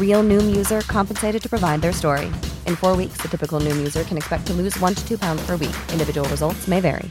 Real 0.00 0.22
Noom 0.24 0.56
user 0.56 0.80
compensated 0.82 1.42
to 1.42 1.48
provide 1.48 1.80
their 1.80 1.92
story. 1.92 2.26
In 2.66 2.74
four 2.74 2.96
weeks, 2.96 3.18
the 3.22 3.28
typical 3.28 3.60
Noom 3.60 3.76
user 3.76 4.02
can 4.02 4.16
expect 4.16 4.46
to 4.48 4.52
lose 4.52 4.76
one 4.80 4.94
to 4.96 5.06
two 5.06 5.16
pounds 5.16 5.46
per 5.46 5.56
week. 5.56 5.76
Individual 5.92 6.28
results 6.28 6.66
may 6.66 6.80
vary. 6.80 7.10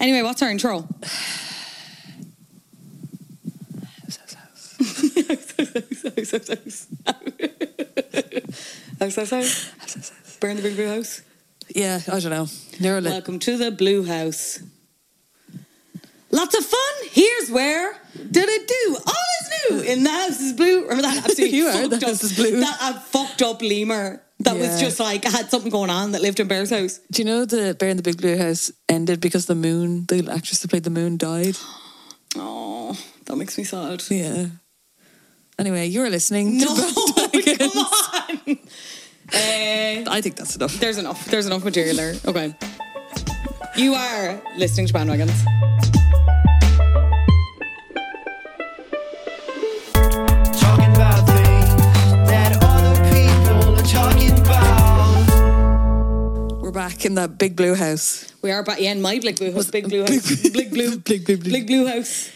Anyway, 0.00 0.22
what's 0.22 0.42
our 0.42 0.50
intro? 0.50 0.88
House, 9.00 9.16
house, 9.16 9.30
house. 9.30 10.12
Burn 10.40 10.56
the 10.56 10.62
big 10.62 10.76
blue 10.76 10.88
house. 10.88 11.22
Yeah, 11.74 12.00
I 12.06 12.20
don't 12.20 12.30
know. 12.30 12.46
Nearly. 12.80 13.10
Welcome 13.10 13.40
to 13.40 13.56
the 13.56 13.70
blue 13.72 14.04
house. 14.04 14.60
Lots 16.30 16.56
of 16.56 16.64
fun. 16.64 16.94
Here's 17.10 17.50
where 17.50 17.94
did 18.30 18.48
it 18.48 18.68
do? 18.68 18.96
All 19.06 19.14
is 19.40 19.70
new 19.70 19.92
in 19.92 20.04
the 20.04 20.10
house 20.10 20.40
is 20.40 20.52
blue. 20.52 20.82
Remember 20.82 21.02
that 21.02 21.16
absolutely 21.24 21.56
You 21.56 21.66
are, 21.68 21.72
fucked 21.72 21.90
the 21.90 21.96
up, 21.96 22.02
house 22.02 22.22
is 22.24 22.36
blue. 22.36 22.60
That 22.60 22.78
uh, 22.80 22.98
fucked 23.00 23.42
up 23.42 23.62
lemur 23.62 24.22
that 24.40 24.56
was 24.56 24.80
just 24.80 25.00
like 25.00 25.24
had 25.24 25.50
something 25.50 25.70
going 25.70 25.90
on 25.90 26.12
that 26.12 26.22
lived 26.22 26.38
in 26.38 26.46
Bear's 26.46 26.70
house. 26.70 27.00
Do 27.10 27.22
you 27.22 27.26
know 27.26 27.44
the 27.44 27.74
Bear 27.74 27.88
in 27.88 27.96
the 27.96 28.02
Big 28.02 28.18
Blue 28.18 28.36
House 28.38 28.70
ended 28.88 29.20
because 29.20 29.46
the 29.46 29.54
moon, 29.54 30.04
the 30.08 30.30
actress 30.30 30.60
that 30.60 30.68
played 30.68 30.84
the 30.84 30.90
moon, 30.90 31.16
died? 31.16 31.56
Oh, 32.36 32.94
that 33.24 33.36
makes 33.36 33.56
me 33.56 33.64
sad. 33.64 34.02
Yeah. 34.10 34.46
Anyway, 35.58 35.86
you're 35.86 36.10
listening. 36.10 36.58
No, 36.58 36.76
to 36.76 37.56
come 37.58 37.70
on. 37.70 38.58
Uh, 39.32 40.10
I 40.10 40.20
think 40.22 40.36
that's 40.36 40.54
enough. 40.54 40.78
There's 40.78 40.98
enough. 40.98 41.24
There's 41.24 41.46
enough 41.46 41.64
material 41.64 41.96
there. 41.96 42.14
Okay. 42.26 42.54
You 43.76 43.94
are 43.94 44.40
listening 44.58 44.88
to 44.88 44.92
Bandwagons. 44.92 45.42
We're 56.68 56.72
back 56.72 57.06
in 57.06 57.14
that 57.14 57.38
big 57.38 57.56
blue 57.56 57.74
house. 57.74 58.30
We 58.42 58.50
are 58.50 58.62
back. 58.62 58.78
Yeah, 58.78 58.92
in 58.92 59.00
my 59.00 59.18
big 59.20 59.38
blue 59.38 59.54
house. 59.54 59.70
Big 59.70 59.88
blue 59.88 60.02
house. 60.02 60.50
Big 60.50 60.70
blue. 60.70 60.98
Big, 60.98 61.24
big, 61.24 61.42
blue. 61.42 61.50
Big 61.50 61.66
blue 61.66 61.86
house. 61.86 62.30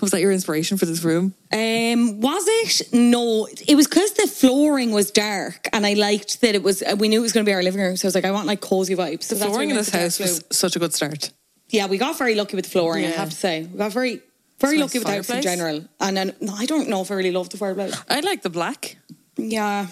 Was 0.00 0.12
that 0.12 0.20
your 0.20 0.30
inspiration 0.30 0.78
for 0.78 0.86
this 0.86 1.02
room? 1.02 1.34
Um, 1.52 2.20
was 2.20 2.44
it? 2.46 2.92
No, 2.92 3.48
it 3.66 3.74
was 3.74 3.88
because 3.88 4.12
the 4.12 4.28
flooring 4.28 4.92
was 4.92 5.10
dark, 5.10 5.66
and 5.72 5.84
I 5.84 5.94
liked 5.94 6.42
that 6.42 6.54
it 6.54 6.62
was. 6.62 6.84
uh, 6.84 6.94
We 6.96 7.08
knew 7.08 7.18
it 7.18 7.22
was 7.22 7.32
going 7.32 7.44
to 7.44 7.50
be 7.50 7.52
our 7.52 7.62
living 7.64 7.80
room, 7.80 7.96
so 7.96 8.06
I 8.06 8.08
was 8.08 8.14
like, 8.14 8.24
I 8.24 8.30
want 8.30 8.46
like 8.46 8.60
cozy 8.60 8.94
vibes. 8.94 9.24
So 9.24 9.34
The 9.34 9.46
flooring 9.46 9.70
in 9.70 9.76
this 9.76 9.88
house 9.90 10.20
was 10.20 10.44
such 10.52 10.76
a 10.76 10.78
good 10.78 10.94
start. 10.94 11.32
Yeah, 11.70 11.88
we 11.88 11.98
got 11.98 12.16
very 12.16 12.36
lucky 12.36 12.54
with 12.54 12.66
the 12.66 12.70
flooring. 12.70 13.04
I 13.04 13.08
have 13.08 13.30
to 13.30 13.36
say, 13.36 13.64
we 13.64 13.78
got 13.78 13.92
very, 13.92 14.20
very 14.60 14.78
lucky 14.78 15.00
with 15.00 15.08
the 15.08 15.14
house 15.14 15.28
in 15.28 15.42
general. 15.42 15.84
And 15.98 16.16
then 16.16 16.36
no, 16.40 16.54
I 16.54 16.66
don't 16.66 16.88
know 16.88 17.00
if 17.02 17.10
I 17.10 17.14
really 17.14 17.32
love 17.32 17.48
the 17.48 17.56
fireplace. 17.56 18.00
I 18.08 18.20
like 18.20 18.42
the 18.42 18.50
black. 18.50 18.96
Yeah, 19.36 19.88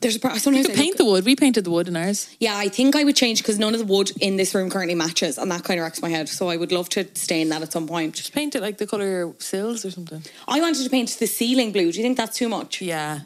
there's 0.00 0.16
a. 0.16 0.20
pro- 0.20 0.32
You 0.34 0.38
Sometimes 0.40 0.66
could 0.66 0.76
I 0.76 0.78
paint 0.78 0.96
the 0.96 1.04
wood. 1.04 1.24
We 1.24 1.34
painted 1.36 1.64
the 1.64 1.70
wood 1.70 1.88
in 1.88 1.96
ours. 1.96 2.34
Yeah, 2.38 2.56
I 2.56 2.68
think 2.68 2.94
I 2.96 3.04
would 3.04 3.16
change 3.16 3.38
because 3.42 3.58
none 3.58 3.74
of 3.74 3.80
the 3.80 3.86
wood 3.86 4.12
in 4.20 4.36
this 4.36 4.54
room 4.54 4.70
currently 4.70 4.94
matches, 4.94 5.38
and 5.38 5.50
that 5.50 5.64
kind 5.64 5.80
of 5.80 5.84
wrecks 5.84 6.00
my 6.02 6.08
head. 6.08 6.28
So 6.28 6.48
I 6.48 6.56
would 6.56 6.72
love 6.72 6.88
to 6.90 7.06
stain 7.14 7.48
that 7.50 7.62
at 7.62 7.72
some 7.72 7.86
point. 7.86 8.14
Just 8.14 8.32
paint 8.32 8.54
it 8.54 8.62
like 8.62 8.78
the 8.78 8.86
colour 8.86 9.32
sills 9.38 9.84
or 9.84 9.90
something. 9.90 10.22
I 10.46 10.60
wanted 10.60 10.84
to 10.84 10.90
paint 10.90 11.08
the 11.18 11.26
ceiling 11.26 11.72
blue. 11.72 11.90
Do 11.92 11.98
you 11.98 12.04
think 12.04 12.16
that's 12.16 12.36
too 12.36 12.48
much? 12.48 12.80
Yeah. 12.80 13.20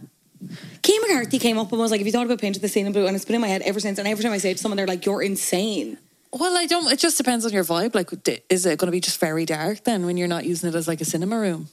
Kay 0.83 0.99
McCarthy 1.03 1.39
came 1.39 1.57
up 1.59 1.71
and 1.71 1.81
was 1.81 1.91
like, 1.91 2.01
"Have 2.01 2.07
you 2.07 2.13
thought 2.13 2.27
about 2.27 2.41
painting 2.41 2.63
the 2.63 2.69
ceiling 2.69 2.93
blue?" 2.93 3.07
And 3.07 3.15
it's 3.15 3.25
been 3.25 3.37
in 3.37 3.41
my 3.43 3.49
head 3.49 3.63
ever 3.63 3.79
since. 3.79 3.99
And 3.99 4.09
every 4.09 4.25
time 4.25 4.33
I 4.33 4.39
say 4.39 4.51
it 4.51 4.55
to 4.57 4.61
someone, 4.61 4.77
they're 4.77 4.87
like, 4.87 5.07
"You're 5.07 5.23
insane." 5.23 5.99
Well, 6.33 6.57
I 6.57 6.67
don't. 6.67 6.91
It 6.91 6.99
just 6.99 7.19
depends 7.19 7.45
on 7.45 7.53
your 7.53 7.63
vibe. 7.63 7.95
Like, 7.95 8.11
is 8.49 8.65
it 8.67 8.79
going 8.79 8.87
to 8.89 8.93
be 8.93 9.01
just 9.01 9.21
very 9.21 9.45
dark 9.45 9.85
then 9.85 10.07
when 10.07 10.17
you're 10.17 10.29
not 10.29 10.47
using 10.47 10.71
it 10.71 10.75
as 10.75 10.89
like 10.89 11.01
a 11.03 11.05
cinema 11.05 11.39
room? 11.39 11.69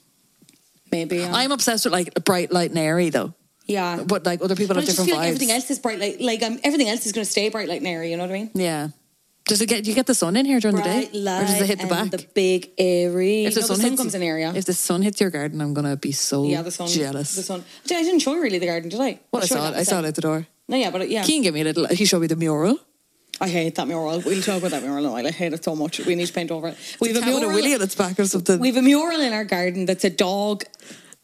Maybe. 0.92 1.18
Yeah. 1.20 1.32
I'm 1.34 1.52
obsessed 1.52 1.86
with 1.86 1.94
like 1.94 2.12
a 2.16 2.20
bright 2.20 2.52
light 2.52 2.70
and 2.72 2.78
airy 2.78 3.09
though. 3.09 3.34
Yeah. 3.69 4.03
But 4.06 4.25
like 4.25 4.41
other 4.41 4.56
people 4.56 4.75
But 4.75 4.81
I 4.81 4.85
have 4.85 4.90
different 4.90 5.09
feel 5.09 5.16
vibes. 5.18 5.19
like 5.19 5.28
everything 5.34 5.52
else 5.56 5.69
is 5.72 5.80
bright 5.80 6.00
light. 6.00 6.19
Like 6.19 6.41
um, 6.44 6.59
everything 6.63 6.90
else 6.90 7.06
is 7.06 7.12
going 7.13 7.24
to 7.25 7.31
stay 7.31 7.47
bright 7.50 7.69
light 7.69 7.80
and 7.80 7.88
airy. 7.88 8.12
You 8.12 8.18
know 8.18 8.24
what 8.24 8.31
I 8.35 8.40
mean? 8.41 8.52
Yeah. 8.53 8.90
Does 9.46 9.62
it 9.62 9.66
get? 9.66 9.84
Do 9.84 9.90
you 9.90 9.96
get 9.96 10.06
the 10.06 10.13
sun 10.13 10.35
in 10.38 10.46
here 10.46 10.59
during 10.59 10.75
Bright 10.75 11.12
the 11.12 11.19
day, 11.25 11.30
or 11.38 11.41
does 11.41 11.59
it 11.62 11.66
hit 11.66 11.79
the 11.79 11.88
back? 11.88 12.12
the 12.12 12.24
big 12.35 12.69
airy. 12.78 13.46
if 13.46 13.56
the 13.56 13.62
No, 13.62 13.66
sun, 13.66 13.78
the 13.78 13.81
sun 13.81 13.90
hits, 13.91 14.02
comes 14.02 14.13
in 14.16 14.22
area. 14.22 14.53
If 14.56 14.66
the 14.66 14.74
sun 14.75 15.02
hits 15.02 15.19
your 15.19 15.31
garden, 15.31 15.59
I'm 15.59 15.74
gonna 15.74 15.97
be 15.97 16.12
so 16.12 16.46
yeah, 16.46 16.62
the 16.62 16.69
sun. 16.69 16.88
jealous. 16.88 17.35
The 17.35 17.41
sun. 17.41 17.63
I 17.85 18.03
didn't 18.03 18.19
show 18.19 18.35
you 18.35 18.44
really 18.44 18.59
the 18.59 18.68
garden, 18.68 18.90
did 18.90 19.02
I? 19.02 19.19
Well, 19.31 19.41
I 19.41 19.46
showed 19.47 19.56
saw 19.58 19.69
it. 19.69 19.75
I 19.75 19.84
saw 19.84 20.00
it 20.02 20.06
at 20.06 20.13
the 20.13 20.22
door. 20.22 20.46
No, 20.68 20.78
yeah, 20.78 20.91
but 20.91 21.09
yeah. 21.09 21.24
Keen 21.24 21.41
gave 21.41 21.56
me 21.56 21.62
a 21.62 21.63
little. 21.63 21.88
He 21.88 22.06
showed 22.06 22.19
me 22.22 22.28
the 22.28 22.35
mural. 22.35 22.78
I 23.41 23.47
hate 23.50 23.74
that 23.74 23.88
mural. 23.88 24.22
We'll 24.24 24.41
talk 24.44 24.59
about 24.59 24.69
that 24.72 24.84
mural 24.84 25.00
in 25.00 25.09
a 25.09 25.12
while. 25.13 25.25
I 25.25 25.31
hate 25.31 25.53
it 25.53 25.63
so 25.63 25.75
much. 25.75 25.97
We 26.06 26.13
need 26.13 26.28
to 26.28 26.34
paint 26.34 26.52
over 26.52 26.68
it. 26.68 26.78
We 27.02 27.08
have 27.12 27.18
a 27.24 27.25
mural. 27.25 27.50
a 27.50 27.53
willy 27.56 27.74
on 27.74 27.81
its 27.81 27.96
back 27.96 28.19
or 28.19 28.25
something. 28.25 28.59
We 28.59 28.68
have 28.68 28.78
a 28.78 28.84
mural 28.84 29.19
in 29.19 29.34
our 29.34 29.46
garden 29.46 29.85
that's 29.88 30.03
a 30.03 30.12
dog. 30.12 30.63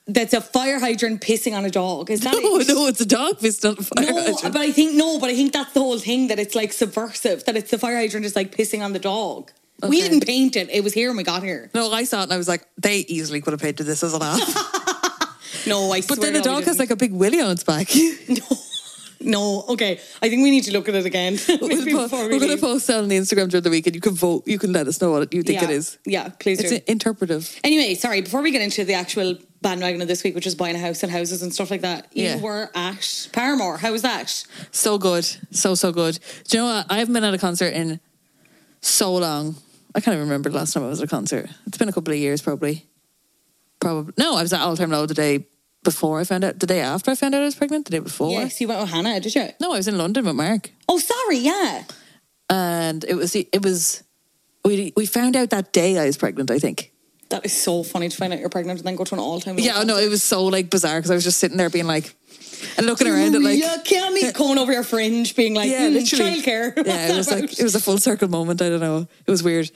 That's 0.07 0.33
a 0.33 0.41
fire 0.41 0.79
hydrant 0.79 1.21
pissing 1.21 1.57
on 1.57 1.65
a 1.65 1.69
dog. 1.71 2.11
Is 2.11 2.21
that 2.21 2.33
no, 2.43 2.57
it? 2.59 2.67
no, 2.67 2.87
it's 2.87 3.01
a 3.01 3.05
dog 3.05 3.39
pissed 3.39 3.65
on 3.65 3.73
a 3.79 3.81
fire 3.81 4.05
No, 4.05 4.21
hydrant. 4.21 4.53
but 4.53 4.61
I 4.61 4.71
think 4.71 4.93
no, 4.95 5.19
but 5.19 5.29
I 5.29 5.35
think 5.35 5.51
that's 5.51 5.73
the 5.73 5.79
whole 5.79 5.97
thing 5.97 6.27
that 6.27 6.37
it's 6.39 6.53
like 6.53 6.73
subversive. 6.73 7.45
That 7.45 7.55
it's 7.57 7.71
the 7.71 7.79
fire 7.79 7.97
hydrant 7.97 8.25
is 8.25 8.35
like 8.35 8.55
pissing 8.55 8.83
on 8.83 8.93
the 8.93 8.99
dog. 8.99 9.51
We 9.87 10.01
didn't 10.01 10.25
paint 10.25 10.55
it. 10.55 10.69
It 10.69 10.83
was 10.83 10.93
here 10.93 11.09
when 11.09 11.17
we 11.17 11.23
got 11.23 11.43
here. 11.43 11.69
No, 11.73 11.91
I 11.91 12.05
saw 12.05 12.21
it 12.21 12.23
and 12.23 12.33
I 12.33 12.37
was 12.37 12.47
like, 12.47 12.65
they 12.77 12.99
easily 12.99 13.41
could 13.41 13.51
have 13.51 13.61
painted 13.61 13.83
this 13.83 14.03
as 14.03 14.13
an 14.13 14.21
app. 14.21 14.39
No, 15.67 15.91
I. 15.91 16.01
Swear. 16.01 16.17
But 16.17 16.21
then 16.21 16.33
the 16.33 16.41
dog 16.41 16.63
has 16.65 16.77
like 16.77 16.91
a 16.91 16.95
big 16.95 17.11
willy 17.11 17.41
on 17.41 17.51
its 17.51 17.63
back. 17.63 17.87
no. 18.29 18.57
No, 19.21 19.63
okay, 19.69 19.99
I 20.21 20.29
think 20.29 20.43
we 20.43 20.51
need 20.51 20.65
to 20.65 20.71
look 20.71 20.87
at 20.87 20.93
it 20.93 21.05
again. 21.05 21.39
we'll 21.47 22.09
po- 22.09 22.27
we 22.27 22.33
we're 22.33 22.39
going 22.39 22.55
to 22.55 22.57
post 22.57 22.85
that 22.87 22.99
on 22.99 23.07
the 23.07 23.17
Instagram 23.17 23.49
during 23.49 23.63
the 23.63 23.71
week 23.71 23.87
and 23.87 23.95
you 23.95 24.01
can 24.01 24.13
vote. 24.13 24.43
You 24.45 24.59
can 24.59 24.71
let 24.71 24.85
us 24.87 25.01
know 25.01 25.11
what 25.11 25.33
you 25.33 25.41
think 25.41 25.61
yeah. 25.61 25.67
it 25.67 25.73
is. 25.73 25.97
Yeah, 26.05 26.29
please 26.39 26.59
It's 26.59 26.69
do. 26.69 26.79
interpretive. 26.85 27.59
Anyway, 27.63 27.95
sorry, 27.95 28.21
before 28.21 28.43
we 28.43 28.51
get 28.51 28.61
into 28.61 28.83
the 28.85 28.93
actual 28.93 29.35
bandwagon 29.65 29.99
of 29.99 30.07
this 30.07 30.23
week, 30.23 30.35
which 30.35 30.45
is 30.45 30.53
buying 30.53 30.75
a 30.75 30.79
house 30.79 31.01
and 31.01 31.11
houses 31.11 31.41
and 31.41 31.51
stuff 31.51 31.71
like 31.71 31.81
that, 31.81 32.05
Yeah. 32.13 32.35
you 32.37 32.43
were 32.43 32.69
at 32.75 33.27
Paramore. 33.33 33.77
How 33.77 33.91
was 33.91 34.03
that? 34.03 34.29
So 34.71 34.99
good. 34.99 35.25
So, 35.51 35.73
so 35.73 35.91
good. 35.91 36.19
Do 36.47 36.57
you 36.57 36.63
know 36.63 36.69
what? 36.69 36.85
I 36.87 36.99
haven't 36.99 37.15
been 37.15 37.23
at 37.23 37.33
a 37.33 37.39
concert 37.39 37.73
in 37.73 37.99
so 38.81 39.15
long. 39.15 39.55
I 39.95 40.01
can't 40.01 40.13
even 40.13 40.27
remember 40.27 40.49
the 40.51 40.55
last 40.57 40.73
time 40.73 40.83
I 40.83 40.87
was 40.87 41.01
at 41.01 41.05
a 41.05 41.09
concert. 41.09 41.49
It's 41.65 41.79
been 41.79 41.89
a 41.89 41.93
couple 41.93 42.13
of 42.13 42.19
years, 42.19 42.41
probably. 42.43 42.85
Probably. 43.79 44.13
No, 44.17 44.35
I 44.35 44.43
was 44.43 44.53
at 44.53 44.61
All 44.61 44.77
Time 44.77 44.91
Low 44.91 45.07
the 45.07 45.13
day 45.15 45.47
before 45.83 46.19
I 46.19 46.25
found 46.25 46.43
out. 46.43 46.59
The 46.59 46.67
day 46.67 46.81
after 46.81 47.09
I 47.11 47.15
found 47.15 47.33
out 47.33 47.41
I 47.41 47.45
was 47.45 47.55
pregnant. 47.55 47.85
The 47.85 47.91
day 47.91 47.99
before. 47.99 48.29
Yes, 48.31 48.61
you 48.61 48.67
went 48.67 48.81
with 48.81 48.91
Hannah, 48.91 49.19
did 49.19 49.33
you? 49.33 49.47
No, 49.59 49.73
I 49.73 49.77
was 49.77 49.87
in 49.87 49.97
London 49.97 50.25
with 50.25 50.35
Mark. 50.35 50.69
Oh, 50.87 50.99
sorry, 50.99 51.37
yeah. 51.39 51.83
And 52.51 53.03
it 53.03 53.15
was, 53.15 53.35
it 53.35 53.63
was, 53.63 54.03
we, 54.63 54.93
we 54.95 55.07
found 55.07 55.35
out 55.35 55.49
that 55.49 55.73
day 55.73 55.97
I 55.97 56.05
was 56.05 56.17
pregnant, 56.17 56.51
I 56.51 56.59
think. 56.59 56.91
That 57.29 57.45
is 57.45 57.59
so 57.59 57.83
funny 57.83 58.09
to 58.09 58.15
find 58.15 58.31
out 58.33 58.39
you're 58.39 58.49
pregnant 58.49 58.79
and 58.79 58.87
then 58.87 58.95
go 58.95 59.03
to 59.03 59.15
an 59.15 59.19
all 59.19 59.39
time. 59.39 59.57
Yeah, 59.57 59.81
no, 59.83 59.97
it 59.97 60.09
was 60.09 60.21
so 60.21 60.45
like 60.45 60.69
bizarre 60.69 60.97
because 60.97 61.11
I 61.11 61.15
was 61.15 61.23
just 61.23 61.39
sitting 61.39 61.57
there 61.57 61.69
being 61.69 61.87
like, 61.87 62.15
and 62.77 62.85
looking 62.85 63.07
around 63.07 63.35
at 63.35 63.41
like, 63.41 63.59
yeah, 63.59 63.77
kill 63.83 64.11
me, 64.11 64.31
coming 64.31 64.57
over 64.57 64.71
your 64.71 64.83
fringe, 64.83 65.35
being 65.35 65.55
like, 65.55 65.69
yeah, 65.69 65.89
mm, 65.89 65.93
literally. 65.93 66.41
childcare. 66.41 66.85
Yeah, 66.85 67.13
it 67.13 67.17
was 67.17 67.31
like 67.31 67.59
it 67.59 67.63
was 67.63 67.75
a 67.75 67.79
full 67.79 67.97
circle 67.97 68.27
moment. 68.27 68.61
I 68.61 68.69
don't 68.69 68.79
know, 68.79 69.07
it 69.25 69.31
was 69.31 69.41
weird. 69.41 69.71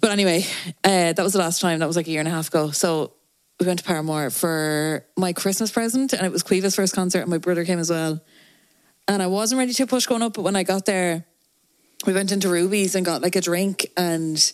But 0.00 0.10
anyway, 0.10 0.44
uh, 0.84 1.12
that 1.12 1.22
was 1.22 1.32
the 1.32 1.38
last 1.38 1.60
time. 1.60 1.78
That 1.78 1.86
was 1.86 1.96
like 1.96 2.06
a 2.06 2.10
year 2.10 2.20
and 2.20 2.28
a 2.28 2.32
half 2.32 2.48
ago. 2.48 2.70
So 2.70 3.12
we 3.58 3.66
went 3.66 3.80
to 3.80 3.84
Paramore 3.84 4.30
for 4.30 5.04
my 5.16 5.32
Christmas 5.32 5.70
present, 5.70 6.12
and 6.12 6.24
it 6.24 6.32
was 6.32 6.42
Caoimhe's 6.42 6.76
first 6.76 6.94
concert, 6.94 7.20
and 7.20 7.30
my 7.30 7.38
brother 7.38 7.64
came 7.64 7.78
as 7.78 7.90
well. 7.90 8.20
And 9.08 9.22
I 9.22 9.26
wasn't 9.26 9.58
ready 9.58 9.72
to 9.72 9.86
push 9.86 10.06
going 10.06 10.22
up, 10.22 10.34
but 10.34 10.42
when 10.42 10.54
I 10.54 10.62
got 10.62 10.84
there, 10.84 11.24
we 12.06 12.12
went 12.12 12.30
into 12.30 12.48
Ruby's 12.48 12.94
and 12.94 13.04
got 13.04 13.22
like 13.22 13.36
a 13.36 13.40
drink, 13.40 13.90
and 13.96 14.52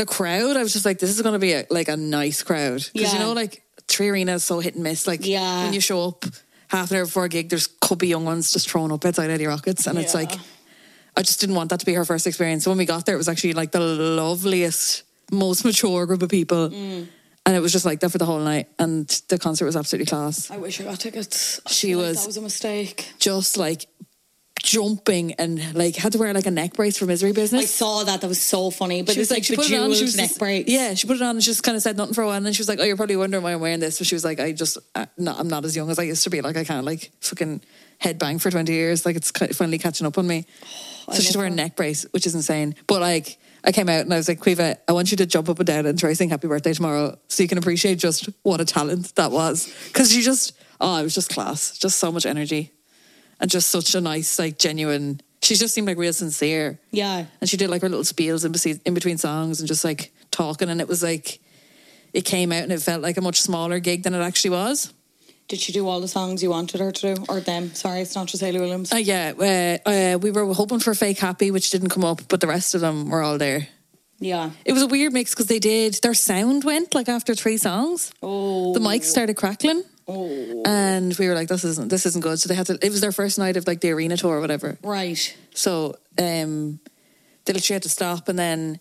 the 0.00 0.06
crowd, 0.06 0.56
I 0.56 0.62
was 0.62 0.72
just 0.72 0.84
like, 0.84 0.98
this 0.98 1.10
is 1.10 1.20
going 1.22 1.34
to 1.34 1.38
be 1.38 1.52
a, 1.52 1.66
like 1.70 1.88
a 1.88 1.96
nice 1.96 2.42
crowd 2.42 2.82
because 2.92 3.12
you 3.12 3.18
know, 3.20 3.32
like 3.32 3.62
Three 3.88 4.08
Arena 4.08 4.34
is 4.34 4.44
so 4.44 4.60
hit 4.60 4.74
and 4.74 4.82
miss. 4.84 5.06
Like 5.06 5.26
Yeah. 5.26 5.64
when 5.64 5.72
you 5.72 5.80
show 5.80 6.08
up 6.08 6.24
half 6.68 6.90
an 6.90 6.96
hour 6.98 7.04
before 7.04 7.24
a 7.24 7.28
gig, 7.28 7.48
there's 7.50 7.66
could 7.80 7.98
be 7.98 8.08
young 8.08 8.24
ones 8.24 8.52
just 8.52 8.70
thrown 8.70 8.90
up 8.92 9.04
outside 9.04 9.30
Eddie 9.30 9.46
Rockets, 9.46 9.86
and 9.86 9.98
it's 9.98 10.14
like. 10.14 10.32
I 11.16 11.22
just 11.22 11.40
didn't 11.40 11.56
want 11.56 11.70
that 11.70 11.80
to 11.80 11.86
be 11.86 11.92
her 11.94 12.04
first 12.04 12.24
experience. 12.28 12.62
So 12.64 12.70
when 12.70 12.78
we 12.78 12.86
got 12.86 13.04
there, 13.04 13.16
it 13.16 13.18
was 13.18 13.28
actually 13.28 13.52
like 13.54 13.72
the 13.72 13.80
loveliest, 13.80 15.02
most 15.32 15.64
mature 15.64 16.06
group 16.06 16.22
of 16.22 16.28
people. 16.30 16.70
Mm. 16.70 17.08
And 17.44 17.56
it 17.56 17.60
was 17.60 17.72
just 17.72 17.84
like 17.84 17.98
that 18.00 18.10
for 18.10 18.18
the 18.18 18.24
whole 18.24 18.38
night. 18.38 18.68
And 18.78 19.08
the 19.28 19.36
concert 19.36 19.66
was 19.66 19.76
absolutely 19.76 20.06
class. 20.06 20.50
I 20.52 20.56
wish 20.58 20.80
I 20.80 20.84
got 20.84 21.00
tickets. 21.00 21.60
I 21.66 21.70
She 21.70 21.88
feel 21.88 21.98
like 21.98 22.08
was- 22.10 22.20
that 22.20 22.26
was 22.28 22.36
a 22.36 22.40
mistake. 22.42 23.08
Just 23.18 23.56
like 23.56 23.86
jumping 24.62 25.32
and 25.34 25.74
like 25.74 25.96
had 25.96 26.12
to 26.12 26.18
wear 26.18 26.32
like 26.34 26.46
a 26.46 26.50
neck 26.50 26.74
brace 26.74 26.98
for 26.98 27.06
misery 27.06 27.32
business. 27.32 27.62
I 27.62 27.66
saw 27.66 28.04
that. 28.04 28.20
That 28.20 28.28
was 28.28 28.40
so 28.40 28.70
funny. 28.70 29.02
But 29.02 29.14
she 29.14 29.20
was 29.20 29.30
like, 29.30 29.44
she 29.44 29.56
put 29.56 29.70
it 29.70 29.78
on. 29.78 29.92
She 29.92 30.02
was 30.02 30.16
neck 30.16 30.36
brace. 30.38 30.66
yeah, 30.68 30.94
she 30.94 31.06
put 31.06 31.16
it 31.16 31.22
on 31.22 31.30
and 31.30 31.42
she 31.42 31.50
just 31.50 31.62
kind 31.62 31.76
of 31.76 31.82
said 31.82 31.96
nothing 31.96 32.14
for 32.14 32.22
a 32.22 32.26
while. 32.26 32.36
And 32.36 32.44
then 32.46 32.52
she 32.52 32.60
was 32.60 32.68
like, 32.68 32.78
"Oh, 32.78 32.84
you're 32.84 32.96
probably 32.96 33.16
wondering 33.16 33.42
why 33.42 33.52
I'm 33.52 33.60
wearing 33.60 33.80
this." 33.80 33.98
But 33.98 34.06
she 34.06 34.14
was 34.14 34.24
like, 34.24 34.40
"I 34.40 34.52
just, 34.52 34.78
uh, 34.94 35.06
no, 35.16 35.34
I'm 35.36 35.48
not 35.48 35.64
as 35.64 35.74
young 35.74 35.90
as 35.90 35.98
I 35.98 36.02
used 36.02 36.24
to 36.24 36.30
be. 36.30 36.40
Like, 36.40 36.56
I 36.56 36.64
can't 36.64 36.84
like 36.84 37.10
fucking 37.20 37.62
headbang 38.02 38.40
for 38.40 38.50
20 38.50 38.72
years. 38.72 39.04
Like, 39.04 39.16
it's 39.16 39.30
finally 39.30 39.78
catching 39.78 40.06
up 40.06 40.18
on 40.18 40.26
me." 40.26 40.46
so 41.10 41.20
she's 41.20 41.36
wearing 41.36 41.54
a 41.54 41.56
neck 41.56 41.74
brace, 41.76 42.06
which 42.12 42.26
is 42.26 42.34
insane. 42.34 42.74
But 42.86 43.00
like, 43.00 43.38
I 43.64 43.72
came 43.72 43.88
out 43.88 44.00
and 44.00 44.14
I 44.14 44.16
was 44.16 44.28
like, 44.28 44.40
Caoimhe, 44.40 44.76
I 44.86 44.92
want 44.92 45.10
you 45.10 45.16
to 45.18 45.26
jump 45.26 45.48
up 45.48 45.58
and 45.58 45.66
down 45.66 45.86
and 45.86 45.98
try 45.98 46.12
sing 46.12 46.30
"Happy 46.30 46.48
Birthday" 46.48 46.72
tomorrow, 46.72 47.18
so 47.28 47.42
you 47.42 47.48
can 47.48 47.58
appreciate 47.58 47.98
just 47.98 48.28
what 48.42 48.60
a 48.60 48.64
talent 48.64 49.14
that 49.16 49.32
was. 49.32 49.72
Because 49.88 50.12
she 50.12 50.22
just, 50.22 50.52
oh, 50.80 50.96
it 50.96 51.02
was 51.02 51.14
just 51.14 51.30
class, 51.30 51.76
just 51.78 51.98
so 51.98 52.12
much 52.12 52.26
energy, 52.26 52.72
and 53.40 53.50
just 53.50 53.70
such 53.70 53.94
a 53.94 54.00
nice, 54.00 54.38
like, 54.38 54.58
genuine. 54.58 55.20
She 55.42 55.54
just 55.54 55.74
seemed 55.74 55.86
like 55.86 55.96
real 55.96 56.12
sincere. 56.12 56.78
Yeah. 56.90 57.24
And 57.40 57.48
she 57.48 57.56
did 57.56 57.70
like 57.70 57.82
her 57.82 57.88
little 57.88 58.04
spiels 58.04 58.44
in 58.44 58.52
between, 58.52 58.80
in 58.84 58.94
between 58.94 59.16
songs 59.16 59.60
and 59.60 59.66
just 59.66 59.84
like 59.84 60.12
talking. 60.30 60.68
And 60.68 60.80
it 60.80 60.86
was 60.88 61.02
like, 61.02 61.40
it 62.12 62.26
came 62.26 62.52
out 62.52 62.62
and 62.62 62.72
it 62.72 62.82
felt 62.82 63.00
like 63.02 63.16
a 63.16 63.22
much 63.22 63.40
smaller 63.40 63.78
gig 63.80 64.02
than 64.02 64.14
it 64.14 64.20
actually 64.20 64.50
was. 64.50 64.92
Did 65.48 65.58
she 65.58 65.72
do 65.72 65.88
all 65.88 66.00
the 66.00 66.08
songs 66.08 66.42
you 66.42 66.50
wanted 66.50 66.80
her 66.80 66.92
to 66.92 67.14
do? 67.14 67.24
Or 67.28 67.40
them? 67.40 67.74
Sorry, 67.74 68.02
it's 68.02 68.14
not 68.14 68.28
just 68.28 68.42
Hayley 68.42 68.60
Williams. 68.60 68.92
Uh, 68.92 68.96
yeah, 68.98 69.32
uh, 69.84 69.88
uh, 69.88 70.18
we 70.18 70.30
were 70.30 70.52
hoping 70.52 70.78
for 70.78 70.94
Fake 70.94 71.18
Happy, 71.18 71.50
which 71.50 71.70
didn't 71.70 71.88
come 71.88 72.04
up, 72.04 72.20
but 72.28 72.40
the 72.40 72.46
rest 72.46 72.74
of 72.74 72.82
them 72.82 73.08
were 73.10 73.22
all 73.22 73.38
there. 73.38 73.66
yeah. 74.20 74.50
It 74.64 74.72
was 74.74 74.82
a 74.82 74.86
weird 74.86 75.12
mix 75.12 75.32
because 75.34 75.46
they 75.46 75.58
did, 75.58 75.94
their 76.02 76.14
sound 76.14 76.62
went 76.64 76.94
like 76.94 77.08
after 77.08 77.34
three 77.34 77.56
songs. 77.56 78.12
Oh. 78.22 78.74
The 78.74 78.80
mics 78.80 79.04
started 79.04 79.36
crackling. 79.36 79.82
And 80.66 81.14
we 81.18 81.28
were 81.28 81.34
like, 81.34 81.48
this 81.48 81.64
isn't 81.64 81.88
this 81.88 82.06
isn't 82.06 82.20
good. 82.22 82.38
So 82.38 82.48
they 82.48 82.54
had 82.54 82.66
to. 82.66 82.78
It 82.82 82.90
was 82.90 83.00
their 83.00 83.12
first 83.12 83.38
night 83.38 83.56
of 83.56 83.66
like 83.66 83.80
the 83.80 83.90
arena 83.90 84.16
tour 84.16 84.36
or 84.36 84.40
whatever. 84.40 84.78
Right. 84.82 85.36
So 85.54 85.96
um, 86.18 86.80
they 87.44 87.52
literally 87.52 87.74
had 87.74 87.82
to 87.84 87.88
stop, 87.88 88.28
and 88.28 88.38
then 88.38 88.80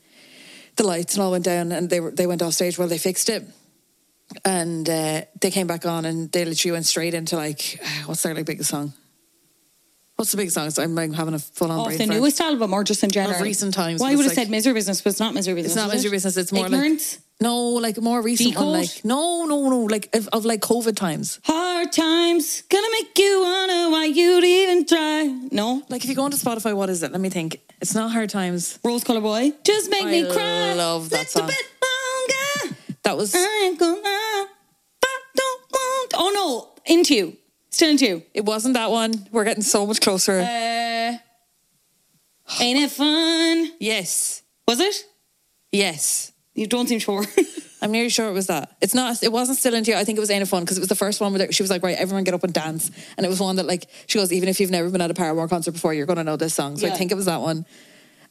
the 0.75 0.83
lights 0.85 1.15
and 1.15 1.23
all 1.23 1.31
went 1.31 1.45
down, 1.45 1.71
and 1.71 1.89
they 1.89 1.99
were 1.99 2.11
they 2.11 2.27
went 2.27 2.41
off 2.41 2.53
stage 2.53 2.77
while 2.77 2.87
they 2.87 2.97
fixed 2.97 3.29
it, 3.29 3.43
and 4.45 4.89
uh, 4.89 5.21
they 5.41 5.51
came 5.51 5.67
back 5.67 5.85
on, 5.85 6.05
and 6.05 6.31
they 6.31 6.45
literally 6.45 6.73
went 6.73 6.85
straight 6.85 7.13
into 7.13 7.35
like 7.35 7.79
what's 8.05 8.23
their 8.23 8.33
like 8.33 8.45
biggest 8.45 8.69
song? 8.69 8.93
What's 10.15 10.31
the 10.31 10.37
biggest 10.37 10.55
song? 10.55 10.69
So 10.69 10.83
I'm 10.83 10.95
like 10.95 11.13
having 11.13 11.33
a 11.33 11.39
full 11.39 11.71
on 11.71 11.79
Off 11.79 11.97
the 11.97 12.05
newest 12.05 12.41
album 12.41 12.73
or 12.73 12.83
just 12.83 13.01
in 13.05 13.09
general? 13.09 13.41
recent 13.41 13.73
times, 13.73 14.01
Well, 14.01 14.09
I 14.11 14.15
would 14.17 14.23
have 14.25 14.31
like- 14.31 14.35
said 14.35 14.49
Misery 14.49 14.73
Business, 14.73 15.01
but 15.01 15.11
it's 15.11 15.19
not 15.21 15.33
Misery 15.33 15.53
Business. 15.55 15.71
It's 15.71 15.81
not 15.81 15.93
misery 15.93 16.09
it? 16.09 16.11
business. 16.11 16.35
It's 16.35 16.51
more 16.51 16.65
Ignorance? 16.65 17.15
like 17.15 17.23
no, 17.41 17.57
like 17.79 17.97
a 17.97 18.01
more 18.01 18.21
recent 18.21 18.55
one. 18.55 18.71
Like 18.73 19.03
no, 19.05 19.45
no, 19.45 19.69
no, 19.69 19.79
like 19.83 20.13
of, 20.15 20.27
of 20.29 20.45
like 20.45 20.61
COVID 20.61 20.95
times. 20.95 21.39
Hard 21.43 21.91
times 21.91 22.63
gonna 22.69 22.87
make 22.91 23.17
you 23.17 23.41
wonder 23.41 23.89
why 23.91 24.05
you'd 24.05 24.43
even 24.43 24.85
try. 24.85 25.23
No, 25.51 25.81
Like 25.89 26.03
if 26.03 26.09
you 26.09 26.15
go 26.15 26.23
onto 26.23 26.37
Spotify, 26.37 26.75
what 26.75 26.89
is 26.89 27.01
it? 27.03 27.11
Let 27.11 27.21
me 27.21 27.29
think. 27.29 27.61
It's 27.81 27.95
not 27.95 28.11
hard 28.11 28.29
times. 28.29 28.77
Rose-Colored 28.83 29.23
Boy. 29.23 29.53
Just 29.63 29.89
make 29.89 30.03
I 30.05 30.11
me 30.11 30.23
cry. 30.29 30.71
I 30.71 30.73
love 30.73 31.09
that 31.11 31.29
song. 31.29 31.47
bit 31.47 31.55
longer. 31.85 32.75
That 33.03 33.15
was 33.15 33.33
I 33.33 33.63
ain't 33.67 33.79
gonna. 33.79 34.01
But 34.99 35.09
don't 35.35 35.61
want. 35.71 36.13
Oh 36.17 36.31
no, 36.35 36.93
into 36.93 37.15
you. 37.15 37.37
Still 37.69 37.91
into 37.91 38.05
you. 38.05 38.23
it. 38.33 38.43
Wasn't 38.43 38.73
that 38.73 38.91
one? 38.91 39.13
We're 39.31 39.45
getting 39.45 39.63
so 39.63 39.85
much 39.87 40.01
closer. 40.01 40.39
Uh, 40.41 41.17
ain't 42.59 42.79
it 42.79 42.91
fun? 42.91 43.71
yes, 43.79 44.41
Was 44.67 44.79
it? 44.81 45.05
yes. 45.71 46.33
You 46.55 46.67
don't 46.67 46.87
seem 46.87 46.99
sure. 46.99 47.23
I'm 47.81 47.91
nearly 47.91 48.09
sure 48.09 48.27
it 48.27 48.33
was 48.33 48.47
that. 48.47 48.75
It's 48.81 48.93
not. 48.93 49.23
It 49.23 49.31
wasn't 49.31 49.57
still 49.57 49.73
into 49.73 49.91
you. 49.91 49.97
I 49.97 50.03
think 50.03 50.17
it 50.17 50.19
was 50.19 50.29
Ain't 50.29 50.45
Fun 50.47 50.63
because 50.63 50.77
it 50.77 50.81
was 50.81 50.89
the 50.89 50.95
first 50.95 51.21
one 51.21 51.31
where 51.33 51.51
she 51.51 51.63
was 51.63 51.69
like, 51.69 51.81
right, 51.81 51.97
everyone 51.97 52.25
get 52.25 52.33
up 52.33 52.43
and 52.43 52.53
dance, 52.53 52.91
and 53.15 53.25
it 53.25 53.29
was 53.29 53.39
one 53.39 53.55
that 53.55 53.65
like 53.65 53.87
she 54.07 54.17
goes, 54.19 54.33
even 54.33 54.49
if 54.49 54.59
you've 54.59 54.71
never 54.71 54.89
been 54.89 54.99
at 55.01 55.09
a 55.11 55.13
Paramore 55.13 55.47
concert 55.47 55.71
before, 55.71 55.93
you're 55.93 56.05
gonna 56.05 56.23
know 56.25 56.35
this 56.35 56.53
song. 56.53 56.75
So 56.77 56.87
I 56.87 56.91
think 56.91 57.11
it 57.11 57.15
was 57.15 57.25
that 57.25 57.39
one. 57.41 57.65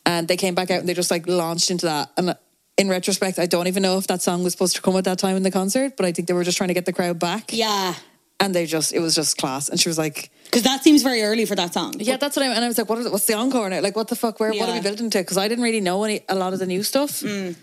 And 0.04 0.26
they 0.28 0.36
came 0.36 0.54
back 0.54 0.70
out 0.70 0.80
and 0.80 0.88
they 0.88 0.94
just 0.94 1.10
like 1.10 1.26
launched 1.26 1.70
into 1.70 1.86
that. 1.86 2.10
And 2.16 2.30
uh, 2.30 2.34
in 2.76 2.88
retrospect, 2.88 3.38
I 3.38 3.46
don't 3.46 3.66
even 3.68 3.82
know 3.82 3.98
if 3.98 4.06
that 4.08 4.20
song 4.22 4.42
was 4.42 4.52
supposed 4.52 4.76
to 4.76 4.82
come 4.82 4.96
at 4.96 5.04
that 5.04 5.18
time 5.18 5.36
in 5.36 5.42
the 5.42 5.50
concert, 5.50 5.96
but 5.96 6.04
I 6.06 6.12
think 6.12 6.28
they 6.28 6.34
were 6.34 6.44
just 6.44 6.56
trying 6.58 6.68
to 6.68 6.74
get 6.74 6.86
the 6.86 6.92
crowd 6.92 7.18
back. 7.18 7.52
yeah, 7.52 7.94
And 8.40 8.54
they 8.54 8.64
just, 8.66 8.92
it 8.94 9.00
was 9.00 9.14
just 9.14 9.36
class. 9.36 9.68
And 9.68 9.78
she 9.80 9.88
was 9.88 9.98
like, 9.98 10.30
because 10.44 10.62
that 10.62 10.82
seems 10.82 11.02
very 11.02 11.22
early 11.22 11.44
for 11.44 11.56
that 11.56 11.74
song. 11.74 11.94
yeah, 11.98 12.16
that's 12.16 12.36
what 12.36 12.44
I. 12.46 12.48
And 12.54 12.64
I 12.64 12.68
was 12.68 12.78
like, 12.78 12.88
what 12.88 12.98
is 12.98 13.06
it? 13.06 13.12
What's 13.12 13.26
the 13.26 13.34
encore 13.34 13.68
now? 13.68 13.80
Like, 13.80 13.96
what 13.96 14.08
the 14.08 14.16
fuck? 14.16 14.40
Where? 14.40 14.50
What 14.50 14.68
are 14.68 14.72
we 14.72 14.76
Yeah. 14.76 14.80
building 14.82 15.10
to? 15.10 15.18
Because 15.18 15.36
I 15.36 15.48
didn't 15.48 15.64
really 15.64 15.80
know 15.80 16.04
any 16.04 16.20
a 16.28 16.34
lot 16.34 16.52
of 16.52 16.58
the 16.58 16.66
new 16.66 16.82
stuff. 16.82 17.20
Mm. 17.20 17.56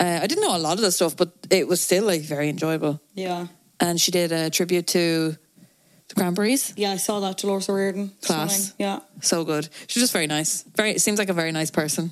Uh, 0.00 0.20
I 0.22 0.26
didn't 0.26 0.44
know 0.44 0.56
a 0.56 0.58
lot 0.58 0.74
of 0.74 0.80
the 0.82 0.92
stuff, 0.92 1.16
but 1.16 1.32
it 1.50 1.66
was 1.66 1.80
still 1.80 2.04
like 2.04 2.22
very 2.22 2.48
enjoyable. 2.48 3.00
yeah, 3.14 3.46
And 3.80 4.00
she 4.00 4.10
did 4.12 4.30
a 4.32 4.48
tribute 4.50 4.86
to 4.88 5.36
the 6.08 6.14
Cranberries. 6.14 6.72
yeah. 6.76 6.92
I 6.92 6.96
saw 6.98 7.20
that 7.20 7.36
Dolores 7.38 7.68
O'Riordan. 7.68 8.12
Class. 8.22 8.72
Yeah, 8.78 9.00
So 9.20 9.44
good. 9.44 9.68
She's 9.88 10.02
just 10.02 10.12
very 10.12 10.26
nice. 10.26 10.62
Very 10.76 10.98
seems 10.98 11.18
like 11.18 11.28
a 11.28 11.34
very 11.34 11.52
nice 11.52 11.70
person. 11.70 12.10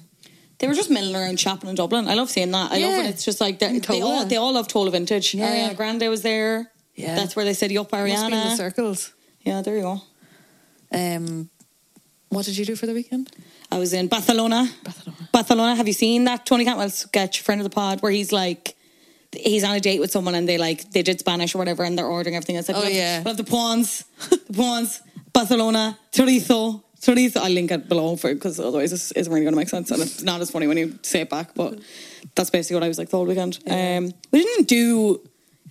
they 0.59 0.67
were 0.67 0.75
just 0.75 0.91
milling 0.91 1.15
around 1.15 1.39
shopping 1.39 1.71
in 1.71 1.77
Dublin. 1.77 2.09
I 2.09 2.15
love 2.15 2.29
seeing 2.31 2.51
that. 2.51 2.73
I 2.73 2.79
love 2.79 2.91
Yeah. 2.91 2.97
when 2.99 3.07
it's 3.07 3.25
just 3.25 3.41
like 3.41 3.59
they 3.59 4.01
all 4.03 4.25
they 4.27 4.37
all 4.37 4.53
love 4.53 4.67
Tola 4.69 4.91
Vintage. 4.91 5.35
Yeah. 5.35 5.71
Ariana 5.71 5.77
Grande 5.77 6.09
was 6.09 6.23
there. 6.23 6.71
Yeah. 6.95 7.15
that's 7.15 7.37
where 7.37 7.45
they 7.45 7.55
said 7.55 7.69
be 7.69 7.77
in 7.77 7.83
the 7.85 7.97
Ariana. 7.97 8.57
circles. 8.57 9.13
Yeah, 9.43 9.63
there 9.63 9.77
you 9.77 9.83
go. 9.83 10.01
Um, 10.93 11.51
what 12.31 12.45
did 12.47 12.57
you 12.59 12.65
do 12.65 12.75
for 12.75 12.87
the 12.87 12.95
weekend? 12.95 13.31
I 13.77 13.79
was 13.79 13.93
in 13.93 14.09
Barcelona. 14.09 14.69
Barcelona. 14.83 15.29
Barcelona. 15.33 15.75
Have 15.77 15.87
you 15.87 15.93
seen 15.93 16.25
that 16.25 16.47
Tony 16.47 16.65
Cantwell 16.65 16.89
sketch, 16.89 17.43
friend 17.43 17.61
of 17.61 17.65
the 17.65 17.71
pod, 17.75 18.01
where 18.01 18.11
he's 18.11 18.33
like, 18.33 18.75
he's 19.33 19.65
on 19.65 19.77
a 19.77 19.81
date 19.81 20.01
with 20.01 20.11
someone 20.11 20.35
and 20.35 20.49
they 20.49 20.57
like 20.57 20.91
they 20.93 21.03
did 21.03 21.21
Spanish 21.21 21.55
or 21.55 21.59
whatever 21.59 21.85
and 21.85 21.99
they're 21.99 22.07
ordering 22.07 22.35
everything. 22.37 22.57
It's 22.57 22.69
like, 22.69 22.77
Oh, 22.79 22.81
we'll 22.81 22.89
have- 22.89 22.97
yeah. 22.97 23.19
we'll 23.19 23.35
have 23.35 23.37
the 23.37 23.45
prawns, 23.45 24.05
the 24.31 24.39
prawns, 24.55 25.03
Barcelona, 25.35 25.99
chorizo, 26.11 26.83
chorizo. 27.03 27.37
I'll 27.37 27.51
link 27.51 27.71
it 27.71 27.87
below 27.87 28.17
for 28.17 28.33
because 28.33 28.59
otherwise 28.59 28.93
this 28.93 29.13
isn't 29.13 29.31
really 29.31 29.45
going 29.45 29.53
to 29.53 29.59
make 29.59 29.69
sense 29.69 29.91
and 29.91 30.01
it's 30.01 30.23
not 30.23 30.41
as 30.41 30.51
funny 30.51 30.67
when 30.67 30.79
you 30.79 30.99
say 31.03 31.21
it 31.21 31.29
back. 31.29 31.55
But 31.55 31.79
that's 32.35 32.49
basically 32.49 32.77
what 32.77 32.85
I 32.85 32.89
was 32.89 32.97
like 32.97 33.11
the 33.11 33.19
whole 33.19 33.27
weekend. 33.27 33.59
Um, 33.67 34.11
we 34.33 34.43
didn't 34.43 34.69
do. 34.69 35.21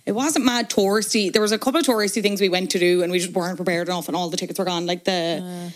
It 0.04 0.12
wasn't 0.12 0.44
mad 0.44 0.70
touristy. 0.70 1.32
There 1.32 1.42
was 1.42 1.50
a 1.50 1.58
couple 1.58 1.80
of 1.80 1.86
touristy 1.86 2.22
things 2.22 2.40
we 2.40 2.48
went 2.48 2.70
to 2.70 2.78
do, 2.78 3.02
and 3.02 3.10
we 3.10 3.18
just 3.18 3.32
weren't 3.32 3.56
prepared 3.56 3.88
enough, 3.88 4.06
and 4.06 4.16
all 4.16 4.30
the 4.30 4.36
tickets 4.36 4.60
were 4.60 4.64
gone. 4.64 4.86
Like 4.86 5.02
the 5.02 5.72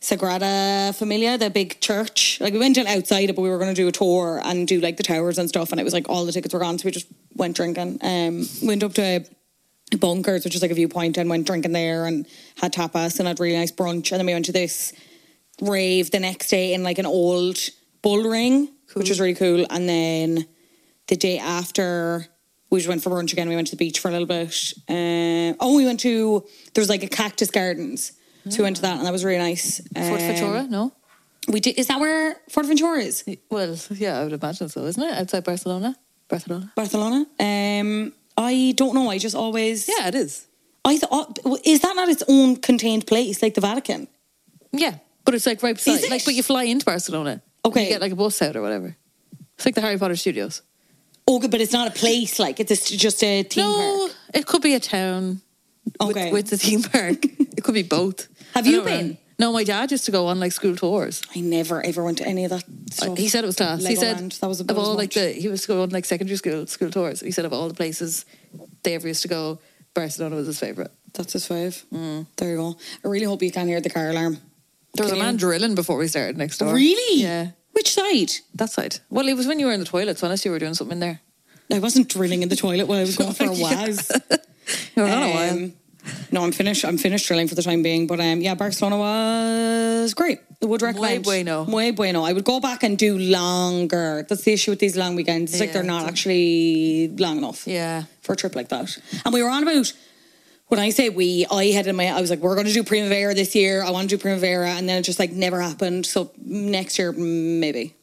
Sagrada 0.00 0.94
Familia, 0.94 1.36
the 1.36 1.50
big 1.50 1.78
church. 1.80 2.40
Like 2.40 2.54
we 2.54 2.58
went 2.58 2.78
in 2.78 2.86
outside 2.86 3.28
it, 3.28 3.36
but 3.36 3.42
we 3.42 3.50
were 3.50 3.58
going 3.58 3.74
to 3.74 3.80
do 3.80 3.86
a 3.86 3.92
tour 3.92 4.40
and 4.42 4.66
do 4.66 4.80
like 4.80 4.96
the 4.96 5.02
towers 5.02 5.38
and 5.38 5.48
stuff. 5.48 5.72
And 5.72 5.80
it 5.80 5.84
was 5.84 5.92
like 5.92 6.08
all 6.08 6.24
the 6.24 6.32
tickets 6.32 6.54
were 6.54 6.60
gone, 6.60 6.78
so 6.78 6.86
we 6.86 6.90
just 6.90 7.06
went 7.34 7.54
drinking. 7.54 7.98
Um, 8.00 8.48
went 8.62 8.82
up 8.82 8.94
to 8.94 9.24
Bunkers, 9.98 10.44
which 10.44 10.54
is 10.54 10.62
like 10.62 10.70
a 10.70 10.74
viewpoint, 10.74 11.18
and 11.18 11.28
went 11.28 11.46
drinking 11.46 11.72
there 11.72 12.06
and 12.06 12.26
had 12.56 12.72
tapas 12.72 13.18
and 13.18 13.28
had 13.28 13.40
really 13.40 13.56
nice 13.56 13.72
brunch. 13.72 14.10
And 14.10 14.20
then 14.20 14.26
we 14.26 14.32
went 14.32 14.46
to 14.46 14.52
this 14.52 14.94
rave 15.60 16.10
the 16.10 16.20
next 16.20 16.48
day 16.48 16.72
in 16.72 16.82
like 16.82 16.98
an 16.98 17.06
old 17.06 17.58
bull 18.00 18.22
ring, 18.22 18.70
which 18.94 19.10
was 19.10 19.20
really 19.20 19.34
cool. 19.34 19.66
And 19.68 19.86
then 19.86 20.46
the 21.08 21.16
day 21.16 21.38
after, 21.38 22.26
we 22.70 22.78
just 22.78 22.88
went 22.88 23.02
for 23.02 23.10
brunch 23.10 23.34
again. 23.34 23.50
We 23.50 23.56
went 23.56 23.66
to 23.68 23.76
the 23.76 23.84
beach 23.84 23.98
for 23.98 24.08
a 24.08 24.12
little 24.12 24.26
bit. 24.26 24.72
Um, 24.88 25.56
oh, 25.60 25.76
we 25.76 25.84
went 25.84 26.00
to 26.00 26.46
there 26.72 26.80
was 26.80 26.88
like 26.88 27.02
a 27.02 27.08
cactus 27.08 27.50
gardens. 27.50 28.12
So 28.48 28.58
we 28.58 28.62
went 28.64 28.76
to 28.76 28.82
that, 28.82 28.96
and 28.98 29.06
that 29.06 29.12
was 29.12 29.24
really 29.24 29.38
nice. 29.38 29.80
Fort 29.94 30.20
Um, 30.20 30.26
Ventura? 30.26 30.66
No. 30.68 30.92
we 31.48 31.60
did. 31.60 31.78
Is 31.78 31.86
that 31.88 32.00
where 32.00 32.36
Fuerteventura 32.50 33.02
is? 33.02 33.24
Well, 33.50 33.76
yeah, 33.96 34.18
I 34.20 34.24
would 34.24 34.32
imagine 34.32 34.68
so, 34.68 34.84
isn't 34.86 35.02
it? 35.02 35.12
Outside 35.12 35.44
Barcelona. 35.44 35.96
Barcelona. 36.28 36.72
Barcelona. 36.76 37.26
Um, 37.38 38.12
I 38.36 38.72
don't 38.76 38.94
know. 38.94 39.10
I 39.10 39.18
just 39.18 39.34
always. 39.34 39.88
Yeah, 39.88 40.08
it 40.08 40.14
is. 40.14 40.46
I 40.84 40.96
thought 40.98 41.38
is 41.64 41.80
that 41.80 41.94
not 41.96 42.08
its 42.08 42.22
own 42.28 42.56
contained 42.56 43.06
place 43.06 43.42
like 43.42 43.54
the 43.54 43.60
Vatican? 43.60 44.08
Yeah, 44.72 44.94
but 45.24 45.34
it's 45.34 45.44
like 45.46 45.62
right 45.62 45.74
beside. 45.74 45.92
Is 45.96 46.04
it? 46.04 46.10
Like, 46.10 46.24
but 46.24 46.34
you 46.34 46.42
fly 46.42 46.64
into 46.64 46.86
Barcelona. 46.86 47.42
Okay. 47.64 47.82
You 47.84 47.88
get 47.90 48.00
like 48.00 48.12
a 48.12 48.16
bus 48.16 48.40
out 48.40 48.56
or 48.56 48.62
whatever. 48.62 48.96
It's 49.56 49.66
like 49.66 49.74
the 49.74 49.82
Harry 49.82 49.98
Potter 49.98 50.16
studios. 50.16 50.62
Oh, 51.28 51.38
good, 51.38 51.50
but 51.50 51.60
it's 51.60 51.72
not 51.72 51.88
a 51.88 51.90
place. 51.90 52.38
Like 52.38 52.60
it's 52.60 52.90
just 52.90 53.22
a 53.22 53.42
theme 53.42 53.64
No, 53.64 53.98
park. 54.08 54.16
it 54.34 54.46
could 54.46 54.62
be 54.62 54.74
a 54.74 54.80
town 54.80 55.42
Okay. 56.00 56.24
with, 56.24 56.32
with 56.32 56.50
the 56.50 56.56
theme 56.56 56.82
park. 56.82 57.18
it 57.56 57.62
could 57.64 57.74
be 57.74 57.82
both. 57.82 58.28
Have 58.54 58.66
you 58.66 58.78
know. 58.78 58.84
been? 58.84 59.18
No, 59.38 59.52
my 59.52 59.64
dad 59.64 59.90
used 59.90 60.04
to 60.04 60.10
go 60.12 60.26
on 60.26 60.38
like 60.38 60.52
school 60.52 60.76
tours. 60.76 61.22
I 61.34 61.40
never 61.40 61.84
ever 61.84 62.04
went 62.04 62.18
to 62.18 62.26
any 62.26 62.44
of 62.44 62.50
that 62.50 62.64
uh, 62.64 62.92
stuff. 62.92 63.18
He 63.18 63.28
said 63.28 63.42
it 63.42 63.46
was 63.46 63.56
class. 63.56 63.84
he 63.84 63.96
said 63.96 64.18
that 64.18 64.46
was 64.46 64.60
of 64.60 64.76
all 64.78 64.94
like 64.94 65.12
the 65.14 65.32
he 65.32 65.48
was 65.48 65.64
going 65.66 65.80
on 65.80 65.88
like 65.90 66.04
secondary 66.04 66.36
school 66.36 66.66
school 66.66 66.90
tours. 66.90 67.20
He 67.20 67.30
said 67.30 67.46
of 67.46 67.52
all 67.54 67.66
the 67.68 67.74
places 67.74 68.26
they 68.82 68.94
ever 68.94 69.08
used 69.08 69.22
to 69.22 69.28
go, 69.28 69.58
Barcelona 69.94 70.36
was 70.36 70.46
his 70.46 70.58
favorite. 70.60 70.90
That's 71.14 71.32
his 71.32 71.46
five. 71.46 71.82
Mm. 71.92 72.26
There 72.36 72.50
you 72.50 72.56
go. 72.56 72.76
I 73.04 73.08
really 73.08 73.24
hope 73.24 73.42
you 73.42 73.50
can 73.50 73.66
hear 73.66 73.80
the 73.80 73.88
car 73.90 74.10
alarm. 74.10 74.36
There 74.94 75.04
was 75.04 75.12
Can 75.12 75.20
a 75.20 75.24
man 75.24 75.34
you- 75.34 75.40
drilling 75.40 75.74
before 75.74 75.96
we 75.96 76.06
started 76.08 76.36
next 76.36 76.58
door. 76.58 76.74
Really? 76.74 77.22
Yeah, 77.22 77.52
Which 77.72 77.92
side? 77.94 78.32
that 78.56 78.70
side. 78.70 78.98
Well, 79.08 79.26
it 79.28 79.34
was 79.36 79.46
when 79.46 79.58
you 79.58 79.66
were 79.66 79.72
in 79.72 79.80
the 79.80 79.86
toilets. 79.86 80.22
Unless 80.22 80.44
you 80.44 80.50
were 80.50 80.58
doing 80.58 80.74
something 80.74 80.96
in 80.96 81.00
there. 81.00 81.20
I 81.72 81.78
wasn't 81.78 82.08
drilling 82.08 82.42
in 82.42 82.48
the 82.48 82.56
toilet 82.56 82.86
while 82.88 82.98
I 82.98 83.02
was 83.02 83.16
going 83.22 83.32
for 83.32 83.44
a 83.44 83.54
Yeah. 83.54 83.86
were 85.00 85.08
on 85.08 85.22
a 85.22 85.30
while. 85.34 85.70
No, 86.32 86.42
I'm 86.42 86.52
finished. 86.52 86.84
I'm 86.84 86.96
finished 86.96 87.26
drilling 87.26 87.46
for 87.48 87.54
the 87.54 87.62
time 87.62 87.82
being. 87.82 88.06
But 88.06 88.20
um, 88.20 88.40
yeah, 88.40 88.54
Barcelona 88.54 88.96
was 88.96 90.14
great. 90.14 90.40
I 90.62 90.66
would 90.66 90.82
recommend. 90.82 91.24
bueno. 91.24 91.64
Muy 91.66 91.92
bueno. 91.92 92.24
I 92.24 92.32
would 92.32 92.44
go 92.44 92.58
back 92.60 92.82
and 92.82 92.96
do 92.96 93.18
longer. 93.18 94.24
That's 94.28 94.42
the 94.44 94.52
issue 94.52 94.70
with 94.70 94.78
these 94.80 94.96
long 94.96 95.14
weekends. 95.14 95.52
It's 95.52 95.60
like 95.60 95.72
they're 95.72 95.82
not 95.82 96.06
actually 96.06 97.08
long 97.18 97.38
enough. 97.38 97.66
Yeah. 97.66 98.04
For 98.22 98.32
a 98.32 98.36
trip 98.36 98.54
like 98.56 98.68
that. 98.68 98.96
And 99.24 99.34
we 99.34 99.42
were 99.42 99.50
on 99.50 99.62
about. 99.62 99.92
When 100.68 100.78
I 100.78 100.90
say 100.90 101.08
we, 101.08 101.46
I 101.50 101.66
had 101.66 101.88
in 101.88 101.96
my, 101.96 102.06
I 102.06 102.20
was 102.20 102.30
like, 102.30 102.38
we're 102.38 102.54
going 102.54 102.68
to 102.68 102.72
do 102.72 102.84
Primavera 102.84 103.34
this 103.34 103.56
year. 103.56 103.82
I 103.82 103.90
want 103.90 104.08
to 104.08 104.16
do 104.16 104.22
Primavera, 104.22 104.70
and 104.70 104.88
then 104.88 104.98
it 104.98 105.02
just 105.02 105.18
like 105.18 105.32
never 105.32 105.60
happened. 105.60 106.06
So 106.06 106.30
next 106.38 106.96
year, 106.96 107.10
maybe. 107.10 107.96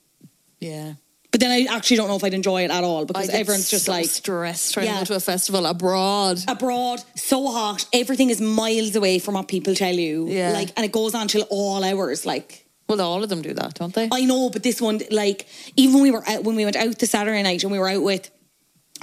Yeah. 0.60 0.96
But 1.31 1.41
then 1.41 1.51
I 1.51 1.75
actually 1.75 1.98
don't 1.98 2.07
know 2.07 2.15
if 2.15 2.24
I'd 2.24 2.34
enjoy 2.34 2.63
it 2.63 2.72
at 2.72 2.84
all 2.84 3.05
because 3.05 3.29
everyone's 3.29 3.69
just 3.69 3.86
so 3.86 3.91
like 3.91 4.05
stressed 4.05 4.74
trying 4.74 4.88
Yeah. 4.88 4.93
to 4.93 5.00
go 5.00 5.05
to 5.05 5.15
a 5.15 5.19
festival 5.19 5.65
abroad. 5.65 6.39
abroad, 6.48 7.01
so 7.15 7.48
hot. 7.51 7.86
Everything 7.93 8.29
is 8.29 8.39
miles 8.41 8.96
away 8.96 9.19
from 9.19 9.34
what 9.36 9.48
people 9.48 9.75
tell 9.75 9.93
you. 9.93 10.27
Yeah. 10.29 10.51
Like, 10.53 10.69
and 10.77 10.86
it 10.86 10.91
goes 10.91 11.13
on 11.13 11.27
till 11.27 11.43
all 11.50 11.84
hours. 11.84 12.25
Like, 12.25 12.65
Well, 12.88 13.01
all 13.01 13.22
of 13.22 13.27
them 13.29 13.41
do 13.41 13.53
that, 13.53 13.74
don't 13.74 13.93
they? 13.93 14.07
I 14.12 14.22
know, 14.22 14.50
but 14.50 14.63
this 14.63 14.79
one, 14.81 15.01
like, 15.12 15.46
even 15.75 15.96
when 15.96 16.03
we 16.03 16.12
were 16.12 16.24
out, 16.27 16.43
when 16.46 16.55
we 16.55 16.63
went 16.63 16.77
out 16.77 16.98
the 16.98 17.05
Saturday 17.05 17.43
night 17.43 17.62
and 17.63 17.72
we 17.72 17.79
were 17.79 17.89
out 17.89 18.01
with 18.03 18.31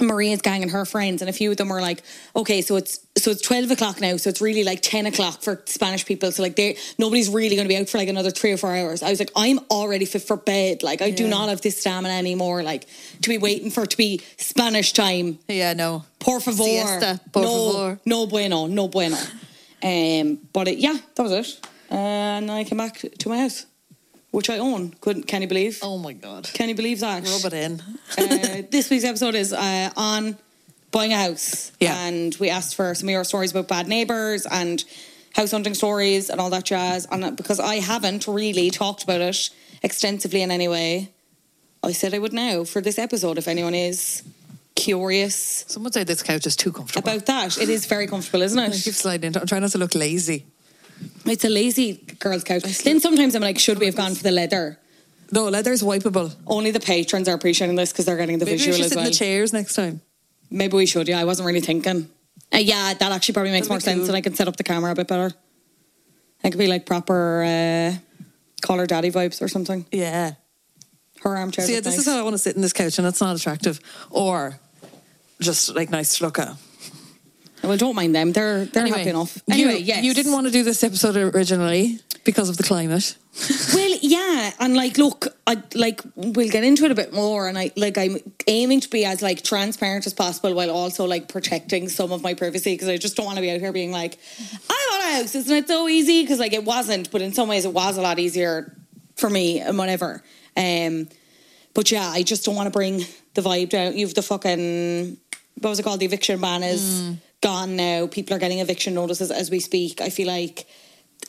Maria's 0.01 0.41
gang 0.41 0.61
and 0.61 0.71
her 0.71 0.85
friends, 0.85 1.21
and 1.21 1.29
a 1.29 1.33
few 1.33 1.51
of 1.51 1.57
them 1.57 1.69
were 1.69 1.81
like, 1.81 2.03
okay, 2.35 2.61
so 2.61 2.75
it's 2.75 2.99
so 3.17 3.31
it's 3.31 3.41
twelve 3.41 3.71
o'clock 3.71 4.01
now, 4.01 4.17
so 4.17 4.29
it's 4.29 4.41
really 4.41 4.63
like 4.63 4.81
ten 4.81 5.05
o'clock 5.05 5.41
for 5.41 5.61
Spanish 5.65 6.05
people. 6.05 6.31
So 6.31 6.43
like, 6.43 6.55
they 6.55 6.77
nobody's 6.97 7.29
really 7.29 7.55
going 7.55 7.67
to 7.67 7.73
be 7.73 7.77
out 7.77 7.87
for 7.89 7.97
like 7.97 8.09
another 8.09 8.31
three 8.31 8.51
or 8.51 8.57
four 8.57 8.75
hours. 8.75 9.01
I 9.03 9.09
was 9.09 9.19
like, 9.19 9.31
I'm 9.35 9.59
already 9.71 10.05
fit 10.05 10.23
for 10.23 10.37
bed. 10.37 10.83
Like, 10.83 11.01
I 11.01 11.11
do 11.11 11.23
Yeah. 11.23 11.29
not 11.29 11.49
have 11.49 11.61
this 11.61 11.79
stamina 11.79 12.13
anymore. 12.13 12.63
Like, 12.63 12.85
to 13.21 13.29
be 13.29 13.37
waiting 13.37 13.71
for 13.71 13.83
it 13.83 13.91
to 13.91 13.97
be 13.97 14.21
Spanish 14.37 14.93
time. 14.93 15.39
yeah, 15.47 15.73
no. 15.73 16.03
Por 16.19 16.39
favor. 16.39 16.63
Siesta, 16.63 17.19
por 17.31 17.43
no, 17.43 17.71
favor. 17.71 17.99
no 18.05 18.25
bueno, 18.27 18.67
no 18.67 18.87
bueno. 18.87 19.17
Um, 19.83 20.39
but 20.53 20.67
it, 20.67 20.79
yeah, 20.79 20.97
that 21.15 21.23
was 21.23 21.31
it. 21.31 21.67
and 21.89 22.49
I 22.49 22.63
came 22.63 22.77
back 22.79 22.99
to 23.19 23.29
my 23.29 23.37
house, 23.39 23.65
which 24.35 24.49
I 24.49 24.57
own. 24.57 24.93
Couldn't, 24.99 25.27
can 25.27 25.41
you 25.41 25.47
believe? 25.47 25.79
Oh 25.81 25.97
my 25.97 26.11
god. 26.11 26.49
Can 26.53 26.67
you 26.67 26.75
believe 26.75 26.99
that? 26.99 27.23
Rub 27.23 27.45
it 27.45 27.53
in. 27.53 27.81
uh, 28.17 28.63
this 28.69 28.89
week's 28.89 29.05
episode 29.05 29.33
is 29.33 29.53
uh, 29.53 29.89
on 29.95 30.37
buying 30.91 31.13
a 31.13 31.17
house. 31.17 31.71
Yeah. 31.79 31.97
And 32.05 32.35
we 32.37 32.49
asked 32.49 32.75
for 32.75 32.93
some 32.95 33.07
of 33.07 33.13
your 33.13 33.23
stories 33.23 33.51
about 33.51 33.69
bad 33.69 33.87
neighbours 33.87 34.45
and 34.45 34.83
house 35.33 35.51
hunting 35.51 35.73
stories 35.73 36.29
and 36.29 36.41
all 36.41 36.49
that 36.49 36.65
jazz. 36.65 37.07
And 37.09 37.23
uh, 37.23 37.31
because 37.31 37.61
I 37.61 37.75
haven't 37.75 38.27
really 38.27 38.71
talked 38.71 39.03
about 39.03 39.21
it 39.21 39.49
extensively 39.81 40.41
in 40.41 40.51
any 40.51 40.67
way, 40.67 41.11
I 41.81 41.93
said 41.93 42.13
I 42.13 42.19
would 42.19 42.33
now 42.33 42.65
for 42.65 42.81
this 42.81 42.99
episode 42.99 43.37
if 43.37 43.47
anyone 43.47 43.73
is 43.73 44.21
curious 44.75 45.63
Someone 45.69 45.93
say 45.93 46.03
this 46.03 46.21
couch 46.21 46.45
is 46.45 46.57
too 46.57 46.73
comfortable. 46.73 47.09
about 47.09 47.25
that. 47.27 47.57
It 47.57 47.69
is 47.69 47.85
very 47.85 48.07
comfortable, 48.07 48.41
isn't 48.41 48.59
I 48.59 48.65
it? 48.65 48.81
keep 48.83 48.95
sliding 48.95 49.27
into. 49.27 49.39
I'm 49.39 49.47
trying 49.47 49.61
not 49.61 49.71
to 49.71 49.77
look 49.77 49.95
lazy. 49.95 50.45
It's 51.25 51.43
a 51.43 51.49
lazy 51.49 51.93
girl's 52.19 52.43
couch. 52.43 52.63
Then 52.83 52.99
sometimes 52.99 53.35
I'm 53.35 53.41
like, 53.41 53.59
should 53.59 53.79
we 53.79 53.85
have 53.87 53.95
gone 53.95 54.13
for 54.15 54.23
the 54.23 54.31
leather? 54.31 54.79
No, 55.31 55.45
leather's 55.45 55.81
wipeable. 55.81 56.35
Only 56.45 56.71
the 56.71 56.79
patrons 56.79 57.27
are 57.27 57.33
appreciating 57.35 57.75
this 57.75 57.91
because 57.91 58.05
they're 58.05 58.17
getting 58.17 58.37
the 58.37 58.45
Maybe 58.45 58.57
we 58.57 58.65
visual 58.65 58.77
should 58.77 58.85
as 58.85 58.91
sit 58.91 58.95
well. 58.97 59.05
in 59.05 59.11
the 59.11 59.17
chairs 59.17 59.53
next 59.53 59.73
time. 59.73 60.01
Maybe 60.51 60.77
we 60.77 60.85
should. 60.85 61.07
Yeah, 61.07 61.19
I 61.19 61.25
wasn't 61.25 61.47
really 61.47 61.61
thinking. 61.61 62.09
Uh, 62.53 62.57
yeah, 62.59 62.93
that 62.93 63.11
actually 63.11 63.33
probably 63.33 63.51
makes 63.51 63.67
That'd 63.67 63.71
more 63.71 63.77
be 63.79 63.83
sense, 63.83 63.99
cool. 64.01 64.09
and 64.09 64.15
I 64.17 64.21
can 64.21 64.35
set 64.35 64.47
up 64.47 64.55
the 64.55 64.63
camera 64.63 64.91
a 64.91 64.95
bit 64.95 65.07
better. 65.07 65.33
I 66.43 66.49
could 66.51 66.59
be 66.59 66.67
like 66.67 66.85
proper 66.85 67.43
uh, 67.43 67.93
Call 68.61 68.77
Her 68.77 68.85
Daddy 68.85 69.09
vibes 69.09 69.41
or 69.41 69.47
something. 69.47 69.85
Yeah. 69.91 70.33
Her 71.21 71.35
armchair. 71.35 71.65
So 71.65 71.71
yeah, 71.73 71.79
this 71.79 71.97
is 71.97 72.05
how 72.05 72.19
I 72.19 72.21
want 72.21 72.35
to 72.35 72.37
sit 72.37 72.55
in 72.55 72.61
this 72.61 72.71
couch, 72.73 72.99
and 72.99 73.07
it's 73.07 73.19
not 73.19 73.35
attractive, 73.35 73.79
or 74.11 74.59
just 75.41 75.73
like 75.73 75.89
nice 75.89 76.17
to 76.19 76.25
look 76.25 76.37
at. 76.37 76.55
Well, 77.67 77.77
don't 77.77 77.95
mind 77.95 78.13
them. 78.15 78.31
They're 78.31 78.65
they're 78.65 78.81
Anyway, 78.83 78.97
happy 78.99 79.09
enough. 79.09 79.35
you- 79.47 79.53
Anyway, 79.53 79.79
yes. 79.81 80.03
you 80.03 80.13
didn't 80.13 80.31
want 80.31 80.45
to 80.47 80.51
do 80.51 80.63
this 80.63 80.83
episode 80.83 81.15
originally 81.17 81.99
because 82.23 82.49
of 82.49 82.57
the 82.57 82.63
climate. 82.63 83.15
Well, 83.73 83.97
yeah, 84.01 84.51
and 84.59 84.75
like, 84.75 84.97
look, 84.97 85.27
I 85.45 85.61
like 85.73 86.01
we'll 86.15 86.49
get 86.49 86.63
into 86.63 86.85
it 86.85 86.91
a 86.91 86.95
bit 86.95 87.11
more, 87.13 87.47
and 87.49 87.57
I 87.57 87.71
like 87.75 87.97
I'm 87.97 88.17
aiming 88.47 88.79
to 88.81 88.89
be 88.89 89.03
as 89.05 89.21
like 89.21 89.43
transparent 89.43 90.05
as 90.07 90.13
possible 90.13 90.53
while 90.53 90.71
also 90.71 91.05
like 91.05 91.27
protecting 91.27 91.89
some 91.89 92.11
of 92.13 92.21
my 92.23 92.33
privacy 92.33 92.73
because 92.73 92.87
I 92.87 92.97
just 92.97 93.15
don't 93.17 93.25
want 93.25 93.35
to 93.37 93.41
be 93.41 93.51
out 93.51 93.59
here 93.59 93.73
being 93.73 93.91
like, 93.91 94.17
I 94.69 94.87
bought 94.89 95.09
a 95.09 95.15
house, 95.21 95.35
isn't 95.35 95.53
it 95.55 95.67
so 95.67 95.87
easy? 95.89 96.21
Because 96.23 96.39
like 96.39 96.53
it 96.53 96.63
wasn't, 96.63 97.11
but 97.11 97.21
in 97.21 97.33
some 97.33 97.49
ways 97.49 97.65
it 97.65 97.73
was 97.73 97.97
a 97.97 98.01
lot 98.01 98.19
easier 98.19 98.73
for 99.17 99.29
me 99.29 99.59
and 99.59 99.77
whatever. 99.77 100.23
Um, 100.55 101.09
but 101.73 101.91
yeah, 101.91 102.07
I 102.07 102.23
just 102.23 102.45
don't 102.45 102.55
want 102.55 102.67
to 102.67 102.71
bring 102.71 103.03
the 103.33 103.41
vibe 103.41 103.69
down. 103.69 103.97
You've 103.97 104.15
the 104.15 104.21
fucking 104.21 105.17
what 105.59 105.69
was 105.69 105.79
it 105.79 105.83
called? 105.83 105.99
The 105.99 106.05
eviction 106.05 106.39
ban 106.39 106.63
is 106.63 107.11
gone 107.45 107.75
now. 107.75 108.07
People 108.07 108.35
are 108.35 108.39
getting 108.39 108.59
eviction 108.59 108.95
notices 108.95 109.29
as 109.29 109.51
we 109.51 109.59
speak. 109.59 110.01
I 110.01 110.09
feel 110.09 110.27
like 110.27 110.67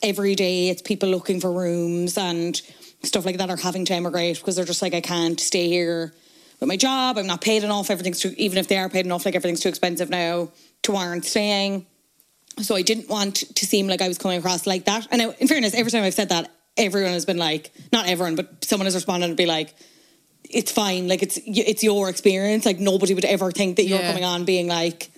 every 0.01 0.33
day 0.35 0.69
it's 0.69 0.81
people 0.81 1.09
looking 1.09 1.39
for 1.39 1.51
rooms 1.51 2.17
and 2.17 2.59
stuff 3.03 3.23
like 3.25 3.37
that 3.37 3.49
are 3.51 3.57
having 3.57 3.85
to 3.85 3.93
emigrate 3.93 4.37
because 4.37 4.55
they're 4.55 4.65
just 4.73 4.81
like 4.81 4.95
I 4.95 5.01
can't 5.01 5.39
stay 5.39 5.67
here 5.67 6.13
with 6.59 6.67
my 6.67 6.75
job. 6.77 7.17
I'm 7.19 7.27
not 7.27 7.41
paid 7.41 7.63
enough. 7.63 7.91
Everything's 7.91 8.19
too 8.19 8.33
even 8.37 8.57
if 8.57 8.67
they 8.67 8.77
are 8.79 8.89
paid 8.89 9.05
enough, 9.05 9.25
like 9.25 9.35
everything's 9.35 9.59
too 9.59 9.69
expensive 9.69 10.09
now 10.09 10.49
to 10.83 10.91
warrant 10.91 11.23
staying. 11.25 11.85
So 12.61 12.75
I 12.75 12.81
didn't 12.81 13.09
want 13.09 13.35
to 13.55 13.65
seem 13.67 13.87
like 13.87 14.01
I 14.01 14.07
was 14.07 14.17
coming 14.17 14.39
across 14.39 14.65
like 14.65 14.85
that. 14.85 15.07
And 15.11 15.19
now, 15.21 15.29
in 15.39 15.47
fairness, 15.47 15.75
every 15.75 15.91
time 15.91 16.03
I've 16.03 16.15
said 16.15 16.29
that, 16.29 16.49
everyone 16.75 17.11
has 17.13 17.25
been 17.25 17.37
like, 17.37 17.71
not 17.93 18.07
everyone, 18.07 18.35
but 18.35 18.65
someone 18.65 18.87
has 18.87 18.95
responded 18.95 19.27
and 19.27 19.37
be 19.37 19.45
like, 19.45 19.75
it's 20.49 20.71
fine. 20.71 21.07
Like 21.07 21.21
it's 21.21 21.37
it's 21.45 21.83
your 21.83 22.09
experience. 22.09 22.65
Like 22.65 22.79
nobody 22.79 23.13
would 23.13 23.25
ever 23.25 23.51
think 23.51 23.75
that 23.75 23.85
you're 23.85 23.99
Yeah. 23.99 24.07
coming 24.09 24.23
on 24.23 24.43
being 24.45 24.67
like, 24.67 25.11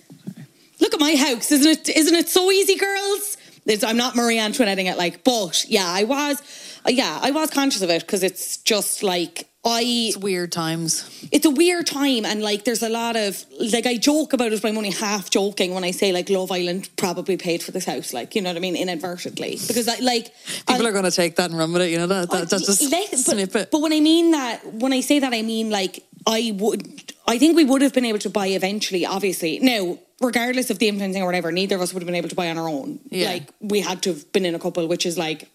look 0.80 0.94
at 0.94 1.00
my 1.00 1.14
house, 1.16 1.50
isn't 1.52 1.68
it? 1.70 1.88
Isn't 1.96 2.14
it 2.14 2.28
so 2.28 2.50
easy, 2.50 2.76
girls? 2.76 3.36
It's, 3.66 3.84
I'm 3.84 3.96
not 3.96 4.16
Marie 4.16 4.38
Antoinetting 4.38 4.90
it, 4.90 4.96
like, 4.96 5.22
but 5.22 5.64
yeah, 5.68 5.86
I 5.86 6.04
was, 6.04 6.40
uh, 6.86 6.90
yeah, 6.90 7.18
I 7.22 7.30
was 7.30 7.50
conscious 7.50 7.82
of 7.82 7.90
it 7.90 8.00
because 8.02 8.22
it's 8.22 8.56
just 8.56 9.02
like 9.02 9.46
I 9.64 9.82
It's 9.84 10.16
weird 10.16 10.50
times. 10.50 11.28
it's 11.30 11.44
a 11.44 11.50
weird 11.50 11.86
time 11.86 12.24
and 12.24 12.42
like 12.42 12.64
there's 12.64 12.82
a 12.82 12.88
lot 12.88 13.14
of 13.16 13.44
like 13.74 13.84
I 13.84 13.98
joke 13.98 14.32
about 14.32 14.52
it 14.54 14.62
but 14.62 14.68
I'm 14.68 14.78
only 14.78 14.90
half 14.90 15.28
joking 15.28 15.74
when 15.74 15.84
I 15.84 15.90
say 15.90 16.12
like 16.12 16.30
Love 16.30 16.50
Island 16.50 16.88
probably 16.96 17.36
paid 17.36 17.62
for 17.62 17.70
this 17.70 17.84
house 17.84 18.14
like 18.14 18.34
you 18.34 18.40
know 18.40 18.48
what 18.48 18.56
I 18.56 18.60
mean 18.60 18.74
inadvertently 18.74 19.58
because 19.68 19.86
I 19.86 19.98
like 19.98 20.32
People 20.66 20.86
I- 20.86 20.88
are 20.88 20.92
going 20.92 21.04
to 21.04 21.10
take 21.10 21.36
that 21.36 21.50
and 21.50 21.58
run 21.58 21.74
with 21.74 21.82
it. 21.82 21.90
You 21.90 21.98
know 21.98 22.06
that, 22.06 22.30
that 22.30 22.48
that's 22.48 22.64
just 22.64 22.90
Let- 22.90 23.10
but, 23.10 23.18
snippet. 23.18 23.70
But 23.70 23.82
when 23.82 23.92
I 23.92 24.00
mean 24.00 24.30
that, 24.30 24.64
when 24.72 24.94
I 24.94 25.00
say 25.02 25.18
that, 25.18 25.34
I 25.34 25.42
mean 25.42 25.68
like 25.68 26.04
I 26.26 26.52
would. 26.56 27.14
I 27.26 27.38
think 27.38 27.56
we 27.56 27.64
would 27.64 27.82
have 27.82 27.92
been 27.92 28.04
able 28.04 28.18
to 28.20 28.30
buy 28.30 28.48
eventually. 28.48 29.06
Obviously, 29.06 29.58
now 29.60 29.98
regardless 30.20 30.70
of 30.70 30.78
the 30.78 30.88
influencing 30.88 31.22
or 31.22 31.26
whatever, 31.26 31.50
neither 31.50 31.76
of 31.76 31.80
us 31.80 31.94
would 31.94 32.02
have 32.02 32.06
been 32.06 32.14
able 32.14 32.28
to 32.28 32.34
buy 32.34 32.50
on 32.50 32.58
our 32.58 32.68
own. 32.68 33.00
Yeah. 33.08 33.30
Like 33.30 33.50
we 33.60 33.80
had 33.80 34.02
to 34.02 34.10
have 34.10 34.32
been 34.32 34.44
in 34.44 34.54
a 34.54 34.58
couple, 34.58 34.86
which 34.86 35.06
is 35.06 35.18
like. 35.18 35.48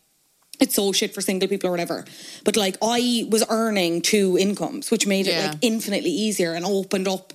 It's 0.57 0.75
so 0.75 0.93
shit 0.93 1.13
for 1.13 1.19
single 1.19 1.50
people 1.50 1.67
or 1.67 1.72
whatever. 1.72 2.05
But 2.45 2.55
like 2.55 2.77
I 2.81 3.27
was 3.29 3.43
earning 3.50 4.01
two 4.01 4.38
incomes, 4.38 4.89
which 4.89 5.05
made 5.05 5.27
it 5.27 5.45
like 5.45 5.57
infinitely 5.62 6.12
easier 6.12 6.53
and 6.53 6.63
opened 6.63 7.10
up 7.10 7.34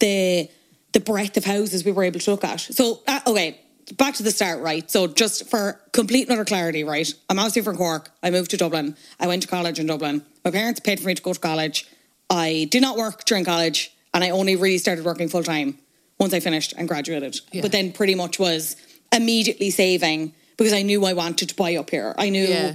the 0.00 0.50
the 0.92 0.98
breadth 0.98 1.36
of 1.36 1.44
houses 1.44 1.84
we 1.84 1.92
were 1.92 2.02
able 2.02 2.18
to 2.18 2.30
look 2.32 2.42
at. 2.42 2.58
So 2.60 3.02
uh, 3.06 3.20
okay, 3.28 3.60
back 3.96 4.14
to 4.14 4.22
the 4.22 4.30
start, 4.30 4.62
right? 4.62 4.90
So 4.90 5.06
just 5.06 5.48
for 5.48 5.80
complete 5.92 6.28
and 6.28 6.32
utter 6.32 6.44
clarity, 6.44 6.84
right? 6.84 7.08
I'm 7.28 7.38
obviously 7.38 7.62
from 7.62 7.76
Cork. 7.76 8.10
I 8.22 8.30
moved 8.30 8.50
to 8.50 8.56
Dublin. 8.56 8.96
I 9.20 9.26
went 9.26 9.42
to 9.42 9.48
college 9.48 9.78
in 9.78 9.86
Dublin. 9.86 10.24
My 10.44 10.50
parents 10.50 10.80
paid 10.80 10.98
for 10.98 11.06
me 11.06 11.14
to 11.14 11.22
go 11.22 11.32
to 11.32 11.40
college. 11.40 11.86
I 12.30 12.66
did 12.70 12.82
not 12.82 12.96
work 12.96 13.24
during 13.24 13.44
college, 13.44 13.92
and 14.14 14.24
I 14.24 14.30
only 14.30 14.56
really 14.56 14.78
started 14.78 15.04
working 15.04 15.28
full 15.28 15.42
time 15.44 15.78
once 16.18 16.32
I 16.34 16.40
finished 16.40 16.74
and 16.76 16.88
graduated. 16.88 17.38
Yeah. 17.52 17.62
But 17.62 17.72
then 17.72 17.92
pretty 17.92 18.14
much 18.14 18.38
was 18.38 18.76
immediately 19.12 19.70
saving 19.70 20.32
because 20.56 20.72
I 20.72 20.82
knew 20.82 21.04
I 21.04 21.12
wanted 21.12 21.48
to 21.50 21.54
buy 21.54 21.76
up 21.76 21.90
here. 21.90 22.14
I 22.18 22.30
knew 22.30 22.44
Yeah. 22.44 22.74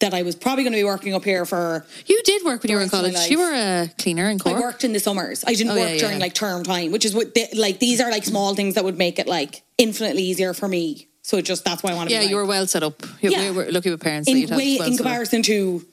that 0.00 0.12
I 0.14 0.22
was 0.22 0.34
probably 0.34 0.64
going 0.64 0.72
to 0.72 0.78
be 0.78 0.84
working 0.84 1.14
up 1.14 1.24
here 1.24 1.46
for 1.46 1.86
You 2.06 2.20
did 2.24 2.42
work 2.44 2.62
when 2.62 2.70
you 2.70 2.76
were 2.76 2.82
in 2.82 2.88
rest 2.88 2.94
of 2.94 3.02
my 3.04 3.12
college. 3.12 3.30
You 3.30 3.38
were 3.38 3.52
a 3.54 3.90
cleaner 3.98 4.28
in 4.28 4.38
Cork. 4.38 4.56
I 4.56 4.60
worked 4.60 4.82
in 4.84 4.92
the 4.92 5.00
summers. 5.00 5.44
I 5.46 5.54
didn't 5.54 5.72
Oh, 5.72 5.76
work 5.80 5.90
yeah, 5.90 5.98
during 5.98 6.16
yeah. 6.16 6.20
like 6.24 6.34
term 6.34 6.64
time, 6.64 6.90
which 6.92 7.04
is 7.04 7.14
what 7.14 7.34
they, 7.34 7.48
like 7.56 7.78
these 7.78 8.00
are 8.00 8.10
like 8.10 8.24
small 8.24 8.54
things 8.54 8.74
that 8.74 8.84
would 8.84 8.98
make 8.98 9.18
it 9.18 9.26
like 9.26 9.62
infinitely 9.78 10.22
easier 10.24 10.52
for 10.54 10.68
me. 10.68 11.06
So 11.22 11.40
just 11.40 11.64
that's 11.64 11.82
why 11.82 11.92
I 11.92 11.94
want 11.94 12.08
to. 12.08 12.14
yeah, 12.14 12.20
be, 12.20 12.24
like, 12.24 12.30
you 12.30 12.36
were 12.36 12.46
well 12.46 12.66
set 12.66 12.82
up. 12.82 13.02
You, 13.20 13.30
Yeah. 13.30 13.50
We 13.50 13.56
were 13.56 13.70
lucky 13.70 13.90
with 13.90 14.00
parents 14.00 14.26
that 14.30 14.36
in 14.36 14.56
way 14.56 14.76
well 14.78 14.88
in 14.88 14.96
comparison 14.96 15.42
to 15.44 15.84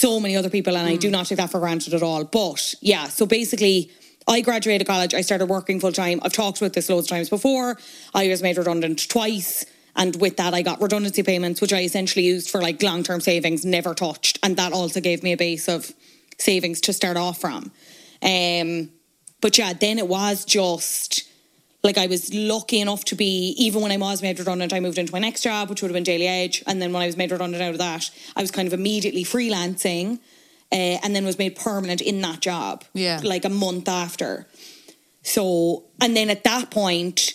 so 0.00 0.20
many 0.20 0.36
other 0.36 0.50
people, 0.50 0.76
and 0.76 0.86
I 0.86 0.92
Hmm. 0.94 0.98
do 0.98 1.10
not 1.10 1.26
take 1.26 1.38
that 1.38 1.50
for 1.50 1.60
granted 1.60 1.94
at 1.94 2.02
all. 2.02 2.24
But 2.24 2.74
yeah, 2.80 3.08
so 3.08 3.26
basically, 3.26 3.90
I 4.28 4.40
graduated 4.40 4.86
college, 4.86 5.14
I 5.14 5.20
started 5.22 5.46
working 5.46 5.80
full 5.80 5.92
time. 5.92 6.20
I've 6.22 6.32
talked 6.32 6.58
about 6.60 6.72
this 6.72 6.88
loads 6.88 7.06
of 7.06 7.10
times 7.10 7.30
before. 7.30 7.78
I 8.12 8.28
was 8.28 8.42
made 8.42 8.58
redundant 8.58 9.08
twice. 9.08 9.64
And 9.98 10.14
with 10.16 10.36
that, 10.36 10.52
I 10.52 10.60
got 10.62 10.82
redundancy 10.82 11.22
payments, 11.22 11.60
which 11.62 11.72
I 11.72 11.82
essentially 11.82 12.26
used 12.26 12.50
for 12.50 12.60
like 12.60 12.82
long 12.82 13.02
term 13.02 13.20
savings, 13.20 13.64
never 13.64 13.94
touched. 13.94 14.38
And 14.42 14.56
that 14.58 14.72
also 14.72 15.00
gave 15.00 15.22
me 15.22 15.32
a 15.32 15.36
base 15.36 15.68
of 15.68 15.92
savings 16.38 16.80
to 16.82 16.92
start 16.92 17.16
off 17.16 17.40
from. 17.40 17.72
Um, 18.22 18.90
but 19.40 19.56
yeah, 19.56 19.72
then 19.72 19.98
it 19.98 20.08
was 20.08 20.44
just 20.44 21.22
like 21.86 21.96
I 21.98 22.06
was 22.06 22.34
lucky 22.34 22.80
enough 22.80 23.04
to 23.06 23.14
be, 23.14 23.54
even 23.56 23.80
when 23.80 23.92
I 23.92 23.96
was 23.96 24.20
made 24.20 24.38
redundant, 24.38 24.72
I 24.72 24.80
moved 24.80 24.98
into 24.98 25.12
my 25.12 25.18
next 25.18 25.42
job, 25.42 25.70
which 25.70 25.80
would 25.80 25.88
have 25.88 25.94
been 25.94 26.02
Daily 26.02 26.26
Edge. 26.26 26.62
And 26.66 26.82
then 26.82 26.92
when 26.92 27.02
I 27.02 27.06
was 27.06 27.16
made 27.16 27.30
redundant 27.30 27.62
out 27.62 27.72
of 27.72 27.78
that, 27.78 28.10
I 28.34 28.42
was 28.42 28.50
kind 28.50 28.66
of 28.66 28.74
immediately 28.74 29.24
freelancing 29.24 30.18
uh, 30.72 30.98
and 31.02 31.14
then 31.14 31.24
was 31.24 31.38
made 31.38 31.56
permanent 31.56 32.00
in 32.00 32.20
that 32.22 32.40
job. 32.40 32.84
Yeah. 32.92 33.20
Like 33.22 33.44
a 33.44 33.48
month 33.48 33.88
after. 33.88 34.46
So, 35.22 35.84
and 36.00 36.16
then 36.16 36.28
at 36.28 36.44
that 36.44 36.70
point, 36.70 37.34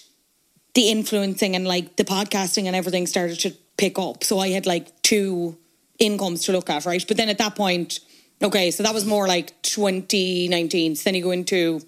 the 0.74 0.90
influencing 0.90 1.56
and 1.56 1.68
like 1.68 1.96
the 1.96 2.04
podcasting 2.04 2.66
and 2.66 2.76
everything 2.76 3.08
started 3.08 3.40
to 3.40 3.52
pick 3.78 3.98
up. 3.98 4.24
So 4.24 4.40
I 4.40 4.50
had 4.50 4.66
like 4.66 5.02
two 5.02 5.58
incomes 6.00 6.46
to 6.46 6.52
look 6.52 6.70
at, 6.70 6.86
right? 6.86 7.04
But 7.08 7.18
then 7.18 7.30
at 7.30 7.38
that 7.38 7.56
point, 7.56 8.00
okay, 8.42 8.72
so 8.72 8.84
that 8.84 8.94
was 8.94 9.06
more 9.06 9.28
like 9.28 9.62
2019. 9.64 10.96
So 10.96 11.04
then 11.06 11.16
you 11.16 11.24
go 11.24 11.32
into 11.32 11.80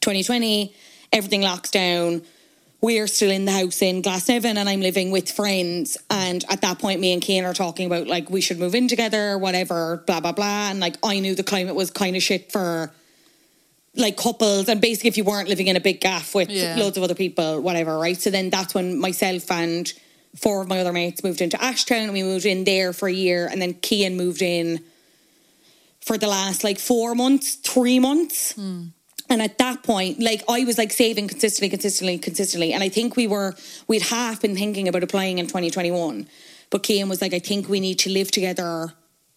2020, 0.00 0.74
everything 1.12 1.42
locks 1.42 1.70
down. 1.70 2.22
We're 2.80 3.06
still 3.06 3.30
in 3.30 3.44
the 3.44 3.52
house 3.52 3.80
in 3.80 4.02
Glasnevin 4.02 4.56
and 4.56 4.68
I'm 4.68 4.80
living 4.80 5.12
with 5.12 5.30
friends. 5.30 5.96
And 6.10 6.44
at 6.50 6.62
that 6.62 6.80
point, 6.80 7.00
me 7.00 7.12
and 7.12 7.22
Kane 7.22 7.44
are 7.44 7.54
talking 7.54 7.86
about 7.86 8.08
like 8.08 8.28
we 8.28 8.40
should 8.40 8.58
move 8.58 8.74
in 8.74 8.88
together, 8.88 9.38
whatever, 9.38 10.02
blah, 10.06 10.18
blah, 10.20 10.32
blah. 10.32 10.70
And 10.70 10.80
like 10.80 10.96
I 11.04 11.20
knew 11.20 11.34
the 11.36 11.44
climate 11.44 11.76
was 11.76 11.90
kind 11.92 12.16
of 12.16 12.22
shit 12.22 12.50
for 12.50 12.90
like 13.94 14.16
couples 14.16 14.68
and 14.68 14.80
basically 14.80 15.08
if 15.08 15.16
you 15.18 15.22
weren't 15.22 15.48
living 15.48 15.68
in 15.68 15.76
a 15.76 15.80
big 15.80 16.00
gaff 16.00 16.34
with 16.34 16.50
Yeah. 16.50 16.74
loads 16.76 16.96
of 16.96 17.02
other 17.04 17.14
people, 17.14 17.60
whatever, 17.60 17.98
right? 17.98 18.16
So 18.20 18.30
then 18.30 18.50
that's 18.50 18.74
when 18.74 18.98
myself 18.98 19.48
and 19.50 19.92
four 20.34 20.62
of 20.62 20.68
my 20.68 20.80
other 20.80 20.92
mates 20.94 21.22
moved 21.22 21.40
into 21.42 21.58
Ashtown 21.58 22.04
and 22.04 22.12
we 22.12 22.22
moved 22.22 22.46
in 22.46 22.64
there 22.64 22.92
for 22.92 23.06
a 23.06 23.12
year 23.12 23.46
and 23.52 23.60
then 23.62 23.74
Kian 23.74 24.16
moved 24.16 24.40
in 24.42 24.80
for 26.00 26.18
the 26.18 26.26
last 26.26 26.64
like 26.64 26.78
four 26.80 27.14
months, 27.14 27.54
three 27.54 28.00
months. 28.00 28.52
Hmm. 28.52 28.86
And 29.32 29.40
at 29.40 29.56
that 29.56 29.82
point, 29.82 30.20
like 30.20 30.42
I 30.46 30.64
was 30.64 30.76
like 30.76 30.92
saving 30.92 31.26
consistently, 31.26 31.70
consistently, 31.70 32.18
consistently. 32.18 32.74
And 32.74 32.82
I 32.82 32.90
think 32.90 33.16
we 33.16 33.26
were, 33.26 33.54
we'd 33.88 34.02
half 34.02 34.42
been 34.42 34.54
thinking 34.54 34.88
about 34.88 35.02
applying 35.02 35.38
in 35.38 35.46
2021. 35.46 36.28
But 36.68 36.82
Kian 36.82 37.08
was 37.08 37.22
like, 37.22 37.32
I 37.32 37.38
think 37.38 37.66
we 37.66 37.80
need 37.80 37.98
to 38.00 38.10
live 38.10 38.30
together 38.30 38.92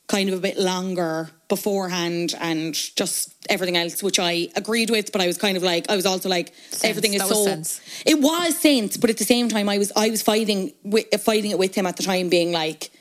kind 0.08 0.28
of 0.28 0.38
a 0.38 0.42
bit 0.42 0.60
longer 0.60 1.30
beforehand 1.48 2.36
and 2.42 2.74
just 2.74 3.34
everything 3.50 3.78
else, 3.78 4.04
which 4.04 4.20
I 4.20 4.50
agreed 4.58 4.90
with. 4.90 5.14
But 5.14 5.22
I 5.22 5.28
was 5.28 5.38
kind 5.38 5.56
of 5.56 5.64
like, 5.64 5.90
I 5.90 5.96
was 5.96 6.06
also 6.06 6.28
like, 6.28 6.54
everything 6.84 7.14
is 7.14 7.22
That 7.22 7.30
was 7.30 7.38
so. 7.38 7.46
sense. 7.46 7.82
It 8.06 8.20
was 8.20 8.58
sense, 8.58 8.98
but 8.98 9.10
at 9.10 9.18
the 9.18 9.24
same 9.24 9.48
time, 9.48 9.70
I 9.70 9.78
was 9.78 9.94
I 9.96 10.10
was 10.10 10.22
fighting 10.22 10.74
with, 10.84 11.06
fighting 11.22 11.52
it 11.52 11.58
with 11.58 11.74
him 11.74 11.86
at 11.86 11.96
the 11.96 12.04
time, 12.04 12.28
being 12.28 12.52
like, 12.52 12.92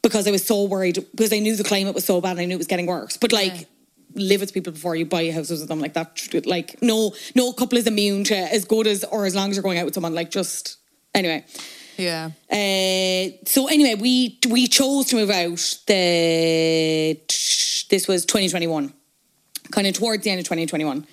because 0.00 0.26
I 0.26 0.30
was 0.30 0.46
so 0.46 0.64
worried 0.64 1.04
because 1.10 1.32
I 1.32 1.40
knew 1.40 1.56
the 1.56 1.64
climate 1.64 1.94
was 1.94 2.06
so 2.06 2.22
bad 2.22 2.32
and 2.32 2.40
I 2.40 2.44
knew 2.46 2.54
it 2.54 2.58
was 2.58 2.66
getting 2.66 2.86
worse. 2.86 3.18
But 3.18 3.32
like, 3.32 3.68
live 4.14 4.40
with 4.40 4.52
people 4.54 4.72
before 4.72 4.96
you 4.96 5.06
buy 5.06 5.30
houses 5.30 5.60
with 5.60 5.68
them, 5.68 5.80
like 5.80 5.94
that. 5.94 6.46
Like, 6.46 6.80
no, 6.82 7.14
no 7.34 7.52
couple 7.52 7.78
is 7.78 7.86
immune 7.86 8.24
to 8.24 8.36
as 8.36 8.64
good 8.64 8.86
as 8.86 9.04
or 9.04 9.26
as 9.26 9.34
long 9.34 9.50
as 9.50 9.56
you're 9.56 9.62
going 9.62 9.78
out 9.78 9.84
with 9.84 9.94
someone. 9.94 10.14
Like, 10.14 10.30
just 10.30 10.78
anyway. 11.14 11.44
Yeah. 11.98 12.30
Uh, 12.50 13.36
so 13.44 13.66
anyway, 13.66 13.96
we 13.96 14.38
we 14.48 14.68
chose 14.68 15.06
to 15.06 15.16
move 15.16 15.30
out. 15.30 15.58
The 15.86 17.20
this 17.90 18.06
was 18.06 18.24
2021, 18.24 18.92
kind 19.72 19.86
of 19.86 19.94
towards 19.94 20.22
the 20.22 20.30
end 20.30 20.38
of 20.38 20.44
2021, 20.44 21.06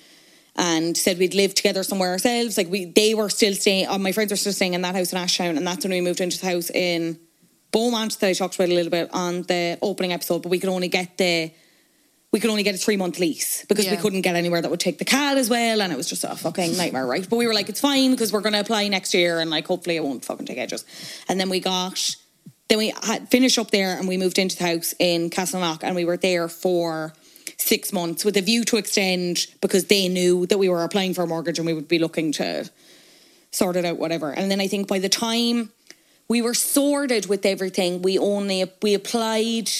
and 0.54 0.96
said 0.96 1.18
we'd 1.18 1.34
live 1.34 1.54
together 1.54 1.82
somewhere 1.82 2.12
ourselves. 2.12 2.56
Like 2.56 2.68
we, 2.68 2.84
they 2.84 3.14
were 3.14 3.28
still 3.28 3.54
staying. 3.54 3.88
Uh, 3.88 3.98
my 3.98 4.12
friends 4.12 4.30
were 4.30 4.36
still 4.36 4.52
staying 4.52 4.74
in 4.74 4.82
that 4.82 4.94
house 4.94 5.12
in 5.12 5.18
Ashtown, 5.18 5.56
and 5.56 5.66
that's 5.66 5.84
when 5.84 5.92
we 5.92 6.00
moved 6.00 6.20
into 6.20 6.38
the 6.38 6.46
house 6.46 6.70
in 6.70 7.18
Beaumont 7.72 8.20
that 8.20 8.28
I 8.28 8.32
talked 8.32 8.54
about 8.54 8.68
a 8.68 8.74
little 8.74 8.90
bit 8.90 9.10
on 9.12 9.42
the 9.42 9.78
opening 9.82 10.12
episode. 10.12 10.42
But 10.42 10.50
we 10.50 10.60
could 10.60 10.70
only 10.70 10.88
get 10.88 11.18
the 11.18 11.50
we 12.36 12.40
could 12.40 12.50
only 12.50 12.64
get 12.64 12.74
a 12.74 12.78
three 12.78 12.98
month 12.98 13.18
lease 13.18 13.64
because 13.64 13.88
we 13.88 13.96
couldn't 13.96 14.20
get 14.20 14.36
anywhere 14.36 14.60
that 14.60 14.70
would 14.70 14.78
take 14.78 14.98
the 14.98 15.06
cat 15.06 15.38
as 15.38 15.48
well. 15.48 15.80
And 15.80 15.90
it 15.90 15.96
was 15.96 16.06
just 16.06 16.22
a 16.22 16.36
fucking 16.36 16.76
nightmare, 16.76 17.06
right? 17.06 17.26
But 17.26 17.36
we 17.36 17.46
were 17.46 17.54
like, 17.54 17.70
it's 17.70 17.80
fine 17.80 18.10
because 18.10 18.30
we're 18.30 18.42
going 18.42 18.52
to 18.52 18.60
apply 18.60 18.88
next 18.88 19.14
year 19.14 19.40
and 19.40 19.48
like 19.48 19.66
hopefully 19.66 19.96
it 19.96 20.04
won't 20.04 20.22
fucking 20.22 20.44
take 20.44 20.58
ages. 20.58 20.84
And 21.30 21.40
then 21.40 21.48
we 21.48 21.60
got, 21.60 22.14
then 22.68 22.76
we 22.76 22.92
had 23.04 23.30
finished 23.30 23.58
up 23.58 23.70
there 23.70 23.96
and 23.96 24.06
we 24.06 24.18
moved 24.18 24.38
into 24.38 24.54
the 24.54 24.66
house 24.66 24.94
in 24.98 25.30
Castleknock 25.30 25.82
and 25.82 25.96
we 25.96 26.04
were 26.04 26.18
there 26.18 26.46
for 26.46 27.14
six 27.56 27.90
months 27.90 28.22
with 28.22 28.36
a 28.36 28.42
view 28.42 28.64
to 28.64 28.76
extend 28.76 29.46
because 29.62 29.86
they 29.86 30.06
knew 30.06 30.44
that 30.44 30.58
we 30.58 30.68
were 30.68 30.84
applying 30.84 31.14
for 31.14 31.22
a 31.22 31.26
mortgage 31.26 31.58
and 31.58 31.64
we 31.64 31.72
would 31.72 31.88
be 31.88 31.98
looking 31.98 32.32
to 32.32 32.70
sort 33.50 33.76
it 33.76 33.86
out, 33.86 33.96
whatever. 33.96 34.30
And 34.30 34.50
then 34.50 34.60
I 34.60 34.66
think 34.66 34.88
by 34.88 34.98
the 34.98 35.08
time 35.08 35.70
we 36.28 36.42
were 36.42 36.52
sorted 36.52 37.30
with 37.30 37.46
everything, 37.46 38.02
we 38.02 38.18
only 38.18 38.70
we 38.82 38.92
applied. 38.92 39.70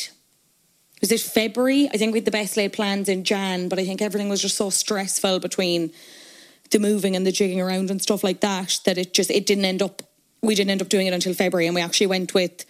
Was 1.01 1.13
it 1.13 1.21
February? 1.21 1.89
I 1.93 1.99
think 1.99 2.13
we 2.13 2.19
had 2.19 2.25
the 2.25 2.31
best 2.31 2.57
laid 2.57 2.73
plans 2.73 3.09
in 3.09 3.25
Jan, 3.25 3.69
but 3.69 3.79
I 3.79 3.85
think 3.85 4.01
everything 4.01 4.29
was 4.29 4.41
just 4.41 4.57
so 4.57 4.71
stressful 4.71 5.41
between 5.41 5.93
the 6.71 6.79
moving 6.79 7.15
and 7.15 7.27
the 7.27 7.33
jigging 7.33 7.61
around 7.61 7.91
and 7.91 8.01
stuff 8.01 8.25
like 8.25 8.41
that 8.41 8.81
that 8.85 8.99
it 8.99 9.15
just 9.15 9.31
it 9.31 9.47
didn't 9.47 9.65
end 9.65 9.83
up. 9.83 10.03
We 10.43 10.55
didn't 10.55 10.71
end 10.71 10.83
up 10.83 10.89
doing 10.89 11.07
it 11.07 11.13
until 11.13 11.35
February, 11.35 11.67
and 11.67 11.75
we 11.75 11.81
actually 11.81 12.07
went 12.07 12.35
with 12.35 12.65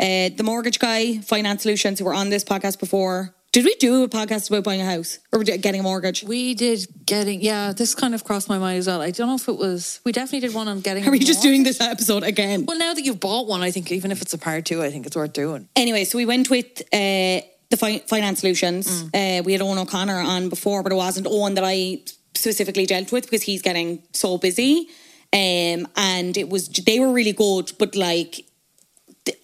uh, 0.00 0.30
the 0.36 0.42
mortgage 0.44 0.78
guy, 0.78 1.18
Finance 1.18 1.62
Solutions, 1.62 1.98
who 1.98 2.04
were 2.04 2.14
on 2.14 2.30
this 2.30 2.44
podcast 2.44 2.78
before. 2.78 3.34
Did 3.50 3.64
we 3.64 3.74
do 3.76 4.04
a 4.04 4.08
podcast 4.08 4.50
about 4.50 4.62
buying 4.62 4.80
a 4.82 4.84
house 4.84 5.18
or 5.32 5.42
getting 5.42 5.80
a 5.80 5.82
mortgage? 5.82 6.22
We 6.22 6.54
did 6.54 6.86
getting, 7.06 7.40
yeah, 7.40 7.72
this 7.72 7.94
kind 7.94 8.14
of 8.14 8.22
crossed 8.22 8.48
my 8.48 8.58
mind 8.58 8.78
as 8.78 8.86
well. 8.86 9.00
I 9.00 9.10
don't 9.10 9.26
know 9.26 9.36
if 9.36 9.48
it 9.48 9.56
was, 9.56 10.00
we 10.04 10.12
definitely 10.12 10.46
did 10.46 10.54
one 10.54 10.68
on 10.68 10.80
getting. 10.80 11.08
Are 11.08 11.10
we 11.10 11.18
just 11.18 11.42
doing 11.42 11.64
this 11.64 11.80
episode 11.80 12.24
again? 12.24 12.66
Well, 12.66 12.78
now 12.78 12.92
that 12.92 13.02
you've 13.02 13.18
bought 13.20 13.46
one, 13.48 13.62
I 13.62 13.70
think 13.70 13.90
even 13.90 14.12
if 14.12 14.20
it's 14.20 14.34
a 14.34 14.38
part 14.38 14.66
two, 14.66 14.82
I 14.82 14.90
think 14.90 15.06
it's 15.06 15.16
worth 15.16 15.32
doing. 15.32 15.66
anyway, 15.74 16.04
so 16.04 16.18
we 16.18 16.26
went 16.26 16.50
with 16.50 16.82
uh, 16.92 17.40
the 17.70 17.76
fi- 17.76 17.98
finance 18.06 18.40
solutions. 18.40 19.04
Uh, 19.14 19.42
we 19.44 19.52
had 19.52 19.60
Owen 19.62 19.78
O'Connor 19.78 20.18
on 20.20 20.48
before, 20.48 20.82
but 20.82 20.92
it 20.92 20.96
wasn't 20.96 21.26
Owen 21.26 21.54
that 21.54 21.64
I 21.64 22.00
specifically 22.34 22.86
dealt 22.86 23.12
with 23.12 23.24
because 23.24 23.42
he's 23.42 23.62
getting 23.62 24.02
so 24.12 24.38
busy. 24.38 24.88
Um, 25.32 25.86
and 25.96 26.36
it 26.36 26.48
was 26.48 26.68
they 26.68 26.98
were 26.98 27.12
really 27.12 27.32
good, 27.32 27.72
but 27.78 27.94
like 27.94 28.44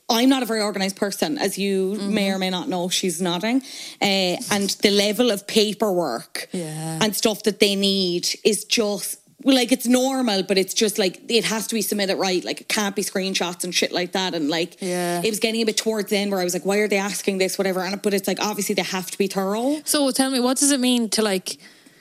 I'm 0.08 0.30
not 0.30 0.42
a 0.42 0.46
very 0.46 0.62
organized 0.62 0.96
person, 0.96 1.37
as 1.37 1.58
you 1.58 1.96
may 2.00 2.30
or 2.30 2.38
may 2.38 2.48
not 2.48 2.68
know. 2.70 2.88
She's 2.88 3.20
nodding, 3.20 3.60
uh, 4.00 4.37
and 4.50 4.70
the 4.82 4.90
level 4.90 5.30
of 5.30 5.46
paperwork 5.46 6.48
Yeah. 6.52 6.98
and 7.02 7.14
stuff 7.14 7.42
that 7.42 7.60
they 7.60 7.76
need 7.76 8.28
is 8.44 8.64
just 8.64 9.16
like 9.52 9.72
it's 9.72 9.87
normal, 9.87 10.42
but 10.42 10.57
it's 10.57 10.72
just 10.72 10.98
like 10.98 11.20
it 11.28 11.44
has 11.44 11.66
to 11.66 11.74
be 11.74 11.83
submitted 11.83 12.16
right. 12.16 12.42
Like 12.44 12.62
it 12.62 12.68
can't 12.68 12.96
be 12.96 13.02
screenshots 13.02 13.62
and 13.64 13.74
shit 13.74 13.92
like 13.92 14.12
that. 14.12 14.35
And 14.35 14.48
like 14.48 14.80
Yeah. 14.80 15.20
it 15.22 15.28
was 15.28 15.38
getting 15.40 15.61
a 15.61 15.64
bit 15.64 15.76
towards 15.76 16.09
the 16.11 16.16
end 16.16 16.30
where 16.30 16.40
I 16.40 16.44
was 16.44 16.54
like, 16.54 16.64
why 16.64 16.78
are 16.78 16.88
they 16.88 16.96
asking 16.96 17.38
this, 17.38 17.59
whatever? 17.59 17.80
And 17.80 18.00
but 18.00 18.14
it's 18.14 18.26
like 18.26 18.40
obviously 18.40 18.74
they 18.74 18.83
have 18.83 19.11
to 19.11 19.18
be 19.18 19.26
thorough. 19.26 19.80
So 19.85 20.11
tell 20.12 20.30
me, 20.30 20.40
what 20.40 20.57
does 20.57 20.70
it 20.70 20.80
mean 20.80 21.11
to 21.11 21.22
like 21.22 21.59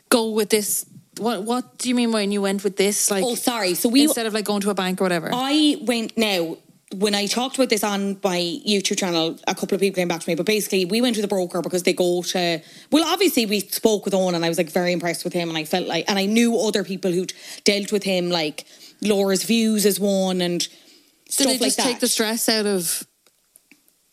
go 0.10 0.30
with 0.30 0.50
this? 0.50 0.86
What 1.18 1.44
What 1.44 1.78
do 1.80 1.90
you 1.90 1.96
mean 1.96 2.12
when 2.14 2.32
you 2.32 2.42
went 2.42 2.64
with 2.64 2.78
this? 2.78 3.12
Like, 3.12 3.24
Oh, 3.26 3.36
sorry. 3.36 3.74
So 3.74 3.90
we 3.90 4.04
instead 4.04 4.26
of 4.26 4.34
like 4.34 4.46
going 4.46 4.62
to 4.62 4.70
a 4.70 4.74
bank 4.74 5.02
or 5.02 5.04
whatever. 5.04 5.30
I 5.34 5.78
went 5.82 6.18
now. 6.18 6.58
When 6.94 7.16
I 7.16 7.26
talked 7.26 7.56
about 7.56 7.70
this 7.70 7.84
on 7.84 8.20
my 8.24 8.38
YouTube 8.68 8.98
channel, 8.98 9.40
a 9.48 9.56
couple 9.56 9.76
of 9.76 9.82
people 9.82 9.96
came 9.96 10.08
back 10.08 10.22
to 10.22 10.30
me. 10.30 10.36
But 10.36 10.46
basically, 10.46 10.86
we 10.86 11.02
went 11.02 11.16
to 11.16 11.22
the 11.22 11.28
broker 11.28 11.62
because 11.62 11.84
they 11.84 11.94
go 11.94 12.22
to. 12.22 12.62
Well, 12.92 13.04
obviously, 13.06 13.46
we 13.46 13.62
spoke 13.62 14.06
with 14.06 14.14
Owen, 14.14 14.36
and 14.36 14.46
I 14.46 14.50
was 14.50 14.58
like 14.58 14.70
very 14.70 14.92
impressed 14.92 15.24
with 15.24 15.34
him, 15.34 15.50
and 15.50 15.58
I 15.58 15.64
felt 15.64 15.88
like, 15.88 16.06
and 16.08 16.20
I 16.20 16.26
knew 16.26 16.58
other 16.58 16.84
people 16.84 17.12
who'd 17.12 17.34
dealt 17.64 17.92
with 17.92 18.04
him, 18.04 18.30
like 18.30 18.66
Laura's 19.02 19.44
views 19.44 19.86
as 19.86 20.00
one, 20.00 20.42
and 20.42 20.60
Did 20.60 21.32
stuff 21.32 21.48
they 21.48 21.54
like 21.54 21.62
just 21.62 21.78
that. 21.78 21.84
take 21.84 22.00
the 22.00 22.08
stress 22.08 22.48
out 22.50 22.66
of 22.66 23.08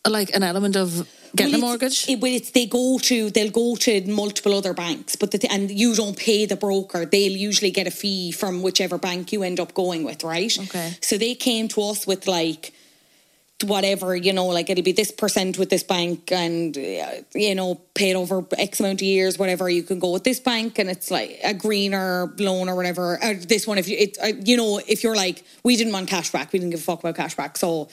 like 0.07 0.35
an 0.35 0.41
element 0.43 0.75
of 0.75 1.07
getting 1.35 1.53
Well, 1.53 1.63
a 1.63 1.65
mortgage? 1.67 2.09
It, 2.09 2.19
well, 2.19 2.33
it's 2.33 2.51
they 2.51 2.65
go 2.65 2.97
to 2.99 3.29
they'll 3.29 3.51
go 3.51 3.75
to 3.75 4.01
multiple 4.11 4.53
other 4.53 4.73
banks, 4.73 5.15
but 5.15 5.31
the 5.31 5.37
th- 5.37 5.53
and 5.53 5.71
you 5.71 5.95
don't 5.95 6.17
pay 6.17 6.45
the 6.45 6.55
broker. 6.55 7.05
They'll 7.05 7.31
usually 7.31 7.71
get 7.71 7.87
a 7.87 7.91
fee 7.91 8.31
from 8.31 8.61
whichever 8.61 8.97
bank 8.97 9.31
you 9.31 9.43
end 9.43 9.59
up 9.59 9.73
going 9.73 10.03
with, 10.03 10.23
right? 10.23 10.57
Okay. 10.59 10.97
So 11.01 11.17
they 11.17 11.35
came 11.35 11.67
to 11.69 11.81
us 11.83 12.05
with 12.05 12.27
like 12.27 12.73
whatever 13.63 14.15
you 14.15 14.33
know, 14.33 14.47
like 14.47 14.69
it'll 14.69 14.83
be 14.83 14.91
this 14.91 15.11
percent 15.11 15.57
with 15.57 15.69
this 15.69 15.83
bank, 15.83 16.31
and 16.31 16.77
uh, 16.77 17.11
you 17.33 17.55
know, 17.55 17.79
paid 17.93 18.15
over 18.15 18.45
X 18.57 18.79
amount 18.79 19.01
of 19.01 19.07
years, 19.07 19.37
whatever. 19.37 19.69
You 19.69 19.83
can 19.83 19.99
go 19.99 20.11
with 20.11 20.23
this 20.23 20.39
bank, 20.39 20.79
and 20.79 20.89
it's 20.89 21.11
like 21.11 21.39
a 21.43 21.53
greener 21.53 22.33
loan 22.37 22.69
or 22.69 22.75
whatever. 22.75 23.19
Or 23.21 23.33
this 23.33 23.67
one, 23.67 23.77
if 23.77 23.87
you, 23.87 23.97
it, 23.97 24.17
uh, 24.21 24.27
you 24.43 24.57
know, 24.57 24.81
if 24.87 25.03
you're 25.03 25.15
like, 25.15 25.43
we 25.63 25.75
didn't 25.75 25.93
want 25.93 26.07
cash 26.07 26.31
back, 26.31 26.51
we 26.53 26.59
didn't 26.59 26.71
give 26.71 26.79
a 26.79 26.83
fuck 26.83 26.99
about 26.99 27.15
cash 27.15 27.35
back, 27.35 27.57
so. 27.57 27.89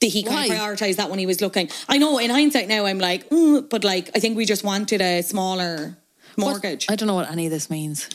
The- 0.00 0.08
He 0.08 0.22
kind 0.22 0.50
of 0.50 0.58
Why? 0.58 0.64
prioritized 0.64 0.96
that 0.96 1.10
when 1.10 1.18
he 1.18 1.26
was 1.26 1.40
looking. 1.40 1.68
I 1.88 1.98
know 1.98 2.18
in 2.18 2.30
hindsight 2.30 2.68
now 2.68 2.86
I'm 2.86 2.98
like, 2.98 3.28
mm, 3.30 3.68
but 3.68 3.84
like 3.84 4.10
I 4.14 4.20
think 4.20 4.36
we 4.36 4.44
just 4.44 4.64
wanted 4.64 5.00
a 5.00 5.22
smaller 5.22 5.96
What- 6.36 6.46
mortgage. 6.50 6.86
I 6.88 6.96
don't 6.96 7.06
know 7.06 7.14
what 7.14 7.30
any 7.30 7.46
of 7.46 7.52
this 7.52 7.68
means. 7.70 8.08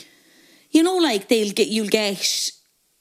you 0.71 0.81
know, 0.83 0.97
like 0.97 1.27
they'll 1.27 1.51
get 1.53 1.67
you'll 1.67 1.87
get 1.89 2.51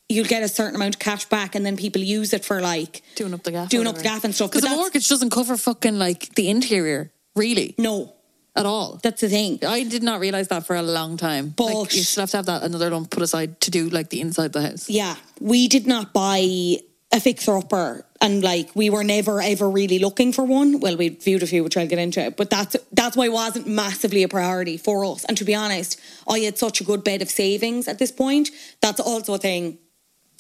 you'll 0.09 0.27
get 0.27 0.43
a 0.43 0.49
certain 0.49 0.77
amount 0.77 0.97
of 0.97 0.99
cash 0.99 1.25
back, 1.27 1.55
and 1.55 1.65
then 1.65 1.77
people 1.77 2.03
use 2.03 2.35
it 2.35 2.45
for 2.45 2.61
like 2.61 3.03
Doing 3.15 3.33
up 3.33 3.43
the 3.45 3.51
gaff. 3.53 3.71
doing 3.71 3.87
up 3.87 3.97
the 3.97 4.03
gaff 4.03 4.25
and 4.25 4.35
stuff. 4.35 4.51
Because 4.51 4.69
the 4.69 4.77
mortgage 4.77 5.09
doesn't 5.09 5.31
cover 5.31 5.57
fucking 5.57 5.99
like 5.99 6.35
the 6.35 6.51
interior, 6.51 7.13
really. 7.35 7.75
No, 7.79 8.13
at 8.55 8.67
all. 8.67 9.01
That's 9.03 9.23
the 9.23 9.31
thing. 9.31 9.61
I 9.67 9.85
did 9.85 10.03
not 10.03 10.21
realize 10.21 10.49
that 10.49 10.67
for 10.67 10.77
a 10.77 10.83
long 10.83 11.17
time. 11.17 11.55
But- 11.57 11.73
like, 11.75 11.95
you 11.97 12.03
still 12.03 12.23
have 12.25 12.31
to 12.33 12.37
have 12.39 12.47
that 12.47 12.63
another 12.63 12.91
lump 12.91 13.11
put 13.11 13.23
aside 13.23 13.59
to 13.63 13.71
do 13.71 13.89
like 13.89 14.11
the 14.11 14.21
inside 14.21 14.47
of 14.47 14.53
the 14.53 14.63
house. 14.69 14.91
Yeah, 14.91 15.17
we 15.41 15.67
did 15.67 15.87
not 15.87 16.13
buy 16.13 16.77
a 17.13 17.21
fixer 17.21 17.57
upper, 17.57 18.07
and 18.21 18.43
like 18.43 18.75
we 18.75 18.89
were 18.89 19.05
never 19.05 19.41
ever 19.41 19.69
really 19.69 19.99
looking 19.99 20.33
for 20.33 20.45
one. 20.45 20.81
Well, 20.81 20.97
we 20.97 21.11
viewed 21.11 21.43
a 21.43 21.47
few, 21.47 21.63
which 21.63 21.77
I'll 21.77 21.87
get 21.87 21.99
into, 21.99 22.33
but 22.37 22.49
that's 22.49 22.77
that's 22.93 23.17
why 23.17 23.27
it 23.27 23.33
wasn't 23.33 23.67
massively 23.67 24.23
a 24.23 24.29
priority 24.29 24.79
for 24.79 25.05
us. 25.05 25.25
And 25.25 25.37
to 25.37 25.45
be 25.45 25.55
honest, 25.55 26.01
I 26.29 26.39
had 26.41 26.59
such 26.59 26.81
a 26.81 26.85
good 26.85 27.05
bed 27.05 27.21
of 27.21 27.31
savings 27.31 27.87
at 27.87 27.99
this 27.99 28.11
point. 28.11 28.51
That's 28.81 29.01
also 29.01 29.35
a 29.35 29.39
thing. 29.39 29.79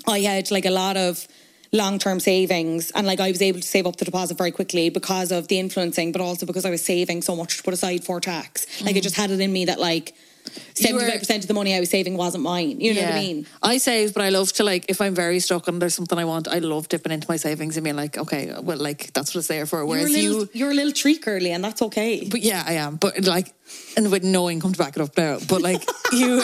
I 0.06 0.20
had 0.20 0.50
like 0.50 0.64
a 0.64 0.70
lot 0.70 0.96
of 0.96 1.28
long 1.72 1.98
term 1.98 2.20
savings, 2.20 2.90
and 2.92 3.06
like 3.06 3.20
I 3.20 3.30
was 3.30 3.42
able 3.42 3.60
to 3.60 3.66
save 3.66 3.86
up 3.86 3.96
the 3.96 4.06
deposit 4.06 4.38
very 4.38 4.50
quickly 4.50 4.88
because 4.88 5.30
of 5.30 5.48
the 5.48 5.58
influencing, 5.58 6.12
but 6.12 6.22
also 6.22 6.46
because 6.46 6.64
I 6.64 6.70
was 6.70 6.84
saving 6.84 7.22
so 7.22 7.36
much 7.36 7.58
to 7.58 7.62
put 7.62 7.74
aside 7.74 8.02
for 8.02 8.20
tax. 8.20 8.66
Like 8.82 8.96
I 8.96 9.00
mm. 9.00 9.02
just 9.02 9.16
had 9.16 9.30
it 9.30 9.40
in 9.40 9.52
me 9.52 9.66
that 9.66 9.78
like. 9.78 10.14
You 10.44 10.94
were- 10.94 11.00
Seventy 11.00 11.10
five 11.10 11.18
percent 11.20 11.44
of 11.44 11.48
the 11.48 11.54
money 11.54 11.74
I 11.74 11.80
was 11.80 11.90
saving 11.90 12.16
wasn't 12.16 12.44
mine. 12.44 12.80
You 12.80 12.94
know 12.94 13.02
what 13.02 13.14
I 13.14 13.18
mean? 13.20 13.46
I 13.62 13.78
save, 13.78 14.12
but 14.14 14.22
I 14.22 14.30
love 14.30 14.52
to 14.54 14.64
like 14.64 14.86
if 14.88 15.00
I'm 15.00 15.14
very 15.14 15.38
stuck 15.40 15.68
and 15.68 15.80
there's 15.80 15.94
something 15.94 16.18
I 16.18 16.24
want, 16.24 16.48
I 16.48 16.58
love 16.58 16.88
dipping 16.88 17.12
into 17.12 17.26
my 17.28 17.36
savings 17.36 17.76
and 17.76 17.84
being 17.84 17.96
like, 17.96 18.18
okay, 18.18 18.52
well, 18.60 18.78
like 18.78 19.12
that's 19.12 19.34
what 19.34 19.40
it's 19.40 19.48
there 19.48 19.66
for. 19.66 19.78
You're 19.78 19.84
a 19.84 19.88
Whereas 19.88 20.10
little, 20.10 20.40
you, 20.40 20.48
you're 20.52 20.70
a 20.70 20.74
little 20.74 20.92
treat 20.92 21.22
curly, 21.22 21.52
and 21.52 21.62
that's 21.62 21.82
okay. 21.82 22.26
but 22.28 22.40
yeah, 22.40 22.64
I 22.66 22.74
am. 22.74 22.96
But 22.96 23.24
like, 23.24 23.52
and 23.96 24.10
with 24.10 24.24
no 24.24 24.50
income 24.50 24.72
to 24.72 24.78
back 24.78 24.96
it 24.96 25.02
up 25.02 25.16
now. 25.16 25.38
But 25.48 25.62
like 25.62 25.82
you, 26.12 26.42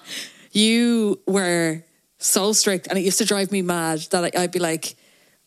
you 0.52 1.20
were 1.26 1.82
so 2.18 2.52
strict, 2.52 2.86
and 2.88 2.98
it 2.98 3.02
used 3.02 3.18
to 3.18 3.24
drive 3.24 3.50
me 3.50 3.62
mad 3.62 4.00
that 4.10 4.24
I, 4.36 4.42
I'd 4.42 4.52
be 4.52 4.58
like. 4.60 4.96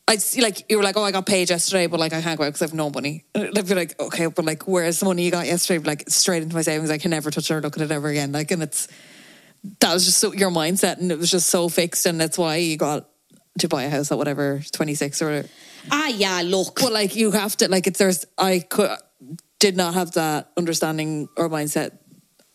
I'd 0.08 0.22
see 0.22 0.42
like 0.42 0.70
you 0.70 0.78
were 0.78 0.84
like, 0.84 0.98
oh, 0.98 1.04
I 1.04 1.12
got 1.12 1.26
paid 1.26 1.50
yesterday, 1.50 1.88
but 1.88 2.00
like 2.00 2.14
I 2.14 2.22
can't 2.22 2.38
go 2.38 2.44
out 2.44 2.50
because 2.50 2.62
I 2.62 2.66
have 2.66 2.74
no 2.74 2.90
money. 2.90 3.26
And 3.34 3.58
I'd 3.58 3.68
be 3.68 3.74
like, 3.74 4.00
okay, 4.00 4.28
but 4.28 4.44
like, 4.44 4.68
where's 4.68 5.00
the 5.00 5.06
money 5.06 5.24
you 5.24 5.32
got 5.32 5.46
yesterday? 5.46 5.84
Like 5.84 6.10
straight 6.10 6.44
into 6.44 6.56
my 6.56 6.62
savings, 6.62 6.90
I 6.90 6.98
can 6.98 7.12
never 7.12 7.32
touch 7.32 7.50
it 7.50 7.54
or 7.54 7.62
look 7.62 7.78
at 7.78 7.84
it 7.84 7.92
ever 7.92 8.10
again. 8.10 8.32
Like, 8.32 8.52
and 8.52 8.62
it's 8.62 8.88
that 9.80 9.94
was 9.94 10.06
just 10.06 10.18
so 10.18 10.34
your 10.34 10.52
mindset, 10.52 10.98
and 11.00 11.12
it 11.12 11.18
was 11.18 11.32
just 11.32 11.50
so 11.50 11.70
fixed, 11.70 12.06
and 12.06 12.20
that's 12.20 12.38
why 12.38 12.58
you 12.58 12.76
got 12.76 13.10
to 13.60 13.68
buy 13.70 13.84
a 13.84 13.90
house 13.90 14.12
at 14.12 14.18
whatever 14.18 14.62
twenty 14.74 14.94
six 14.94 15.22
or 15.22 15.46
ah, 15.90 16.08
yeah, 16.08 16.42
look. 16.44 16.80
But 16.82 16.92
like 16.92 17.16
you 17.16 17.32
have 17.32 17.56
to 17.58 17.70
like 17.70 17.88
it's 17.88 18.00
there's 18.00 18.26
I 18.38 18.60
could 18.60 18.98
did 19.60 19.78
not 19.78 19.94
have 19.94 20.12
that 20.12 20.52
understanding 20.58 21.30
or 21.38 21.48
mindset 21.48 21.98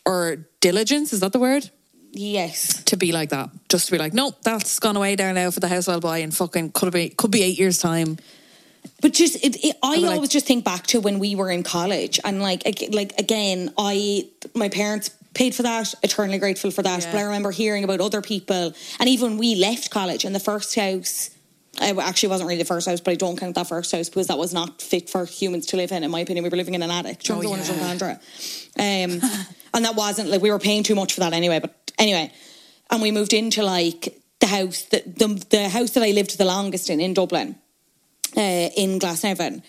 or 0.04 0.48
diligence. 0.60 1.14
Is 1.14 1.20
that 1.20 1.32
the 1.32 1.38
word? 1.38 1.70
Yes. 2.18 2.82
To 2.84 2.96
be 2.96 3.12
like 3.12 3.30
that, 3.30 3.50
just 3.68 3.86
to 3.86 3.92
be 3.92 3.98
like, 3.98 4.12
nope, 4.12 4.34
that's 4.42 4.78
gone 4.78 4.96
away 4.96 5.14
there 5.14 5.32
now 5.32 5.50
for 5.50 5.60
the 5.60 5.68
house 5.68 5.88
I'll 5.88 6.00
buy, 6.00 6.18
and 6.18 6.34
fucking 6.34 6.72
could 6.72 6.92
be 6.92 7.10
could 7.10 7.30
be 7.30 7.42
eight 7.42 7.58
years 7.58 7.78
time. 7.78 8.18
But 9.00 9.12
just, 9.12 9.36
it, 9.44 9.56
it, 9.64 9.76
I 9.82 9.96
be 9.96 10.02
like- 10.02 10.14
always 10.16 10.30
just 10.30 10.46
think 10.46 10.64
back 10.64 10.86
to 10.88 11.00
when 11.00 11.18
we 11.18 11.34
were 11.34 11.50
in 11.50 11.62
college, 11.62 12.18
and 12.24 12.42
like, 12.42 12.62
like 12.90 13.12
again, 13.18 13.72
I, 13.78 14.28
my 14.54 14.68
parents 14.68 15.10
paid 15.34 15.54
for 15.54 15.62
that, 15.62 15.94
eternally 16.02 16.38
grateful 16.38 16.70
for 16.70 16.82
that. 16.82 17.02
Yeah. 17.02 17.12
But 17.12 17.18
I 17.18 17.22
remember 17.22 17.50
hearing 17.50 17.84
about 17.84 18.00
other 18.00 18.22
people, 18.22 18.74
and 18.98 19.08
even 19.08 19.38
we 19.38 19.54
left 19.54 19.90
college, 19.90 20.24
and 20.24 20.34
the 20.34 20.40
first 20.40 20.74
house. 20.74 21.30
I 21.80 21.90
actually 21.90 22.30
wasn't 22.30 22.48
really 22.48 22.58
the 22.58 22.64
first 22.64 22.88
house, 22.88 23.00
but 23.00 23.12
I 23.12 23.14
don't 23.14 23.36
count 23.36 23.54
that 23.54 23.68
first 23.68 23.92
house 23.92 24.08
because 24.08 24.26
that 24.26 24.38
was 24.38 24.52
not 24.52 24.82
fit 24.82 25.08
for 25.08 25.24
humans 25.24 25.66
to 25.66 25.76
live 25.76 25.92
in. 25.92 26.02
In 26.02 26.10
my 26.10 26.18
opinion, 26.20 26.42
we 26.42 26.48
were 26.50 26.56
living 26.56 26.74
in 26.74 26.82
an 26.82 26.90
attic. 26.90 27.20
Oh, 27.30 27.40
the 27.40 27.48
one 27.48 27.60
in 27.60 27.66
yeah. 28.00 29.04
Um, 29.04 29.20
and 29.74 29.84
that 29.84 29.94
wasn't 29.94 30.28
like 30.28 30.42
we 30.42 30.50
were 30.50 30.58
paying 30.58 30.82
too 30.82 30.96
much 30.96 31.12
for 31.12 31.20
that 31.20 31.32
anyway. 31.32 31.60
But 31.60 31.77
anyway, 31.98 32.32
and 32.90 33.02
we 33.02 33.10
moved 33.10 33.32
into 33.32 33.62
like 33.62 34.20
the 34.40 34.46
house 34.46 34.82
that 34.90 35.18
the 35.18 35.28
the 35.50 35.68
house 35.68 35.90
that 35.90 36.02
I 36.02 36.12
lived 36.12 36.38
the 36.38 36.44
longest 36.44 36.90
in 36.90 37.00
in 37.00 37.14
Dublin, 37.14 37.56
uh, 38.36 38.40
in 38.40 38.98
Glasnevin, 38.98 39.62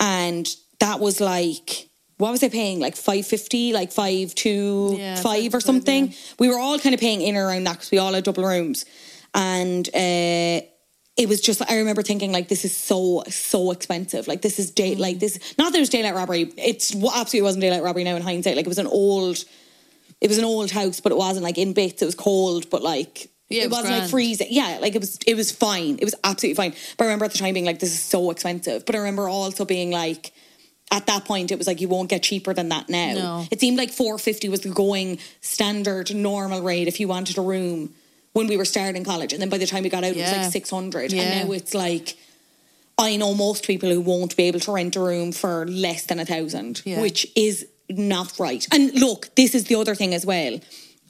and 0.00 0.46
that 0.80 1.00
was 1.00 1.20
like. 1.20 1.88
What 2.18 2.30
was 2.30 2.42
I 2.44 2.50
paying? 2.50 2.78
Like 2.78 2.94
five 2.94 3.26
fifty, 3.26 3.72
like 3.72 3.90
five 3.90 4.32
Yeah, 4.44 5.16
five 5.16 5.52
or 5.52 5.60
something. 5.60 6.08
yeah. 6.08 6.14
We 6.38 6.48
were 6.48 6.58
all 6.58 6.78
kind 6.78 6.94
of 6.94 7.00
paying 7.00 7.20
in 7.20 7.36
or 7.36 7.46
around 7.48 7.64
that 7.64 7.72
because 7.72 7.90
we 7.90 7.98
all 7.98 8.12
had 8.12 8.22
double 8.22 8.44
rooms, 8.44 8.84
and 9.34 9.88
uh, 9.88 10.60
it 11.16 11.28
was 11.28 11.40
just. 11.40 11.68
I 11.68 11.78
remember 11.78 12.02
thinking 12.02 12.30
like, 12.30 12.46
this 12.46 12.64
is 12.64 12.76
so 12.76 13.24
so 13.28 13.72
expensive. 13.72 14.28
Like 14.28 14.40
this 14.40 14.60
is 14.60 14.70
day 14.70 14.94
like 14.94 15.18
this. 15.18 15.36
Not 15.58 15.72
that 15.72 15.78
it 15.78 15.80
was 15.80 15.88
daylight 15.88 16.14
robbery. 16.14 16.52
It's 16.56 16.94
absolutely 16.94 17.42
wasn't 17.42 17.62
daylight 17.62 17.82
robbery 17.82 18.04
now 18.04 18.14
in 18.14 18.22
hindsight. 18.22 18.54
Like 18.54 18.66
it 18.66 18.74
was 18.76 18.78
an 18.78 18.86
old, 18.86 19.44
it 20.22 20.28
was 20.28 20.38
an 20.38 20.44
old 20.44 20.70
house, 20.70 21.00
but 21.00 21.10
it 21.10 21.18
wasn't 21.18 21.42
like 21.42 21.58
in 21.58 21.72
bits. 21.72 22.00
It 22.00 22.06
was 22.06 22.14
cold, 22.14 22.70
but 22.70 22.80
like. 22.80 23.28
Yeah, 23.48 23.62
it, 23.62 23.64
it 23.64 23.70
was 23.70 23.78
wasn't 23.80 23.98
like 23.98 24.10
freezing. 24.10 24.46
Yeah, 24.50 24.78
like 24.80 24.94
it 24.94 25.00
was. 25.00 25.18
It 25.26 25.34
was 25.34 25.50
fine. 25.52 25.98
It 25.98 26.04
was 26.04 26.14
absolutely 26.24 26.54
fine. 26.54 26.74
But 26.96 27.04
I 27.04 27.06
remember 27.08 27.26
at 27.26 27.32
the 27.32 27.38
time 27.38 27.52
being 27.52 27.66
like, 27.66 27.80
"This 27.80 27.92
is 27.92 28.00
so 28.00 28.30
expensive." 28.30 28.86
But 28.86 28.94
I 28.94 28.98
remember 28.98 29.28
also 29.28 29.66
being 29.66 29.90
like, 29.90 30.32
at 30.90 31.04
that 31.06 31.26
point, 31.26 31.50
it 31.50 31.58
was 31.58 31.66
like 31.66 31.80
you 31.82 31.88
won't 31.88 32.08
get 32.08 32.22
cheaper 32.22 32.54
than 32.54 32.70
that 32.70 32.88
now. 32.88 33.12
No. 33.14 33.44
It 33.50 33.60
seemed 33.60 33.76
like 33.76 33.90
four 33.90 34.16
fifty 34.16 34.48
was 34.48 34.60
the 34.60 34.70
going 34.70 35.18
standard 35.42 36.14
normal 36.14 36.62
rate 36.62 36.88
if 36.88 36.98
you 36.98 37.08
wanted 37.08 37.36
a 37.36 37.42
room 37.42 37.92
when 38.32 38.46
we 38.46 38.56
were 38.56 38.64
starting 38.64 39.04
college, 39.04 39.34
and 39.34 39.42
then 39.42 39.50
by 39.50 39.58
the 39.58 39.66
time 39.66 39.82
we 39.82 39.90
got 39.90 40.04
out, 40.04 40.16
it 40.16 40.22
was 40.22 40.32
like 40.32 40.50
six 40.50 40.70
hundred. 40.70 41.12
Yeah. 41.12 41.22
And 41.22 41.48
now 41.48 41.52
it's 41.52 41.74
like. 41.74 42.16
I 42.98 43.16
know 43.16 43.34
most 43.34 43.66
people 43.66 43.90
who 43.90 44.00
won't 44.02 44.36
be 44.36 44.44
able 44.44 44.60
to 44.60 44.70
rent 44.72 44.96
a 44.96 45.00
room 45.00 45.32
for 45.32 45.66
less 45.66 46.04
than 46.06 46.20
a 46.20 46.26
thousand, 46.26 46.82
Yeah. 46.84 47.00
which 47.00 47.26
is 47.34 47.66
not 47.88 48.38
right. 48.38 48.66
And 48.72 48.92
look, 48.94 49.34
this 49.34 49.54
is 49.54 49.64
the 49.64 49.74
other 49.74 49.94
thing 49.94 50.14
as 50.14 50.24
well. 50.26 50.58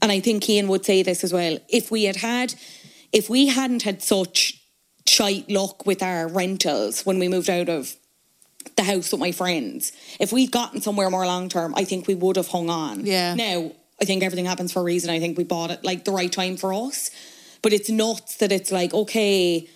And 0.01 0.13
I 0.13 0.21
think 0.21 0.49
Ian 0.49 0.69
would 0.69 0.85
say 0.85 1.03
this 1.03 1.23
as 1.23 1.33
well. 1.33 1.59
If 1.69 1.91
we 1.91 2.05
had 2.05 2.17
had, 2.17 2.55
if 3.13 3.31
we 3.31 3.47
hadn't 3.47 3.83
had 3.83 4.03
such 4.03 4.61
shite 5.07 5.51
luck 5.51 5.87
with 5.87 6.03
our 6.03 6.29
rentals 6.29 7.05
when 7.07 7.19
we 7.19 7.29
moved 7.29 7.51
out 7.51 7.69
of 7.69 7.95
the 8.77 8.83
house 8.83 9.13
with 9.13 9.21
my 9.21 9.33
friends, 9.33 9.93
if 10.19 10.33
we'd 10.33 10.51
gotten 10.51 10.81
somewhere 10.81 11.11
more 11.11 11.27
long 11.27 11.49
term, 11.49 11.75
I 11.77 11.85
think 11.85 12.07
we 12.07 12.15
would 12.15 12.37
have 12.37 12.49
hung 12.49 12.69
on. 12.71 13.07
Yeah. 13.07 13.35
Now, 13.35 13.73
I 14.01 14.05
think 14.05 14.25
everything 14.25 14.47
happens 14.47 14.73
for 14.73 14.81
a 14.81 14.85
reason. 14.85 15.11
I 15.11 15.21
think 15.21 15.39
we 15.39 15.45
bought 15.45 15.71
it 15.71 15.85
like 15.85 16.05
the 16.05 16.13
right 16.13 16.33
time 16.33 16.57
for 16.57 16.75
us. 16.75 17.11
But 17.63 17.73
it's 17.73 17.89
nuts 17.89 18.39
that 18.39 18.51
it's 18.51 18.73
like, 18.73 18.93
okay, 18.93 19.69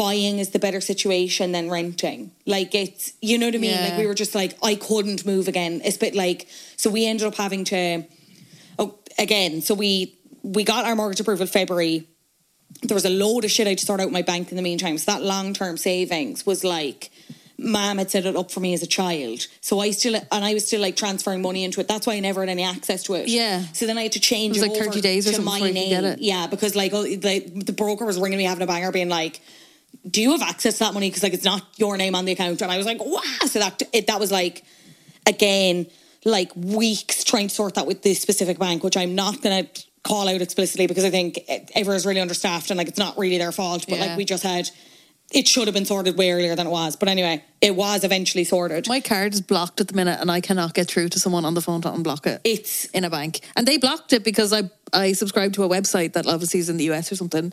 buying 0.00 0.38
is 0.38 0.48
the 0.48 0.58
better 0.58 0.80
situation 0.80 1.52
than 1.52 1.68
renting. 1.68 2.30
Like 2.46 2.74
it's, 2.74 3.12
you 3.20 3.36
know 3.36 3.48
what 3.48 3.54
I 3.54 3.58
mean? 3.58 3.72
Yeah. 3.72 3.88
Like 3.90 3.98
we 3.98 4.06
were 4.06 4.14
just 4.14 4.34
like, 4.34 4.56
I 4.62 4.74
couldn't 4.74 5.26
move 5.26 5.46
again. 5.46 5.82
It's 5.84 5.96
a 5.96 6.00
bit 6.00 6.14
like, 6.14 6.48
so 6.76 6.88
we 6.88 7.06
ended 7.06 7.26
up 7.26 7.34
having 7.34 7.64
to, 7.64 8.04
oh, 8.78 8.98
again, 9.18 9.60
so 9.60 9.74
we 9.74 10.16
we 10.42 10.64
got 10.64 10.86
our 10.86 10.96
mortgage 10.96 11.20
approval 11.20 11.46
February. 11.46 12.08
There 12.82 12.94
was 12.94 13.04
a 13.04 13.10
load 13.10 13.44
of 13.44 13.50
shit 13.50 13.66
I 13.66 13.70
had 13.70 13.78
to 13.78 13.84
sort 13.84 14.00
out 14.00 14.06
in 14.06 14.12
my 14.14 14.22
bank 14.22 14.50
in 14.50 14.56
the 14.56 14.62
meantime. 14.62 14.96
So 14.96 15.12
that 15.12 15.22
long 15.22 15.52
term 15.52 15.76
savings 15.76 16.46
was 16.46 16.64
like, 16.64 17.10
mom 17.58 17.98
had 17.98 18.10
set 18.10 18.24
it 18.24 18.36
up 18.36 18.50
for 18.50 18.60
me 18.60 18.72
as 18.72 18.82
a 18.82 18.86
child. 18.86 19.48
So 19.60 19.80
I 19.80 19.90
still, 19.90 20.14
and 20.14 20.44
I 20.44 20.54
was 20.54 20.66
still 20.66 20.80
like 20.80 20.96
transferring 20.96 21.42
money 21.42 21.62
into 21.62 21.78
it. 21.78 21.88
That's 21.88 22.06
why 22.06 22.14
I 22.14 22.20
never 22.20 22.40
had 22.40 22.48
any 22.48 22.62
access 22.64 23.02
to 23.02 23.16
it. 23.16 23.28
Yeah. 23.28 23.64
So 23.74 23.84
then 23.84 23.98
I 23.98 24.04
had 24.04 24.12
to 24.12 24.20
change 24.20 24.56
It 24.56 24.60
was 24.60 24.70
it 24.70 24.72
like 24.72 24.78
30 24.78 24.88
over 24.88 25.00
days 25.02 25.26
or 25.26 25.30
to 25.30 25.36
something 25.36 25.44
my 25.44 25.58
before 25.58 25.68
you 25.68 25.74
could 25.74 25.90
name. 25.90 26.02
get 26.02 26.04
it. 26.04 26.18
Yeah, 26.22 26.46
because 26.46 26.74
like 26.74 26.94
oh, 26.94 27.02
the, 27.02 27.40
the 27.66 27.74
broker 27.74 28.06
was 28.06 28.18
ringing 28.18 28.38
me 28.38 28.44
having 28.44 28.62
a 28.62 28.66
banger 28.66 28.92
being 28.92 29.10
like, 29.10 29.42
do 30.08 30.22
you 30.22 30.30
have 30.32 30.42
access 30.42 30.74
to 30.78 30.84
that 30.84 30.94
money? 30.94 31.08
Because 31.10 31.22
like 31.22 31.34
it's 31.34 31.44
not 31.44 31.62
your 31.76 31.96
name 31.96 32.14
on 32.14 32.24
the 32.24 32.32
account. 32.32 32.60
And 32.62 32.70
I 32.72 32.76
was 32.76 32.86
like, 32.86 33.04
wow. 33.04 33.20
So 33.46 33.58
that 33.58 33.82
it, 33.92 34.06
that 34.06 34.18
was 34.18 34.30
like, 34.32 34.64
again, 35.26 35.86
like 36.24 36.54
weeks 36.56 37.24
trying 37.24 37.48
to 37.48 37.54
sort 37.54 37.74
that 37.74 37.86
with 37.86 38.02
this 38.02 38.20
specific 38.20 38.58
bank, 38.58 38.82
which 38.84 38.96
I'm 38.96 39.14
not 39.14 39.42
going 39.42 39.66
to 39.66 39.82
call 40.02 40.28
out 40.28 40.40
explicitly 40.40 40.86
because 40.86 41.04
I 41.04 41.10
think 41.10 41.38
everyone's 41.74 42.06
really 42.06 42.20
understaffed 42.20 42.70
and 42.70 42.78
like 42.78 42.88
it's 42.88 42.98
not 42.98 43.18
really 43.18 43.38
their 43.38 43.52
fault. 43.52 43.84
But 43.88 43.98
Yeah. 43.98 44.06
like 44.06 44.16
we 44.18 44.24
just 44.24 44.42
had, 44.42 44.68
it 45.32 45.46
should 45.46 45.66
have 45.68 45.74
been 45.74 45.84
sorted 45.84 46.16
way 46.18 46.32
earlier 46.32 46.56
than 46.56 46.66
it 46.66 46.70
was. 46.70 46.96
But 46.96 47.08
anyway, 47.08 47.44
it 47.60 47.76
was 47.76 48.02
eventually 48.02 48.44
sorted. 48.44 48.88
My 48.88 49.00
card 49.00 49.34
is 49.34 49.40
blocked 49.40 49.80
at 49.80 49.88
the 49.88 49.94
minute, 49.94 50.18
and 50.20 50.30
I 50.30 50.40
cannot 50.40 50.74
get 50.74 50.88
through 50.88 51.10
to 51.10 51.20
someone 51.20 51.44
on 51.44 51.54
the 51.54 51.60
phone 51.60 51.82
to 51.82 51.88
unblock 51.88 52.26
it. 52.26 52.40
It's- 52.44 52.86
in 52.94 53.04
a 53.04 53.10
bank, 53.10 53.40
and 53.56 53.66
they 53.66 53.76
blocked 53.76 54.12
it 54.12 54.24
because 54.24 54.52
I 54.52 54.70
I 54.92 55.12
subscribed 55.12 55.54
to 55.54 55.62
a 55.62 55.68
website 55.68 56.14
that 56.14 56.26
obviously 56.26 56.58
is 56.60 56.68
in 56.68 56.78
the 56.78 56.84
US 56.90 57.12
or 57.12 57.16
something. 57.16 57.52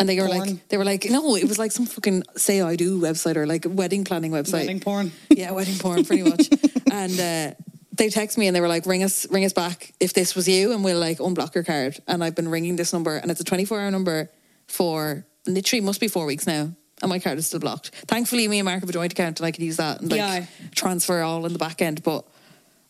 And 0.00 0.08
they 0.08 0.20
were 0.20 0.26
Porn. 0.26 0.38
like, 0.38 0.68
they 0.68 0.76
were 0.76 0.84
like, 0.84 1.06
no, 1.08 1.36
it 1.36 1.44
was 1.48 1.58
like 1.58 1.70
some 1.72 1.86
fucking 1.86 2.24
say 2.36 2.60
I 2.60 2.76
do 2.76 3.00
website 3.00 3.36
or 3.36 3.46
like 3.46 3.64
a 3.64 3.68
wedding 3.68 4.04
planning 4.04 4.32
website. 4.32 4.52
Wedding 4.66 4.80
porn. 4.80 5.12
Yeah, 5.30 5.52
wedding 5.52 5.78
porn, 5.78 6.04
pretty 6.04 6.22
much. 6.22 6.48
and 6.90 7.12
uh, 7.20 7.54
they 7.92 8.10
text 8.10 8.36
me 8.38 8.46
and 8.48 8.56
they 8.56 8.60
were 8.60 8.68
like, 8.68 8.86
ring 8.86 9.04
us, 9.04 9.26
ring 9.30 9.44
us 9.44 9.52
back 9.52 9.92
if 10.00 10.12
this 10.14 10.34
was 10.34 10.48
you, 10.48 10.72
and 10.72 10.82
we'll 10.84 10.98
like 10.98 11.18
unblock 11.18 11.54
your 11.54 11.64
card. 11.64 11.98
And 12.08 12.24
I've 12.24 12.34
been 12.34 12.48
ringing 12.48 12.76
this 12.76 12.92
number, 12.92 13.16
and 13.16 13.30
it's 13.30 13.40
a 13.40 13.44
24 13.44 13.80
hour 13.80 13.90
number 13.90 14.30
for 14.66 15.24
literally 15.46 15.80
must 15.80 16.00
be 16.00 16.08
four 16.08 16.26
weeks 16.26 16.46
now. 16.46 16.70
And 17.02 17.08
my 17.10 17.18
card 17.18 17.38
is 17.38 17.46
still 17.46 17.60
blocked. 17.60 17.90
Thankfully, 18.06 18.48
me 18.48 18.58
and 18.60 18.64
Mark 18.66 18.80
have 18.80 18.88
a 18.88 18.92
joint 18.92 19.12
account, 19.12 19.38
and 19.40 19.46
I 19.46 19.50
can 19.50 19.64
use 19.64 19.76
that 19.76 20.00
and 20.00 20.10
like 20.10 20.18
Yeah. 20.18 20.46
transfer 20.74 21.20
all 21.22 21.44
in 21.46 21.52
the 21.52 21.58
back 21.58 21.82
end. 21.82 22.02
But 22.02 22.24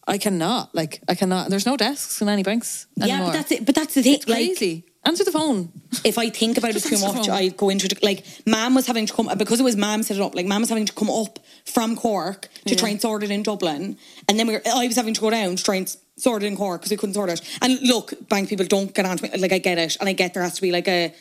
I 0.06 0.18
cannot, 0.18 0.74
like, 0.74 1.00
I 1.08 1.14
cannot. 1.14 1.48
There's 1.50 1.66
no 1.66 1.76
desks 1.76 2.20
in 2.20 2.28
any 2.28 2.42
banks 2.42 2.86
yeah, 2.96 3.20
but 3.24 3.32
that's 3.32 3.50
it. 3.52 3.64
But 3.66 3.74
that's 3.74 3.94
the 3.94 4.02
thing. 4.02 4.14
It's 4.14 4.24
crazy. 4.26 4.84
Answer 5.06 5.24
the 5.24 5.32
phone. 5.32 5.70
if 6.04 6.18
I 6.18 6.30
think 6.30 6.56
about 6.58 6.74
it 6.74 6.82
too 6.82 6.98
much. 6.98 7.28
I 7.28 7.48
go 7.48 7.68
into 7.68 7.86
it. 7.86 8.02
Like, 8.02 8.24
mom 8.46 8.74
was 8.74 8.86
having 8.86 9.06
to 9.06 9.12
come, 9.12 9.30
because 9.36 9.60
it 9.60 9.62
was 9.62 9.76
mom 9.76 10.02
set 10.02 10.16
it 10.16 10.22
up, 10.22 10.34
like, 10.34 10.46
mom 10.46 10.62
was 10.62 10.70
having 10.70 10.86
to 10.86 10.92
come 10.92 11.10
up 11.10 11.38
from 11.66 11.96
Cork 11.96 12.48
to 12.66 12.74
try 12.74 12.88
and 12.88 13.00
sort 13.00 13.22
it 13.22 13.30
in 13.30 13.42
Dublin. 13.42 13.96
And 14.28 14.38
then 14.38 14.46
we 14.46 14.54
were, 14.54 14.62
I 14.66 14.86
was 14.86 14.96
having 14.96 15.14
to 15.14 15.20
go 15.20 15.30
down 15.30 15.56
to 15.56 15.62
try 15.62 15.76
and 15.76 15.96
sort 16.16 16.42
it 16.42 16.46
in 16.46 16.56
Cork 16.56 16.80
because 16.80 16.90
we 16.90 16.96
couldn't 16.96 17.14
sort 17.14 17.30
it. 17.30 17.40
And 17.60 17.80
look, 17.82 18.28
bank 18.28 18.48
people 18.48 18.66
don't 18.66 18.94
get 18.94 19.04
on 19.04 19.16
to 19.18 19.22
me. 19.22 19.30
Like, 19.38 19.52
I 19.52 19.58
get 19.58 19.78
it. 19.78 19.96
And 20.00 20.08
I 20.08 20.12
get 20.12 20.34
there 20.34 20.42
has 20.42 20.54
to 20.54 20.62
be 20.62 20.72
like 20.72 20.88
a, 20.88 21.12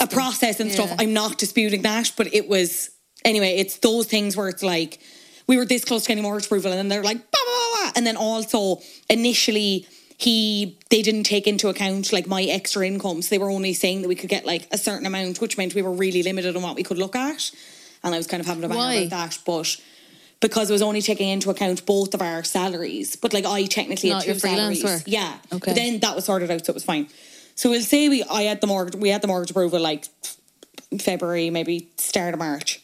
a 0.00 0.06
process 0.06 0.60
and 0.60 0.70
stuff. 0.70 0.94
I'm 0.98 1.12
not 1.12 1.38
disputing 1.38 1.82
that, 1.82 2.12
but 2.16 2.32
it 2.32 2.48
was, 2.48 2.90
anyway, 3.24 3.56
it's 3.56 3.78
those 3.78 4.06
things 4.06 4.36
where 4.36 4.48
it's 4.48 4.62
like, 4.62 5.00
we 5.46 5.56
were 5.56 5.64
this 5.64 5.84
close 5.84 6.02
to 6.02 6.08
getting 6.08 6.22
mortgage 6.22 6.46
approval 6.46 6.70
and 6.70 6.78
then 6.78 6.88
they're 6.88 7.02
like, 7.02 7.16
blah, 7.16 7.40
blah, 7.44 7.82
blah. 7.82 7.92
And 7.96 8.06
then 8.06 8.16
also 8.16 8.80
initially 9.08 9.86
he 10.20 10.76
they 10.90 11.02
didn't 11.02 11.24
take 11.24 11.46
into 11.46 11.68
account 11.68 12.12
like 12.12 12.26
my 12.26 12.42
extra 12.44 12.86
income, 12.86 13.22
so 13.22 13.30
they 13.30 13.38
were 13.38 13.50
only 13.50 13.72
saying 13.72 14.02
that 14.02 14.08
we 14.08 14.14
could 14.14 14.28
get 14.28 14.44
like 14.44 14.68
a 14.70 14.78
certain 14.78 15.06
amount, 15.06 15.40
which 15.40 15.56
meant 15.56 15.74
we 15.74 15.82
were 15.82 15.92
really 15.92 16.22
limited 16.22 16.56
on 16.56 16.62
what 16.62 16.76
we 16.76 16.82
could 16.82 16.98
look 16.98 17.16
at, 17.16 17.50
and 18.02 18.14
I 18.14 18.18
was 18.18 18.26
kind 18.26 18.40
of 18.40 18.46
having 18.46 18.64
a 18.64 18.68
bang 18.68 19.06
about 19.06 19.10
that, 19.10 19.38
but. 19.44 19.76
Because 20.40 20.70
it 20.70 20.72
was 20.72 20.80
only 20.80 21.02
taking 21.02 21.28
into 21.28 21.50
account 21.50 21.84
both 21.84 22.14
of 22.14 22.22
our 22.22 22.42
salaries, 22.44 23.14
but 23.14 23.34
like 23.34 23.44
I 23.44 23.66
technically 23.66 24.08
Not 24.08 24.24
had 24.24 24.36
two 24.36 24.40
salaries. 24.40 24.82
work. 24.82 25.02
Yeah. 25.04 25.36
Okay. 25.52 25.72
But 25.72 25.74
then 25.74 26.00
that 26.00 26.16
was 26.16 26.24
sorted 26.24 26.50
out, 26.50 26.64
so 26.64 26.70
it 26.70 26.74
was 26.76 26.84
fine. 26.84 27.08
So 27.56 27.68
we'll 27.68 27.82
say 27.82 28.08
we 28.08 28.22
I 28.24 28.44
had 28.44 28.62
the 28.62 28.66
mortgage 28.66 28.98
we 28.98 29.10
had 29.10 29.20
the 29.20 29.28
mortgage 29.28 29.50
approval 29.50 29.80
like 29.80 30.06
February, 30.98 31.50
maybe 31.50 31.90
start 31.98 32.32
of 32.32 32.40
March. 32.40 32.80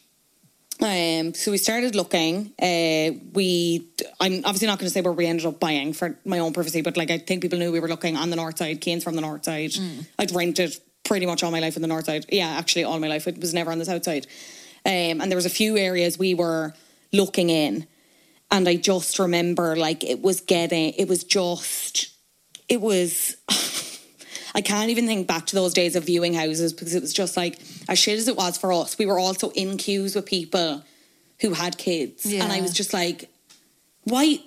Um, 0.80 1.32
so 1.32 1.50
we 1.50 1.58
started 1.58 1.94
looking. 1.94 2.52
Uh, 2.60 3.18
we, 3.32 3.88
I'm 4.20 4.44
obviously 4.44 4.66
not 4.68 4.78
going 4.78 4.88
to 4.88 4.92
say 4.92 5.00
where 5.00 5.12
we 5.12 5.26
ended 5.26 5.46
up 5.46 5.58
buying 5.58 5.92
for 5.94 6.18
my 6.24 6.38
own 6.38 6.52
privacy, 6.52 6.82
but 6.82 6.96
like 6.96 7.10
I 7.10 7.18
think 7.18 7.40
people 7.42 7.58
knew 7.58 7.72
we 7.72 7.80
were 7.80 7.88
looking 7.88 8.16
on 8.16 8.28
the 8.30 8.36
north 8.36 8.58
side. 8.58 8.80
Kane's 8.80 9.02
from 9.02 9.14
the 9.14 9.22
north 9.22 9.44
side. 9.44 9.72
I'd 10.18 10.32
rented 10.32 10.76
pretty 11.04 11.24
much 11.24 11.42
all 11.42 11.50
my 11.50 11.60
life 11.60 11.76
in 11.76 11.82
the 11.82 11.88
north 11.88 12.04
side. 12.04 12.26
Yeah, 12.28 12.48
actually 12.48 12.84
all 12.84 12.98
my 12.98 13.08
life. 13.08 13.26
It 13.26 13.38
was 13.40 13.54
never 13.54 13.70
on 13.70 13.78
the 13.78 13.84
south 13.84 14.04
side. 14.04 14.26
Um, 14.84 15.20
and 15.20 15.30
there 15.30 15.36
was 15.36 15.46
a 15.46 15.50
few 15.50 15.76
areas 15.78 16.18
we 16.18 16.34
were 16.34 16.74
looking 17.12 17.48
in, 17.50 17.86
and 18.50 18.68
I 18.68 18.76
just 18.76 19.18
remember 19.18 19.76
like 19.76 20.04
it 20.04 20.20
was 20.20 20.40
getting. 20.40 20.92
It 20.94 21.08
was 21.08 21.24
just. 21.24 22.08
It 22.68 22.80
was. 22.80 23.36
I 24.56 24.62
can't 24.62 24.88
even 24.90 25.06
think 25.06 25.26
back 25.26 25.46
to 25.48 25.54
those 25.54 25.74
days 25.74 25.96
of 25.96 26.04
viewing 26.06 26.32
houses 26.32 26.72
because 26.72 26.94
it 26.94 27.02
was 27.02 27.12
just 27.12 27.36
like 27.36 27.60
as 27.90 27.98
shit 27.98 28.18
as 28.18 28.26
it 28.26 28.36
was 28.36 28.56
for 28.56 28.72
us. 28.72 28.96
We 28.98 29.04
were 29.04 29.18
also 29.18 29.50
in 29.50 29.76
queues 29.76 30.14
with 30.14 30.24
people 30.24 30.82
who 31.42 31.52
had 31.52 31.76
kids, 31.76 32.24
and 32.24 32.50
I 32.50 32.62
was 32.62 32.72
just 32.72 32.94
like, 32.94 33.28
why? 34.04 34.38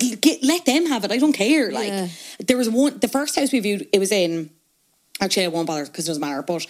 Get, 0.00 0.42
let 0.42 0.64
them 0.64 0.86
have 0.86 1.04
it. 1.04 1.12
I 1.12 1.18
don't 1.18 1.32
care. 1.32 1.70
Like 1.70 1.88
Yeah. 1.88 2.08
there 2.46 2.56
was 2.56 2.68
one. 2.68 2.98
The 2.98 3.08
first 3.08 3.36
house 3.36 3.52
we 3.52 3.60
viewed, 3.60 3.88
it 3.92 3.98
was 4.00 4.10
in. 4.10 4.50
Actually, 5.20 5.46
I 5.46 5.48
won't 5.48 5.66
bother 5.68 5.86
because 5.86 6.06
it 6.06 6.10
doesn't 6.10 6.20
matter. 6.20 6.42
But 6.42 6.66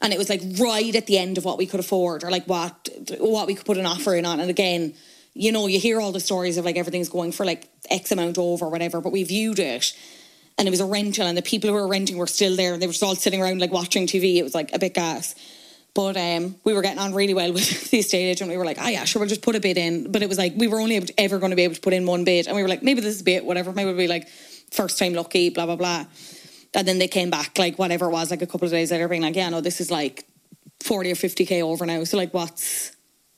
and 0.00 0.12
it 0.12 0.18
was 0.18 0.30
like 0.30 0.42
right 0.58 0.94
at 0.94 1.06
the 1.06 1.18
end 1.18 1.36
of 1.38 1.44
what 1.44 1.58
we 1.58 1.66
could 1.66 1.80
afford 1.80 2.24
or 2.24 2.30
like 2.30 2.46
what 2.46 2.88
what 3.18 3.46
we 3.46 3.54
could 3.54 3.66
put 3.66 3.76
an 3.78 3.86
offer 3.86 4.14
in 4.14 4.24
on. 4.24 4.40
And 4.40 4.48
again, 4.50 4.94
you 5.34 5.52
know, 5.52 5.66
you 5.66 5.78
hear 5.78 6.00
all 6.00 6.12
the 6.12 6.20
stories 6.20 6.56
of 6.56 6.64
like 6.64 6.76
everything's 6.76 7.08
going 7.10 7.32
for 7.32 7.44
like 7.44 7.68
X 7.90 8.12
amount 8.12 8.38
over 8.38 8.66
or 8.66 8.70
whatever. 8.70 9.00
But 9.02 9.12
we 9.12 9.24
viewed 9.24 9.58
it 9.58 9.92
and 10.58 10.66
it 10.66 10.70
was 10.70 10.80
a 10.80 10.86
rental 10.86 11.26
and 11.26 11.38
the 11.38 11.42
people 11.42 11.70
who 11.70 11.74
were 11.74 11.86
renting 11.86 12.18
were 12.18 12.26
still 12.26 12.56
there 12.56 12.72
and 12.72 12.82
they 12.82 12.86
were 12.86 12.92
just 12.92 13.02
all 13.02 13.14
sitting 13.14 13.40
around 13.40 13.60
like 13.60 13.72
watching 13.72 14.06
TV. 14.06 14.36
It 14.36 14.42
was 14.42 14.54
like 14.54 14.74
a 14.74 14.78
bit 14.78 14.94
gas. 14.94 15.34
But 15.94 16.16
um, 16.16 16.56
we 16.64 16.74
were 16.74 16.82
getting 16.82 16.98
on 16.98 17.14
really 17.14 17.34
well 17.34 17.52
with 17.54 17.90
the 17.90 17.98
estate 17.98 18.28
agent. 18.28 18.50
We 18.50 18.56
were 18.56 18.64
like, 18.64 18.78
oh 18.80 18.88
yeah, 18.88 19.04
sure, 19.04 19.20
we'll 19.20 19.28
just 19.28 19.42
put 19.42 19.56
a 19.56 19.60
bid 19.60 19.78
in. 19.78 20.10
But 20.10 20.22
it 20.22 20.28
was 20.28 20.38
like 20.38 20.54
we 20.56 20.68
were 20.68 20.80
only 20.80 20.96
able 20.96 21.06
to, 21.06 21.20
ever 21.20 21.38
going 21.38 21.50
to 21.50 21.56
be 21.56 21.62
able 21.62 21.74
to 21.74 21.80
put 21.80 21.92
in 21.92 22.06
one 22.06 22.24
bid, 22.24 22.46
and 22.46 22.56
we 22.56 22.62
were 22.62 22.68
like, 22.68 22.82
maybe 22.82 23.00
this 23.00 23.14
is 23.14 23.20
a 23.20 23.24
bit, 23.24 23.44
whatever. 23.44 23.72
Maybe 23.72 23.86
we'll 23.86 23.96
be 23.96 24.08
like 24.08 24.28
first 24.70 24.98
time 24.98 25.14
lucky, 25.14 25.48
blah 25.50 25.66
blah 25.66 25.76
blah. 25.76 26.04
And 26.74 26.86
then 26.86 26.98
they 26.98 27.08
came 27.08 27.30
back 27.30 27.58
like 27.58 27.78
whatever 27.78 28.06
it 28.06 28.10
was, 28.10 28.30
like 28.30 28.42
a 28.42 28.46
couple 28.46 28.66
of 28.66 28.72
days 28.72 28.92
later, 28.92 29.08
being 29.08 29.22
like, 29.22 29.34
yeah, 29.36 29.48
no, 29.48 29.60
this 29.60 29.80
is 29.80 29.90
like 29.90 30.24
forty 30.80 31.10
or 31.10 31.14
fifty 31.14 31.46
k 31.46 31.62
over 31.62 31.86
now. 31.86 32.04
So 32.04 32.16
like, 32.16 32.34
what's 32.34 32.92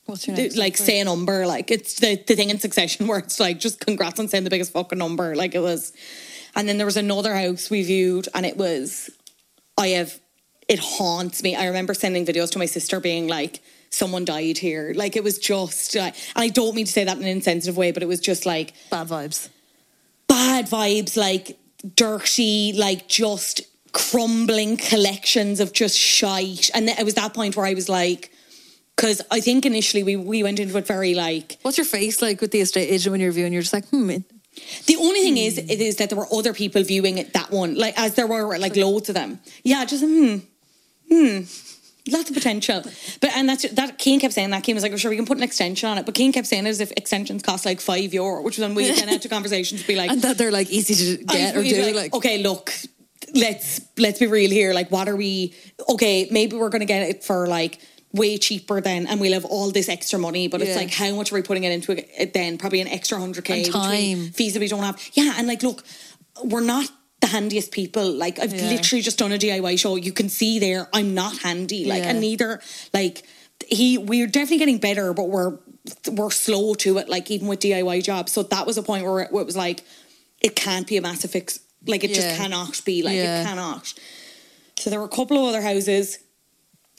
What's 0.06 0.26
your 0.26 0.36
next 0.36 0.56
like 0.56 0.74
offer? 0.74 0.82
say 0.82 1.00
a 1.00 1.04
number? 1.04 1.46
Like 1.46 1.70
it's 1.70 2.00
the 2.00 2.16
the 2.26 2.34
thing 2.34 2.50
in 2.50 2.58
Succession 2.58 3.06
where 3.08 3.20
it's 3.20 3.40
like 3.40 3.58
just 3.58 3.80
congrats 3.80 4.18
on 4.18 4.28
saying 4.28 4.44
the 4.44 4.50
biggest 4.50 4.72
fucking 4.72 4.98
number. 4.98 5.34
Like 5.34 5.54
it 5.54 5.60
was. 5.60 5.92
And 6.56 6.68
then 6.68 6.76
there 6.78 6.86
was 6.86 6.96
another 6.96 7.34
house 7.34 7.70
we 7.70 7.82
viewed, 7.82 8.28
and 8.34 8.44
it 8.44 8.56
was 8.56 9.10
I 9.78 9.88
have 9.88 10.18
it 10.68 10.78
haunts 10.78 11.42
me. 11.42 11.56
I 11.56 11.66
remember 11.66 11.94
sending 11.94 12.24
videos 12.24 12.50
to 12.52 12.58
my 12.58 12.66
sister 12.66 13.00
being 13.00 13.26
like, 13.26 13.60
someone 13.90 14.24
died 14.24 14.58
here. 14.58 14.92
Like 14.94 15.16
it 15.16 15.24
was 15.24 15.38
just 15.38 15.94
like 15.96 16.14
and 16.36 16.42
I 16.44 16.48
don't 16.48 16.74
mean 16.74 16.86
to 16.86 16.92
say 16.92 17.04
that 17.04 17.16
in 17.16 17.22
an 17.22 17.28
insensitive 17.28 17.76
way, 17.76 17.90
but 17.92 18.02
it 18.02 18.06
was 18.06 18.20
just 18.20 18.46
like 18.46 18.72
bad 18.90 19.08
vibes. 19.08 19.48
bad 20.28 20.66
vibes, 20.66 21.16
like 21.16 21.58
dirty, 21.96 22.72
like 22.76 23.08
just 23.08 23.62
crumbling 23.92 24.76
collections 24.76 25.58
of 25.60 25.72
just 25.72 25.98
shite. 25.98 26.70
And 26.74 26.88
it 26.88 27.04
was 27.04 27.14
that 27.14 27.34
point 27.34 27.56
where 27.56 27.66
I 27.66 27.74
was 27.74 27.88
like, 27.88 28.30
because 28.94 29.22
I 29.30 29.40
think 29.40 29.66
initially 29.66 30.02
we, 30.04 30.14
we 30.16 30.42
went 30.42 30.60
into 30.60 30.76
it 30.76 30.86
very 30.86 31.14
like 31.14 31.58
What's 31.62 31.78
your 31.78 31.86
face 31.86 32.20
like 32.22 32.40
with 32.40 32.50
the 32.52 32.60
estate 32.60 32.88
agent 32.88 33.10
when 33.12 33.20
you're 33.20 33.32
viewing? 33.32 33.52
You're 33.52 33.62
just 33.62 33.72
like, 33.72 33.88
hmm. 33.88 34.10
it- 34.10 34.24
The 34.86 34.96
only 34.96 35.20
thing 35.20 35.36
is, 35.36 35.58
it 35.58 35.80
is 35.80 35.96
that 35.96 36.10
there 36.10 36.18
were 36.18 36.26
other 36.32 36.52
people 36.52 36.82
viewing 36.82 37.18
it 37.18 37.32
that 37.34 37.50
one, 37.50 37.76
like 37.76 37.98
as 37.98 38.14
there 38.14 38.26
were 38.26 38.58
like 38.58 38.76
loads 38.76 39.08
of 39.08 39.14
them. 39.14 39.38
Yeah, 39.62 39.84
just 39.84 40.04
hmm, 40.04 40.38
hmm, 41.08 41.40
lots 42.10 42.30
of 42.30 42.34
potential. 42.34 42.82
But 43.20 43.30
and 43.36 43.48
that's 43.48 43.68
that. 43.70 43.98
Kane 43.98 44.18
kept 44.20 44.34
saying 44.34 44.50
that. 44.50 44.62
Kane 44.64 44.74
was 44.74 44.82
like, 44.82 44.92
"Oh, 44.92 44.96
sure, 44.96 45.10
we 45.10 45.16
can 45.16 45.26
put 45.26 45.36
an 45.36 45.44
extension 45.44 45.88
on 45.88 45.98
it." 45.98 46.06
But 46.06 46.14
Kane 46.14 46.32
kept 46.32 46.46
saying 46.46 46.66
it 46.66 46.70
as 46.70 46.80
if 46.80 46.90
extensions 46.92 47.42
cost 47.42 47.64
like 47.64 47.80
five 47.80 48.12
euro, 48.12 48.42
which 48.42 48.58
was 48.58 48.66
when 48.66 48.74
we 48.74 48.90
then 48.90 49.08
had 49.08 49.22
to 49.22 49.28
conversation 49.36 49.78
to 49.78 49.86
be 49.86 49.96
like, 49.96 50.10
And 50.10 50.22
that 50.22 50.36
they're 50.36 50.52
like 50.52 50.70
easy 50.70 51.16
to 51.16 51.24
get 51.24 51.56
or 51.56 51.62
do. 51.62 51.92
Like, 51.94 52.14
okay, 52.14 52.42
look, 52.42 52.72
let's 53.34 53.80
let's 53.98 54.18
be 54.18 54.26
real 54.26 54.50
here. 54.50 54.74
Like, 54.74 54.90
what 54.90 55.08
are 55.08 55.16
we? 55.16 55.54
Okay, 55.88 56.28
maybe 56.30 56.56
we're 56.56 56.70
gonna 56.70 56.84
get 56.84 57.08
it 57.08 57.24
for 57.24 57.46
like 57.46 57.80
way 58.12 58.38
cheaper 58.38 58.80
then, 58.80 59.06
and 59.06 59.20
we'll 59.20 59.32
have 59.32 59.44
all 59.44 59.70
this 59.70 59.88
extra 59.88 60.18
money. 60.18 60.48
But 60.48 60.62
it's 60.62 60.76
like, 60.76 60.90
how 60.92 61.14
much 61.14 61.30
are 61.32 61.36
we 61.36 61.42
putting 61.42 61.64
it 61.64 61.72
into 61.72 61.92
it 62.22 62.32
then? 62.34 62.58
Probably 62.58 62.80
an 62.80 62.88
extra 62.88 63.18
hundred 63.18 63.44
k 63.44 63.64
And 63.64 63.72
time. 63.72 64.30
fees 64.30 64.54
that 64.54 64.60
we 64.60 64.68
don't 64.68 64.82
have. 64.82 65.00
Yeah, 65.14 65.34
and 65.36 65.46
like, 65.46 65.62
look, 65.62 65.84
we're 66.44 66.60
not. 66.62 66.88
The 67.20 67.26
handiest 67.26 67.70
people, 67.70 68.10
like 68.12 68.38
I've 68.38 68.54
Yeah. 68.54 68.70
literally 68.70 69.02
just 69.02 69.18
done 69.18 69.30
a 69.30 69.36
DIY 69.36 69.78
show. 69.78 69.96
You 69.96 70.10
can 70.10 70.30
see 70.30 70.58
there, 70.58 70.88
I'm 70.94 71.12
not 71.12 71.36
handy, 71.40 71.84
like, 71.84 72.02
Yeah. 72.02 72.08
and 72.12 72.20
neither, 72.20 72.62
like, 72.94 73.24
he. 73.68 73.98
We're 73.98 74.26
definitely 74.26 74.56
getting 74.56 74.78
better, 74.78 75.12
but 75.12 75.28
we're 75.28 75.58
we're 76.10 76.30
slow 76.30 76.72
to 76.76 76.96
it. 76.96 77.10
Like 77.10 77.30
even 77.30 77.46
with 77.46 77.60
DIY 77.60 78.02
jobs, 78.04 78.32
so 78.32 78.42
that 78.44 78.66
was 78.66 78.78
a 78.78 78.82
point 78.82 79.04
where 79.04 79.20
it, 79.20 79.32
where 79.32 79.42
it 79.42 79.46
was 79.46 79.54
like, 79.56 79.82
it 80.40 80.56
can't 80.56 80.86
be 80.86 80.96
a 80.96 81.02
massive 81.02 81.30
fix. 81.30 81.60
Like 81.86 82.04
it 82.04 82.10
Yeah. 82.10 82.16
just 82.16 82.36
cannot 82.40 82.82
be. 82.86 83.02
Like 83.02 83.16
Yeah. 83.16 83.42
it 83.42 83.44
cannot. 83.44 83.92
So 84.78 84.88
there 84.88 84.98
were 84.98 85.04
a 85.04 85.08
couple 85.10 85.36
of 85.36 85.44
other 85.44 85.60
houses 85.60 86.18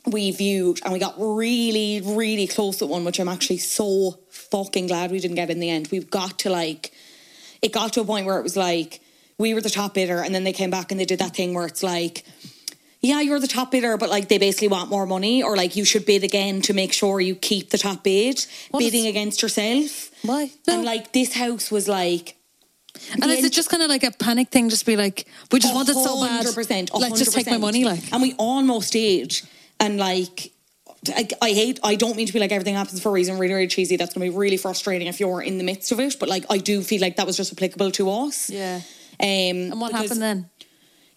we 0.05 0.31
viewed, 0.31 0.79
and 0.83 0.93
we 0.93 0.99
got 0.99 1.15
really, 1.17 2.01
really 2.03 2.47
close 2.47 2.81
with 2.81 2.89
one, 2.89 3.05
which 3.05 3.19
I'm 3.19 3.27
actually 3.29 3.57
so 3.59 4.19
fucking 4.29 4.87
glad 4.87 5.11
we 5.11 5.19
didn't 5.19 5.35
get 5.35 5.49
in 5.49 5.59
the 5.59 5.69
end. 5.69 5.89
We've 5.91 6.09
got 6.09 6.39
to 6.39 6.49
like, 6.49 6.91
it 7.61 7.71
got 7.71 7.93
to 7.93 8.01
a 8.01 8.05
point 8.05 8.25
where 8.25 8.37
it 8.39 8.43
was 8.43 8.57
like 8.57 8.99
we 9.37 9.53
were 9.53 9.61
the 9.61 9.69
top 9.69 9.93
bidder, 9.93 10.21
and 10.21 10.33
then 10.33 10.43
they 10.43 10.53
came 10.53 10.69
back 10.69 10.91
and 10.91 10.99
they 10.99 11.05
did 11.05 11.19
that 11.19 11.35
thing 11.35 11.53
where 11.53 11.65
it's 11.65 11.83
like. 11.83 12.25
Yeah, 13.03 13.19
you're 13.19 13.39
the 13.39 13.47
top 13.47 13.71
bidder, 13.71 13.97
but 13.97 14.11
like 14.11 14.27
they 14.27 14.37
basically 14.37 14.67
want 14.67 14.91
more 14.91 15.07
money, 15.07 15.41
or 15.41 15.57
like 15.57 15.75
you 15.75 15.85
should 15.85 16.05
bid 16.05 16.23
again 16.23 16.61
to 16.61 16.73
make 16.73 16.93
sure 16.93 17.19
you 17.19 17.33
keep 17.33 17.71
the 17.71 17.79
top 17.79 18.03
bid, 18.03 18.45
What 18.69 18.83
is- 18.83 18.91
bidding 18.91 19.07
against 19.07 19.41
yourself. 19.41 20.11
why? 20.21 20.51
And 20.67 20.85
like 20.85 21.11
this 21.11 21.33
house 21.33 21.71
was 21.71 21.87
like, 21.87 22.35
and 23.13 23.25
is 23.31 23.43
it 23.43 23.53
just 23.53 23.71
kind 23.71 23.81
of 23.81 23.89
like 23.89 24.03
a 24.03 24.11
panic 24.11 24.49
thing? 24.49 24.69
Just 24.69 24.85
be 24.85 24.95
like, 24.95 25.25
we 25.51 25.59
just 25.59 25.73
want 25.73 25.89
it 25.89 25.95
so 25.95 26.21
bad. 26.23 26.45
100%, 26.45 26.89
Let's 26.93 27.17
just 27.17 27.33
take 27.33 27.47
my 27.49 27.57
money. 27.57 27.85
Like, 27.85 28.13
and 28.13 28.21
we 28.21 28.33
almost 28.37 28.93
did. 28.93 29.41
And 29.81 29.97
like, 29.97 30.51
I, 31.09 31.27
I 31.41 31.49
hate. 31.51 31.79
I 31.83 31.95
don't 31.95 32.15
mean 32.15 32.27
to 32.27 32.33
be 32.33 32.39
like 32.39 32.51
everything 32.51 32.75
happens 32.75 33.01
for 33.01 33.09
a 33.09 33.11
reason. 33.11 33.37
Really, 33.39 33.53
really 33.53 33.67
cheesy. 33.67 33.97
That's 33.97 34.13
going 34.13 34.25
to 34.25 34.31
be 34.31 34.37
really 34.37 34.57
frustrating 34.57 35.07
if 35.07 35.19
you're 35.19 35.41
in 35.41 35.57
the 35.57 35.63
midst 35.63 35.91
of 35.91 35.99
it. 35.99 36.17
But 36.19 36.29
like, 36.29 36.45
I 36.49 36.59
do 36.59 36.81
feel 36.81 37.01
like 37.01 37.15
that 37.17 37.25
was 37.25 37.35
just 37.35 37.51
applicable 37.51 37.91
to 37.91 38.09
us. 38.11 38.49
yeah. 38.49 38.81
Um, 39.19 39.71
And 39.73 39.81
what 39.81 39.91
happened 39.91 40.21
then? 40.21 40.49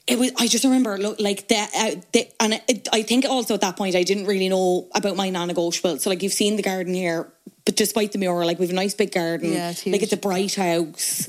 It 0.06 0.18
was. 0.18 0.32
I 0.38 0.46
just 0.48 0.64
remember, 0.64 0.98
look, 0.98 1.20
like 1.20 1.48
that. 1.48 1.70
Uh, 1.74 2.00
the, 2.12 2.28
and 2.40 2.60
it, 2.68 2.88
I 2.92 3.02
think 3.02 3.24
also 3.26 3.54
at 3.54 3.60
that 3.62 3.76
point, 3.76 3.94
I 3.94 4.02
didn't 4.02 4.26
really 4.26 4.48
know 4.48 4.88
about 4.94 5.16
my 5.16 5.30
non-negotiable. 5.30 5.98
So 5.98 6.10
like, 6.10 6.22
you've 6.22 6.32
seen 6.32 6.56
the 6.56 6.62
garden 6.62 6.92
here, 6.94 7.32
but 7.64 7.76
despite 7.76 8.12
the 8.12 8.18
mural, 8.18 8.46
like 8.46 8.58
we've 8.58 8.70
a 8.70 8.74
nice 8.74 8.94
big 8.94 9.12
garden. 9.12 9.52
Yeah, 9.52 9.70
it's 9.70 9.86
Like 9.86 10.02
it's 10.02 10.12
a 10.12 10.18
bright 10.18 10.54
house. 10.56 11.28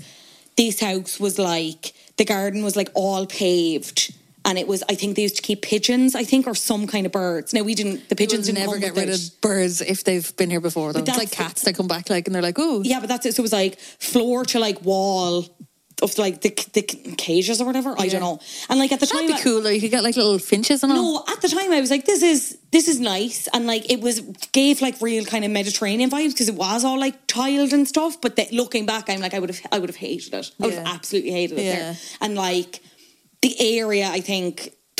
This 0.57 0.79
house 0.81 1.19
was 1.19 1.37
like 1.39 1.93
the 2.17 2.25
garden 2.25 2.63
was 2.63 2.75
like 2.75 2.89
all 2.95 3.25
paved. 3.25 4.13
And 4.45 4.57
it 4.59 4.67
was, 4.67 4.83
I 4.87 4.95
think 4.95 5.15
they 5.15 5.23
used 5.23 5.37
to 5.37 5.41
keep 5.41 5.63
pigeons, 5.63 6.13
I 6.15 6.23
think, 6.23 6.45
or 6.47 6.53
some 6.55 6.85
kind 6.87 7.05
of 7.05 7.11
birds. 7.11 7.51
Now 7.53 7.63
we 7.63 7.73
didn't, 7.75 8.09
the 8.09 8.15
pigeons 8.15 8.45
didn't 8.45 8.59
never 8.59 8.77
get 8.77 8.95
rid 8.95 9.09
it. 9.09 9.15
of 9.15 9.41
birds 9.41 9.81
if 9.81 10.03
they've 10.03 10.35
been 10.37 10.49
here 10.51 10.61
before. 10.61 10.93
Though 10.93 10.99
But 11.01 11.09
it's 11.09 11.17
like 11.17 11.31
cats. 11.31 11.63
They 11.63 11.73
come 11.73 11.87
back 11.87 12.09
like 12.11 12.27
and 12.27 12.35
they're 12.35 12.43
like, 12.43 12.59
oh, 12.59 12.81
Yeah, 12.83 12.99
but 12.99 13.09
that's 13.09 13.25
it. 13.25 13.35
So 13.35 13.41
it 13.41 13.43
was 13.43 13.53
like 13.53 13.79
floor 13.79 14.45
to 14.45 14.59
like 14.59 14.81
wall 14.83 15.45
of 16.01 16.17
like 16.17 16.41
the 16.41 16.49
the 16.73 16.81
cages 16.81 17.61
or 17.61 17.65
whatever. 17.65 17.95
I 17.97 18.09
don't 18.09 18.19
know. 18.19 18.39
And 18.69 18.77
like 18.79 18.91
at 18.91 18.99
the 18.99 19.05
that'd 19.05 19.29
time, 19.29 19.37
be 19.37 19.41
cool. 19.41 19.61
Though 19.61 19.69
you 19.69 19.79
could 19.79 19.91
get 19.91 20.03
like 20.03 20.17
little 20.17 20.37
finches 20.39 20.83
and 20.83 20.91
all. 20.91 20.97
No, 21.25 21.33
at 21.33 21.41
the 21.41 21.47
time 21.47 21.71
I 21.71 21.79
was 21.79 21.89
like, 21.89 22.05
this 22.05 22.21
is 22.21 22.57
this 22.71 22.89
is 22.89 22.99
nice, 22.99 23.47
and 23.53 23.65
like 23.65 23.89
it 23.89 24.01
was 24.01 24.19
gave 24.51 24.81
like 24.81 24.99
real 25.01 25.23
kind 25.23 25.45
of 25.45 25.51
Mediterranean 25.51 26.09
vibes 26.09 26.31
because 26.33 26.49
it 26.49 26.55
was 26.55 26.83
all 26.83 26.99
like 26.99 27.15
tiled 27.27 27.71
and 27.71 27.87
stuff. 27.87 28.19
But 28.19 28.35
that 28.35 28.51
looking 28.51 28.85
back, 28.85 29.09
I'm 29.09 29.21
like, 29.21 29.33
I 29.33 29.39
would 29.39 29.49
have 29.49 29.61
I 29.71 29.79
would 29.79 29.87
have 29.89 29.95
hated 29.95 30.33
it. 30.33 30.51
I 30.59 30.65
would 30.65 30.73
have 30.75 30.83
Yeah. 30.85 30.93
absolutely 30.93 31.31
hated 31.31 31.59
it 31.59 31.63
Yeah. 31.63 31.75
there. 31.77 31.97
And 32.19 32.35
like 32.35 32.81
the 33.45 33.53
area, 33.79 34.07
I 34.19 34.21
think 34.21 34.53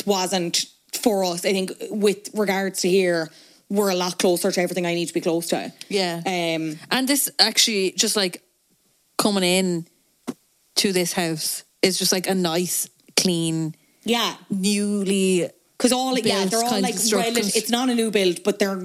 wasn't 0.06 0.66
for 1.02 1.24
us. 1.24 1.44
I 1.44 1.52
think 1.52 1.72
with 1.90 2.30
regards 2.34 2.80
to 2.82 2.88
here, 2.88 3.28
we're 3.68 3.90
a 3.90 3.94
lot 4.04 4.18
closer 4.18 4.48
to 4.52 4.60
everything 4.60 4.86
I 4.86 4.94
need 4.94 5.08
to 5.12 5.14
be 5.14 5.20
close 5.20 5.46
to. 5.48 5.72
Yeah. 5.88 6.22
Um. 6.34 6.78
And 6.90 7.08
this 7.08 7.28
actually 7.38 7.92
just 8.04 8.16
like 8.16 8.42
coming 9.18 9.44
in 9.58 9.86
to 10.76 10.92
this 10.92 11.12
house 11.12 11.64
is 11.82 11.98
just 11.98 12.12
like 12.12 12.28
a 12.28 12.34
nice, 12.34 12.88
clean, 13.16 13.74
Yeah. 14.04 14.36
newly 14.50 15.48
Because 15.78 15.92
all 15.92 16.16
yeah, 16.18 16.44
they're 16.46 16.64
all 16.64 16.80
like 16.80 16.94
well, 17.12 17.56
it's 17.60 17.70
not 17.70 17.88
a 17.90 17.94
new 17.94 18.10
build, 18.10 18.36
but 18.44 18.58
they're 18.58 18.78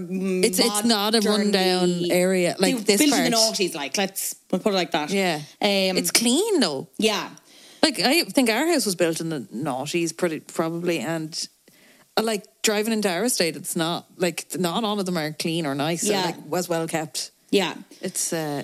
It's- 0.48 0.60
it's 0.60 0.84
not 0.84 1.16
a 1.16 1.22
rundown 1.22 1.90
area, 2.12 2.56
like 2.60 2.76
this 2.86 2.98
built 3.02 3.14
in 3.16 3.32
the 3.32 3.38
part. 3.38 3.56
noughties. 3.56 3.74
Like 3.76 3.94
let's 3.98 4.36
we'll 4.50 4.60
put 4.66 4.74
it 4.74 4.80
like 4.84 4.92
that. 4.92 5.10
Yeah. 5.10 5.36
um, 5.70 5.98
it's 6.00 6.12
clean 6.12 6.60
though. 6.60 6.88
yeah, 6.98 7.30
Like 7.84 8.00
I 8.00 8.24
think 8.24 8.50
our 8.50 8.68
house 8.68 8.86
was 8.86 8.96
built 8.96 9.22
in 9.22 9.30
the 9.30 9.42
noughties, 9.54 10.16
pretty 10.16 10.40
probably, 10.40 11.00
and 11.00 11.48
uh, 12.16 12.22
like 12.24 12.46
driving 12.62 12.94
into 12.94 13.10
our 13.10 13.24
estate, 13.24 13.56
it's 13.56 13.76
not 13.76 14.06
like 14.18 14.46
not 14.58 14.84
all 14.84 15.00
of 15.00 15.06
them 15.06 15.18
are 15.18 15.32
clean 15.34 15.66
or 15.66 15.74
nice. 15.74 16.04
Yeah. 16.04 16.22
or 16.22 16.26
like 16.28 16.46
was 16.46 16.70
well 16.70 16.88
kept. 16.88 17.32
yeah. 17.50 17.74
It's 18.02 18.34
uh, 18.34 18.64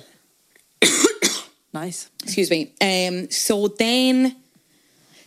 nice. 1.74 2.10
excuse 2.24 2.52
me. 2.52 2.74
Um, 2.82 3.30
so 3.32 3.68
then, 3.70 4.36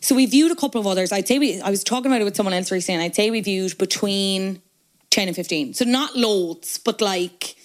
so 0.01 0.15
we 0.15 0.27
viewed 0.27 0.53
a 0.53 0.57
couple 0.57 0.81
of 0.81 0.87
others. 0.87 1.11
I'd 1.13 1.27
say 1.27 1.39
we. 1.39 1.61
I 1.61 1.71
was 1.71 1.83
talking 1.83 2.07
about 2.07 2.21
it 2.21 2.25
with 2.25 2.37
someone 2.37 2.55
else 2.55 2.71
recently. 2.71 2.97
And 2.97 3.05
I'd 3.05 3.15
say 3.15 3.31
we 3.31 3.41
viewed 3.41 3.77
between 3.77 4.63
ten 5.11 5.27
and 5.27 5.35
fifteen. 5.35 5.75
So 5.75 5.85
not 5.85 6.17
loads, 6.17 6.79
but 6.79 7.01
like 7.01 7.57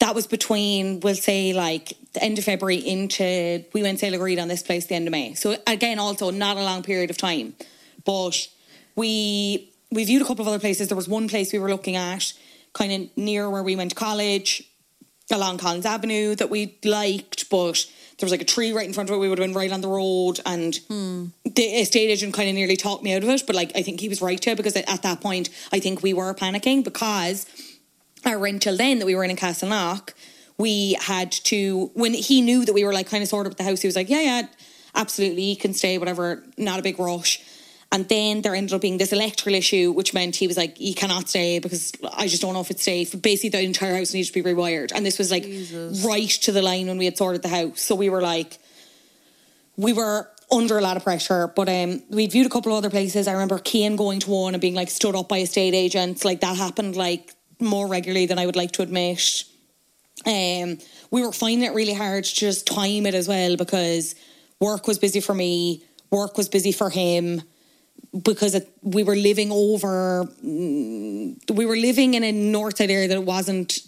that 0.00 0.14
was 0.14 0.26
between. 0.26 1.00
We'll 1.00 1.14
say 1.14 1.52
like 1.52 1.92
the 2.12 2.22
end 2.22 2.38
of 2.38 2.44
February 2.44 2.76
into 2.76 3.64
we 3.72 3.82
went 3.82 4.00
sail 4.00 4.14
agreed 4.14 4.38
on 4.38 4.48
this 4.48 4.62
place 4.62 4.86
the 4.86 4.94
end 4.94 5.06
of 5.06 5.12
May. 5.12 5.34
So 5.34 5.56
again, 5.66 5.98
also 5.98 6.30
not 6.30 6.56
a 6.56 6.62
long 6.62 6.82
period 6.82 7.10
of 7.10 7.16
time, 7.16 7.54
but 8.04 8.48
we 8.94 9.72
we 9.90 10.04
viewed 10.04 10.22
a 10.22 10.24
couple 10.24 10.42
of 10.42 10.48
other 10.48 10.58
places. 10.58 10.88
There 10.88 10.96
was 10.96 11.08
one 11.08 11.28
place 11.28 11.52
we 11.52 11.58
were 11.58 11.70
looking 11.70 11.96
at, 11.96 12.32
kind 12.72 12.92
of 12.92 13.16
near 13.16 13.48
where 13.50 13.62
we 13.62 13.76
went 13.76 13.90
to 13.90 13.96
college 13.96 14.64
along 15.30 15.58
Collins 15.58 15.84
Avenue 15.84 16.34
that 16.36 16.48
we 16.48 16.78
liked, 16.84 17.50
but 17.50 17.84
there 18.18 18.26
was 18.26 18.32
like 18.32 18.40
a 18.40 18.46
tree 18.46 18.72
right 18.72 18.86
in 18.86 18.92
front 18.92 19.10
of 19.10 19.16
it. 19.16 19.18
We 19.18 19.28
would 19.28 19.38
have 19.38 19.46
been 19.46 19.56
right 19.56 19.70
on 19.70 19.80
the 19.80 19.88
road, 19.88 20.40
and 20.46 20.74
hmm. 20.88 21.26
the 21.44 21.62
estate 21.62 22.08
agent 22.08 22.34
kind 22.34 22.48
of 22.48 22.54
nearly 22.54 22.76
talked 22.76 23.04
me 23.04 23.14
out 23.14 23.22
of 23.22 23.28
it. 23.28 23.44
But 23.46 23.54
like, 23.56 23.72
I 23.76 23.82
think 23.82 24.00
he 24.00 24.08
was 24.08 24.22
right 24.22 24.40
to 24.40 24.56
because 24.56 24.74
at 24.76 25.02
that 25.02 25.20
point, 25.20 25.50
I 25.72 25.80
think 25.80 26.02
we 26.02 26.14
were 26.14 26.34
panicking 26.34 26.82
because 26.82 27.46
our 28.24 28.38
rental 28.38 28.76
then 28.76 28.98
that 28.98 29.06
we 29.06 29.14
were 29.14 29.24
in 29.24 29.30
in 29.30 29.36
Castleknock, 29.36 30.12
we 30.58 30.94
had 31.00 31.32
to 31.32 31.90
when 31.94 32.14
he 32.14 32.40
knew 32.40 32.64
that 32.64 32.72
we 32.72 32.84
were 32.84 32.92
like 32.92 33.08
kind 33.08 33.22
of 33.22 33.28
sorted 33.28 33.50
with 33.50 33.58
the 33.58 33.64
house. 33.64 33.80
He 33.80 33.88
was 33.88 33.96
like, 33.96 34.08
"Yeah, 34.08 34.20
yeah, 34.20 34.42
absolutely, 34.94 35.42
you 35.42 35.56
can 35.56 35.72
stay, 35.72 35.98
whatever, 35.98 36.42
not 36.56 36.80
a 36.80 36.82
big 36.82 36.98
rush." 36.98 37.40
And 37.90 38.06
then 38.08 38.42
there 38.42 38.54
ended 38.54 38.74
up 38.74 38.82
being 38.82 38.98
this 38.98 39.12
electrical 39.12 39.54
issue, 39.54 39.92
which 39.92 40.12
meant 40.12 40.36
he 40.36 40.46
was 40.46 40.56
like, 40.56 40.78
"You 40.80 40.94
cannot 40.94 41.28
stay 41.28 41.58
because 41.58 41.92
I 42.12 42.26
just 42.26 42.42
don't 42.42 42.54
know 42.54 42.60
if 42.60 42.70
it's 42.70 42.82
safe." 42.82 43.20
Basically, 43.22 43.50
the 43.50 43.62
entire 43.62 43.96
house 43.96 44.12
needs 44.12 44.30
to 44.30 44.42
be 44.42 44.42
rewired, 44.42 44.92
and 44.94 45.06
this 45.06 45.18
was 45.18 45.30
like 45.30 45.46
right 46.04 46.28
to 46.28 46.52
the 46.52 46.60
line 46.60 46.88
when 46.88 46.98
we 46.98 47.04
had 47.04 47.16
sorted 47.16 47.42
the 47.42 47.48
house. 47.48 47.80
So 47.80 47.94
we 47.94 48.10
were 48.10 48.20
like, 48.20 48.58
we 49.76 49.92
were 49.92 50.28
under 50.50 50.78
a 50.78 50.80
lot 50.80 50.96
of 50.96 51.04
pressure, 51.04 51.48
but 51.48 51.68
um, 51.68 52.02
we 52.10 52.26
viewed 52.26 52.46
a 52.46 52.50
couple 52.50 52.72
of 52.72 52.78
other 52.78 52.90
places. 52.90 53.28
I 53.28 53.32
remember 53.32 53.60
Cian 53.64 53.96
going 53.96 54.20
to 54.20 54.30
one 54.30 54.54
and 54.54 54.60
being 54.60 54.74
like 54.74 54.90
stood 54.90 55.14
up 55.14 55.28
by 55.28 55.38
estate 55.38 55.74
agents. 55.74 56.24
Like 56.24 56.40
that 56.40 56.56
happened 56.56 56.96
like 56.96 57.34
more 57.60 57.86
regularly 57.86 58.26
than 58.26 58.38
I 58.38 58.46
would 58.46 58.56
like 58.56 58.72
to 58.72 58.82
admit. 58.82 59.44
Um, 60.26 60.78
we 61.10 61.24
were 61.24 61.32
finding 61.32 61.62
it 61.62 61.74
really 61.74 61.94
hard 61.94 62.24
to 62.24 62.34
just 62.34 62.66
time 62.66 63.06
it 63.06 63.14
as 63.14 63.28
well 63.28 63.56
because 63.56 64.14
work 64.60 64.86
was 64.86 64.98
busy 64.98 65.20
for 65.20 65.34
me, 65.34 65.84
work 66.10 66.36
was 66.36 66.48
busy 66.48 66.72
for 66.72 66.90
him 66.90 67.42
because 68.22 68.54
it, 68.54 68.68
we 68.82 69.04
were 69.04 69.16
living 69.16 69.52
over, 69.52 70.24
mm, 70.44 71.38
we 71.54 71.66
were 71.66 71.76
living 71.76 72.14
in 72.14 72.24
a 72.24 72.32
north 72.32 72.78
side 72.78 72.90
area 72.90 73.08
that 73.08 73.16
it 73.16 73.24
wasn't. 73.24 73.80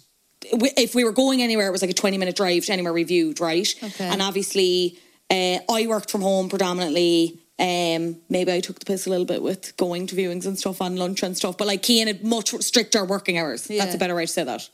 If 0.43 0.95
we 0.95 1.03
were 1.03 1.11
going 1.11 1.41
anywhere, 1.41 1.67
it 1.67 1.71
was 1.71 1.81
like 1.81 1.91
a 1.91 1.95
twenty 1.95 2.17
minute 2.17 2.35
drive 2.35 2.65
to 2.65 2.73
anywhere 2.73 2.93
we 2.93 3.03
viewed, 3.03 3.39
right? 3.39 3.67
Okay. 3.83 4.05
And 4.05 4.21
obviously, 4.21 4.97
uh, 5.29 5.59
I 5.69 5.85
worked 5.87 6.09
from 6.09 6.21
home 6.21 6.49
predominantly. 6.49 7.40
Um, 7.61 8.17
maybe 8.27 8.51
I 8.51 8.59
took 8.59 8.79
the 8.79 8.85
piss 8.85 9.05
a 9.05 9.11
little 9.11 9.25
bit 9.25 9.43
with 9.43 9.77
going 9.77 10.07
to 10.07 10.15
viewings 10.15 10.47
and 10.47 10.57
stuff 10.57 10.81
on 10.81 10.95
lunch 10.95 11.21
and 11.21 11.37
stuff, 11.37 11.57
but 11.59 11.67
like 11.67 11.85
Cian 11.85 12.07
had 12.07 12.23
much 12.23 12.49
stricter 12.61 13.05
working 13.05 13.37
hours. 13.37 13.67
That's 13.67 13.93
a 13.93 13.99
better 13.99 14.15
way 14.15 14.25
to 14.25 14.31
say 14.31 14.43
that. 14.43 14.67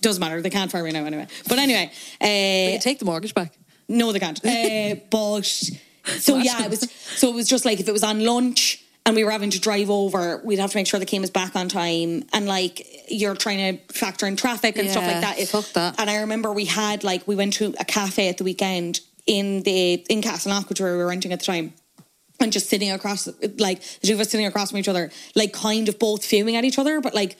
Doesn't 0.00 0.20
matter. 0.20 0.40
They 0.40 0.48
can't 0.50 0.72
fire 0.72 0.82
me 0.82 0.92
now 0.92 1.04
anyway. 1.04 1.26
But 1.46 1.58
anyway, 1.58 1.90
uh, 2.20 2.80
Take 2.80 2.98
the 3.00 3.04
mortgage 3.04 3.34
back. 3.34 3.52
no, 3.86 4.12
they 4.12 4.18
can't. 4.18 4.38
Uh, 4.44 4.94
but 5.10 5.42
so 5.44 6.38
yeah, 6.38 6.64
it 6.64 6.70
was. 6.70 6.90
So 7.16 7.28
it 7.28 7.34
was 7.34 7.46
just 7.48 7.64
like 7.66 7.80
if 7.80 7.86
it 7.88 7.92
was 7.92 8.02
on 8.02 8.24
lunch 8.24 8.82
and 9.04 9.14
we 9.14 9.24
were 9.24 9.30
having 9.30 9.50
to 9.50 9.60
drive 9.60 9.90
over, 9.90 10.40
we'd 10.42 10.58
have 10.58 10.70
to 10.70 10.76
make 10.78 10.86
sure 10.86 10.98
the 10.98 11.06
Kim 11.06 11.20
was 11.20 11.30
back 11.30 11.54
on 11.54 11.68
time, 11.68 12.24
and 12.32 12.46
like 12.46 12.86
you're 13.10 13.36
trying 13.36 13.76
to 13.78 13.92
factor 13.94 14.26
in 14.26 14.36
traffic 14.36 14.78
and 14.78 14.88
stuff 14.90 15.04
like 15.06 15.20
that. 15.20 15.38
It- 15.38 15.48
fuck 15.48 15.66
that. 15.74 16.00
And 16.00 16.08
I 16.08 16.20
remember 16.20 16.50
we 16.52 16.64
had 16.64 17.04
like 17.04 17.28
we 17.28 17.36
went 17.36 17.52
to 17.54 17.74
a 17.78 17.84
cafe 17.84 18.28
at 18.30 18.38
the 18.38 18.44
weekend 18.44 19.00
in 19.26 19.62
the 19.64 19.94
in 20.08 20.22
Castleknock, 20.22 20.68
which 20.70 20.80
we 20.80 20.86
were 20.86 21.06
renting 21.06 21.32
at 21.32 21.40
the 21.40 21.44
time. 21.46 21.74
And 22.42 22.52
just 22.52 22.68
sitting 22.68 22.90
across, 22.90 23.28
like 23.58 23.80
the 24.00 24.06
two 24.08 24.14
of 24.14 24.20
us 24.20 24.30
sitting 24.30 24.46
across 24.46 24.70
from 24.70 24.78
each 24.80 24.88
other, 24.88 25.10
like 25.36 25.52
kind 25.52 25.88
of 25.88 25.98
both 25.98 26.24
fuming 26.24 26.56
at 26.56 26.64
each 26.64 26.78
other, 26.78 27.00
but 27.00 27.14
like 27.14 27.36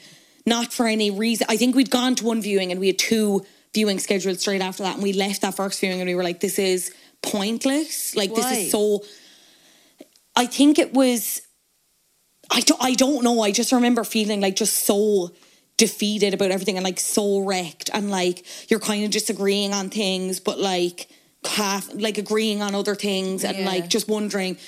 not 0.47 0.73
for 0.73 0.87
any 0.87 1.11
reason. 1.11 1.47
I 1.51 1.57
think 1.57 1.75
we'd 1.75 1.91
gone 1.91 2.15
to 2.17 2.25
one 2.25 2.41
viewing 2.41 2.71
and 2.71 2.79
we 2.81 2.87
had 2.87 2.99
two 2.99 3.45
viewing 3.75 3.99
scheduled 3.99 4.39
straight 4.41 4.61
after 4.61 4.85
that, 4.85 4.95
and 4.95 5.03
we 5.03 5.13
left 5.13 5.41
that 5.43 5.57
first 5.57 5.81
viewing 5.81 6.01
and 6.01 6.09
we 6.09 6.15
were 6.15 6.23
like, 6.23 6.41
"This 6.41 6.59
is 6.59 6.93
pointless. 7.23 8.15
Like 8.15 8.33
this 8.35 8.51
is 8.53 8.71
so." 8.71 9.03
I 10.37 10.47
think 10.47 10.79
it 10.79 10.93
was. 10.95 11.43
I 12.51 12.61
don't. 12.61 12.83
I 12.83 12.95
don't 12.95 13.25
know. 13.25 13.41
I 13.43 13.51
just 13.51 13.73
remember 13.73 14.05
feeling 14.05 14.41
like 14.41 14.57
just 14.57 14.77
so 14.87 15.31
defeated 15.79 16.35
about 16.35 16.51
everything 16.51 16.77
and 16.77 16.85
like 16.85 17.01
so 17.01 17.41
wrecked 17.41 17.91
and 17.93 18.11
like 18.11 18.45
you're 18.71 18.79
kind 18.81 19.05
of 19.05 19.11
disagreeing 19.11 19.73
on 19.73 19.91
things, 19.91 20.39
but 20.39 20.59
like 20.59 21.09
half 21.45 21.93
like 21.95 22.19
agreeing 22.19 22.63
on 22.63 22.75
other 22.75 22.95
things 22.95 23.43
and 23.43 23.59
Yeah. 23.59 23.67
like 23.67 23.89
just 23.89 24.09
wondering. 24.09 24.59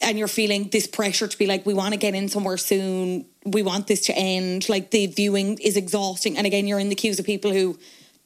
And 0.00 0.18
you're 0.18 0.28
feeling 0.28 0.68
this 0.70 0.86
pressure 0.86 1.26
to 1.26 1.38
be 1.38 1.46
like, 1.46 1.66
we 1.66 1.74
want 1.74 1.92
to 1.92 1.98
get 1.98 2.14
in 2.14 2.28
somewhere 2.28 2.56
soon. 2.56 3.26
We 3.44 3.62
want 3.62 3.86
this 3.86 4.02
to 4.06 4.16
end. 4.16 4.68
Like 4.68 4.90
the 4.90 5.06
viewing 5.06 5.58
is 5.58 5.76
exhausting. 5.76 6.36
And 6.36 6.46
again, 6.46 6.66
you're 6.66 6.78
in 6.78 6.88
the 6.88 6.94
queues 6.94 7.18
of 7.18 7.26
people 7.26 7.52
who 7.52 7.78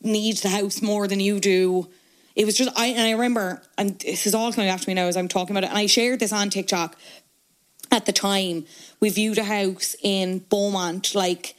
need 0.03 0.39
the 0.39 0.49
house 0.49 0.83
more 0.83 1.07
than 1.07 1.21
you 1.21 1.41
do. 1.41 1.89
It 2.37 2.45
was 2.45 2.57
just 2.57 2.71
I 2.79 2.87
and 2.87 3.01
I 3.01 3.13
remember, 3.13 3.63
and 3.77 3.99
this 4.01 4.27
is 4.27 4.35
all 4.35 4.53
coming 4.53 4.71
after 4.71 4.89
me 4.89 4.95
now 4.95 5.07
as 5.07 5.17
I'm 5.17 5.29
talking 5.29 5.57
about 5.57 5.65
it. 5.65 5.71
And 5.71 5.79
I 5.79 5.87
shared 5.87 6.21
this 6.21 6.33
on 6.33 6.49
TikTok 6.49 6.97
at 7.91 8.07
the 8.07 8.13
time. 8.13 8.65
We 9.01 9.11
viewed 9.11 9.39
a 9.39 9.45
house 9.45 9.97
in 10.03 10.39
Beaumont, 10.49 11.15
like 11.15 11.57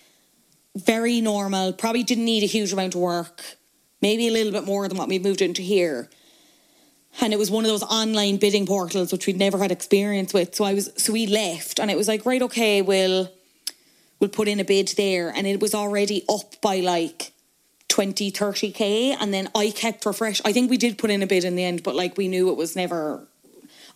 very 0.75 1.21
normal, 1.21 1.73
probably 1.73 2.03
didn't 2.03 2.25
need 2.25 2.43
a 2.43 2.47
huge 2.47 2.71
amount 2.71 2.95
of 2.95 3.01
work, 3.01 3.57
maybe 4.01 4.27
a 4.27 4.31
little 4.31 4.51
bit 4.51 4.63
more 4.63 4.87
than 4.87 4.97
what 4.97 5.09
we 5.09 5.19
moved 5.19 5.41
into 5.41 5.61
here. 5.61 6.09
And 7.19 7.33
it 7.33 7.39
was 7.39 7.51
one 7.51 7.65
of 7.65 7.69
those 7.69 7.83
online 7.83 8.37
bidding 8.37 8.65
portals 8.65 9.11
which 9.11 9.27
we'd 9.27 9.37
never 9.37 9.57
had 9.57 9.71
experience 9.71 10.33
with. 10.33 10.55
So 10.55 10.63
I 10.63 10.73
was 10.73 10.91
so 10.95 11.13
we 11.13 11.27
left 11.27 11.79
and 11.79 11.91
it 11.91 11.97
was 11.97 12.07
like, 12.07 12.25
right, 12.25 12.41
okay, 12.41 12.81
we'll 12.81 13.31
we'll 14.19 14.29
put 14.29 14.47
in 14.47 14.59
a 14.59 14.63
bid 14.63 14.93
there. 14.97 15.29
And 15.29 15.45
it 15.45 15.59
was 15.59 15.75
already 15.75 16.23
up 16.29 16.61
by 16.61 16.77
like 16.77 17.33
20, 17.89 18.31
30k. 18.31 19.17
And 19.19 19.33
then 19.33 19.49
I 19.53 19.71
kept 19.71 20.05
refresh. 20.05 20.41
I 20.45 20.53
think 20.53 20.69
we 20.69 20.77
did 20.77 20.97
put 20.97 21.09
in 21.09 21.21
a 21.21 21.27
bid 21.27 21.43
in 21.43 21.55
the 21.55 21.63
end, 21.63 21.83
but 21.83 21.95
like 21.95 22.17
we 22.17 22.27
knew 22.27 22.49
it 22.49 22.55
was 22.55 22.75
never 22.75 23.27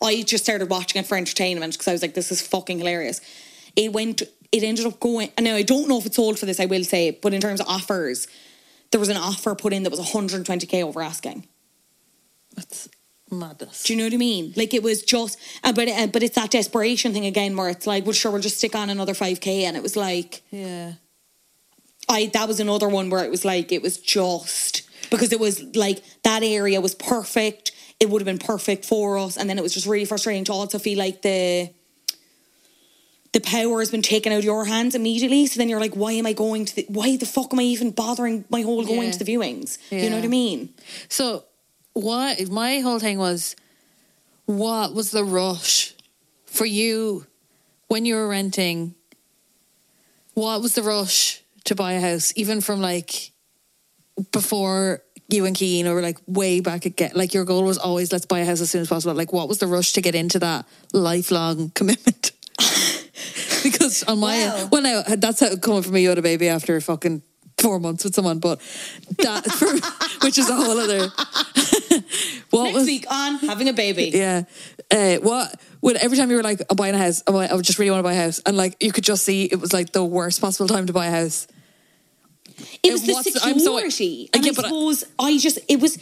I 0.01 0.21
just 0.23 0.43
started 0.43 0.69
watching 0.69 0.99
it 0.99 1.07
for 1.07 1.17
entertainment 1.17 1.73
because 1.73 1.87
I 1.87 1.91
was 1.91 2.01
like, 2.01 2.13
this 2.13 2.31
is 2.31 2.45
fucking 2.45 2.79
hilarious. 2.79 3.21
It 3.75 3.93
went, 3.93 4.21
it 4.51 4.63
ended 4.63 4.85
up 4.85 4.99
going, 4.99 5.31
and 5.37 5.45
now 5.45 5.55
I 5.55 5.63
don't 5.63 5.87
know 5.87 5.97
if 5.97 6.05
it 6.05 6.13
sold 6.13 6.39
for 6.39 6.45
this, 6.45 6.59
I 6.59 6.65
will 6.65 6.83
say, 6.83 7.11
but 7.11 7.33
in 7.33 7.41
terms 7.41 7.59
of 7.59 7.67
offers, 7.67 8.27
there 8.91 8.99
was 8.99 9.09
an 9.09 9.17
offer 9.17 9.55
put 9.55 9.73
in 9.73 9.83
that 9.83 9.89
was 9.89 9.99
120k 9.99 10.83
over 10.83 11.01
asking. 11.01 11.47
That's 12.55 12.87
madness. 13.31 13.83
Do 13.83 13.93
you 13.93 13.97
know 13.97 14.05
what 14.05 14.13
I 14.13 14.17
mean? 14.17 14.53
Like 14.55 14.73
it 14.73 14.83
was 14.83 15.01
just, 15.01 15.37
uh, 15.63 15.73
but 15.73 15.87
uh, 15.87 16.07
but 16.07 16.23
it's 16.23 16.35
that 16.35 16.51
desperation 16.51 17.13
thing 17.13 17.25
again 17.25 17.55
where 17.57 17.69
it's 17.69 17.87
like, 17.87 18.05
well, 18.05 18.13
sure, 18.13 18.31
we'll 18.31 18.41
just 18.41 18.57
stick 18.57 18.75
on 18.75 18.89
another 18.89 19.13
5k, 19.13 19.63
and 19.63 19.75
it 19.77 19.83
was 19.83 19.95
like, 19.95 20.41
yeah. 20.51 20.93
I 22.07 22.27
that 22.33 22.47
was 22.47 22.59
another 22.59 22.87
one 22.87 23.09
where 23.09 23.23
it 23.25 23.31
was 23.31 23.43
like 23.43 23.71
it 23.71 23.81
was 23.81 23.97
just 23.97 24.83
because 25.09 25.31
it 25.31 25.39
was 25.39 25.63
like 25.75 26.03
that 26.23 26.43
area 26.43 26.79
was 26.79 26.93
perfect. 26.93 27.71
It 27.99 28.09
would 28.09 28.21
have 28.21 28.25
been 28.25 28.37
perfect 28.37 28.85
for 28.85 29.17
us, 29.17 29.37
and 29.37 29.49
then 29.49 29.57
it 29.57 29.61
was 29.63 29.73
just 29.73 29.87
really 29.87 30.05
frustrating 30.05 30.43
to 30.45 30.53
also 30.53 30.77
feel 30.77 30.99
like 30.99 31.21
the 31.23 31.71
the 33.33 33.41
power 33.41 33.79
has 33.79 33.91
been 33.91 34.01
taken 34.01 34.31
out 34.31 34.39
of 34.39 34.45
your 34.45 34.65
hands 34.65 34.95
immediately. 34.95 35.45
So 35.47 35.57
then 35.57 35.67
you're 35.67 35.79
like, 35.79 35.93
why 35.95 36.13
am 36.13 36.25
I 36.25 36.33
going 36.33 36.65
to 36.65 36.75
the? 36.75 36.85
Why 36.89 37.17
the 37.17 37.25
fuck 37.25 37.51
am 37.53 37.59
I 37.59 37.63
even 37.63 37.91
bothering 37.91 38.45
my 38.49 38.61
whole 38.61 38.85
going 38.85 39.07
Yeah. 39.07 39.11
to 39.11 39.23
the 39.23 39.33
viewings? 39.33 39.77
You 39.91 40.09
know 40.09 40.17
what 40.17 40.25
I 40.25 40.29
mean? 40.29 40.69
So, 41.09 41.43
what 41.95 42.49
my 42.49 42.79
whole 42.81 42.99
thing 42.99 43.17
was, 43.17 43.55
what 44.45 44.93
was 44.93 45.09
the 45.11 45.23
rush 45.23 45.95
for 46.45 46.65
you 46.65 47.25
when 47.87 48.05
you 48.05 48.15
were 48.15 48.27
renting? 48.27 48.93
What 50.35 50.61
was 50.61 50.75
the 50.75 50.83
rush 50.83 51.41
to 51.63 51.73
buy 51.73 51.93
a 51.93 52.01
house, 52.01 52.33
even 52.35 52.59
from 52.61 52.81
like 52.81 53.31
before 54.31 55.01
you 55.29 55.45
and 55.45 55.57
Cian, 55.57 55.87
or 55.87 56.01
like 56.01 56.17
way 56.27 56.59
back 56.59 56.85
again? 56.85 57.11
Like 57.15 57.33
your 57.33 57.45
goal 57.45 57.63
was 57.63 57.77
always 57.77 58.11
let's 58.11 58.25
buy 58.25 58.39
a 58.39 58.45
house 58.45 58.59
as 58.61 58.69
soon 58.69 58.81
as 58.81 58.89
possible. 58.89 59.15
Like, 59.15 59.31
what 59.31 59.47
was 59.47 59.59
the 59.59 59.67
rush 59.67 59.93
to 59.93 60.01
get 60.01 60.13
into 60.13 60.37
that 60.39 60.65
lifelong 60.93 61.69
commitment? 61.75 62.33
because 63.63 64.03
on 64.03 64.19
my 64.19 64.37
Well- 64.37 64.69
well, 64.71 64.81
now 64.81 65.15
that's 65.15 65.39
how 65.39 65.55
coming 65.55 65.81
from 65.81 65.93
me, 65.93 66.03
you 66.03 66.09
had 66.09 66.17
a 66.17 66.21
baby 66.21 66.49
after 66.49 66.79
fucking 66.81 67.21
four 67.65 67.79
months 67.79 68.03
with 68.03 68.13
someone, 68.15 68.39
but 68.39 68.59
that 69.17 69.43
for, 69.59 69.69
which 70.25 70.37
is 70.37 70.49
a 70.49 70.55
whole 70.55 70.77
other. 70.79 70.99
what 72.51 72.63
Next 72.65 72.75
was 72.75 72.85
week 72.85 73.05
on 73.11 73.35
having 73.39 73.67
a 73.69 73.73
baby. 73.73 74.11
yeah? 74.13 74.43
Uh, 74.91 75.15
what 75.17 75.59
would 75.81 75.95
every 75.97 76.17
time 76.17 76.29
you 76.29 76.35
were 76.37 76.43
like, 76.43 76.61
I'm 76.69 76.75
buying 76.75 76.95
a 76.95 76.97
house, 76.97 77.23
I'm 77.27 77.33
like, 77.35 77.51
I 77.51 77.57
just 77.61 77.79
really 77.79 77.91
want 77.91 77.99
to 77.99 78.03
buy 78.09 78.13
a 78.13 78.21
house, 78.25 78.39
and 78.45 78.55
like 78.55 78.81
you 78.83 78.91
could 78.91 79.03
just 79.03 79.23
see 79.23 79.45
it 79.45 79.59
was 79.59 79.73
like 79.73 79.91
the 79.91 80.03
worst 80.03 80.41
possible 80.41 80.67
time 80.67 80.85
to 80.87 80.93
buy 80.93 81.07
a 81.07 81.11
house. 81.11 81.47
It 82.83 82.91
was 82.91 83.03
the 83.05 83.13
I'm 83.43 83.59
so- 83.59 83.75
security. 83.75 84.29
I 84.33 84.37
and 84.37 84.43
get, 84.45 84.53
I 84.53 84.55
but 84.55 84.65
I- 84.65 84.67
suppose 84.69 85.03
I 85.19 85.37
just 85.37 85.59
it 85.67 85.79
was 85.81 85.97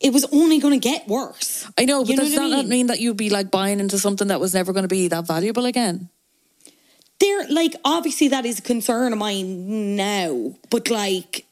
it 0.00 0.12
was 0.12 0.24
only 0.32 0.58
going 0.58 0.78
to 0.78 0.88
get 0.88 1.08
worse. 1.08 1.66
I 1.78 1.86
know, 1.86 2.02
but 2.04 2.10
You 2.10 2.16
know 2.16 2.22
does 2.24 2.32
I 2.36 2.42
that 2.42 2.48
not 2.50 2.58
mean? 2.64 2.68
mean 2.68 2.86
that 2.88 3.00
you'd 3.00 3.16
be 3.16 3.30
like 3.30 3.50
buying 3.50 3.80
into 3.80 3.98
something 3.98 4.28
that 4.28 4.38
was 4.40 4.52
never 4.52 4.72
going 4.74 4.84
to 4.84 4.88
be 4.88 5.08
that 5.08 5.26
valuable 5.26 5.64
again? 5.64 6.10
There, 7.18 7.48
like, 7.48 7.74
obviously 7.84 8.28
that 8.28 8.44
is 8.44 8.58
a 8.58 8.62
concern 8.62 9.12
of 9.12 9.18
mine 9.18 9.96
now, 9.96 10.54
but 10.70 10.90
like, 10.90 11.46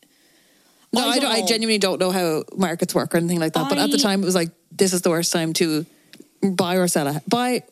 No, 0.92 1.08
I, 1.08 1.18
don't. 1.18 1.32
I 1.32 1.40
know. 1.40 1.46
genuinely 1.46 1.78
don't 1.78 1.98
know 1.98 2.10
how 2.10 2.44
markets 2.56 2.94
work 2.94 3.14
or 3.14 3.18
anything 3.18 3.40
like 3.40 3.54
that. 3.54 3.68
but 3.68 3.78
at 3.78 3.90
the 3.90 3.98
time, 3.98 4.22
it 4.22 4.26
was 4.26 4.34
like 4.34 4.50
this 4.70 4.92
is 4.92 5.02
the 5.02 5.10
worst 5.10 5.32
time 5.32 5.52
to 5.54 5.86
buy 6.42 6.76
or 6.76 6.86
sell. 6.88 7.06
A, 7.08 7.22
buy, 7.26 7.62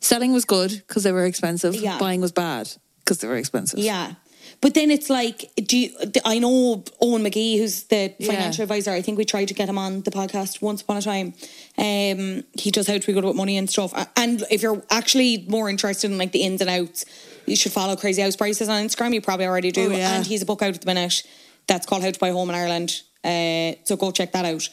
selling 0.00 0.32
was 0.32 0.44
good 0.44 0.70
because 0.70 1.02
they 1.02 1.12
were 1.12 1.26
expensive. 1.26 1.74
Yeah. 1.74 1.98
Buying 1.98 2.20
was 2.20 2.32
bad 2.32 2.70
because 3.00 3.18
they 3.18 3.28
were 3.28 3.36
expensive. 3.36 3.78
Yeah. 3.80 4.14
But 4.62 4.74
then 4.74 4.90
it's 4.90 5.08
like, 5.08 5.50
do 5.56 5.78
you, 5.78 5.90
I 6.22 6.38
know 6.38 6.84
Owen 7.00 7.22
McGee, 7.22 7.56
who's 7.58 7.84
the 7.84 8.12
Yeah. 8.18 8.26
financial 8.26 8.62
advisor. 8.62 8.90
I 8.90 9.00
think 9.00 9.16
we 9.16 9.24
tried 9.24 9.48
to 9.48 9.54
get 9.54 9.68
him 9.70 9.78
on 9.78 10.02
the 10.02 10.10
podcast 10.10 10.60
once 10.60 10.82
upon 10.82 10.98
a 10.98 11.02
time. 11.02 11.32
Um, 11.78 12.44
he 12.58 12.70
does 12.70 12.86
how 12.86 12.98
to 12.98 13.06
be 13.06 13.14
good 13.14 13.24
with 13.24 13.36
money 13.36 13.56
and 13.56 13.70
stuff. 13.70 13.94
And 14.16 14.44
if 14.50 14.60
you're 14.60 14.82
actually 14.90 15.46
more 15.48 15.70
interested 15.70 16.10
in 16.10 16.18
like 16.18 16.32
the 16.32 16.42
ins 16.42 16.60
and 16.60 16.68
outs, 16.68 17.06
you 17.46 17.56
should 17.56 17.72
follow 17.72 17.96
Crazy 17.96 18.20
House 18.20 18.36
Prices 18.36 18.68
on 18.68 18.84
Instagram. 18.84 19.14
You 19.14 19.22
probably 19.22 19.46
already 19.46 19.70
do. 19.70 19.88
Oh, 19.92 19.96
yeah. 19.96 20.16
And 20.16 20.26
he's 20.26 20.42
a 20.42 20.46
book 20.46 20.60
out 20.60 20.74
at 20.74 20.80
the 20.82 20.86
minute 20.86 21.22
that's 21.66 21.86
called 21.86 22.02
How 22.02 22.10
to 22.10 22.18
Buy 22.20 22.28
a 22.28 22.32
Home 22.34 22.50
in 22.50 22.54
Ireland. 22.56 23.00
Uh, 23.24 23.80
so 23.84 23.96
go 23.96 24.10
check 24.10 24.32
that 24.32 24.44
out. 24.44 24.68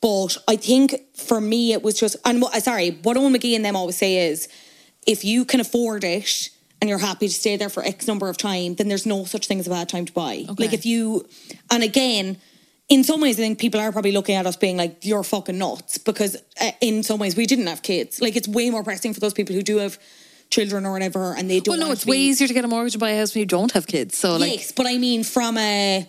But 0.00 0.36
I 0.46 0.54
think 0.54 0.94
for 1.16 1.40
me, 1.40 1.72
it 1.72 1.82
was 1.82 1.98
just, 1.98 2.14
and 2.24 2.40
what, 2.40 2.54
uh, 2.54 2.60
sorry, 2.60 2.90
what 3.02 3.16
Owen 3.16 3.34
McGee 3.34 3.56
and 3.56 3.64
them 3.64 3.74
always 3.74 3.96
say 3.96 4.28
is 4.28 4.48
if 5.08 5.24
you 5.24 5.44
can 5.44 5.58
afford 5.58 6.04
it 6.04 6.50
and 6.80 6.88
you're 6.88 6.98
happy 6.98 7.28
to 7.28 7.34
stay 7.34 7.56
there 7.56 7.68
for 7.68 7.82
X 7.82 8.06
number 8.06 8.28
of 8.28 8.36
time, 8.36 8.74
then 8.76 8.88
there's 8.88 9.06
no 9.06 9.24
such 9.24 9.46
thing 9.46 9.58
as 9.58 9.66
a 9.66 9.70
bad 9.70 9.88
time 9.88 10.04
to 10.06 10.12
buy. 10.12 10.44
Okay. 10.48 10.64
Like 10.64 10.72
if 10.72 10.86
you, 10.86 11.26
and 11.70 11.82
again, 11.82 12.36
in 12.88 13.04
some 13.04 13.20
ways, 13.20 13.38
I 13.38 13.42
think 13.42 13.58
people 13.58 13.80
are 13.80 13.92
probably 13.92 14.12
looking 14.12 14.34
at 14.36 14.46
us 14.46 14.56
being 14.56 14.76
like, 14.76 15.04
you're 15.04 15.22
fucking 15.24 15.58
nuts 15.58 15.98
because 15.98 16.36
uh, 16.60 16.70
in 16.80 17.02
some 17.02 17.18
ways 17.18 17.36
we 17.36 17.46
didn't 17.46 17.66
have 17.66 17.82
kids. 17.82 18.20
Like 18.20 18.36
it's 18.36 18.48
way 18.48 18.70
more 18.70 18.82
pressing 18.82 19.12
for 19.12 19.20
those 19.20 19.34
people 19.34 19.54
who 19.54 19.62
do 19.62 19.78
have 19.78 19.98
children 20.50 20.86
or 20.86 20.92
whatever 20.92 21.34
and 21.34 21.50
they 21.50 21.60
don't 21.60 21.78
Well, 21.78 21.88
no, 21.88 21.92
it's 21.92 22.06
way 22.06 22.16
easier 22.16 22.48
to 22.48 22.54
get 22.54 22.64
a 22.64 22.68
mortgage 22.68 22.94
and 22.94 23.00
buy 23.00 23.10
a 23.10 23.18
house 23.18 23.34
when 23.34 23.40
you 23.40 23.46
don't 23.46 23.72
have 23.72 23.86
kids. 23.86 24.16
So, 24.16 24.36
like, 24.36 24.52
yes, 24.52 24.72
but 24.72 24.86
I 24.86 24.96
mean 24.96 25.22
from 25.24 25.58
a 25.58 26.08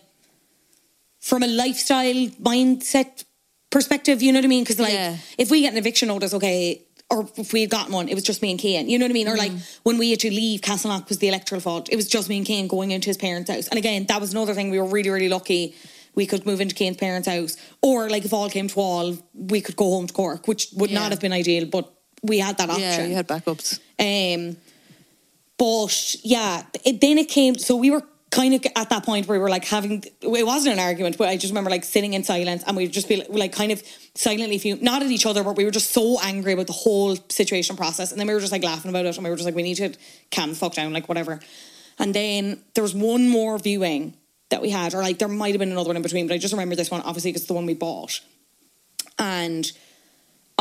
from 1.19 1.43
a 1.43 1.47
lifestyle 1.47 2.27
mindset 2.41 3.25
perspective, 3.69 4.21
you 4.21 4.31
know 4.31 4.39
what 4.39 4.45
I 4.45 4.47
mean? 4.47 4.63
Because 4.63 4.79
like 4.79 4.93
Yeah. 4.93 5.17
if 5.37 5.51
we 5.51 5.61
get 5.61 5.73
an 5.73 5.77
eviction 5.77 6.07
notice, 6.07 6.33
okay, 6.33 6.81
or 7.11 7.27
if 7.37 7.53
we 7.53 7.61
had 7.61 7.69
gotten 7.71 7.91
one, 7.93 8.07
it 8.07 8.13
was 8.15 8.23
just 8.23 8.41
me 8.41 8.51
and 8.51 8.61
Cian. 8.61 8.87
You 8.89 8.99
know 8.99 9.05
what 9.05 9.11
I 9.11 9.13
mean? 9.13 9.27
Or 9.27 9.35
like 9.35 9.51
Mm. 9.51 9.79
when 9.83 9.97
we 9.97 10.11
had 10.11 10.19
to 10.19 10.29
leave 10.29 10.61
Castleknock 10.61 11.09
was 11.09 11.17
the 11.17 11.27
electoral 11.27 11.59
fault. 11.61 11.89
It 11.91 11.95
was 11.95 12.07
just 12.07 12.29
me 12.29 12.37
and 12.37 12.45
Cian 12.45 12.67
going 12.67 12.91
into 12.91 13.07
his 13.09 13.17
parents' 13.17 13.49
house. 13.49 13.67
And 13.67 13.77
again, 13.79 14.05
that 14.09 14.21
was 14.21 14.31
another 14.31 14.53
thing. 14.53 14.69
We 14.69 14.79
were 14.79 14.85
really, 14.85 15.09
really 15.09 15.29
lucky. 15.29 15.75
We 16.15 16.25
could 16.27 16.45
move 16.45 16.61
into 16.61 16.75
Cian's 16.75 16.97
parents' 16.97 17.27
house, 17.27 17.57
or 17.81 18.09
like 18.09 18.25
if 18.25 18.33
all 18.33 18.49
came 18.49 18.67
to 18.67 18.79
all, 18.79 19.17
we 19.33 19.61
could 19.61 19.75
go 19.75 19.85
home 19.85 20.05
to 20.07 20.13
Cork, 20.13 20.47
which 20.47 20.67
would 20.73 20.91
Yeah. 20.91 20.99
not 20.99 21.11
have 21.11 21.19
been 21.19 21.33
ideal, 21.33 21.65
but 21.65 21.91
we 22.21 22.39
had 22.39 22.57
that 22.57 22.69
option. 22.69 22.83
yeah, 22.83 23.05
you 23.07 23.15
had 23.15 23.27
backups. 23.27 23.79
Um, 23.99 24.57
but 25.57 26.15
yeah, 26.23 26.63
it, 26.85 27.01
then 27.01 27.17
it 27.17 27.27
came. 27.29 27.57
So 27.57 27.75
we 27.75 27.91
were 27.91 28.03
kind 28.31 28.53
of 28.53 28.63
at 28.75 28.89
that 28.89 29.03
point 29.05 29.27
where 29.27 29.37
we 29.37 29.41
were 29.41 29.49
like 29.49 29.65
having. 29.65 30.03
It 30.21 30.45
wasn't 30.45 30.73
an 30.73 30.79
argument, 30.79 31.17
but 31.17 31.29
I 31.29 31.37
just 31.37 31.51
remember 31.51 31.69
like 31.69 31.83
sitting 31.83 32.13
in 32.13 32.23
silence, 32.23 32.63
and 32.65 32.77
we'd 32.77 32.91
just 32.91 33.07
be 33.09 33.17
like, 33.17 33.29
like 33.29 33.53
kind 33.53 33.71
of 33.71 33.81
silently 34.15 34.57
fume, 34.57 34.79
not 34.81 35.01
at 35.01 35.09
each 35.09 35.25
other, 35.25 35.43
but 35.43 35.55
we 35.55 35.65
were 35.65 35.71
just 35.71 35.91
so 35.91 36.19
angry 36.21 36.53
about 36.53 36.67
the 36.67 36.73
whole 36.73 37.17
situation 37.29 37.75
process, 37.75 38.11
and 38.11 38.19
then 38.19 38.27
we 38.27 38.33
were 38.33 38.39
just 38.39 38.51
like 38.51 38.63
laughing 38.63 38.89
about 38.89 39.05
it, 39.05 39.15
and 39.15 39.23
we 39.23 39.29
were 39.29 39.35
just 39.35 39.45
like, 39.45 39.55
we 39.55 39.63
need 39.63 39.75
to 39.75 39.93
calm 40.31 40.49
the 40.49 40.55
fuck 40.55 40.73
down, 40.73 40.93
like 40.93 41.07
whatever. 41.09 41.39
And 41.97 42.13
then 42.13 42.61
there 42.75 42.83
was 42.83 42.95
one 42.95 43.27
more 43.27 43.57
viewing 43.57 44.15
that 44.49 44.61
we 44.61 44.69
had, 44.69 44.93
or 44.93 45.01
like 45.01 45.19
there 45.19 45.27
might 45.27 45.51
have 45.51 45.59
been 45.59 45.71
another 45.71 45.89
one 45.89 45.97
in 45.97 46.01
between, 46.01 46.27
but 46.27 46.33
I 46.33 46.37
just 46.37 46.53
remember 46.53 46.75
this 46.75 46.91
one 46.91 47.01
obviously 47.01 47.31
because 47.31 47.41
it's 47.41 47.47
the 47.47 47.53
one 47.53 47.65
we 47.65 47.73
bought, 47.73 48.21
and. 49.17 49.71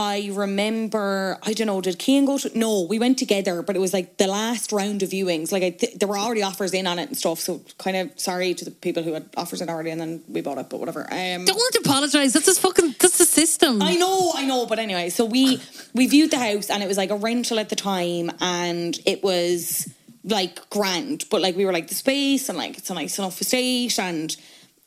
I 0.01 0.31
remember, 0.33 1.39
I 1.43 1.55
don't 1.55 1.67
know, 1.67 1.81
did 1.81 2.01
Cian 2.01 2.25
go 2.25 2.39
to? 2.39 2.57
No, 2.57 2.83
we 2.83 3.01
went 3.01 3.19
together, 3.19 3.63
but 3.63 3.75
it 3.75 3.81
was 3.81 3.93
like 3.93 4.17
the 4.17 4.29
last 4.29 4.71
round 4.71 5.03
of 5.03 5.11
viewings. 5.11 5.51
Like, 5.51 5.65
I 5.65 5.71
th- 5.71 5.95
there 5.95 6.07
were 6.07 6.17
already 6.17 6.45
offers 6.45 6.73
in 6.73 6.87
on 6.87 7.01
it 7.01 7.09
and 7.09 7.17
stuff. 7.17 7.41
So, 7.41 7.61
kind 7.79 7.97
of 7.97 8.13
sorry 8.19 8.55
to 8.55 8.65
the 8.65 8.71
people 8.71 9.03
who 9.03 9.15
had 9.15 9.29
offers 9.37 9.61
in 9.61 9.69
already 9.69 9.91
and 9.91 10.01
then 10.01 10.23
we 10.29 10.41
bought 10.41 10.59
it, 10.59 10.71
but 10.71 10.79
whatever. 10.79 11.01
Um, 11.01 11.47
Don't 11.47 11.57
want 11.57 11.75
to 11.75 11.81
apologize. 11.81 12.33
That's 12.33 12.47
just 12.47 12.61
fucking. 12.61 12.95
That's 13.01 13.19
the 13.19 13.25
system. 13.25 13.83
I 13.83 13.97
know, 13.97 14.31
I 14.37 14.45
know, 14.45 14.67
but 14.67 14.79
anyway, 14.79 15.11
so 15.11 15.25
we 15.25 15.61
we 15.95 16.07
viewed 16.07 16.31
the 16.31 16.39
house 16.39 16.71
and 16.71 16.81
it 16.81 16.87
was 16.87 16.97
like 16.97 17.11
a 17.11 17.17
rental 17.17 17.59
at 17.59 17.69
the 17.69 17.77
time 17.77 18.31
and 18.41 18.97
it 19.05 19.25
was 19.25 19.93
like 20.23 20.71
grand, 20.71 21.25
but 21.29 21.41
like 21.41 21.57
we 21.57 21.65
were 21.67 21.73
like 21.73 21.89
the 21.89 21.97
space 21.97 22.49
and 22.49 22.57
like 22.57 22.79
it's 22.79 22.91
a 22.91 22.95
nice 22.95 23.19
enough 23.19 23.41
estate 23.41 23.99
and 23.99 24.37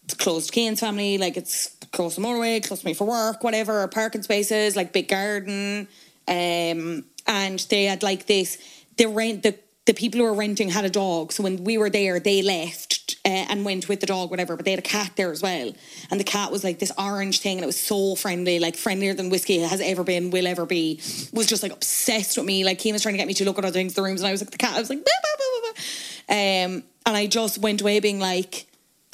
it's 0.05 0.13
close 0.13 0.47
to 0.47 0.53
Cian's 0.53 0.79
family, 0.79 1.17
like 1.17 1.35
it's 1.35 1.75
close 1.91 2.15
to 2.15 2.21
the 2.21 2.27
motorway, 2.27 2.65
close 2.65 2.81
to 2.81 2.85
me 2.85 2.93
for 2.93 3.05
work, 3.05 3.43
whatever, 3.43 3.87
parking 3.87 4.23
spaces, 4.23 4.75
like 4.75 4.93
big 4.93 5.07
garden. 5.07 5.87
Um 6.27 7.05
and 7.27 7.59
they 7.69 7.85
had 7.85 8.03
like 8.03 8.25
this 8.25 8.57
the 8.97 9.07
rent 9.07 9.43
the 9.43 9.57
the 9.85 9.93
people 9.93 10.19
who 10.19 10.25
were 10.25 10.33
renting 10.33 10.69
had 10.69 10.85
a 10.85 10.89
dog, 10.89 11.31
so 11.31 11.41
when 11.43 11.63
we 11.63 11.77
were 11.77 11.89
there, 11.89 12.19
they 12.19 12.43
left 12.43 13.17
uh, 13.25 13.29
and 13.49 13.65
went 13.65 13.89
with 13.89 13.99
the 13.99 14.05
dog, 14.05 14.29
whatever. 14.29 14.55
But 14.55 14.65
they 14.65 14.71
had 14.71 14.79
a 14.79 14.83
cat 14.83 15.13
there 15.15 15.31
as 15.31 15.41
well, 15.41 15.73
and 16.11 16.19
the 16.19 16.23
cat 16.23 16.51
was 16.51 16.63
like 16.63 16.77
this 16.77 16.91
orange 16.97 17.39
thing, 17.39 17.57
and 17.57 17.63
it 17.63 17.67
was 17.67 17.79
so 17.79 18.15
friendly, 18.15 18.59
like 18.59 18.75
friendlier 18.75 19.15
than 19.15 19.29
whiskey 19.29 19.57
has 19.57 19.81
ever 19.81 20.03
been, 20.03 20.29
will 20.29 20.45
ever 20.45 20.67
be. 20.67 21.01
Was 21.33 21.47
just 21.47 21.63
like 21.63 21.71
obsessed 21.71 22.37
with 22.37 22.45
me. 22.45 22.63
Like 22.63 22.79
he 22.79 22.93
was 22.93 23.01
trying 23.01 23.15
to 23.15 23.17
get 23.17 23.27
me 23.27 23.33
to 23.35 23.45
look 23.45 23.57
at 23.57 23.65
other 23.65 23.73
things 23.73 23.97
in 23.97 24.03
the 24.03 24.07
rooms, 24.07 24.21
and 24.21 24.27
I 24.27 24.31
was 24.31 24.41
like 24.41 24.51
the 24.51 24.57
cat. 24.57 24.75
I 24.75 24.79
was 24.79 24.89
like, 24.89 25.03
bah, 25.03 25.11
bah, 25.23 25.71
bah, 25.73 25.81
um, 26.29 26.83
and 27.05 27.17
I 27.17 27.25
just 27.25 27.57
went 27.57 27.81
away 27.81 27.99
being 27.99 28.19
like, 28.19 28.67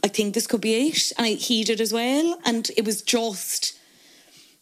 I 0.04 0.08
think 0.08 0.34
this 0.34 0.48
could 0.48 0.62
be 0.62 0.88
it, 0.90 1.12
and 1.18 1.26
I 1.26 1.32
he 1.32 1.64
did 1.64 1.82
as 1.82 1.92
well, 1.92 2.40
and 2.46 2.70
it 2.78 2.86
was 2.86 3.02
just. 3.02 3.74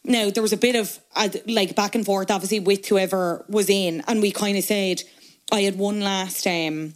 Now 0.04 0.30
there 0.30 0.42
was 0.42 0.52
a 0.52 0.56
bit 0.56 0.76
of 0.76 0.98
uh, 1.16 1.28
like 1.46 1.74
back 1.74 1.94
and 1.94 2.04
forth, 2.06 2.30
obviously, 2.30 2.60
with 2.60 2.86
whoever 2.86 3.44
was 3.48 3.68
in, 3.68 4.02
and 4.06 4.22
we 4.22 4.30
kind 4.30 4.56
of 4.56 4.64
said, 4.64 5.02
I 5.50 5.62
had 5.62 5.76
one 5.76 6.00
last. 6.00 6.46
um 6.46 6.94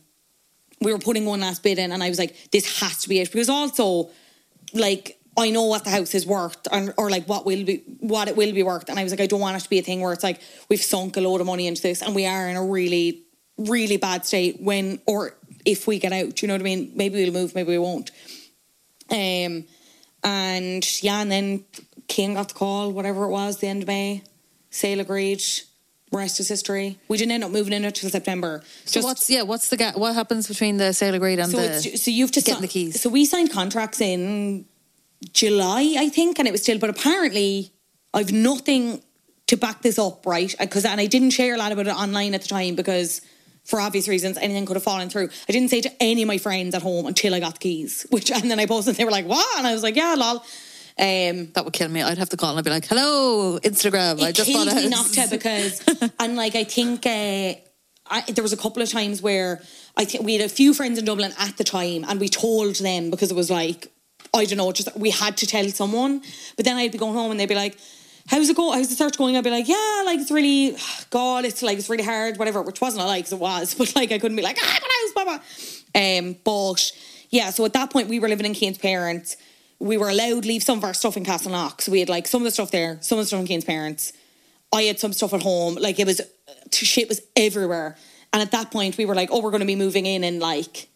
We 0.80 0.92
were 0.92 0.98
putting 0.98 1.26
one 1.26 1.40
last 1.40 1.62
bid 1.62 1.78
in, 1.78 1.92
and 1.92 2.02
I 2.02 2.08
was 2.08 2.18
like, 2.18 2.50
this 2.50 2.80
has 2.80 3.02
to 3.02 3.08
be 3.08 3.20
it 3.20 3.30
because 3.32 3.48
also, 3.48 4.10
like. 4.72 5.16
I 5.38 5.50
know 5.50 5.62
what 5.62 5.84
the 5.84 5.90
house 5.90 6.14
is 6.14 6.26
worth, 6.26 6.66
or, 6.72 6.92
or 6.98 7.08
like 7.08 7.26
what 7.26 7.46
will 7.46 7.64
be 7.64 7.84
what 8.00 8.28
it 8.28 8.36
will 8.36 8.52
be 8.52 8.64
worth, 8.64 8.88
and 8.90 8.98
I 8.98 9.04
was 9.04 9.12
like, 9.12 9.20
I 9.20 9.26
don't 9.26 9.40
want 9.40 9.56
it 9.56 9.60
to 9.60 9.70
be 9.70 9.78
a 9.78 9.82
thing 9.82 10.00
where 10.00 10.12
it's 10.12 10.24
like 10.24 10.40
we've 10.68 10.82
sunk 10.82 11.16
a 11.16 11.20
load 11.20 11.40
of 11.40 11.46
money 11.46 11.66
into 11.68 11.80
this, 11.82 12.02
and 12.02 12.14
we 12.16 12.26
are 12.26 12.48
in 12.48 12.56
a 12.56 12.64
really, 12.64 13.22
really 13.56 13.96
bad 13.96 14.26
state 14.26 14.60
when 14.60 14.98
or 15.06 15.36
if 15.64 15.86
we 15.86 15.98
get 16.00 16.12
out. 16.12 16.34
Do 16.34 16.40
You 16.44 16.48
know 16.48 16.54
what 16.54 16.62
I 16.62 16.64
mean? 16.64 16.92
Maybe 16.96 17.22
we'll 17.22 17.32
move, 17.32 17.54
maybe 17.54 17.70
we 17.70 17.78
won't. 17.78 18.10
Um, 19.10 19.64
and 20.22 21.02
yeah, 21.02 21.20
and 21.20 21.30
then 21.30 21.64
King 22.08 22.34
got 22.34 22.48
the 22.48 22.54
call, 22.54 22.92
whatever 22.92 23.24
it 23.24 23.30
was, 23.30 23.58
the 23.58 23.68
end 23.68 23.82
of 23.82 23.88
May. 23.88 24.22
Sale 24.70 25.00
agreed. 25.00 25.42
Rest 26.12 26.40
is 26.40 26.48
history. 26.48 26.98
We 27.06 27.18
didn't 27.18 27.32
end 27.32 27.44
up 27.44 27.52
moving 27.52 27.72
in 27.72 27.84
until 27.84 28.10
September. 28.10 28.62
so 28.84 29.00
what's 29.00 29.30
yeah? 29.30 29.42
What's 29.42 29.68
the 29.68 29.76
gap? 29.76 29.96
What 29.96 30.14
happens 30.14 30.48
between 30.48 30.76
the 30.76 30.92
sale 30.92 31.14
agreed 31.14 31.38
and 31.38 31.52
so 31.52 31.58
the? 31.58 31.96
so 31.96 32.10
you've 32.10 32.32
to 32.32 32.40
getting 32.40 32.56
si- 32.56 32.60
the 32.62 32.68
keys. 32.68 33.00
So 33.00 33.08
we 33.08 33.24
signed 33.24 33.52
contracts 33.52 34.00
in 34.00 34.64
July, 35.32 35.94
I 35.98 36.08
think, 36.08 36.40
and 36.40 36.48
it 36.48 36.50
was 36.50 36.62
still. 36.62 36.78
But 36.78 36.90
apparently, 36.90 37.70
I've 38.12 38.32
nothing 38.32 39.02
to 39.46 39.56
back 39.56 39.82
this 39.82 40.00
up, 40.00 40.26
right? 40.26 40.52
Because 40.58 40.84
and 40.84 41.00
I 41.00 41.06
didn't 41.06 41.30
share 41.30 41.54
a 41.54 41.58
lot 41.58 41.70
about 41.70 41.86
it 41.86 41.94
online 41.94 42.34
at 42.34 42.42
the 42.42 42.48
time 42.48 42.74
because. 42.74 43.20
For 43.70 43.80
obvious 43.80 44.08
reasons, 44.08 44.36
anything 44.36 44.66
could 44.66 44.74
have 44.74 44.82
fallen 44.82 45.08
through. 45.08 45.28
I 45.48 45.52
didn't 45.52 45.68
say 45.68 45.80
to 45.80 45.92
any 46.00 46.22
of 46.22 46.28
my 46.28 46.38
friends 46.38 46.74
at 46.74 46.82
home 46.82 47.06
until 47.06 47.34
I 47.34 47.40
got 47.40 47.54
the 47.54 47.60
keys. 47.60 48.04
Which 48.10 48.30
and 48.30 48.50
then 48.50 48.58
I 48.58 48.66
posted, 48.66 48.92
and 48.92 48.96
they 48.98 49.04
were 49.04 49.12
like, 49.12 49.26
"What?" 49.26 49.58
And 49.58 49.66
I 49.66 49.72
was 49.72 49.84
like, 49.84 49.94
"Yeah, 49.96 50.14
lol." 50.16 50.44
Um, 50.98 51.52
that 51.52 51.64
would 51.64 51.72
kill 51.72 51.88
me. 51.88 52.02
I'd 52.02 52.18
have 52.18 52.28
to 52.30 52.36
call 52.36 52.50
and 52.50 52.58
I'd 52.58 52.64
be 52.64 52.70
like, 52.70 52.86
"Hello, 52.86 53.58
Instagram. 53.60 54.20
I 54.20 54.30
it 54.30 54.34
just 54.34 54.50
killed 54.50 54.68
a 54.68 54.74
me 54.74 54.82
house." 54.82 54.90
not 54.90 55.06
to 55.06 55.30
because 55.30 55.82
and 56.18 56.36
like 56.36 56.56
I 56.56 56.64
think 56.64 57.06
uh, 57.06 57.54
I, 58.10 58.22
there 58.28 58.42
was 58.42 58.52
a 58.52 58.56
couple 58.56 58.82
of 58.82 58.90
times 58.90 59.22
where 59.22 59.62
I 59.96 60.04
think 60.04 60.24
we 60.24 60.34
had 60.34 60.44
a 60.44 60.48
few 60.48 60.74
friends 60.74 60.98
in 60.98 61.04
Dublin 61.04 61.32
at 61.38 61.56
the 61.56 61.64
time 61.64 62.04
and 62.08 62.18
we 62.18 62.28
told 62.28 62.74
them 62.76 63.10
because 63.10 63.30
it 63.30 63.36
was 63.36 63.50
like 63.50 63.86
I 64.34 64.44
don't 64.44 64.58
know 64.58 64.72
just 64.72 64.94
we 64.96 65.10
had 65.10 65.36
to 65.38 65.46
tell 65.46 65.68
someone 65.68 66.22
but 66.56 66.64
then 66.64 66.76
I'd 66.76 66.92
be 66.92 66.98
going 66.98 67.14
home 67.14 67.30
and 67.30 67.38
they'd 67.38 67.48
be 67.48 67.54
like 67.54 67.78
how's 68.30 68.48
it 68.48 68.56
going 68.56 68.78
how's 68.78 68.88
the 68.88 68.94
search 68.94 69.18
going 69.18 69.36
I'd 69.36 69.44
be 69.44 69.50
like 69.50 69.68
yeah 69.68 70.02
like 70.06 70.20
it's 70.20 70.30
really 70.30 70.76
God 71.10 71.44
it's 71.44 71.62
like 71.62 71.78
it's 71.78 71.90
really 71.90 72.04
hard 72.04 72.38
whatever 72.38 72.62
which 72.62 72.80
wasn't 72.80 73.02
a 73.02 73.06
lie 73.06 73.20
'cause 73.20 73.32
it 73.32 73.38
was 73.38 73.74
but 73.78 73.94
like 73.96 74.12
I 74.12 74.18
couldn't 74.18 74.36
be 74.36 74.42
like 74.42 74.58
ah 74.62 74.78
what 74.80 74.92
house 74.92 75.12
blah, 75.14 75.24
blah. 75.24 76.18
um 76.28 76.36
but 76.44 76.92
yeah 77.30 77.50
so 77.50 77.64
at 77.64 77.72
that 77.74 77.90
point 77.90 78.08
we 78.08 78.18
were 78.20 78.28
living 78.28 78.46
in 78.46 78.54
Cian's 78.54 78.78
parents 78.78 79.36
we 79.78 79.96
were 79.96 80.10
allowed 80.10 80.42
to 80.42 80.48
leave 80.48 80.62
some 80.62 80.78
of 80.78 80.84
our 80.84 80.94
stuff 80.94 81.16
in 81.16 81.24
Castleknock 81.24 81.80
so 81.80 81.92
we 81.92 82.00
had 82.00 82.08
like 82.08 82.26
some 82.26 82.42
of 82.42 82.44
the 82.44 82.50
stuff 82.50 82.70
there 82.70 82.98
some 83.00 83.18
of 83.18 83.24
the 83.24 83.26
stuff 83.26 83.40
in 83.40 83.46
Cian's 83.46 83.64
parents 83.64 84.12
I 84.72 84.82
had 84.82 85.00
some 85.00 85.12
stuff 85.12 85.34
at 85.34 85.42
home. 85.42 85.74
Like 85.74 85.98
it 85.98 86.06
was, 86.06 86.20
shit 86.72 87.08
was 87.08 87.20
everywhere. 87.36 87.96
And 88.32 88.40
at 88.40 88.52
that 88.52 88.70
point, 88.70 88.96
we 88.96 89.04
were 89.04 89.14
like, 89.14 89.30
oh, 89.32 89.40
we're 89.42 89.50
going 89.50 89.60
to 89.60 89.66
be 89.66 89.76
moving 89.76 90.06
in 90.06 90.22
in 90.22 90.38
like 90.38 90.88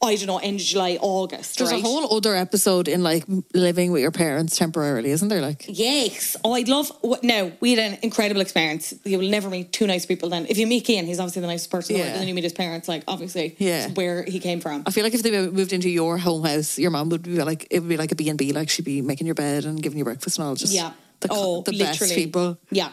I 0.00 0.14
don't 0.14 0.26
know, 0.28 0.38
end 0.38 0.60
of 0.60 0.64
July, 0.66 0.96
August. 1.00 1.58
There's 1.58 1.72
right? 1.72 1.80
a 1.82 1.82
whole 1.84 2.16
other 2.16 2.36
episode 2.36 2.86
in 2.86 3.02
like 3.02 3.24
living 3.52 3.90
with 3.90 4.00
your 4.00 4.12
parents 4.12 4.56
temporarily, 4.56 5.10
isn't 5.10 5.26
there? 5.28 5.40
Like, 5.42 5.64
Yes. 5.66 6.36
Oh, 6.44 6.52
I'd 6.52 6.68
love. 6.68 6.92
No, 7.24 7.50
we 7.58 7.74
had 7.74 7.92
an 7.94 7.98
incredible 8.02 8.40
experience. 8.40 8.94
You 9.04 9.18
will 9.18 9.28
never 9.28 9.50
meet 9.50 9.72
two 9.72 9.88
nice 9.88 10.06
people 10.06 10.28
then. 10.28 10.46
If 10.48 10.56
you 10.56 10.68
meet 10.68 10.88
Ian, 10.88 11.04
he's 11.06 11.18
obviously 11.18 11.40
the 11.40 11.48
nicest 11.48 11.72
person 11.72 11.94
the. 11.96 12.00
Yeah. 12.02 12.06
And 12.10 12.20
then 12.20 12.28
you 12.28 12.34
meet 12.34 12.44
his 12.44 12.52
parents, 12.52 12.86
like, 12.86 13.02
obviously, 13.08 13.56
Yeah. 13.58 13.88
where 13.90 14.22
he 14.22 14.38
came 14.38 14.60
from. 14.60 14.84
I 14.86 14.92
feel 14.92 15.02
like 15.02 15.14
if 15.14 15.24
they 15.24 15.32
moved 15.50 15.72
into 15.72 15.88
your 15.90 16.16
home 16.16 16.44
house, 16.44 16.78
your 16.78 16.92
mom 16.92 17.08
would 17.08 17.22
be 17.24 17.42
like, 17.42 17.66
it 17.70 17.80
would 17.80 17.88
be 17.88 17.96
like 17.96 18.12
a 18.12 18.14
B 18.14 18.28
and 18.28 18.38
B. 18.38 18.52
Like 18.52 18.70
she'd 18.70 18.84
be 18.84 19.02
making 19.02 19.26
your 19.26 19.34
bed 19.34 19.64
and 19.64 19.82
giving 19.82 19.98
you 19.98 20.04
breakfast 20.04 20.38
and 20.38 20.46
all. 20.46 20.54
Just 20.54 20.72
Yeah. 20.72 20.92
the, 21.20 21.28
oh, 21.32 21.62
the 21.62 21.72
literally. 21.72 21.98
best 21.98 22.14
people. 22.14 22.58
Yeah. 22.70 22.90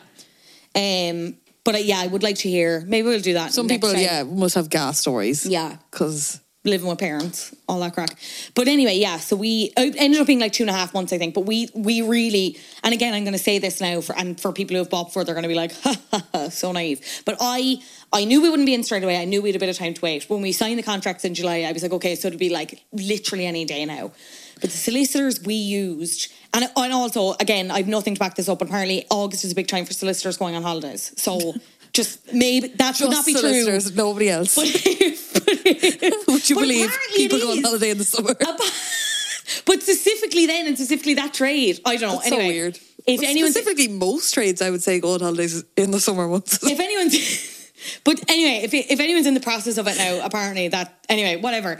Um, 0.76 1.38
but 1.64 1.76
uh, 1.76 1.80
yeah, 1.80 1.99
I 1.99 2.08
would 2.08 2.24
like 2.24 2.38
to 2.38 2.49
hear. 2.49 2.84
Maybe 2.88 3.08
we'll 3.08 3.20
do 3.22 3.34
that. 3.34 3.51
Some 3.53 3.68
people, 3.68 3.91
time. 3.91 4.01
yeah, 4.01 4.24
must 4.24 4.56
have 4.56 4.70
gas 4.70 4.99
stories. 4.99 5.45
Yeah. 5.45 5.78
because 5.91 6.39
living 6.66 6.88
with 6.88 6.99
parents, 6.99 7.55
all 7.68 7.80
that 7.80 7.93
crack. 7.93 8.18
But 8.53 8.68
anyway, 8.68 8.95
yeah. 8.97 9.18
So 9.18 9.36
we 9.36 9.72
uh, 9.78 9.91
ended 9.97 10.20
up 10.20 10.28
being 10.28 10.39
like 10.39 10.53
two 10.53 10.63
and 10.63 10.70
a 10.70 10.74
half 10.74 10.93
months, 10.93 11.13
I 11.13 11.18
think. 11.18 11.34
But 11.34 11.41
we 11.41 11.70
we 11.74 12.01
really, 12.01 12.57
and 12.84 12.93
again, 12.93 13.13
I'm 13.13 13.24
going 13.24 13.34
to 13.34 13.39
say 13.39 13.59
this 13.59 13.80
now 13.80 14.01
for 14.01 14.16
and 14.18 14.39
for 14.39 14.51
people 14.51 14.76
who 14.76 14.80
have 14.80 14.89
bought 14.89 15.05
before, 15.05 15.24
they're 15.24 15.36
going 15.36 15.43
to 15.43 15.49
be 15.49 15.55
like, 15.55 15.74
ha, 15.82 15.95
ha, 16.11 16.28
ha, 16.34 16.49
so 16.49 16.72
naive. 16.72 17.01
But 17.26 17.38
I 17.39 17.82
I 18.11 18.26
knew 18.26 18.41
we 18.41 18.49
wouldn't 18.49 18.66
be 18.66 18.74
in 18.74 18.84
straight 18.84 19.03
away. 19.03 19.22
I 19.22 19.26
knew 19.26 19.41
we 19.41 19.49
had 19.49 19.55
a 19.55 19.59
bit 19.59 19.70
of 19.70 19.78
time 19.78 19.93
to 19.93 20.01
wait. 20.01 20.30
When 20.30 20.41
we 20.41 20.51
signed 20.51 20.80
the 20.80 20.84
contracts 20.84 21.26
in 21.26 21.34
July, 21.34 21.61
I 21.61 21.72
was 21.72 21.84
like, 21.84 21.93
okay, 21.93 22.16
so 22.16 22.28
it'd 22.28 22.39
be 22.39 22.49
like 22.49 22.84
literally 22.91 23.45
any 23.45 23.66
day 23.66 23.86
now. 23.86 24.11
But 24.61 24.72
the 24.72 24.78
solicitors 24.78 25.41
we 25.41 25.55
used, 25.55 26.32
and, 26.53 26.70
and 26.76 26.93
also 26.93 27.36
again, 27.39 27.72
I've 27.72 27.88
nothing 27.88 28.16
to 28.16 28.20
back 28.20 28.36
this 28.36 28.47
up. 28.47 28.59
But 28.59 28.70
apparently, 28.70 29.05
August 29.09 29.43
is 29.43 29.51
a 29.51 29.55
big 29.55 29.68
time 29.68 29.86
for 29.86 29.93
solicitors 29.93 30.38
going 30.38 30.55
on 30.55 30.63
holidays. 30.63 31.13
So. 31.18 31.53
Just 31.93 32.34
maybe 32.34 32.68
that 32.68 32.95
just 32.95 33.09
not 33.09 33.26
be 33.26 33.34
true. 33.34 33.80
nobody 33.95 34.30
else. 34.30 34.55
But, 34.55 34.66
Would 36.28 36.49
you 36.49 36.55
but 36.55 36.61
believe 36.61 36.95
people 37.16 37.39
go 37.39 37.51
on 37.51 37.63
holiday 37.63 37.89
in 37.89 37.97
the 37.97 38.03
summer? 38.03 38.34
but 39.66 39.82
specifically 39.82 40.45
then 40.45 40.68
and 40.68 40.78
specifically 40.78 41.16
that 41.16 41.34
trade, 41.34 41.82
I 41.86 41.95
don't 41.97 42.09
know. 42.09 42.16
That's 42.18 42.28
anyway, 42.28 42.43
so 42.43 42.47
weird. 42.47 42.80
If 43.07 43.22
Well, 43.22 43.30
anyone's 43.30 43.55
specifically, 43.55 43.88
most 43.88 44.34
trades, 44.34 44.61
I 44.61 44.70
would 44.70 44.84
say, 44.84 44.99
go 44.99 45.13
on 45.13 45.22
holidays 45.22 45.63
in 45.76 45.91
the 45.91 45.99
summer 45.99 46.28
months. 46.28 46.59
if 46.63 46.80
anyone's 46.80 47.55
but 48.03 48.20
anyway, 48.30 48.63
if 48.63 48.74
if 48.74 48.99
anyone's 48.99 49.28
in 49.28 49.34
the 49.34 49.39
process 49.39 49.78
of 49.78 49.88
it 49.88 49.97
now, 49.97 50.24
apparently 50.24 50.68
that 50.68 51.03
anyway, 51.09 51.38
whatever. 51.38 51.80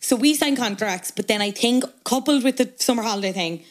So 0.00 0.16
we 0.16 0.34
signed 0.34 0.56
contracts, 0.56 1.10
but 1.10 1.28
then 1.28 1.40
I 1.40 1.52
think 1.52 1.84
coupled 2.04 2.44
with 2.44 2.56
the 2.58 2.72
summer 2.76 3.02
holiday 3.02 3.32
thing, 3.32 3.64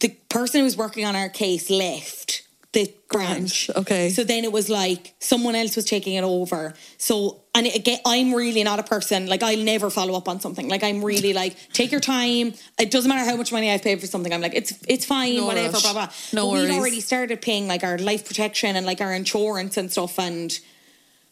the 0.00 0.10
person 0.28 0.60
who 0.60 0.64
was 0.64 0.76
working 0.76 1.04
on 1.04 1.16
our 1.16 1.28
case 1.28 1.68
left 1.68 2.43
the 2.74 2.92
branch. 3.10 3.70
okay. 3.76 4.10
So 4.10 4.24
then 4.24 4.44
it 4.44 4.52
was 4.52 4.68
like 4.68 5.14
someone 5.20 5.54
else 5.54 5.76
was 5.76 5.84
taking 5.86 6.14
it 6.14 6.24
over. 6.24 6.74
So 6.98 7.40
and 7.54 7.66
it, 7.66 7.76
again, 7.76 8.00
I'm 8.04 8.34
really 8.34 8.62
not 8.64 8.78
a 8.80 8.82
person 8.82 9.26
like 9.26 9.42
I'll 9.42 9.56
never 9.56 9.88
follow 9.90 10.14
up 10.16 10.28
on 10.28 10.40
something. 10.40 10.68
Like 10.68 10.82
I'm 10.82 11.02
really 11.04 11.32
like 11.42 11.56
take 11.72 11.90
your 11.90 12.00
time. 12.00 12.52
It 12.78 12.90
doesn't 12.90 13.08
matter 13.08 13.28
how 13.28 13.36
much 13.36 13.50
money 13.52 13.70
I've 13.70 13.82
paid 13.82 14.00
for 14.00 14.06
something. 14.06 14.32
I'm 14.32 14.42
like 14.42 14.54
it's 14.54 14.72
it's 14.86 15.06
fine, 15.06 15.36
No 15.36 15.46
whatever, 15.46 15.72
rush. 15.72 15.82
blah 15.82 15.92
blah. 15.94 16.08
No 16.32 16.46
but 16.46 16.52
worries. 16.52 16.68
we'd 16.70 16.78
already 16.78 17.00
started 17.00 17.40
paying 17.40 17.66
like 17.66 17.82
our 17.84 17.96
life 17.98 18.26
protection 18.26 18.76
and 18.76 18.84
like 18.84 19.00
our 19.00 19.12
insurance 19.14 19.76
and 19.78 19.90
stuff 19.90 20.18
and. 20.18 20.58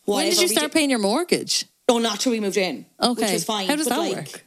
when 0.06 0.30
did 0.30 0.40
you 0.40 0.48
start 0.48 0.72
paying 0.72 0.90
your 0.90 0.98
mortgage? 0.98 1.66
Oh, 1.88 1.98
not 1.98 2.20
till 2.20 2.32
we 2.32 2.40
moved 2.40 2.56
in. 2.56 2.86
Okay, 3.02 3.22
Which 3.22 3.32
was 3.32 3.44
fine. 3.44 3.66
How 3.68 3.76
does 3.76 3.88
but, 3.88 3.96
that 3.96 4.00
like, 4.00 4.16
work? 4.16 4.44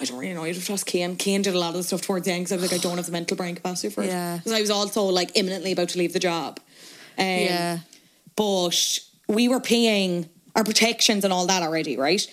I 0.00 0.04
don't 0.04 0.18
really 0.18 0.32
know. 0.32 0.44
You'd 0.44 0.56
have 0.56 0.70
ask 0.70 0.88
Cian. 0.88 1.18
Cian 1.18 1.42
did 1.42 1.54
a 1.54 1.58
lot 1.58 1.70
of 1.70 1.74
the 1.74 1.82
stuff 1.82 2.00
towards 2.00 2.24
the 2.24 2.32
end 2.32 2.44
because 2.44 2.52
I 2.52 2.56
was 2.56 2.72
like, 2.72 2.80
I 2.80 2.82
don't 2.82 2.96
have 2.96 3.06
the 3.06 3.12
mental 3.12 3.36
brain 3.36 3.54
capacity 3.54 3.90
for 3.92 4.02
it. 4.02 4.06
Yeah. 4.06 4.38
Because 4.38 4.52
I 4.52 4.60
was 4.60 4.70
also 4.70 5.04
like 5.04 5.32
imminently 5.34 5.72
about 5.72 5.90
to 5.90 5.98
leave 5.98 6.12
the 6.14 6.18
job. 6.18 6.58
Um, 7.18 7.26
Yeah. 7.26 7.78
But 8.34 8.98
we 9.28 9.48
were 9.48 9.60
paying 9.60 10.28
our 10.56 10.64
protections 10.64 11.24
and 11.24 11.32
all 11.32 11.46
that 11.46 11.62
already, 11.62 11.96
right? 11.96 12.26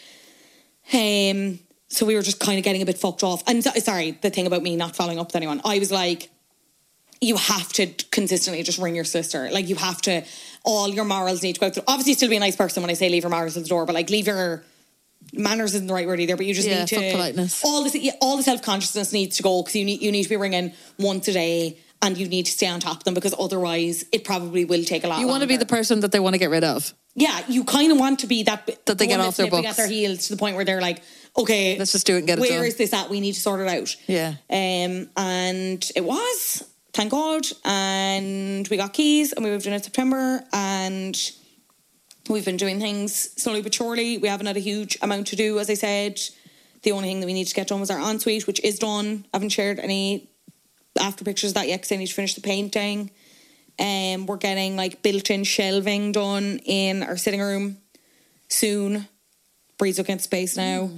Um. 0.94 1.60
So 1.90 2.06
we 2.06 2.16
were 2.16 2.22
just 2.22 2.40
kind 2.42 2.58
of 2.58 2.66
getting 2.66 2.82
a 2.82 2.86
bit 2.86 2.98
fucked 2.98 3.24
off. 3.24 3.44
And 3.48 3.64
so- 3.64 3.72
sorry, 3.80 4.12
the 4.12 4.30
thing 4.30 4.46
about 4.46 4.62
me 4.62 4.76
not 4.76 4.96
following 4.96 5.20
up 5.20 5.28
with 5.28 5.36
anyone, 5.38 5.62
I 5.64 5.80
was 5.80 5.90
like, 5.90 6.30
you 7.22 7.38
have 7.38 7.72
to 7.74 7.88
consistently 8.12 8.62
just 8.64 8.78
ring 8.78 8.94
your 8.94 9.06
sister. 9.06 9.50
Like 9.52 9.70
you 9.70 9.76
have 9.76 10.02
to, 10.04 10.24
all 10.64 10.90
your 10.90 11.06
morals 11.06 11.42
need 11.44 11.54
to 11.54 11.60
go. 11.62 11.70
The, 11.70 11.84
obviously, 11.88 12.14
still 12.14 12.30
be 12.30 12.36
a 12.36 12.42
nice 12.42 12.58
person 12.58 12.84
when 12.84 12.90
I 12.90 12.94
say 12.94 13.08
leave 13.10 13.24
your 13.24 13.30
morals 13.30 13.56
at 13.56 13.64
the 13.64 13.70
door, 13.70 13.86
but 13.86 13.96
like 13.96 14.10
leave 14.10 14.28
your 14.28 14.64
manners 15.34 15.74
isn't 15.76 15.88
the 15.88 15.94
right 15.94 16.08
word 16.08 16.20
either. 16.20 16.36
But 16.38 16.46
you 16.46 16.54
just 16.54 16.68
Yeah, 16.68 16.80
need 16.80 16.88
to 16.90 17.12
politeness. 17.12 17.64
all 17.64 17.84
this, 17.84 17.96
yeah, 17.96 18.14
all 18.22 18.38
the 18.38 18.44
self 18.44 18.62
consciousness 18.62 19.12
needs 19.14 19.38
to 19.38 19.44
go 19.44 19.62
because 19.62 19.76
you 19.76 19.86
need 19.86 20.02
you 20.02 20.12
need 20.12 20.24
to 20.24 20.30
be 20.30 20.38
ringing 20.38 20.74
once 21.00 21.28
a 21.28 21.34
day. 21.34 21.78
And 22.00 22.16
you 22.16 22.28
need 22.28 22.46
to 22.46 22.52
stay 22.52 22.68
on 22.68 22.80
top 22.80 22.98
of 22.98 23.04
them 23.06 23.16
because 23.16 23.34
otherwise 23.40 24.06
it 24.12 24.24
probably 24.24 24.66
will 24.66 24.84
take 24.84 25.04
a 25.04 25.08
lot. 25.08 25.20
You 25.20 25.28
want 25.28 25.42
to 25.42 25.48
be 25.48 25.58
the 25.58 25.66
person 25.66 26.02
that 26.02 26.12
they 26.12 26.20
want 26.20 26.36
to 26.36 26.38
get 26.38 26.52
rid 26.52 26.64
of. 26.64 26.94
yeah. 27.16 27.42
You 27.48 27.64
kind 27.64 27.92
of 27.92 27.98
want 27.98 28.20
to 28.20 28.28
be 28.28 28.44
that 28.44 28.68
That 28.68 28.86
they 28.86 28.94
the 28.94 29.08
get 29.08 29.20
off 29.20 29.36
their 29.36 29.50
books. 29.50 29.68
at 29.68 29.78
their 29.78 29.88
heels 29.88 30.28
to 30.28 30.34
the 30.36 30.38
point 30.38 30.56
where 30.56 30.64
they're 30.64 30.80
like, 30.80 31.02
okay, 31.36 31.76
Let's 31.76 31.94
just 31.94 32.06
do 32.06 32.14
it 32.14 32.20
and 32.20 32.28
get 32.28 32.38
it 32.38 32.42
Where 32.42 32.52
done. 32.60 32.66
is 32.68 32.76
this 32.76 32.94
at? 32.94 33.10
We 33.10 33.20
need 33.20 33.34
to 33.34 33.42
sort 33.42 33.62
it 33.62 33.68
out. 33.68 33.96
Yeah. 34.06 34.36
Um, 34.52 35.10
and 35.18 35.92
it 35.96 36.04
was, 36.06 36.64
thank 36.94 37.10
God. 37.10 37.48
And 37.66 38.68
we 38.68 38.78
got 38.78 38.94
keys 38.94 39.34
and 39.34 39.44
we 39.44 39.50
moved 39.50 39.66
in 39.66 39.74
in 39.74 39.82
September 39.82 40.44
and 40.54 41.20
we've 42.34 42.46
been 42.46 42.58
doing 42.58 42.80
things 42.80 43.30
slowly 43.42 43.62
but 43.62 43.74
surely. 43.74 44.18
We 44.18 44.28
haven't 44.28 44.48
had 44.48 44.58
a 44.58 44.62
huge 44.62 44.98
amount 45.02 45.28
to 45.28 45.36
do, 45.36 45.60
as 45.60 45.70
I 45.70 45.76
said. 45.76 46.20
The 46.84 46.92
only 46.92 47.08
thing 47.08 47.20
that 47.20 47.26
we 47.26 47.34
need 47.34 47.48
to 47.48 47.56
get 47.56 47.68
done 47.68 47.80
was 47.80 47.90
our 47.90 48.00
ensuite, 48.00 48.48
which 48.48 48.60
is 48.64 48.80
done. 48.80 49.26
I 49.34 49.38
haven't 49.38 49.50
shared 49.50 49.80
any 49.80 50.30
after 51.00 51.24
pictures 51.24 51.52
of 51.52 51.56
that 51.56 51.68
yet 51.68 51.78
because 51.78 51.92
I 51.92 51.98
need 51.98 52.08
to 52.08 52.14
finish 52.14 52.36
the 52.36 52.42
painting. 52.42 53.12
Um, 53.80 54.26
we're 54.26 54.38
getting 54.38 54.76
like 54.76 55.04
built-in 55.04 55.44
shelving 55.44 56.12
done 56.12 56.60
in 56.66 57.04
our 57.04 57.18
sitting 57.18 57.42
room 57.42 57.78
soon. 58.48 59.08
Bríd's 59.78 59.98
looking 59.98 60.16
at 60.16 60.22
space 60.22 60.58
now. 60.58 60.90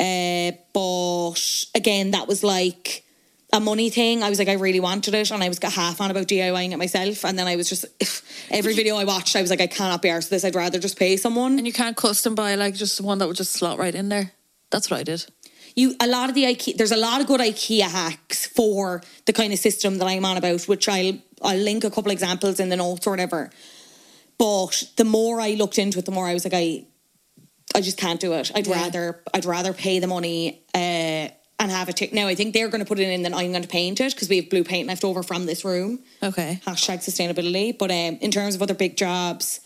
Uh, 0.00 0.52
but 0.72 1.66
again, 1.74 2.12
that 2.12 2.26
was 2.26 2.42
like 2.42 3.04
a 3.52 3.60
money 3.60 3.90
thing. 3.90 4.22
I 4.22 4.30
was 4.30 4.38
like, 4.38 4.48
I 4.48 4.54
really 4.54 4.80
wanted 4.80 5.14
it, 5.14 5.30
and 5.30 5.42
I 5.42 5.48
was 5.48 5.58
half 5.62 6.00
on 6.00 6.10
about 6.10 6.26
DIYing 6.26 6.72
it 6.72 6.76
myself. 6.78 7.24
And 7.24 7.38
then 7.38 7.46
I 7.46 7.56
was 7.56 7.68
just 7.68 7.84
every 8.50 8.74
video 8.74 8.96
I 8.96 9.04
watched, 9.04 9.36
I 9.36 9.40
was 9.42 9.50
like, 9.50 9.60
I 9.60 9.66
cannot 9.66 10.00
be 10.02 10.08
arsed 10.08 10.30
this. 10.30 10.44
I'd 10.44 10.54
rather 10.54 10.78
just 10.78 10.98
pay 10.98 11.16
someone. 11.16 11.58
And 11.58 11.66
you 11.66 11.72
can't 11.72 11.96
custom 11.96 12.34
buy 12.34 12.54
like 12.54 12.74
just 12.74 13.00
one 13.00 13.18
that 13.18 13.28
would 13.28 13.36
just 13.36 13.52
slot 13.52 13.78
right 13.78 13.94
in 13.94 14.08
there. 14.08 14.32
That's 14.70 14.90
what 14.90 15.00
I 15.00 15.02
did. 15.02 15.26
you 15.76 15.94
a 16.00 16.06
lot 16.06 16.28
of 16.28 16.34
the 16.34 16.44
IKEA 16.44 16.76
there's 16.76 16.92
a 16.92 16.96
lot 16.96 17.20
of 17.20 17.26
good 17.26 17.40
IKEA 17.40 17.90
hacks 17.90 18.46
for 18.46 19.00
the 19.26 19.32
kind 19.32 19.52
of 19.52 19.58
system 19.58 19.98
that 19.98 20.06
I'm 20.06 20.24
on 20.24 20.36
about, 20.38 20.62
which 20.64 20.88
I'll 20.88 21.18
I'll 21.42 21.58
link 21.58 21.84
a 21.84 21.90
couple 21.90 22.10
examples 22.12 22.58
in 22.60 22.68
the 22.70 22.76
notes 22.76 23.06
or 23.06 23.10
whatever. 23.10 23.50
But 24.38 24.84
the 24.96 25.04
more 25.04 25.40
I 25.40 25.50
looked 25.54 25.78
into 25.78 25.98
it, 25.98 26.04
the 26.06 26.10
more 26.12 26.26
I 26.26 26.34
was 26.34 26.44
like, 26.44 26.54
I 26.54 26.86
I 27.74 27.80
just 27.80 27.98
can't 27.98 28.20
do 28.20 28.32
it. 28.32 28.50
I'd 28.54 28.66
Yeah. 28.66 28.82
rather 28.82 29.22
I'd 29.34 29.44
rather 29.44 29.72
pay 29.72 29.98
the 29.98 30.06
money 30.06 30.62
uh, 30.74 31.28
and 31.62 31.70
have 31.70 31.88
a 31.88 31.92
T- 31.92 32.10
now 32.12 32.26
I 32.26 32.34
think 32.34 32.54
they're 32.54 32.68
going 32.68 32.80
to 32.80 32.86
put 32.86 32.98
it 32.98 33.08
in, 33.08 33.22
then 33.22 33.32
I'm 33.32 33.52
going 33.52 33.62
to 33.62 33.68
paint 33.68 34.00
it 34.00 34.12
because 34.14 34.28
we 34.28 34.36
have 34.36 34.50
blue 34.50 34.64
paint 34.64 34.88
left 34.88 35.04
over 35.04 35.22
from 35.22 35.46
this 35.46 35.64
room. 35.64 36.00
Okay. 36.22 36.60
Hashtag 36.66 36.98
sustainability. 36.98 37.76
But 37.78 37.90
um, 37.90 38.18
in 38.20 38.30
terms 38.32 38.56
of 38.56 38.62
other 38.62 38.74
big 38.74 38.96
jobs, 38.96 39.60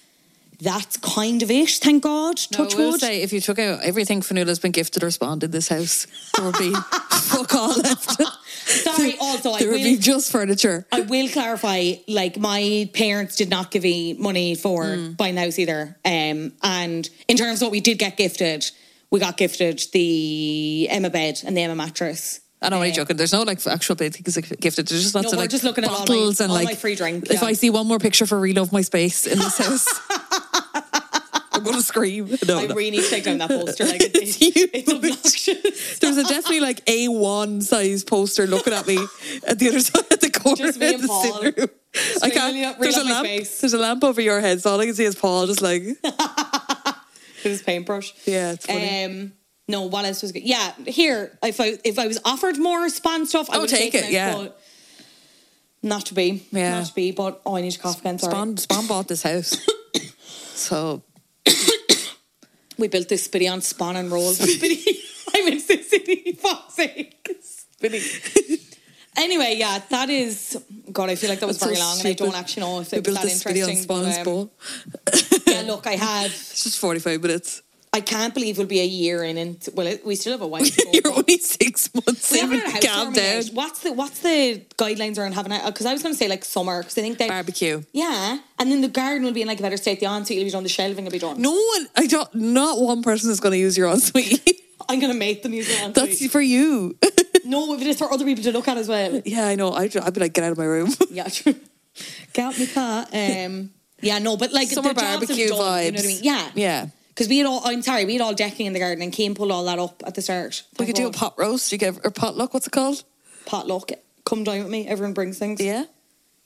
that's 0.61 0.99
kind 0.99 1.43
of 1.43 1.51
it. 1.51 1.71
Thank 1.71 2.03
God. 2.03 2.39
No, 2.53 2.65
Touch 2.65 2.75
I 2.75 2.79
will 2.79 2.91
wood. 2.93 3.01
say 3.01 3.23
if 3.23 3.33
you 3.33 3.41
took 3.41 3.59
out 3.59 3.81
everything 3.83 4.21
Fionnuala's 4.21 4.59
been 4.59 4.73
gifted 4.73 5.03
or 5.03 5.11
spawned 5.11 5.43
in 5.43 5.51
this 5.51 5.69
house, 5.69 6.07
there 6.37 6.45
would 6.47 6.59
be 6.59 6.73
fuck 7.11 7.55
all 7.55 7.75
left. 7.77 8.21
Sorry. 8.67 9.17
Also, 9.19 9.53
I 9.53 9.59
there 9.61 9.69
would 9.69 9.79
will 9.79 9.85
be 9.85 9.97
just 9.97 10.31
furniture. 10.31 10.87
I 10.93 11.01
will 11.01 11.29
clarify, 11.29 11.95
like 12.09 12.39
my 12.39 12.91
parents 12.93 13.37
did 13.37 13.49
not 13.49 13.71
give 13.71 13.85
me 13.85 14.15
money 14.15 14.55
for 14.55 14.97
buying 15.17 15.35
the 15.35 15.43
house 15.43 15.59
either. 15.59 15.97
Um, 16.05 16.53
and 16.63 17.09
in 17.29 17.37
terms 17.37 17.61
of 17.63 17.67
what 17.67 17.73
we 17.73 17.81
did 17.81 17.99
get 17.99 18.17
gifted, 18.17 18.71
we 19.17 19.21
got 19.21 19.39
gifted 19.39 19.83
the 19.95 20.89
Emma 20.91 21.09
bed 21.09 21.41
and 21.47 21.57
the 21.57 21.63
Emma 21.63 21.75
mattress. 21.75 22.41
I 22.61 22.69
know, 22.69 22.77
I'm 22.77 22.81
only 22.81 22.91
um, 22.91 22.95
joking. 22.97 23.17
There's 23.17 23.33
no 23.33 23.43
like 23.45 23.67
actual 23.67 23.95
big 23.97 24.13
things 24.15 24.37
like, 24.37 24.61
gifted. 24.61 24.89
There's 24.89 25.03
just 25.05 25.15
lots 25.15 25.29
No, 25.29 25.33
of 25.33 25.39
like 25.39 25.49
just 25.49 25.65
looking 25.65 25.85
at 25.85 25.91
all 25.91 26.01
my- 26.01 26.05
bottles 26.05 26.41
and 26.43 26.51
all 26.51 26.57
like 26.57 26.67
my 26.67 26.75
free 26.75 26.95
drink, 26.95 27.25
If 27.31 27.41
yeah. 27.41 27.49
I 27.49 27.55
see 27.55 27.71
one 27.71 27.87
more 27.87 27.99
picture 27.99 28.27
for 28.27 28.39
relove 28.39 28.73
my 28.73 28.83
space 28.83 29.27
in 29.27 29.39
this 29.39 29.57
house, 29.57 29.87
I'm 31.53 31.65
gonna 31.65 31.81
scream. 31.81 32.29
No, 32.47 32.59
I 32.59 32.67
no. 32.67 32.75
really 32.75 32.91
need 32.91 33.05
to 33.05 33.09
take 33.09 33.25
down 33.25 33.39
that 33.39 33.49
poster. 33.49 33.87
Like 33.87 34.01
it's, 34.03 34.15
It's 34.19 34.37
it's, 34.43 34.57
huge. 34.57 34.71
it's 34.75 34.93
obnoxious. 34.93 35.99
There's 36.01 36.19
a 36.19 36.25
definitely 36.25 36.61
like 36.61 36.85
A1 36.85 37.63
size 37.63 38.05
poster 38.05 38.47
looking 38.47 38.75
at 38.75 38.87
me 38.87 38.99
at 39.47 39.59
the 39.59 39.69
other 39.69 39.81
side 39.81 40.13
of 40.13 40.21
the 40.21 40.31
corner 40.31 40.57
Just 40.67 40.79
me 40.79 40.89
of 40.89 40.95
and 41.01 41.03
the 41.05 41.09
Paul. 41.09 41.43
room. 41.43 41.69
I 42.23 42.29
can't. 42.29 42.79
There's 42.79 42.97
a 42.97 43.01
read 43.01 43.01
up 43.01 43.05
my 43.07 43.13
lamp. 43.13 43.27
face. 43.27 43.61
There's 43.63 43.73
a 43.73 43.79
lamp 43.79 44.05
over 44.05 44.21
your 44.21 44.41
head, 44.41 44.61
so 44.61 44.71
all 44.73 44.81
I 44.81 44.85
can 44.85 44.95
see 44.95 45.05
is 45.05 45.15
Paul 45.15 45.47
just 45.47 45.63
like. 45.63 45.83
His 47.51 47.63
paintbrush. 47.63 48.13
Yeah, 48.27 48.53
it's 48.53 48.67
funny. 48.67 49.05
Um, 49.05 49.33
no, 49.69 49.83
what 49.83 50.05
else 50.05 50.23
was 50.23 50.33
good? 50.33 50.43
Yeah, 50.45 50.73
here 50.87 51.37
if 51.43 51.61
I 51.61 51.79
if 51.85 51.99
I 51.99 52.07
was 52.07 52.19
offered 52.25 52.57
more 52.59 52.89
spawn 52.89 53.27
stuff, 53.27 53.49
I 53.51 53.57
Oh, 53.57 53.61
would 53.63 53.71
take 53.71 53.95
it, 53.95 54.11
yeah. 54.11 54.35
but 54.35 54.61
Not 55.83 56.07
to 56.07 56.15
be. 56.15 56.47
Yeah. 56.53 56.79
Not 56.79 56.87
to 56.87 56.95
be. 56.95 57.11
But 57.13 57.41
oh, 57.45 57.57
I 57.57 57.61
need 57.63 57.73
to 57.73 57.79
cough 57.79 58.01
again. 58.01 58.19
Sorry. 58.19 58.31
Spawn, 58.33 58.57
Spawn 58.57 58.87
bought 58.87 59.09
this 59.09 59.23
house, 59.23 59.57
so 60.55 61.03
We 62.79 62.89
built 62.89 63.09
this 63.09 63.27
spitty 63.27 63.51
on 63.51 63.61
spawn 63.63 63.97
and 63.97 64.11
roll. 64.11 64.33
spitty. 64.33 64.85
I'm 65.35 65.49
in 65.53 65.61
City. 65.61 66.39
Sake. 66.69 67.27
Spitty. 67.43 68.61
anyway, 69.17 69.57
yeah, 69.57 69.81
that 69.91 70.11
is. 70.11 70.63
God, 70.93 71.11
I 71.11 71.15
feel 71.15 71.31
like 71.31 71.41
that 71.41 71.47
was 71.47 71.59
That's 71.59 71.71
so 71.71 71.75
very 71.75 71.81
long, 71.81 71.99
and 71.99 72.09
I 72.09 72.13
don't 72.13 72.35
actually 72.35 72.63
know 72.63 72.81
if 72.81 72.93
it 72.93 73.07
was 73.07 73.15
that 73.15 73.23
this 73.25 73.43
video 73.43 73.65
on 73.67 73.71
interesting. 73.71 74.51
But, 75.05 75.15
um, 75.15 75.41
yeah, 75.47 75.63
look, 75.63 75.87
I 75.87 75.97
had. 75.97 76.27
It's 76.31 76.65
just 76.65 76.79
45 76.79 77.23
minutes. 77.23 77.63
I 77.97 78.01
can't 78.01 78.35
believe 78.35 78.59
we'll 78.59 78.67
be 78.67 78.81
a 78.81 78.85
year 78.85 79.25
in, 79.25 79.39
and 79.39 79.69
well, 79.73 79.87
it, 79.87 80.05
we 80.05 80.17
still 80.17 80.33
have 80.33 80.43
a 80.43 80.47
while. 80.47 80.63
to 80.63 80.85
go, 80.85 80.91
You're 80.93 81.15
only 81.15 81.39
six 81.39 81.89
months 81.95 82.31
in. 82.31 82.61
Calm 82.83 83.15
down. 83.15 83.45
What's 83.55 83.81
the 83.81 83.93
what's 83.95 84.21
the 84.21 84.63
guidelines 84.77 85.19
around 85.19 85.33
having 85.33 85.53
a? 85.53 85.63
Because 85.65 85.87
I 85.87 85.95
was 85.95 86.03
going 86.03 86.15
to 86.15 86.19
say 86.19 86.29
like 86.29 86.45
summer 86.45 86.83
because 86.83 86.99
I 86.99 87.01
think 87.01 87.17
that 87.19 87.29
Barbecue. 87.29 87.83
Yeah, 87.93 88.39
and 88.59 88.71
then 88.71 88.83
the 88.83 88.89
garden 88.89 89.25
will 89.25 89.33
be 89.33 89.41
in 89.41 89.49
like 89.49 89.61
a 89.61 89.63
better 89.63 89.79
state. 89.79 90.01
The 90.01 90.07
ensuite 90.07 90.39
will 90.39 90.45
be 90.45 90.51
done. 90.51 90.63
The 90.63 90.69
shelving 90.69 91.05
will 91.05 91.13
be 91.13 91.19
done. 91.19 91.41
No 91.41 91.53
one, 91.53 91.89
I 91.97 92.07
don't. 92.07 92.35
Not 92.35 92.79
one 92.79 93.03
person 93.03 93.31
is 93.31 93.41
going 93.41 93.53
to 93.53 93.59
use 93.59 93.79
your 93.79 93.89
ensuite. 93.89 94.61
I'm 94.89 95.01
going 95.01 95.13
to 95.13 95.19
make 95.19 95.43
them 95.43 95.55
use 95.55 95.67
the 95.69 95.87
ensuite. 95.87 95.95
That's 95.95 96.27
for 96.27 96.43
you. 96.43 96.99
No, 97.47 97.75
if 97.75 97.81
it 97.81 97.87
is 97.87 97.99
for 97.99 98.13
other 98.13 98.25
people 98.25 98.45
to 98.45 98.53
look 98.53 98.69
at 98.69 98.77
as 98.77 98.89
well. 98.89 99.23
yeah, 99.25 99.47
I 99.47 99.55
know. 99.55 99.73
I'd, 99.73 99.97
I'd 99.97 100.13
be 100.15 100.21
like, 100.21 100.33
get 100.33 100.45
out 100.45 100.53
of 100.53 100.59
my 100.59 100.65
room. 100.65 100.91
Yeah, 101.11 101.29
true. 101.29 101.55
Out 102.39 102.59
my 102.59 102.67
car. 102.67 103.07
Um, 103.13 103.71
yeah, 104.03 104.19
no, 104.19 104.37
but 104.37 104.53
like 104.53 104.69
Summer 104.69 104.91
the 104.93 105.01
jobs 105.01 105.07
have 105.07 105.21
barbecue 105.21 105.49
done, 105.49 105.59
vibes. 105.59 105.85
You 105.87 105.93
know 105.93 105.97
what 105.97 106.05
I 106.05 106.07
mean? 106.09 106.19
Yeah, 106.23 106.51
Yeah. 106.55 106.87
Because 107.09 107.29
we 107.29 107.39
had 107.39 107.47
all. 107.47 107.63
I'm 107.65 107.81
sorry, 107.81 108.05
we 108.05 108.13
had 108.13 108.21
all 108.21 108.35
decking 108.35 108.67
in 108.67 108.75
the 108.75 108.79
garden, 108.79 109.03
and 109.03 109.15
Cian 109.15 109.35
pulled 109.35 109.51
all 109.51 109.65
that 109.65 109.79
up 109.79 110.03
at 110.07 110.15
the 110.15 110.21
start. 110.21 110.63
We 110.79 110.85
could 110.85 110.95
do 110.97 111.07
a 111.07 111.11
pot 111.13 111.33
roast. 111.39 111.73
You 111.73 111.79
get 111.79 111.97
or 112.05 112.11
potluck. 112.11 112.53
What's 112.53 112.67
it 112.67 112.73
called? 112.73 113.05
potluck. 113.47 113.91
Come 114.27 114.45
down 114.45 114.59
with 114.59 114.69
me. 114.69 114.87
Everyone 114.87 115.15
brings 115.15 115.39
things. 115.39 115.59
Yeah. 115.63 115.85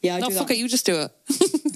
yeah. 0.00 0.14
I 0.14 0.20
No, 0.20 0.28
do 0.28 0.34
fuck 0.36 0.46
that. 0.46 0.54
it. 0.54 0.58
You 0.58 0.68
just 0.68 0.86
do 0.86 1.00
it. 1.00 1.10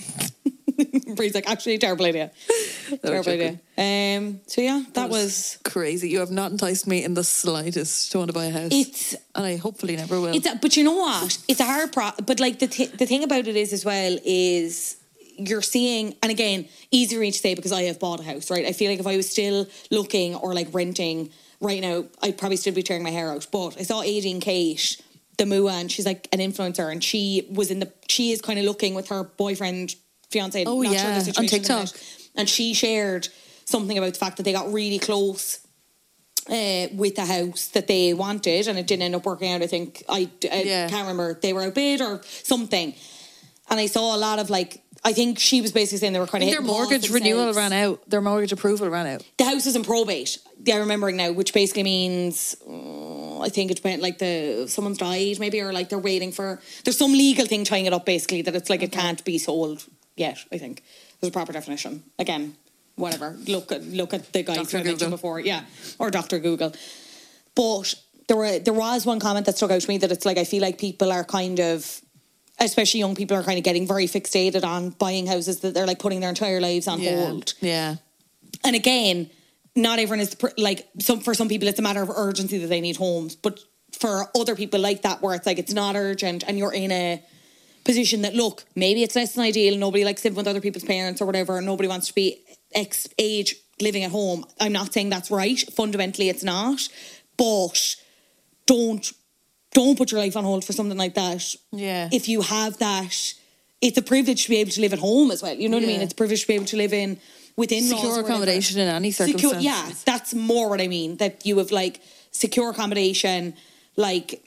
Bríd's 1.17 1.35
like, 1.35 1.49
actually, 1.49 1.79
terrible 1.79 2.07
idea. 2.07 2.31
terrible 3.05 3.31
idea. 3.31 3.59
Um, 3.77 4.41
so 4.47 4.61
yeah, 4.61 4.85
that 4.95 5.11
was. 5.11 5.59
crazy. 5.65 6.09
You 6.09 6.21
have 6.21 6.31
not 6.31 6.53
enticed 6.53 6.87
me 6.87 7.03
in 7.03 7.15
the 7.15 7.25
slightest 7.25 8.13
to 8.13 8.19
want 8.19 8.29
to 8.29 8.33
buy 8.33 8.47
a 8.47 8.51
house. 8.51 8.71
It's 8.73 9.15
and 9.35 9.45
I 9.45 9.57
hopefully 9.57 9.97
never 9.97 10.21
will. 10.21 10.35
It's 10.35 10.47
a, 10.47 10.57
but 10.57 10.77
you 10.77 10.85
know 10.85 10.95
what? 10.97 11.39
It's 11.49 11.61
a 11.61 11.65
hard 11.65 11.93
pro. 11.93 12.11
But 12.25 12.41
like 12.41 12.59
the 12.59 12.69
th- 12.69 12.93
the 12.93 13.07
thing 13.07 13.25
about 13.25 13.47
it 13.47 13.57
is 13.57 13.73
as 13.73 13.85
well 13.85 14.17
is 14.25 14.97
you're 15.37 15.63
seeing, 15.63 16.15
and 16.23 16.31
again, 16.31 16.69
easy 16.91 17.17
for 17.17 17.21
me 17.21 17.31
to 17.31 17.39
say 17.39 17.55
because 17.55 17.73
I 17.73 17.83
have 17.83 17.99
bought 17.99 18.21
a 18.21 18.23
house, 18.23 18.51
right? 18.51 18.67
I 18.67 18.73
feel 18.73 18.91
like 18.91 19.01
if 19.01 19.07
I 19.07 19.17
was 19.17 19.29
still 19.29 19.67
looking 19.91 20.35
or 20.35 20.55
like 20.55 20.69
renting 20.73 21.31
right 21.61 21.81
now, 21.81 22.05
I'd 22.23 22.39
probably 22.39 22.57
still 22.57 22.75
be 22.75 22.83
tearing 22.83 23.03
my 23.03 23.11
hair 23.11 23.33
out. 23.33 23.47
But 23.51 23.79
I 23.79 23.83
saw 23.83 24.03
and 24.03 24.43
Kate, 24.43 25.01
the 25.39 25.45
Mua, 25.45 25.73
and 25.73 25.91
she's 25.91 26.07
like 26.07 26.29
an 26.33 26.39
influencer, 26.39 26.91
and 26.91 27.03
she 27.03 27.49
was 27.51 27.71
in 27.71 27.81
the. 27.81 27.93
She 28.09 28.31
is 28.33 28.41
kind 28.41 28.59
of 28.59 28.65
looking 28.65 28.95
with 28.95 29.09
her 29.09 29.25
boyfriend, 29.25 29.97
fiance. 30.35 30.65
Oh, 30.67 30.83
not 30.83 30.93
yeah, 30.93 31.03
sure 31.03 31.11
the 31.33 31.39
on 31.41 31.49
situation 31.49 31.87
TikTok. 31.87 31.89
and 32.37 32.49
she 32.49 32.75
shared 32.75 33.29
something 33.65 33.97
about 33.97 34.13
the 34.13 34.19
fact 34.19 34.37
that 34.37 34.43
they 34.43 34.53
got 34.53 34.73
really 34.73 34.99
close 34.99 35.61
uh, 36.51 36.89
with 36.95 37.15
the 37.17 37.25
house 37.25 37.69
that 37.69 37.87
they 37.87 38.13
wanted, 38.13 38.69
and 38.69 38.79
it 38.79 38.87
didn't 38.87 39.03
end 39.03 39.15
up 39.15 39.25
working 39.25 39.51
out. 39.53 39.63
I 39.63 39.67
think 39.67 40.03
I, 40.09 40.29
I 40.53 40.63
Yeah. 40.63 40.89
can't 40.89 41.03
remember 41.09 41.39
they 41.41 41.53
were 41.55 41.63
outbid 41.63 42.01
or 42.03 42.21
something. 42.43 42.95
And 43.71 43.81
I 43.81 43.87
saw 43.87 44.15
a 44.15 44.19
lot 44.19 44.39
of 44.39 44.51
like 44.51 44.83
I 45.07 45.13
think 45.13 45.39
she 45.39 45.61
was 45.61 45.71
basically 45.73 45.99
saying 45.99 46.13
they 46.15 46.19
were 46.19 46.27
kind 46.27 46.45
of 46.45 46.51
their 46.51 46.63
mortgage 46.63 47.11
renewal 47.11 47.53
ran 47.55 47.73
out. 47.73 48.09
Their 48.09 48.21
mortgage 48.23 48.53
approval 48.53 48.89
ran 48.91 49.07
out. 49.07 49.23
The 49.39 49.45
house 49.45 49.67
is 49.67 49.77
in 49.77 49.85
probate. 49.85 50.39
Yeah, 50.65 50.75
I'm 50.77 50.81
remembering 50.81 51.17
now, 51.17 51.33
which 51.33 51.53
basically 51.53 51.83
means 51.83 52.57
uh, 52.67 53.41
I 53.41 53.49
think 53.51 53.71
it 53.71 53.77
depends 53.77 54.03
like 54.03 54.19
the 54.19 54.67
someone's 54.69 54.99
died 54.99 55.39
maybe 55.41 55.61
or 55.61 55.73
like 55.73 55.89
they're 55.91 55.99
waiting 56.13 56.33
for 56.33 56.61
there's 56.85 56.97
some 56.99 57.13
legal 57.13 57.47
thing 57.47 57.65
tying 57.65 57.87
it 57.87 57.93
up 57.93 58.05
basically 58.07 58.43
that 58.43 58.55
it's 58.55 58.71
like 58.71 58.83
it 58.83 58.93
can't 58.93 59.23
be 59.25 59.37
sold 59.39 59.85
yet. 60.17 60.39
I 60.53 60.59
think 60.59 60.83
there's 61.21 61.31
a 61.31 61.33
proper 61.33 61.53
definition. 61.53 62.03
Again, 62.19 62.57
whatever. 62.97 63.37
Look 63.47 63.73
at 63.73 63.83
look 63.85 64.15
at 64.15 64.33
the 64.33 64.43
guys 64.43 64.71
who 64.71 64.79
I 64.79 64.83
mentioned 64.83 65.11
before, 65.11 65.41
yeah, 65.41 65.65
or 65.99 66.11
Doctor 66.11 66.39
Google. 66.39 66.73
But 67.55 67.95
there 68.29 68.37
were 68.37 68.59
there 68.59 68.75
was 68.75 69.07
one 69.07 69.21
comment 69.21 69.47
that 69.47 69.57
stuck 69.57 69.71
out 69.71 69.81
to 69.81 69.89
me 69.89 69.99
that 69.99 70.11
it's 70.13 70.25
like 70.25 70.39
I 70.39 70.45
feel 70.45 70.63
like 70.63 70.79
people 70.79 71.13
are 71.13 71.25
kind 71.25 71.61
of 71.61 72.01
especially 72.61 73.01
young 73.01 73.15
people 73.17 73.37
are 73.37 73.43
kind 73.43 73.59
of 73.59 73.65
getting 73.65 73.87
very 73.87 74.07
fixated 74.07 74.65
on 74.65 74.91
buying 74.91 75.27
houses 75.27 75.61
that 75.61 75.75
they're 75.75 75.87
like 75.87 75.99
putting 75.99 76.21
their 76.21 76.29
entire 76.29 76.61
lives 76.61 76.87
on 76.87 77.01
Yeah. 77.01 77.27
hold. 77.27 77.55
Yeah. 77.61 77.97
And 78.65 78.77
again, 78.77 79.29
not 79.75 79.99
everyone 79.99 80.21
is 80.21 80.37
like 80.57 80.89
some 81.01 81.21
for 81.21 81.35
some 81.35 81.49
people 81.49 81.67
it's 81.69 81.81
a 81.81 81.83
matter 81.83 82.01
of 82.03 82.11
urgency 82.11 82.59
that 82.59 82.69
they 82.69 82.81
need 82.81 82.97
homes, 82.97 83.35
but 83.35 83.59
for 83.99 84.31
other 84.37 84.55
people 84.55 84.81
like 84.81 85.03
that 85.03 85.21
where 85.21 85.35
it's 85.35 85.47
like 85.47 85.59
it's 85.59 85.73
not 85.73 85.97
urgent 85.97 86.45
and 86.47 86.59
you're 86.59 86.73
in 86.73 86.93
a 86.93 87.23
position 87.85 88.23
that 88.23 88.35
look 88.35 88.65
maybe 88.75 89.03
it's 89.03 89.15
less 89.17 89.35
than 89.35 89.45
ideal. 89.45 89.77
Nobody 89.77 90.05
likes 90.05 90.25
living 90.25 90.37
with 90.37 90.49
other 90.49 90.61
people's 90.61 90.85
parents 90.85 91.21
or 91.21 91.27
whatever. 91.27 91.61
Nobody 91.61 91.89
wants 91.89 92.09
to 92.09 92.15
be 92.15 92.39
X 92.75 93.09
age 93.19 93.57
living 93.81 94.05
at 94.05 94.11
home. 94.11 94.45
I'm 94.61 94.73
not 94.73 94.93
saying 94.93 95.11
that's 95.11 95.31
right. 95.31 95.59
Fundamentally, 95.73 96.29
it's 96.29 96.45
not. 96.45 96.89
But 97.37 97.97
don't 98.67 99.13
don't 99.73 99.99
put 99.99 100.13
your 100.13 100.21
life 100.21 100.37
on 100.37 100.45
hold 100.45 100.65
for 100.65 100.73
something 100.73 100.97
like 100.97 101.15
that. 101.15 101.55
Yeah. 101.73 102.09
If 102.13 102.29
you 102.29 102.43
have 102.43 102.79
that, 102.79 103.35
it's 103.81 103.99
a 103.99 104.03
privilege 104.03 104.45
to 104.45 104.51
be 104.51 104.57
able 104.59 104.71
to 104.71 104.81
live 104.81 104.93
at 104.93 105.01
home 105.01 105.31
as 105.31 105.43
well. 105.43 105.55
You 105.55 105.69
know 105.69 105.77
what 105.77 105.85
I 105.85 105.89
mean? 105.89 106.01
It's 106.01 106.13
a 106.13 106.17
privilege 106.17 106.43
to 106.43 106.47
be 106.47 106.55
able 106.55 106.67
to 106.67 106.77
live 106.77 106.93
in 106.93 107.19
within 107.57 107.83
Secure 107.83 108.21
accommodation 108.21 108.81
in 108.81 108.89
any 108.89 109.11
Secure, 109.11 109.39
circumstance. 109.39 109.65
yeah, 109.65 109.91
that's 110.05 110.33
more 110.33 110.69
what 110.71 110.81
I 110.81 110.89
mean. 110.89 111.17
That 111.17 111.45
you 111.45 111.59
have 111.59 111.73
like 111.73 112.01
secure 112.31 112.71
accommodation, 112.71 113.55
like 113.97 114.45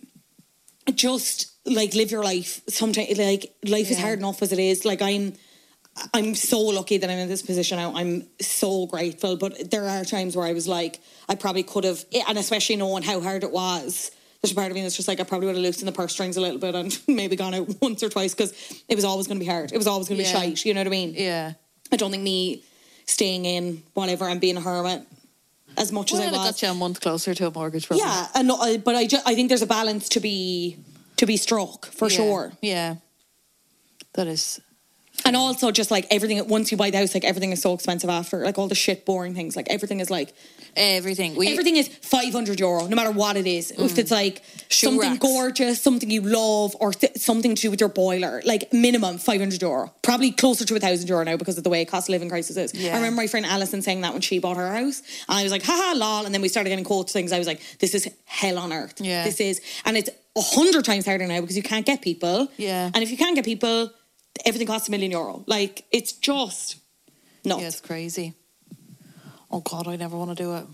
just 0.93 1.51
like 1.67 1.93
live 1.93 2.11
your 2.11 2.23
life. 2.23 2.61
Sometimes 2.67 3.17
like 3.17 3.53
life 3.65 3.91
is 3.91 3.99
hard 3.99 4.19
enough 4.19 4.41
as 4.41 4.51
it 4.51 4.59
is. 4.59 4.85
Like 4.85 5.01
I'm 5.01 5.33
I'm 6.13 6.35
so 6.35 6.59
lucky 6.59 6.97
that 6.97 7.09
I'm 7.09 7.17
in 7.17 7.27
this 7.27 7.41
position 7.41 7.77
now. 7.77 7.93
I'm 7.95 8.27
so 8.39 8.85
grateful. 8.85 9.35
But 9.35 9.71
there 9.71 9.87
are 9.87 10.05
times 10.05 10.35
where 10.35 10.45
I 10.45 10.53
was 10.53 10.67
like, 10.67 10.99
I 11.27 11.35
probably 11.35 11.63
could 11.63 11.83
have 11.85 12.03
eh, 12.13 12.23
and 12.27 12.37
especially 12.37 12.75
knowing 12.75 13.03
how 13.03 13.19
hard 13.19 13.43
it 13.43 13.51
was. 13.51 14.11
There's 14.41 14.51
a 14.51 14.55
part 14.55 14.69
of 14.69 14.75
me 14.75 14.83
that's 14.83 14.95
just 14.95 15.07
like 15.07 15.19
I 15.19 15.23
probably 15.23 15.47
would 15.47 15.55
have 15.55 15.63
loosened 15.63 15.87
the 15.87 15.91
purse 15.91 16.13
strings 16.13 16.37
a 16.37 16.41
little 16.41 16.59
bit 16.59 16.75
and 16.75 16.97
maybe 17.07 17.35
gone 17.35 17.55
out 17.55 17.67
once 17.81 18.03
or 18.03 18.09
twice 18.09 18.35
because 18.35 18.53
it 18.87 18.95
was 18.95 19.03
always 19.03 19.25
going 19.27 19.39
to 19.39 19.43
be 19.45 19.49
hard. 19.49 19.71
It 19.73 19.77
was 19.77 19.87
always 19.87 20.07
going 20.07 20.19
to 20.19 20.23
Yeah. 20.27 20.39
be 20.41 20.49
shite. 20.55 20.65
You 20.65 20.73
know 20.75 20.81
what 20.81 20.87
I 20.87 20.91
mean? 20.91 21.13
Yeah. 21.15 21.53
I 21.91 21.95
don't 21.95 22.11
think 22.11 22.21
me 22.23 22.63
staying 23.07 23.45
in 23.45 23.81
whatever 23.95 24.25
and 24.25 24.39
being 24.39 24.57
a 24.57 24.61
hermit 24.61 25.01
as 25.77 25.91
much 25.91 26.11
Well, 26.11 26.21
as 26.21 26.27
I 26.27 26.31
was. 26.37 26.51
got 26.51 26.61
you 26.61 26.69
a 26.69 26.73
month 26.75 27.01
closer 27.01 27.33
to 27.33 27.47
a 27.47 27.51
mortgage. 27.51 27.87
Probably. 27.87 28.03
Yeah, 28.05 28.27
and 28.35 28.47
no, 28.47 28.57
I- 28.57 28.77
but 28.77 28.95
I, 28.95 29.07
ju- 29.07 29.17
I 29.25 29.33
think 29.33 29.49
there's 29.49 29.61
a 29.63 29.67
balance 29.67 30.09
to 30.09 30.19
be 30.19 30.77
to 31.17 31.25
be 31.25 31.37
struck 31.37 31.87
for 31.87 32.09
Yeah. 32.09 32.17
sure. 32.17 32.51
Yeah. 32.61 32.95
That 34.13 34.27
is. 34.27 34.59
And 35.25 35.35
also 35.35 35.71
just 35.71 35.89
like 35.89 36.05
everything 36.11 36.47
once 36.47 36.71
you 36.71 36.77
buy 36.77 36.91
the 36.91 36.97
house, 36.99 37.13
like 37.13 37.25
everything 37.25 37.51
is 37.51 37.61
so 37.61 37.73
expensive 37.73 38.09
after. 38.09 38.43
Like 38.43 38.57
all 38.57 38.67
the 38.67 38.75
shit 38.75 39.05
boring 39.05 39.33
things. 39.33 39.55
Like 39.55 39.67
everything 39.69 39.99
is 39.99 40.09
like 40.09 40.33
Everything. 40.77 41.35
We, 41.35 41.47
everything 41.47 41.75
is 41.75 41.87
five 41.87 42.31
hundred 42.31 42.59
euro, 42.59 42.85
no 42.85 42.95
matter 42.95 43.09
what 43.09 43.35
it 43.35 43.47
is. 43.47 43.71
If 43.71 43.79
mm. 43.79 43.97
it's 43.97 44.11
like 44.11 44.43
Shoe 44.69 44.87
something 44.87 45.11
racks. 45.13 45.19
gorgeous, 45.19 45.81
something 45.81 46.09
you 46.09 46.21
love, 46.21 46.75
or 46.79 46.93
th- 46.93 47.17
something 47.17 47.55
to 47.55 47.61
do 47.63 47.71
with 47.71 47.79
your 47.79 47.89
boiler, 47.89 48.43
like 48.45 48.71
minimum 48.71 49.17
five 49.17 49.39
hundred 49.39 49.61
euro. 49.61 49.91
Probably 50.03 50.31
closer 50.31 50.65
to 50.65 50.75
a 50.75 50.79
thousand 50.79 51.09
euro 51.09 51.23
now 51.23 51.35
because 51.35 51.57
of 51.57 51.63
the 51.63 51.71
way 51.71 51.83
cost 51.83 52.09
of 52.09 52.11
living 52.11 52.29
crisis 52.29 52.57
is. 52.57 52.75
Yeah. 52.75 52.93
I 52.93 52.97
remember 52.97 53.17
my 53.17 53.27
friend 53.27 53.45
Alison 53.45 53.81
saying 53.81 54.01
that 54.01 54.13
when 54.13 54.21
she 54.21 54.37
bought 54.37 54.57
her 54.57 54.71
house, 54.71 55.01
and 55.27 55.39
I 55.39 55.43
was 55.43 55.51
like, 55.51 55.63
haha, 55.63 55.97
lol. 55.97 56.25
And 56.25 56.33
then 56.33 56.43
we 56.43 56.47
started 56.47 56.69
getting 56.69 56.85
quotes 56.85 57.11
things. 57.11 57.31
I 57.31 57.39
was 57.39 57.47
like, 57.47 57.61
this 57.79 57.95
is 57.95 58.07
hell 58.25 58.59
on 58.59 58.71
earth. 58.71 59.01
Yeah. 59.01 59.23
This 59.23 59.39
is, 59.41 59.61
and 59.83 59.97
it's 59.97 60.11
a 60.37 60.41
hundred 60.41 60.85
times 60.85 61.05
harder 61.05 61.27
now 61.27 61.41
because 61.41 61.57
you 61.57 61.63
can't 61.63 61.85
get 61.85 62.01
people. 62.01 62.47
Yeah. 62.57 62.91
And 62.93 63.03
if 63.03 63.11
you 63.11 63.17
can't 63.17 63.35
get 63.35 63.45
people, 63.45 63.91
everything 64.45 64.67
costs 64.67 64.87
a 64.87 64.91
million 64.91 65.11
euro. 65.11 65.43
Like 65.47 65.85
it's 65.91 66.13
just 66.13 66.77
nuts. 67.43 67.61
Yeah, 67.61 67.67
it's 67.67 67.81
crazy. 67.81 68.33
Oh 69.49 69.61
God, 69.61 69.87
I 69.87 69.95
never 69.95 70.17
want 70.17 70.37
to 70.37 70.43
do 70.43 70.55
it. 70.55 70.65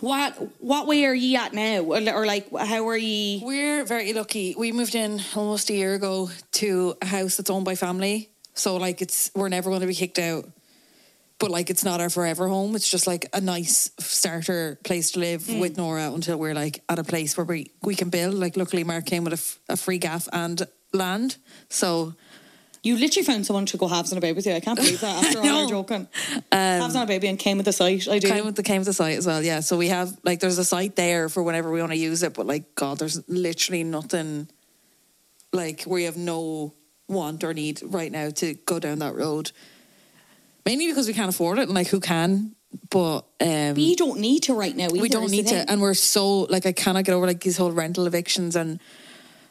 What 0.00 0.60
what 0.60 0.86
way 0.86 1.04
are 1.04 1.14
ye 1.14 1.36
at 1.36 1.52
now, 1.52 1.80
or, 1.80 2.00
or 2.10 2.26
like 2.26 2.50
how 2.56 2.88
are 2.88 2.96
ye? 2.96 3.42
We're 3.44 3.84
very 3.84 4.12
lucky. 4.12 4.54
We 4.56 4.72
moved 4.72 4.94
in 4.94 5.20
almost 5.34 5.68
a 5.70 5.74
year 5.74 5.94
ago 5.94 6.30
to 6.52 6.96
a 7.02 7.06
house 7.06 7.36
that's 7.36 7.50
owned 7.50 7.64
by 7.64 7.74
family. 7.74 8.30
So 8.54 8.76
like 8.76 9.02
it's 9.02 9.30
we're 9.34 9.48
never 9.48 9.70
going 9.70 9.80
to 9.82 9.86
be 9.86 9.94
kicked 9.94 10.18
out. 10.18 10.46
But 11.42 11.50
like 11.50 11.70
it's 11.70 11.82
not 11.84 12.00
our 12.00 12.08
forever 12.08 12.46
home. 12.46 12.76
It's 12.76 12.88
just 12.88 13.06
like 13.08 13.26
a 13.32 13.40
nice 13.40 13.90
starter 13.98 14.78
place 14.84 15.10
to 15.12 15.18
live 15.20 15.44
Hmm. 15.46 15.58
with 15.58 15.76
Nora 15.76 16.12
until 16.14 16.36
we're 16.38 16.54
like 16.54 16.82
at 16.88 16.98
a 17.00 17.04
place 17.04 17.36
where 17.36 17.44
we 17.44 17.72
we 17.82 17.94
can 17.96 18.10
build. 18.10 18.34
Like 18.34 18.56
luckily 18.56 18.84
Mark 18.84 19.06
came 19.06 19.24
with 19.24 19.32
a, 19.32 19.42
f- 19.42 19.58
a 19.68 19.76
free 19.76 19.98
gaff 19.98 20.28
and 20.32 20.62
land. 20.92 21.36
So 21.68 22.14
You 22.84 22.96
literally 22.96 23.24
found 23.26 23.44
someone 23.46 23.66
to 23.66 23.76
go 23.76 23.88
halves 23.88 24.12
on 24.12 24.18
a 24.18 24.20
baby 24.20 24.36
with 24.36 24.46
you. 24.46 24.54
I 24.54 24.60
can't 24.60 24.78
believe 24.78 25.00
that. 25.00 25.24
After 25.24 25.40
all 25.42 25.62
our 25.64 25.68
joking, 25.68 26.06
halves 26.52 26.94
on 26.96 27.02
a 27.02 27.06
baby 27.06 27.26
and 27.28 27.38
came 27.38 27.56
with 27.56 27.66
the 27.66 27.72
site. 27.72 28.06
I 28.08 28.18
do. 28.20 28.28
came 28.28 28.44
with 28.46 28.54
the 28.56 28.62
came 28.62 28.78
with 28.78 28.86
the 28.86 28.92
site 29.02 29.18
as 29.18 29.26
well. 29.26 29.42
Yeah. 29.42 29.60
So 29.62 29.76
we 29.76 29.88
have 29.88 30.08
like 30.22 30.38
there's 30.38 30.58
a 30.58 30.64
site 30.64 30.94
there 30.94 31.28
for 31.28 31.42
whenever 31.42 31.70
we 31.72 31.80
want 31.80 31.92
to 31.92 31.98
use 31.98 32.22
it. 32.22 32.34
But 32.34 32.46
like 32.46 32.74
God, 32.76 32.98
there's 33.00 33.18
literally 33.28 33.82
nothing 33.84 34.48
like 35.52 35.84
we 35.86 36.04
have 36.04 36.16
no 36.16 36.72
want 37.08 37.42
or 37.44 37.52
need 37.52 37.80
right 37.82 38.12
now 38.12 38.30
to 38.30 38.54
go 38.66 38.78
down 38.78 39.00
that 39.00 39.14
road. 39.16 39.50
Mainly 40.64 40.86
because 40.88 41.06
we 41.06 41.12
can't 41.14 41.28
afford 41.28 41.58
it 41.58 41.62
and 41.62 41.74
like 41.74 41.88
who 41.88 42.00
can. 42.00 42.54
But 42.90 43.20
um 43.40 43.76
you 43.76 43.96
don't 43.96 44.20
need 44.20 44.44
to 44.44 44.54
right 44.54 44.74
now. 44.74 44.88
we 44.90 45.08
don't 45.08 45.30
need 45.30 45.48
to 45.48 45.70
and 45.70 45.80
we're 45.82 45.94
so 45.94 46.40
like 46.42 46.64
I 46.64 46.72
cannot 46.72 47.04
get 47.04 47.12
over 47.12 47.26
like 47.26 47.40
these 47.40 47.56
whole 47.58 47.72
rental 47.72 48.06
evictions 48.06 48.56
and 48.56 48.80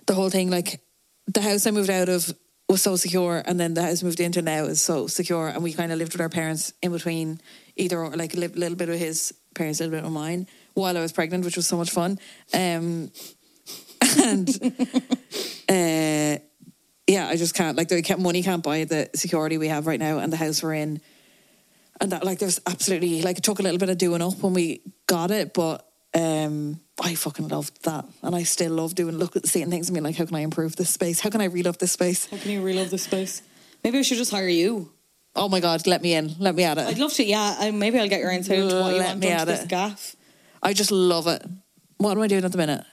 the 0.08 0.16
whole 0.16 0.30
thing 0.32 0.50
like 0.50 0.82
the 1.28 1.42
house 1.42 1.68
I 1.68 1.72
moved 1.72 1.90
out 1.92 2.10
of 2.10 2.34
was 2.68 2.82
so 2.82 2.96
secure 2.96 3.44
and 3.46 3.60
then 3.60 3.74
the 3.76 3.84
house 3.84 4.02
moved 4.02 4.20
into 4.20 4.42
now 4.42 4.64
is 4.64 4.82
so 4.82 5.06
secure 5.06 5.48
and 5.50 5.62
we 5.62 5.74
kind 5.74 5.92
of 5.92 6.00
lived 6.00 6.14
with 6.14 6.22
our 6.22 6.30
parents 6.30 6.74
in 6.82 6.92
between 6.92 7.40
either 7.76 8.00
or 8.00 8.10
like 8.16 8.34
a 8.34 8.38
li- 8.40 8.48
little 8.48 8.78
bit 8.78 8.90
with 8.90 9.00
his 9.00 9.34
parents 9.54 9.80
a 9.80 9.84
little 9.84 9.98
bit 10.00 10.04
with 10.04 10.14
mine 10.14 10.48
while 10.74 10.98
I 10.98 11.02
was 11.02 11.12
pregnant 11.12 11.46
which 11.46 11.58
was 11.58 11.68
so 11.68 11.78
much 11.78 11.92
fun 11.92 12.18
um 12.54 13.12
and 14.20 14.50
uh 15.70 16.38
yeah 17.12 17.28
I 17.28 17.36
just 17.36 17.54
can't 17.56 17.78
like 17.78 17.88
the 17.90 18.16
money 18.18 18.42
can't 18.44 18.64
buy 18.64 18.84
the 18.86 19.10
security 19.16 19.58
we 19.58 19.68
have 19.68 19.88
right 19.88 20.00
now 20.00 20.20
and 20.20 20.32
the 20.32 20.38
house 20.38 20.62
we're 20.64 20.76
in 20.76 21.02
and 22.02 22.12
that 22.12 22.26
like 22.26 22.40
there's 22.40 22.60
absolutely 22.66 23.22
like 23.22 23.38
it 23.38 23.44
took 23.44 23.60
a 23.60 23.62
little 23.62 23.78
bit 23.78 23.90
of 23.90 23.98
doing 23.98 24.22
up 24.22 24.40
when 24.42 24.54
we 24.54 24.82
got 25.08 25.32
it, 25.32 25.54
but 25.54 25.88
um 26.14 26.80
I 27.04 27.16
fucking 27.16 27.48
loved 27.48 27.84
that, 27.86 28.06
and 28.22 28.36
I 28.36 28.44
still 28.44 28.74
love 28.74 28.94
doing 28.96 29.18
look 29.18 29.36
at 29.36 29.48
seeing 29.48 29.70
things 29.70 29.88
and 29.88 29.96
being 29.96 30.04
like, 30.04 30.18
how 30.18 30.26
can 30.26 30.36
I 30.36 30.42
improve 30.42 30.76
this 30.76 30.90
space? 30.90 31.20
How 31.20 31.30
can 31.30 31.42
I 31.42 31.48
relove 31.48 31.78
this 31.78 31.94
space? 31.94 32.26
How 32.26 32.38
can 32.38 32.52
you 32.52 32.62
relove 32.62 32.90
this 32.90 33.04
space? 33.04 33.42
Maybe 33.84 33.98
I 34.00 34.02
should 34.02 34.18
just 34.18 34.32
hire 34.32 34.48
you. 34.48 34.92
Oh 35.36 35.48
my 35.48 35.60
god, 35.60 35.88
let 35.88 36.02
me 36.02 36.14
in, 36.14 36.36
let 36.40 36.56
me 36.56 36.64
at 36.64 36.78
it. 36.78 36.88
I'd 36.88 36.98
love 37.00 37.14
to. 37.14 37.24
Yeah, 37.24 37.56
I, 37.60 37.72
maybe 37.72 38.00
I'll 38.00 38.10
get 38.10 38.20
your 38.20 38.32
insight 38.32 38.60
into 38.60 38.76
what 38.76 38.94
you 38.94 39.00
Let 39.00 39.08
want 39.08 39.20
me 39.20 39.30
at 39.30 39.46
this 39.46 39.64
it. 39.64 39.70
gaff. 39.70 40.16
I 40.62 40.74
just 40.74 40.92
love 40.92 41.28
it. 41.28 41.44
What 41.98 42.12
am 42.18 42.22
I 42.22 42.28
doing 42.28 42.44
at 42.44 42.52
the 42.52 42.58
minute? 42.58 42.84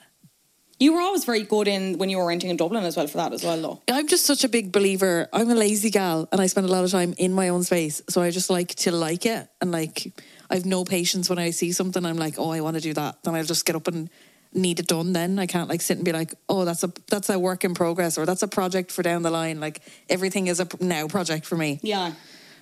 You 0.79 0.93
were 0.93 1.01
always 1.01 1.25
very 1.25 1.43
good 1.43 1.67
in 1.67 1.97
when 1.97 2.09
you 2.09 2.17
were 2.17 2.25
renting 2.25 2.49
in 2.49 2.55
Dublin 2.55 2.85
as 2.85 2.95
well 2.95 3.07
for 3.07 3.17
that 3.17 3.33
as 3.33 3.43
well, 3.43 3.61
though. 3.61 3.81
I'm 3.93 4.07
just 4.07 4.25
such 4.25 4.45
a 4.45 4.49
big 4.49 4.71
believer. 4.71 5.27
I'm 5.33 5.49
a 5.49 5.55
lazy 5.55 5.89
gal 5.89 6.29
and 6.31 6.39
I 6.39 6.47
spend 6.47 6.67
a 6.67 6.71
lot 6.71 6.85
of 6.85 6.91
time 6.91 7.13
in 7.17 7.33
my 7.33 7.49
own 7.49 7.63
space. 7.63 8.01
So 8.07 8.21
I 8.21 8.31
just 8.31 8.49
like 8.49 8.69
to 8.75 8.91
like 8.93 9.25
it. 9.25 9.49
And 9.59 9.73
like, 9.73 10.13
I 10.49 10.55
have 10.55 10.65
no 10.65 10.85
patience 10.85 11.29
when 11.29 11.37
I 11.37 11.49
see 11.49 11.73
something. 11.73 12.05
I'm 12.05 12.15
like, 12.15 12.35
oh, 12.37 12.51
I 12.51 12.61
want 12.61 12.77
to 12.77 12.81
do 12.81 12.93
that. 12.93 13.21
Then 13.23 13.35
I'll 13.35 13.43
just 13.43 13.65
get 13.65 13.75
up 13.75 13.89
and 13.89 14.09
need 14.53 14.79
it 14.79 14.87
done 14.87 15.11
then. 15.11 15.37
I 15.37 15.47
can't 15.47 15.67
like 15.67 15.81
sit 15.81 15.97
and 15.97 16.05
be 16.05 16.13
like, 16.13 16.33
oh, 16.47 16.63
that's 16.63 16.83
a 16.85 16.91
that's 17.07 17.29
a 17.29 17.37
work 17.37 17.65
in 17.65 17.73
progress 17.73 18.17
or 18.17 18.25
that's 18.25 18.41
a 18.41 18.47
project 18.47 18.89
for 18.89 19.03
down 19.03 19.21
the 19.21 19.31
line. 19.31 19.59
Like 19.59 19.81
everything 20.09 20.47
is 20.47 20.61
a 20.61 20.67
now 20.79 21.09
project 21.09 21.45
for 21.45 21.57
me. 21.57 21.81
Yeah. 21.83 22.13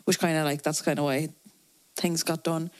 Which 0.05 0.18
kind 0.18 0.38
of 0.38 0.43
like, 0.43 0.63
that's 0.63 0.82
kind 0.82 0.97
of 0.97 1.05
why 1.05 1.30
things 1.95 2.24
got 2.24 2.43
done. 2.43 2.72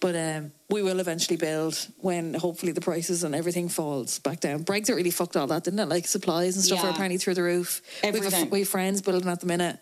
But 0.00 0.16
um, 0.16 0.52
we 0.72 0.82
will 0.82 0.98
eventually 1.00 1.36
build 1.36 1.74
when 1.98 2.34
hopefully 2.34 2.72
the 2.72 2.80
prices 2.80 3.22
and 3.24 3.34
everything 3.34 3.68
falls 3.68 4.18
back 4.18 4.40
down. 4.40 4.64
Brexit 4.64 4.96
really 4.96 5.10
fucked 5.10 5.36
all 5.36 5.46
that, 5.48 5.64
didn't 5.64 5.80
it? 5.80 5.88
Like 5.88 6.06
supplies 6.06 6.56
and 6.56 6.64
stuff 6.64 6.80
Yeah. 6.80 6.86
are 6.88 6.90
apparently 6.90 7.18
through 7.18 7.34
the 7.34 7.42
roof. 7.42 7.82
We 8.02 8.06
have, 8.06 8.14
a, 8.14 8.18
Everything. 8.18 8.44
f- 8.46 8.50
we 8.50 8.58
have 8.60 8.68
friends 8.68 9.02
building 9.02 9.28
at 9.28 9.40
the 9.40 9.46
minute. 9.46 9.78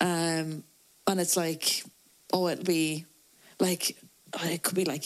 Um, 0.00 0.64
and 1.06 1.20
it's 1.20 1.36
like, 1.36 1.84
oh, 2.32 2.48
it'll 2.48 2.64
be 2.64 3.06
like, 3.60 3.96
oh, 4.34 4.46
it 4.48 4.62
could 4.62 4.74
be 4.76 4.84
like, 4.84 5.04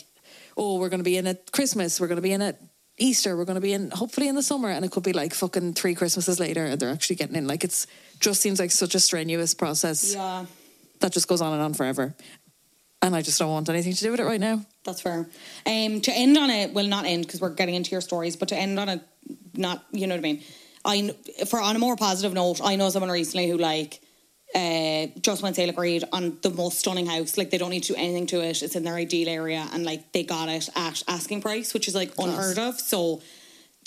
oh, 0.56 0.78
we're 0.78 0.88
going 0.88 1.00
to 1.00 1.04
be 1.04 1.16
in 1.18 1.26
at 1.26 1.52
Christmas, 1.52 2.00
we're 2.00 2.06
going 2.08 2.16
to 2.16 2.22
be 2.22 2.32
in 2.32 2.42
at 2.42 2.58
Easter, 2.98 3.36
we're 3.36 3.44
going 3.44 3.56
to 3.56 3.60
be 3.60 3.74
in 3.74 3.90
hopefully 3.90 4.28
in 4.28 4.34
the 4.36 4.42
summer. 4.42 4.70
And 4.70 4.84
it 4.84 4.90
could 4.90 5.02
be 5.02 5.12
like 5.12 5.34
fucking 5.34 5.74
three 5.74 5.94
Christmases 5.94 6.40
later 6.40 6.64
and 6.64 6.80
they're 6.80 6.90
actually 6.90 7.16
getting 7.16 7.36
in. 7.36 7.46
Like 7.46 7.62
it's 7.64 7.86
just 8.20 8.40
seems 8.40 8.58
like 8.58 8.70
such 8.70 8.94
a 8.94 9.00
strenuous 9.00 9.52
process 9.52 10.14
Yeah, 10.14 10.46
that 11.00 11.12
just 11.12 11.28
goes 11.28 11.42
on 11.42 11.52
and 11.52 11.60
on 11.62 11.74
forever. 11.74 12.14
And 13.02 13.14
I 13.14 13.22
just 13.22 13.38
don't 13.38 13.50
want 13.50 13.68
anything 13.68 13.92
to 13.92 14.02
do 14.02 14.10
with 14.10 14.20
it 14.20 14.24
right 14.24 14.40
now. 14.40 14.64
that's 14.84 15.00
fair. 15.00 15.28
Um, 15.66 16.00
to 16.00 16.12
end 16.12 16.36
on 16.38 16.50
it, 16.50 16.72
well, 16.72 16.86
not 16.86 17.04
end 17.04 17.26
because 17.26 17.40
we're 17.40 17.50
getting 17.50 17.74
into 17.74 17.90
your 17.90 18.00
stories, 18.00 18.36
but 18.36 18.48
to 18.48 18.56
end 18.56 18.80
on 18.80 18.88
it, 18.88 19.00
not 19.54 19.84
you 19.92 20.06
know 20.06 20.14
what 20.14 20.20
I 20.20 20.22
mean. 20.22 20.42
I 20.84 21.14
for 21.46 21.60
on 21.60 21.76
a 21.76 21.78
more 21.78 21.96
positive 21.96 22.32
note, 22.32 22.60
I 22.62 22.76
know 22.76 22.88
someone 22.90 23.10
recently 23.10 23.48
who 23.48 23.58
like 23.58 24.00
uh, 24.54 25.06
just 25.20 25.42
went 25.42 25.56
sale 25.56 25.68
agreed 25.68 26.04
on 26.12 26.38
the 26.42 26.50
most 26.50 26.78
stunning 26.78 27.06
house. 27.06 27.36
Like 27.36 27.50
they 27.50 27.58
don't 27.58 27.70
need 27.70 27.82
to 27.84 27.92
do 27.92 27.98
anything 27.98 28.26
to 28.28 28.40
it. 28.42 28.62
It's 28.62 28.76
in 28.76 28.84
their 28.84 28.94
ideal 28.94 29.28
area, 29.28 29.66
and 29.72 29.84
like 29.84 30.12
they 30.12 30.22
got 30.22 30.48
it 30.48 30.68
at 30.74 31.02
asking 31.06 31.42
price, 31.42 31.74
which 31.74 31.88
is 31.88 31.94
like 31.94 32.12
unheard 32.18 32.58
of. 32.58 32.80
So 32.80 33.20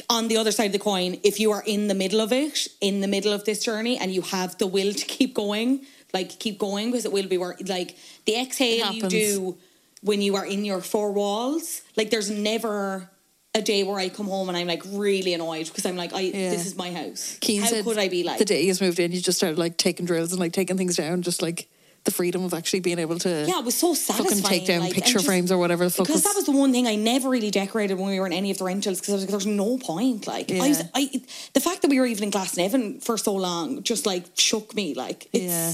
on 0.10 0.28
the 0.28 0.38
other 0.38 0.52
side 0.52 0.68
of 0.68 0.72
the 0.74 0.80
coin, 0.80 1.20
if 1.24 1.40
you 1.40 1.52
are 1.52 1.64
in 1.66 1.88
the 1.88 1.96
middle 1.96 2.22
of 2.22 2.32
it, 2.32 2.68
in 2.82 3.02
the 3.02 3.08
middle 3.08 3.34
of 3.34 3.46
this 3.46 3.64
journey, 3.64 3.98
and 3.98 4.14
you 4.14 4.22
have 4.22 4.58
the 4.58 4.68
will 4.68 4.94
to 4.94 5.06
keep 5.06 5.34
going, 5.34 5.86
like 6.14 6.40
keep 6.40 6.58
going 6.60 6.92
because 6.92 7.06
it 7.06 7.12
will 7.12 7.28
be 7.28 7.38
worth. 7.38 7.68
Like 7.68 7.98
the 8.26 8.40
exhale 8.40 8.92
you 8.92 9.04
do 9.08 9.58
when 10.02 10.22
you 10.22 10.36
are 10.36 10.46
in 10.46 10.66
your 10.66 10.82
four 10.82 11.12
walls, 11.12 11.82
like 11.98 12.10
there's 12.10 12.30
never 12.30 13.10
a 13.56 13.62
day 13.62 13.84
where 13.84 13.98
I 14.00 14.10
come 14.10 14.28
home 14.28 14.48
and 14.48 14.58
I'm 14.58 14.68
like 14.68 14.84
really 14.88 15.34
annoyed 15.34 15.66
because 15.68 15.86
I'm 15.86 15.98
like, 15.98 16.14
I 16.14 16.22
Yeah. 16.22 16.52
this 16.52 16.66
is 16.68 16.76
my 16.76 16.92
house. 16.94 17.38
Keen 17.42 17.62
How 17.62 17.82
could 17.84 17.98
I 17.98 18.08
be 18.08 18.24
like? 18.24 18.38
the 18.38 18.46
day 18.46 18.64
he's 18.64 18.80
moved 18.80 19.00
in, 19.00 19.12
you 19.12 19.20
just 19.22 19.38
started 19.40 19.58
like 19.58 19.76
taking 19.78 20.06
drills 20.06 20.32
and 20.32 20.40
like 20.40 20.54
taking 20.54 20.78
things 20.78 20.96
down, 20.96 21.22
just 21.24 21.42
like 21.42 21.68
the 22.06 22.12
freedom 22.12 22.46
of 22.46 22.54
actually 22.54 22.80
being 22.80 22.98
able 23.00 23.20
to 23.20 23.46
Yeah, 23.48 23.60
it 23.60 23.66
was 23.66 23.76
so 23.76 23.94
satisfying. 23.94 24.30
fucking 24.42 24.44
take 24.44 24.66
down 24.68 24.80
like, 24.82 24.94
picture 24.94 25.14
just- 25.14 25.26
frames 25.26 25.52
or 25.52 25.58
whatever 25.58 25.84
the 25.84 25.90
fuck 25.90 26.06
Because 26.06 26.24
was. 26.24 26.24
that 26.32 26.36
was 26.36 26.46
the 26.46 26.54
one 26.54 26.72
thing 26.72 26.88
I 26.88 26.96
never 26.96 27.28
really 27.28 27.52
decorated 27.52 27.96
when 28.00 28.10
we 28.10 28.20
were 28.22 28.28
in 28.28 28.32
any 28.34 28.52
of 28.52 28.58
the 28.60 28.64
rentals 28.64 29.00
because 29.02 29.10
I 29.10 29.16
was 29.16 29.24
like, 29.24 29.32
there's 29.32 29.46
no 29.48 29.78
point. 29.80 30.26
Like, 30.28 30.50
I, 30.52 30.70
was, 30.70 30.84
I, 30.96 31.10
the 31.54 31.60
fact 31.60 31.82
that 31.82 31.90
we 31.90 32.00
were 32.00 32.06
even 32.06 32.24
in 32.26 32.32
Glasnevin 32.32 33.04
for 33.04 33.18
so 33.18 33.34
long 33.36 33.84
just 33.84 34.06
like 34.06 34.24
shook 34.36 34.74
me. 34.76 34.94
Like, 34.94 35.28
it's, 35.34 35.44
Yeah. 35.44 35.74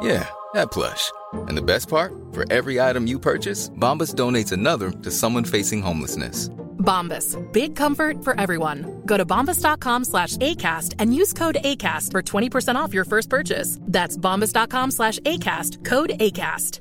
Yeah, 0.00 0.28
that 0.54 0.70
plush. 0.70 1.10
And 1.32 1.56
the 1.56 1.62
best 1.62 1.88
part? 1.88 2.12
For 2.32 2.50
every 2.52 2.80
item 2.80 3.06
you 3.06 3.18
purchase, 3.18 3.68
Bombas 3.70 4.14
donates 4.14 4.52
another 4.52 4.90
to 4.90 5.10
someone 5.10 5.44
facing 5.44 5.82
homelessness. 5.82 6.48
Bombas. 6.78 7.36
Big 7.52 7.74
comfort 7.74 8.22
for 8.22 8.38
everyone. 8.40 9.02
Go 9.06 9.16
to 9.16 9.26
bombas.com 9.26 10.04
slash 10.04 10.36
ACAST 10.36 10.94
and 10.98 11.14
use 11.14 11.32
code 11.32 11.56
ACAST 11.64 12.12
for 12.12 12.22
20% 12.22 12.76
off 12.76 12.94
your 12.94 13.04
first 13.04 13.28
purchase. 13.28 13.78
That's 13.82 14.16
bombas.com 14.16 14.92
slash 14.92 15.18
ACAST. 15.20 15.84
Code 15.84 16.10
ACAST. 16.20 16.80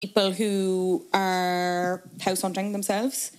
people 0.00 0.32
who 0.32 1.06
are 1.12 2.02
house 2.22 2.40
hunting 2.42 2.72
themselves. 2.72 3.32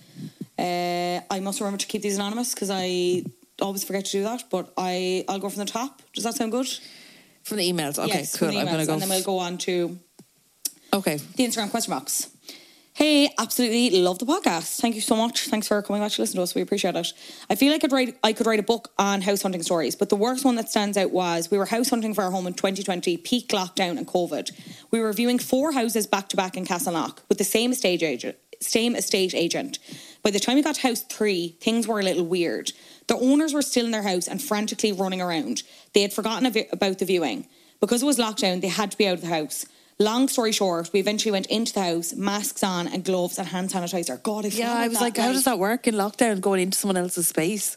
Uh, 0.58 1.20
I 1.30 1.40
must 1.40 1.60
remember 1.60 1.78
to 1.78 1.86
keep 1.86 2.02
these 2.02 2.16
anonymous 2.16 2.54
because 2.54 2.70
I 2.70 3.24
always 3.60 3.82
forget 3.84 4.04
to 4.06 4.12
do 4.12 4.22
that. 4.22 4.44
But 4.50 4.72
I, 4.76 5.24
I'll 5.28 5.40
go 5.40 5.48
from 5.48 5.64
the 5.64 5.70
top. 5.70 6.02
Does 6.14 6.24
that 6.24 6.34
sound 6.34 6.52
good? 6.52 6.68
From 7.42 7.56
the 7.56 7.70
emails. 7.70 7.98
Okay, 7.98 8.20
yes, 8.20 8.36
cool. 8.36 8.48
I'm 8.48 8.66
gonna 8.66 8.86
go. 8.86 8.94
and 8.94 9.02
then 9.02 9.08
we'll 9.08 9.22
go 9.22 9.38
on 9.38 9.58
to 9.58 9.98
okay. 10.92 11.16
the 11.36 11.44
Instagram 11.44 11.70
question 11.70 11.92
box. 11.92 12.28
Hey, 12.94 13.30
absolutely 13.38 14.02
love 14.02 14.18
the 14.18 14.26
podcast. 14.26 14.78
Thank 14.78 14.94
you 14.94 15.00
so 15.00 15.16
much. 15.16 15.48
Thanks 15.48 15.66
for 15.66 15.80
coming 15.80 16.02
back 16.02 16.12
to 16.12 16.20
listen 16.20 16.36
to 16.36 16.42
us. 16.42 16.54
We 16.54 16.60
appreciate 16.60 16.94
it. 16.94 17.12
I 17.48 17.54
feel 17.54 17.72
like 17.72 17.82
I'd 17.82 17.90
write 17.90 18.18
I 18.22 18.34
could 18.34 18.46
write 18.46 18.60
a 18.60 18.62
book 18.62 18.90
on 18.98 19.22
house 19.22 19.40
hunting 19.40 19.62
stories, 19.62 19.96
but 19.96 20.10
the 20.10 20.16
worst 20.16 20.44
one 20.44 20.56
that 20.56 20.68
stands 20.68 20.98
out 20.98 21.10
was 21.10 21.50
we 21.50 21.56
were 21.56 21.64
house 21.64 21.88
hunting 21.88 22.12
for 22.12 22.22
our 22.22 22.30
home 22.30 22.46
in 22.46 22.52
2020, 22.52 23.16
peak 23.16 23.48
lockdown 23.48 23.96
and 23.96 24.06
COVID. 24.06 24.52
We 24.90 25.00
were 25.00 25.12
viewing 25.14 25.38
four 25.38 25.72
houses 25.72 26.06
back 26.06 26.28
to 26.28 26.36
back 26.36 26.58
in 26.58 26.66
Castleknock 26.66 27.20
with 27.30 27.38
the 27.38 27.44
same 27.44 27.72
estate 27.72 28.02
agent. 28.02 28.36
Same 28.60 28.94
estate 28.94 29.34
agent. 29.34 29.78
By 30.22 30.30
the 30.30 30.38
time 30.38 30.56
we 30.56 30.62
got 30.62 30.74
to 30.74 30.82
house 30.82 31.00
three, 31.00 31.56
things 31.60 31.88
were 31.88 31.98
a 31.98 32.04
little 32.04 32.26
weird. 32.26 32.72
The 33.06 33.16
owners 33.16 33.52
were 33.52 33.62
still 33.62 33.84
in 33.84 33.90
their 33.90 34.02
house 34.02 34.28
and 34.28 34.42
frantically 34.42 34.92
running 34.92 35.20
around. 35.20 35.62
They 35.92 36.02
had 36.02 36.12
forgotten 36.12 36.46
about 36.72 36.98
the 36.98 37.04
viewing. 37.04 37.46
Because 37.80 38.02
it 38.02 38.06
was 38.06 38.18
lockdown, 38.18 38.60
they 38.60 38.68
had 38.68 38.92
to 38.92 38.96
be 38.96 39.08
out 39.08 39.14
of 39.14 39.22
the 39.22 39.26
house. 39.26 39.66
Long 39.98 40.28
story 40.28 40.52
short, 40.52 40.90
we 40.92 41.00
eventually 41.00 41.32
went 41.32 41.46
into 41.46 41.72
the 41.72 41.82
house, 41.82 42.14
masks 42.14 42.62
on 42.62 42.88
and 42.88 43.04
gloves 43.04 43.38
and 43.38 43.48
hand 43.48 43.70
sanitizer. 43.70 44.22
God, 44.22 44.44
I 44.44 44.48
Yeah, 44.48 44.72
I 44.72 44.88
was 44.88 45.00
like, 45.00 45.16
how 45.16 45.32
does 45.32 45.44
that 45.44 45.58
work 45.58 45.86
in 45.86 45.94
lockdown 45.94 46.40
going 46.40 46.60
into 46.62 46.78
someone 46.78 46.96
else's 46.96 47.28
space? 47.28 47.76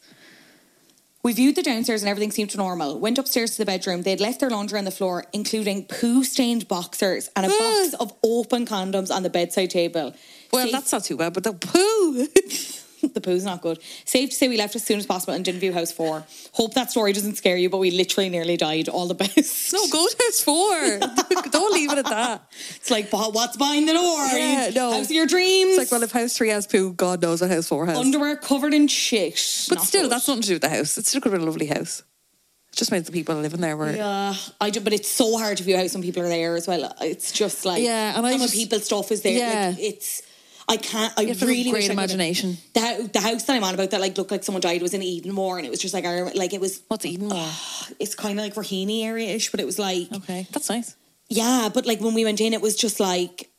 We 1.23 1.33
viewed 1.33 1.55
the 1.55 1.63
downstairs 1.63 2.03
and 2.03 2.09
everything 2.09 2.29
seemed 2.29 2.55
normal. 2.55 2.99
Went 2.99 3.17
upstairs 3.17 3.51
to 3.51 3.57
the 3.57 3.65
bedroom. 3.65 4.03
They'd 4.03 4.21
left 4.21 4.39
their 4.39 4.51
laundry 4.51 4.77
on 4.77 4.85
the 4.85 4.91
floor, 4.91 5.25
including 5.33 5.85
poo 5.85 6.23
stained 6.23 6.67
boxers 6.67 7.31
and 7.35 7.47
a 7.47 7.49
box 7.49 7.93
of 7.99 8.13
open 8.23 8.67
condoms 8.67 9.09
on 9.09 9.23
the 9.23 9.31
bedside 9.31 9.71
table. 9.71 10.13
Well, 10.53 10.63
Safe- 10.65 10.71
that's 10.71 10.91
not 10.91 11.03
too 11.03 11.17
bad, 11.17 11.33
but 11.33 11.43
the 11.43 11.53
poo. 11.53 12.27
the 13.13 13.21
poo's 13.21 13.43
not 13.45 13.61
good. 13.61 13.79
Safe 14.05 14.29
to 14.29 14.35
say 14.35 14.47
we 14.47 14.57
left 14.57 14.75
as 14.75 14.83
soon 14.83 14.97
as 14.99 15.05
possible 15.05 15.33
and 15.33 15.43
didn't 15.45 15.59
view 15.59 15.73
house 15.73 15.91
four. 15.91 16.23
Hope 16.53 16.73
that 16.73 16.91
story 16.91 17.13
doesn't 17.13 17.35
scare 17.35 17.57
you, 17.57 17.69
but 17.69 17.77
we 17.77 17.91
literally 17.91 18.29
nearly 18.29 18.57
died. 18.57 18.89
All 18.89 19.07
the 19.07 19.13
best. 19.25 19.73
no, 19.73 19.87
go 19.89 20.07
to 20.07 20.15
house 20.23 20.41
four. 20.41 20.99
Don't 21.51 21.73
leave 21.73 21.91
it 21.91 21.97
at 21.99 22.05
that. 22.05 22.47
It's 22.75 22.91
like, 22.91 23.11
what's 23.11 23.57
behind 23.57 23.87
the 23.87 23.93
door? 23.93 24.25
Yeah, 24.37 24.71
no. 24.73 24.91
House 24.93 25.05
of 25.05 25.11
your 25.11 25.27
dreams. 25.27 25.71
It's 25.77 25.77
like, 25.77 25.91
well, 25.91 26.03
if 26.03 26.11
house 26.11 26.35
three 26.37 26.49
has 26.49 26.67
poo, 26.67 26.93
God 26.93 27.21
knows 27.21 27.41
what 27.41 27.51
house 27.51 27.67
four 27.69 27.85
has. 27.85 27.97
Underwear 27.97 28.35
covered 28.37 28.73
in 28.73 28.87
shit. 28.87 29.33
but 29.69 29.75
Not 29.77 29.85
still, 29.87 30.03
good. 30.03 30.11
that's 30.11 30.27
nothing 30.27 30.41
to 30.43 30.47
do 30.49 30.53
with 30.55 30.61
the 30.61 30.69
house. 30.69 30.97
It's 30.97 31.09
still 31.09 31.21
could 31.21 31.31
have 31.31 31.39
been 31.39 31.47
a 31.47 31.51
lovely 31.51 31.67
house. 31.67 32.03
It 32.71 32.77
just 32.79 32.91
means 32.91 33.05
the 33.05 33.13
people 33.13 33.35
living 33.35 33.61
there 33.61 33.77
were. 33.77 33.89
Yeah, 33.95 34.33
I 34.59 34.69
do, 34.69 34.81
but 34.81 34.91
it's 34.91 35.07
so 35.09 35.37
hard 35.37 35.55
to 35.57 35.63
view 35.63 35.75
a 35.75 35.77
house 35.79 35.93
when 35.93 36.03
people 36.03 36.23
are 36.23 36.27
there 36.27 36.57
as 36.57 36.67
well. 36.67 36.93
It's 36.99 37.31
just 37.31 37.63
like 37.63 37.81
Yeah, 37.81 38.17
and 38.17 38.25
I 38.27 38.31
when 38.31 38.39
just- 38.41 38.53
people 38.53 38.79
stuff 38.79 39.11
is 39.13 39.21
there. 39.21 39.37
Yeah. 39.37 39.69
Like, 39.69 39.79
it's. 39.79 40.21
I 40.67 40.77
can't. 40.77 41.13
I 41.17 41.21
You 41.21 41.27
have 41.29 41.37
to 41.37 41.41
have 41.41 41.49
really 41.49 41.63
great 41.71 41.83
wish 41.83 41.89
I 41.89 41.93
imagination. 41.93 42.57
The, 42.73 43.09
the 43.13 43.21
house 43.21 43.43
that 43.43 43.55
I'm 43.55 43.63
on 43.63 43.75
about 43.75 43.91
that 43.91 44.01
like 44.01 44.17
looked 44.17 44.31
like 44.31 44.43
someone 44.43 44.61
died 44.61 44.81
was 44.81 44.93
in 44.93 45.01
Edenmore, 45.01 45.57
and 45.57 45.65
it 45.65 45.69
was 45.69 45.79
just 45.79 45.93
like 45.93 46.05
I 46.05 46.21
like 46.21 46.53
it 46.53 46.61
was. 46.61 46.81
What's 46.87 47.05
Edenmore? 47.05 47.33
Ah, 47.33 47.87
it's 47.99 48.15
kind 48.15 48.39
of 48.39 48.45
like 48.45 48.55
Raheny 48.55 49.03
area 49.03 49.29
ish, 49.29 49.51
but 49.51 49.59
it 49.59 49.65
was 49.65 49.77
like 49.77 50.11
Okay, 50.11 50.47
that's 50.51 50.69
nice. 50.69 50.95
yeah, 51.29 51.69
but 51.73 51.85
like 51.85 52.01
when 52.01 52.13
we 52.13 52.23
went 52.25 52.41
in, 52.41 52.53
it 52.53 52.61
was 52.61 52.75
just 52.75 52.99
like. 52.99 53.49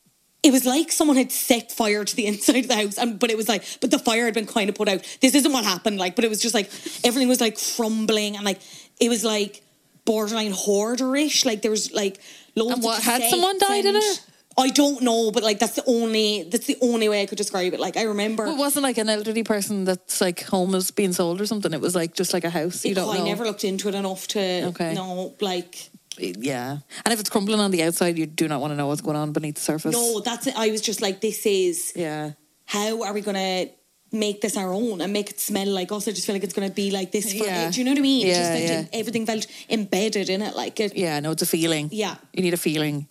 It 0.43 0.53
was 0.53 0.65
like 0.65 0.93
someone 0.93 1.17
had 1.17 1.33
set 1.33 1.73
fire 1.73 2.05
to 2.05 2.15
the 2.17 2.27
inside 2.27 2.59
of 2.59 2.69
the 2.69 2.77
house, 2.77 2.99
and 2.99 3.19
but 3.19 3.31
it 3.31 3.37
was 3.37 3.49
like, 3.49 3.65
but 3.81 3.91
the 3.91 3.99
fire 3.99 4.27
had 4.27 4.35
been 4.35 4.47
kind 4.47 4.69
of 4.69 4.77
put 4.77 4.89
out. 4.89 5.03
This 5.21 5.35
isn't 5.35 5.51
what 5.53 5.65
happened, 5.65 5.99
like, 5.99 6.15
but 6.15 6.25
it 6.25 6.29
was 6.29 6.41
just 6.41 6.55
like 6.55 6.71
everything 7.05 7.29
was 7.29 7.41
like 7.41 7.59
crumbling, 7.75 8.37
and 8.37 8.45
like 8.45 8.61
it 9.01 9.09
was 9.09 9.25
like 9.25 9.63
borderline 10.05 10.53
hoarderish. 10.53 11.45
Like 11.45 11.63
there 11.63 11.71
was 11.71 11.91
like 11.93 12.21
loads. 12.55 12.75
And 12.75 12.83
what, 12.85 13.03
had 13.03 13.23
someone 13.29 13.59
died 13.59 13.87
in 13.87 13.97
it? 13.97 14.25
I 14.59 14.71
don't 14.71 15.03
know, 15.03 15.31
but 15.31 15.43
like 15.43 15.59
that's 15.59 15.75
the 15.75 15.85
only 15.87 16.45
that's 16.51 16.67
the 16.67 16.79
only 16.81 17.09
way 17.11 17.21
I 17.23 17.27
could 17.27 17.37
describe 17.39 17.75
it. 17.75 17.81
Like 17.81 17.97
I 17.99 18.03
remember, 18.05 18.45
Well, 18.45 18.55
it 18.55 18.59
wasn't 18.59 18.85
like 18.85 18.97
an 18.99 19.09
elderly 19.11 19.43
person 19.43 19.85
that's 19.85 20.21
like 20.21 20.43
home 20.45 20.75
is 20.75 20.91
being 20.91 21.13
sold 21.13 21.41
or 21.41 21.47
something. 21.47 21.73
It 21.75 21.81
was 21.81 21.95
like 21.95 22.15
just 22.15 22.33
like 22.33 22.45
a 22.45 22.51
house. 22.51 22.85
You 22.85 22.95
don't 22.95 23.15
I 23.15 23.19
know. 23.19 23.25
never 23.27 23.45
looked 23.45 23.65
into 23.65 23.89
it 23.89 23.95
enough 23.95 24.27
to 24.29 24.41
Okay. 24.69 24.95
know. 24.95 25.35
Like 25.41 25.91
Yeah, 26.19 26.79
and 27.05 27.13
if 27.13 27.21
it's 27.21 27.29
crumbling 27.29 27.61
on 27.61 27.71
the 27.71 27.83
outside, 27.83 28.17
you 28.17 28.25
do 28.25 28.49
not 28.49 28.61
want 28.63 28.71
to 28.73 28.77
know 28.77 28.87
what's 28.87 29.03
going 29.03 29.17
on 29.17 29.33
beneath 29.33 29.57
the 29.57 29.61
surface. 29.61 29.93
no, 29.93 30.21
that's 30.21 30.47
it. 30.47 30.55
I 30.57 30.71
was 30.71 30.81
just 30.81 31.03
like, 31.03 31.21
this 31.21 31.45
is 31.45 31.93
Yeah. 31.95 32.33
how 32.65 33.03
are 33.03 33.13
we 33.13 33.21
gonna 33.21 33.67
make 34.11 34.41
this 34.41 34.57
our 34.57 34.73
own 34.73 35.03
and 35.03 35.13
make 35.13 35.29
it 35.29 35.39
smell 35.39 35.69
like 35.69 35.93
us? 35.93 36.09
I 36.09 36.13
just 36.13 36.25
feel 36.27 36.35
like 36.35 36.45
it's 36.45 36.55
gonna 36.55 36.71
be 36.71 36.91
like 36.91 37.13
this. 37.13 37.31
For, 37.33 37.45
Yeah. 37.45 37.71
Do 37.71 37.79
you 37.79 37.85
know 37.85 37.91
what 37.91 37.99
I 37.99 38.03
mean? 38.03 38.27
Yeah, 38.27 38.35
just 38.39 38.53
like 38.53 38.63
yeah. 38.93 38.99
everything 39.01 39.27
felt 39.27 39.47
embedded 39.69 40.31
in 40.31 40.41
it. 40.41 40.57
Like 40.57 40.81
it. 40.81 40.97
Yeah, 40.97 41.21
no, 41.21 41.33
it's 41.33 41.43
a 41.43 41.47
feeling. 41.47 41.91
Yeah. 41.93 42.17
You 42.33 42.43
need 42.43 42.55
a 42.55 42.63
feeling. 42.69 43.09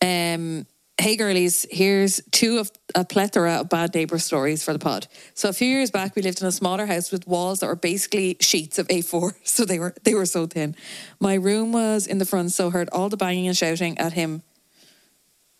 Um, 0.00 0.66
hey, 0.98 1.16
girlies, 1.16 1.66
here's 1.70 2.20
two 2.30 2.58
of 2.58 2.70
a 2.94 3.04
plethora 3.04 3.60
of 3.60 3.68
bad 3.68 3.94
neighbour 3.94 4.18
stories 4.18 4.62
for 4.64 4.72
the 4.72 4.78
pod. 4.78 5.06
So 5.34 5.48
a 5.48 5.52
few 5.52 5.68
years 5.68 5.90
back, 5.90 6.14
we 6.14 6.22
lived 6.22 6.40
in 6.40 6.46
a 6.46 6.52
smaller 6.52 6.86
house 6.86 7.10
with 7.10 7.26
walls 7.26 7.60
that 7.60 7.66
were 7.66 7.76
basically 7.76 8.36
sheets 8.40 8.78
of 8.78 8.88
A4. 8.88 9.34
So 9.44 9.64
they 9.64 9.78
were 9.78 9.94
they 10.02 10.14
were 10.14 10.26
so 10.26 10.46
thin. 10.46 10.74
My 11.20 11.34
room 11.34 11.72
was 11.72 12.06
in 12.06 12.18
the 12.18 12.24
front, 12.24 12.52
so 12.52 12.68
I 12.68 12.70
heard 12.70 12.88
all 12.90 13.08
the 13.08 13.16
banging 13.16 13.46
and 13.46 13.56
shouting 13.56 13.98
at 13.98 14.14
him. 14.14 14.42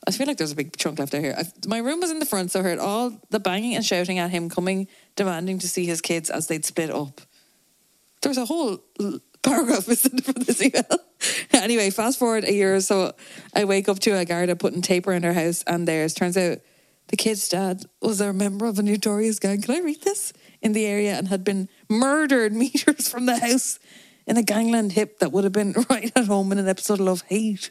I 0.06 0.10
feel 0.10 0.26
like 0.26 0.36
there's 0.36 0.52
a 0.52 0.56
big 0.56 0.76
chunk 0.76 0.98
left 0.98 1.14
out 1.14 1.22
here. 1.22 1.34
I, 1.36 1.44
my 1.66 1.78
room 1.78 2.00
was 2.00 2.10
in 2.10 2.18
the 2.18 2.26
front, 2.26 2.50
so 2.50 2.60
I 2.60 2.62
heard 2.62 2.78
all 2.78 3.12
the 3.30 3.40
banging 3.40 3.74
and 3.74 3.84
shouting 3.84 4.18
at 4.18 4.30
him, 4.30 4.50
coming, 4.50 4.88
demanding 5.16 5.58
to 5.60 5.68
see 5.68 5.86
his 5.86 6.00
kids 6.00 6.28
as 6.28 6.46
they'd 6.46 6.64
split 6.64 6.90
up. 6.90 7.20
There's 8.20 8.38
a 8.38 8.44
whole 8.44 8.78
paragraph 9.44 9.86
missing 9.86 10.18
from 10.18 10.42
this 10.42 10.60
email. 10.62 10.82
anyway, 11.52 11.90
fast 11.90 12.18
forward 12.18 12.44
a 12.44 12.52
year 12.52 12.74
or 12.74 12.80
so, 12.80 13.12
I 13.54 13.64
wake 13.64 13.88
up 13.88 14.00
to 14.00 14.18
a 14.18 14.24
Garda 14.24 14.56
putting 14.56 14.82
tape 14.82 15.06
around 15.06 15.24
our 15.24 15.32
house 15.32 15.62
and 15.66 15.86
theirs. 15.86 16.14
Turns 16.14 16.36
out 16.36 16.58
the 17.08 17.16
kid's 17.16 17.48
dad 17.48 17.84
was 18.00 18.20
a 18.20 18.32
member 18.32 18.66
of 18.66 18.78
a 18.78 18.82
notorious 18.82 19.38
gang. 19.38 19.60
Can 19.60 19.74
I 19.74 19.80
read 19.80 20.02
this? 20.02 20.32
In 20.62 20.72
the 20.72 20.86
area 20.86 21.16
and 21.16 21.28
had 21.28 21.44
been 21.44 21.68
murdered 21.88 22.52
meters 22.54 23.08
from 23.08 23.26
the 23.26 23.38
house 23.38 23.78
in 24.26 24.38
a 24.38 24.42
gangland 24.42 24.92
hip 24.92 25.18
that 25.18 25.30
would 25.30 25.44
have 25.44 25.52
been 25.52 25.74
right 25.90 26.10
at 26.16 26.26
home 26.26 26.50
in 26.52 26.58
an 26.58 26.68
episode 26.68 27.00
of 27.00 27.06
Love 27.06 27.22
Hate. 27.28 27.70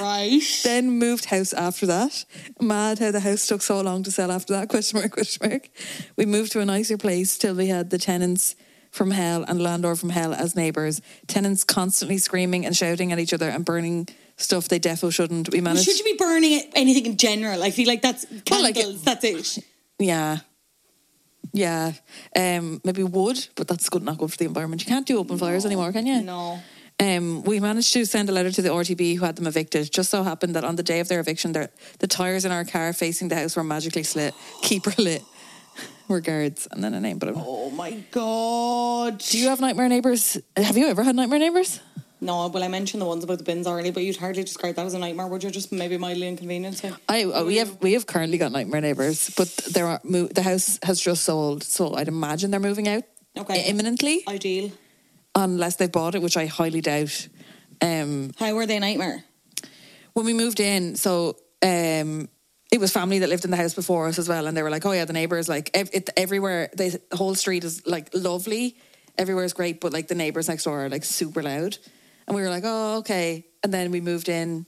Right. 0.00 0.40
Then 0.64 0.90
moved 0.98 1.26
house 1.26 1.52
after 1.52 1.86
that. 1.86 2.24
Mad 2.60 2.98
how 2.98 3.10
the 3.10 3.20
house 3.20 3.46
took 3.46 3.62
so 3.62 3.80
long 3.80 4.02
to 4.04 4.10
sell 4.10 4.30
after 4.30 4.52
that. 4.54 4.68
Question 4.70 5.00
mark, 5.00 5.12
question 5.12 5.48
mark. 5.48 5.68
We 6.16 6.26
moved 6.26 6.52
to 6.52 6.60
a 6.60 6.64
nicer 6.64 6.96
place 6.98 7.38
till 7.38 7.54
we 7.54 7.68
had 7.68 7.90
the 7.90 7.98
tenants 7.98 8.54
from 8.90 9.10
hell 9.10 9.44
and 9.48 9.62
landlord 9.62 9.98
from 9.98 10.10
hell 10.10 10.34
as 10.34 10.54
neighbours. 10.54 11.00
Tenants 11.26 11.64
constantly 11.64 12.18
screaming 12.18 12.66
and 12.66 12.76
shouting 12.76 13.12
at 13.12 13.18
each 13.18 13.32
other 13.32 13.48
and 13.48 13.64
burning 13.64 14.08
stuff 14.36 14.68
they 14.68 14.78
defo 14.78 15.12
shouldn't. 15.12 15.50
We 15.50 15.60
managed. 15.60 15.84
Should 15.86 15.98
you 15.98 16.04
be 16.04 16.16
burning 16.18 16.70
anything 16.74 17.06
in 17.06 17.16
general? 17.16 17.62
I 17.62 17.70
feel 17.70 17.86
like 17.88 18.02
that's 18.02 18.26
Well, 18.50 18.62
like- 18.62 18.74
candles. 18.74 19.02
that's 19.02 19.24
it. 19.24 19.58
Yeah. 19.98 20.38
Yeah. 21.52 21.92
Um, 22.36 22.80
maybe 22.84 23.02
wood, 23.02 23.46
but 23.56 23.68
that's 23.68 23.88
good 23.88 24.02
not 24.02 24.18
good 24.18 24.30
for 24.30 24.36
the 24.36 24.44
environment. 24.46 24.82
You 24.82 24.88
can't 24.88 25.06
do 25.06 25.18
open 25.18 25.38
fires 25.38 25.64
anymore, 25.66 25.92
can 25.92 26.06
you? 26.06 26.22
No. 26.22 26.60
Um, 27.02 27.42
we 27.42 27.58
managed 27.58 27.92
to 27.94 28.04
send 28.06 28.28
a 28.28 28.32
letter 28.32 28.52
to 28.52 28.62
the 28.62 28.68
RTB 28.68 29.16
who 29.18 29.24
had 29.24 29.36
them 29.36 29.46
evicted. 29.46 29.90
Just 29.92 30.10
so 30.10 30.22
happened 30.22 30.54
that 30.54 30.64
on 30.64 30.76
the 30.76 30.82
day 30.84 31.00
of 31.00 31.08
their 31.08 31.18
eviction, 31.20 31.52
their, 31.52 31.68
the 31.98 32.06
tyres 32.06 32.44
in 32.44 32.52
our 32.52 32.64
car 32.64 32.92
facing 32.92 33.28
the 33.28 33.34
house 33.36 33.56
were 33.56 33.64
magically 33.64 34.04
slit. 34.04 34.34
Keeper 34.62 34.92
lit. 34.98 35.22
Regards. 36.08 36.68
And 36.70 36.82
then 36.84 36.94
a 36.94 37.00
name, 37.00 37.18
but 37.18 37.28
I'm- 37.30 37.42
Oh 37.44 37.70
my 37.70 37.90
god. 38.12 39.18
do 39.18 39.38
you 39.38 39.48
have 39.48 39.60
nightmare 39.60 39.88
neighbours? 39.88 40.38
Have 40.56 40.76
you 40.76 40.86
ever 40.86 41.02
had 41.02 41.16
nightmare 41.16 41.38
neighbours? 41.40 41.80
No, 42.20 42.46
well, 42.46 42.62
I 42.62 42.68
mentioned 42.68 43.00
the 43.02 43.06
ones 43.06 43.24
about 43.24 43.38
the 43.38 43.44
bins 43.44 43.66
already, 43.66 43.90
but 43.90 44.04
you'd 44.04 44.16
hardly 44.16 44.44
describe 44.44 44.76
that 44.76 44.86
as 44.86 44.94
a 44.94 44.98
nightmare, 45.00 45.26
would 45.26 45.42
you? 45.42 45.50
Just 45.50 45.72
maybe 45.72 45.98
mildly 45.98 46.28
inconvenient. 46.28 46.80
I 47.08 47.24
uh, 47.24 47.42
we 47.44 47.56
have 47.56 47.76
we 47.82 47.94
have 47.94 48.06
currently 48.06 48.38
got 48.38 48.52
nightmare 48.52 48.80
neighbours, 48.80 49.30
but 49.36 49.48
there 49.72 49.86
are 49.88 50.00
the 50.04 50.42
house 50.44 50.78
has 50.84 51.00
just 51.00 51.24
sold, 51.24 51.64
so 51.64 51.94
I'd 51.94 52.06
imagine 52.06 52.52
they're 52.52 52.60
moving 52.60 52.86
out 52.86 53.02
Okay. 53.36 53.64
imminently, 53.68 54.22
Ideal. 54.28 54.70
Unless 55.34 55.76
they 55.76 55.86
bought 55.86 56.14
it, 56.14 56.22
which 56.22 56.36
I 56.36 56.46
highly 56.46 56.80
doubt. 56.80 57.28
Um, 57.80 58.32
How 58.38 58.54
were 58.54 58.66
they 58.66 58.76
a 58.76 58.80
nightmare? 58.80 59.24
when 60.14 60.26
we 60.26 60.34
moved 60.34 60.60
in, 60.60 60.94
so 60.96 61.36
um, 61.62 62.28
it 62.70 62.78
was 62.78 62.92
family 62.92 63.20
that 63.20 63.28
lived 63.28 63.44
in 63.44 63.50
the 63.50 63.56
house 63.56 63.74
before 63.74 64.08
us 64.08 64.18
as 64.18 64.28
well, 64.28 64.46
and 64.46 64.56
they 64.56 64.62
were 64.62 64.70
like, 64.70 64.84
"Oh 64.84 64.92
yeah, 64.92 65.04
the 65.06 65.12
neighbors 65.12 65.48
like 65.48 65.70
ev- 65.74 65.90
it, 65.92 66.10
everywhere. 66.16 66.68
They, 66.76 66.90
the 66.90 67.16
whole 67.16 67.34
street 67.34 67.64
is 67.64 67.86
like 67.86 68.10
lovely, 68.12 68.76
everywhere 69.16 69.44
is 69.44 69.52
great, 69.54 69.80
but 69.80 69.92
like 69.92 70.08
the 70.08 70.14
neighbors 70.14 70.48
next 70.48 70.64
door 70.64 70.84
are 70.84 70.88
like 70.90 71.04
super 71.04 71.42
loud." 71.42 71.78
And 72.26 72.36
we 72.36 72.42
were 72.42 72.50
like, 72.50 72.64
"Oh 72.66 72.98
okay," 72.98 73.46
and 73.62 73.72
then 73.72 73.90
we 73.90 74.00
moved 74.00 74.28
in 74.28 74.66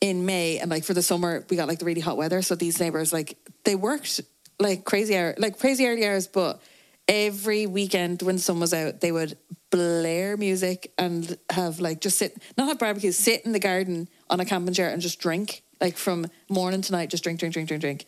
in 0.00 0.24
May, 0.24 0.58
and 0.58 0.70
like 0.70 0.84
for 0.84 0.94
the 0.94 1.02
summer, 1.02 1.44
we 1.50 1.56
got 1.56 1.66
like 1.66 1.80
the 1.80 1.84
really 1.84 2.00
hot 2.00 2.16
weather, 2.16 2.40
so 2.42 2.54
these 2.54 2.78
neighbors 2.78 3.12
like 3.12 3.36
they 3.64 3.74
worked 3.74 4.20
like 4.60 4.84
crazy 4.84 5.16
hour, 5.16 5.34
like 5.36 5.58
crazy 5.58 5.86
early 5.86 6.06
hours, 6.06 6.28
but 6.28 6.62
every 7.08 7.66
weekend 7.66 8.22
when 8.22 8.36
the 8.36 8.42
sun 8.42 8.60
was 8.60 8.72
out, 8.72 9.00
they 9.00 9.10
would 9.10 9.36
blare 9.74 10.36
music 10.36 10.92
and 10.98 11.36
have 11.50 11.80
like 11.80 12.00
just 12.00 12.16
sit, 12.16 12.40
not 12.56 12.68
have 12.68 12.78
barbecues, 12.78 13.16
sit 13.16 13.44
in 13.44 13.50
the 13.50 13.58
garden 13.58 14.08
on 14.30 14.38
a 14.38 14.44
camping 14.44 14.72
chair 14.72 14.88
and 14.88 15.02
just 15.02 15.18
drink, 15.18 15.64
like 15.80 15.96
from 15.96 16.26
morning 16.48 16.80
to 16.80 16.92
night, 16.92 17.10
just 17.10 17.24
drink, 17.24 17.40
drink, 17.40 17.54
drink, 17.54 17.66
drink, 17.66 17.80
drink, 17.80 18.06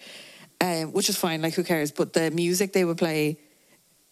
um, 0.61 0.93
which 0.93 1.09
is 1.09 1.17
fine, 1.17 1.43
like 1.43 1.55
who 1.55 1.65
cares? 1.65 1.91
But 1.91 2.13
the 2.13 2.31
music 2.31 2.73
they 2.73 2.85
would 2.85 2.99
play 2.99 3.41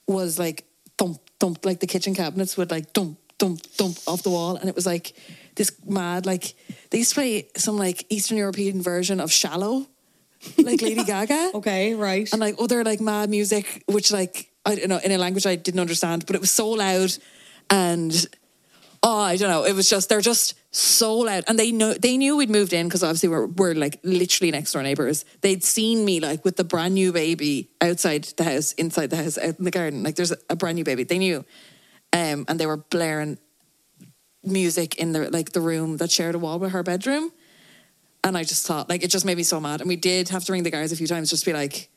was 0.08 0.36
like 0.36 0.64
thump, 0.98 1.20
thump, 1.38 1.64
like 1.64 1.78
the 1.78 1.86
kitchen 1.86 2.12
cabinets 2.12 2.56
would 2.56 2.72
like 2.72 2.92
dump, 2.92 3.20
dump, 3.38 3.60
dump 3.76 3.98
off 4.08 4.24
the 4.24 4.30
wall, 4.30 4.56
and 4.56 4.68
it 4.68 4.74
was 4.74 4.84
like 4.84 5.14
this 5.54 5.70
mad, 5.86 6.26
like 6.26 6.56
they 6.90 6.98
used 6.98 7.10
to 7.10 7.14
play 7.14 7.48
some 7.56 7.78
like 7.78 8.04
Eastern 8.08 8.36
European 8.36 8.82
version 8.82 9.20
of 9.20 9.30
Shallow, 9.30 9.86
like 10.58 10.82
Lady 10.82 11.04
Gaga. 11.12 11.52
Okay, 11.54 11.94
right. 11.94 12.28
And 12.32 12.40
like 12.40 12.56
other 12.58 12.82
like 12.82 13.00
mad 13.00 13.30
music, 13.30 13.84
which 13.86 14.10
like 14.10 14.50
I 14.66 14.74
don't 14.74 14.88
know 14.88 15.00
in 15.04 15.12
a 15.12 15.18
language 15.18 15.46
I 15.46 15.54
didn't 15.54 15.80
understand, 15.80 16.26
but 16.26 16.34
it 16.34 16.40
was 16.40 16.50
so 16.50 16.68
loud, 16.70 17.16
and 17.70 18.26
oh 19.02 19.18
I 19.20 19.36
don't 19.36 19.50
know, 19.50 19.64
it 19.64 19.74
was 19.74 19.88
just 19.88 20.08
they're 20.08 20.20
just 20.20 20.54
so 20.74 21.18
loud, 21.18 21.44
and 21.46 21.58
they 21.58 21.72
know 21.72 21.94
they 21.94 22.16
knew 22.16 22.36
we'd 22.36 22.50
moved 22.50 22.72
in 22.72 22.88
because 22.88 23.02
obviously 23.02 23.28
we're 23.28 23.46
we're 23.46 23.74
like 23.74 24.00
literally 24.02 24.50
next 24.50 24.72
door 24.72 24.82
neighbors. 24.82 25.24
They'd 25.40 25.64
seen 25.64 26.04
me 26.04 26.20
like 26.20 26.44
with 26.44 26.56
the 26.56 26.64
brand 26.64 26.94
new 26.94 27.12
baby 27.12 27.70
outside 27.80 28.24
the 28.36 28.44
house, 28.44 28.72
inside 28.72 29.10
the 29.10 29.16
house, 29.16 29.38
out 29.38 29.58
in 29.58 29.64
the 29.64 29.70
garden. 29.70 30.02
Like 30.02 30.16
there's 30.16 30.32
a 30.50 30.56
brand 30.56 30.76
new 30.76 30.84
baby. 30.84 31.04
They 31.04 31.18
knew, 31.18 31.44
um, 32.12 32.44
and 32.48 32.58
they 32.58 32.66
were 32.66 32.78
blaring 32.78 33.38
music 34.42 34.96
in 34.96 35.12
the 35.12 35.30
like 35.30 35.52
the 35.52 35.60
room 35.60 35.96
that 35.98 36.10
shared 36.10 36.34
a 36.34 36.38
wall 36.38 36.58
with 36.58 36.72
her 36.72 36.82
bedroom. 36.82 37.32
And 38.26 38.38
I 38.38 38.42
just 38.42 38.66
thought, 38.66 38.88
like, 38.88 39.04
it 39.04 39.08
just 39.08 39.26
made 39.26 39.36
me 39.36 39.42
so 39.42 39.60
mad. 39.60 39.82
And 39.82 39.88
we 39.88 39.96
did 39.96 40.30
have 40.30 40.46
to 40.46 40.52
ring 40.52 40.62
the 40.62 40.70
guards 40.70 40.92
a 40.92 40.96
few 40.96 41.06
times 41.06 41.28
just 41.28 41.44
to 41.44 41.50
be 41.50 41.54
like, 41.54 41.90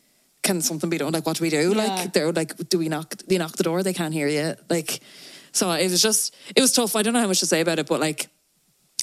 can 0.43 0.59
something 0.59 0.89
be 0.89 0.97
done? 0.97 1.13
Like, 1.13 1.25
what 1.25 1.37
do 1.37 1.41
we 1.41 1.49
do? 1.49 1.69
Yeah. 1.73 1.77
Like, 1.77 2.11
they're 2.11 2.33
like, 2.33 2.67
do 2.67 2.79
we 2.79 2.89
knock, 2.89 3.15
do 3.15 3.33
you 3.33 3.39
knock 3.39 3.55
the 3.55 3.63
door? 3.63 3.81
They 3.81 3.93
can't 3.93 4.13
hear 4.13 4.27
you. 4.27 4.55
Like, 4.69 4.99
so 5.57 5.71
it 5.71 5.89
was 5.89 6.01
just, 6.01 6.35
it 6.55 6.61
was 6.61 6.71
tough. 6.71 6.95
I 6.95 7.01
don't 7.01 7.13
know 7.13 7.19
how 7.19 7.27
much 7.27 7.39
to 7.41 7.45
say 7.45 7.61
about 7.61 7.79
it, 7.79 7.87
but 7.87 7.99
like, 7.99 8.29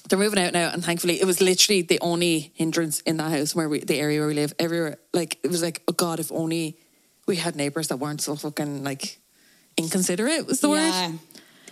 they're 0.09 0.18
moving 0.18 0.38
out 0.38 0.52
now. 0.52 0.70
And 0.70 0.84
thankfully, 0.84 1.20
it 1.20 1.24
was 1.24 1.40
literally 1.40 1.82
the 1.82 1.98
only 2.00 2.52
hindrance 2.55 3.00
in 3.00 3.16
that 3.16 3.30
house 3.30 3.55
where 3.55 3.68
we, 3.68 3.80
the 3.80 3.98
area 3.98 4.20
where 4.20 4.28
we 4.28 4.34
live. 4.34 4.55
Everywhere, 4.59 4.98
like, 5.12 5.38
it 5.42 5.48
was 5.50 5.62
like, 5.62 5.82
oh 5.88 5.92
God, 5.92 6.20
if 6.20 6.30
only 6.30 6.78
we 7.26 7.36
had 7.36 7.57
neighbors 7.57 7.88
that 7.88 7.96
weren't 7.96 8.20
so 8.20 8.36
fucking 8.36 8.84
like 8.84 9.18
inconsiderate 9.76 10.46
was 10.46 10.61
the 10.61 10.68
yeah. 10.70 11.09
word. 11.09 11.18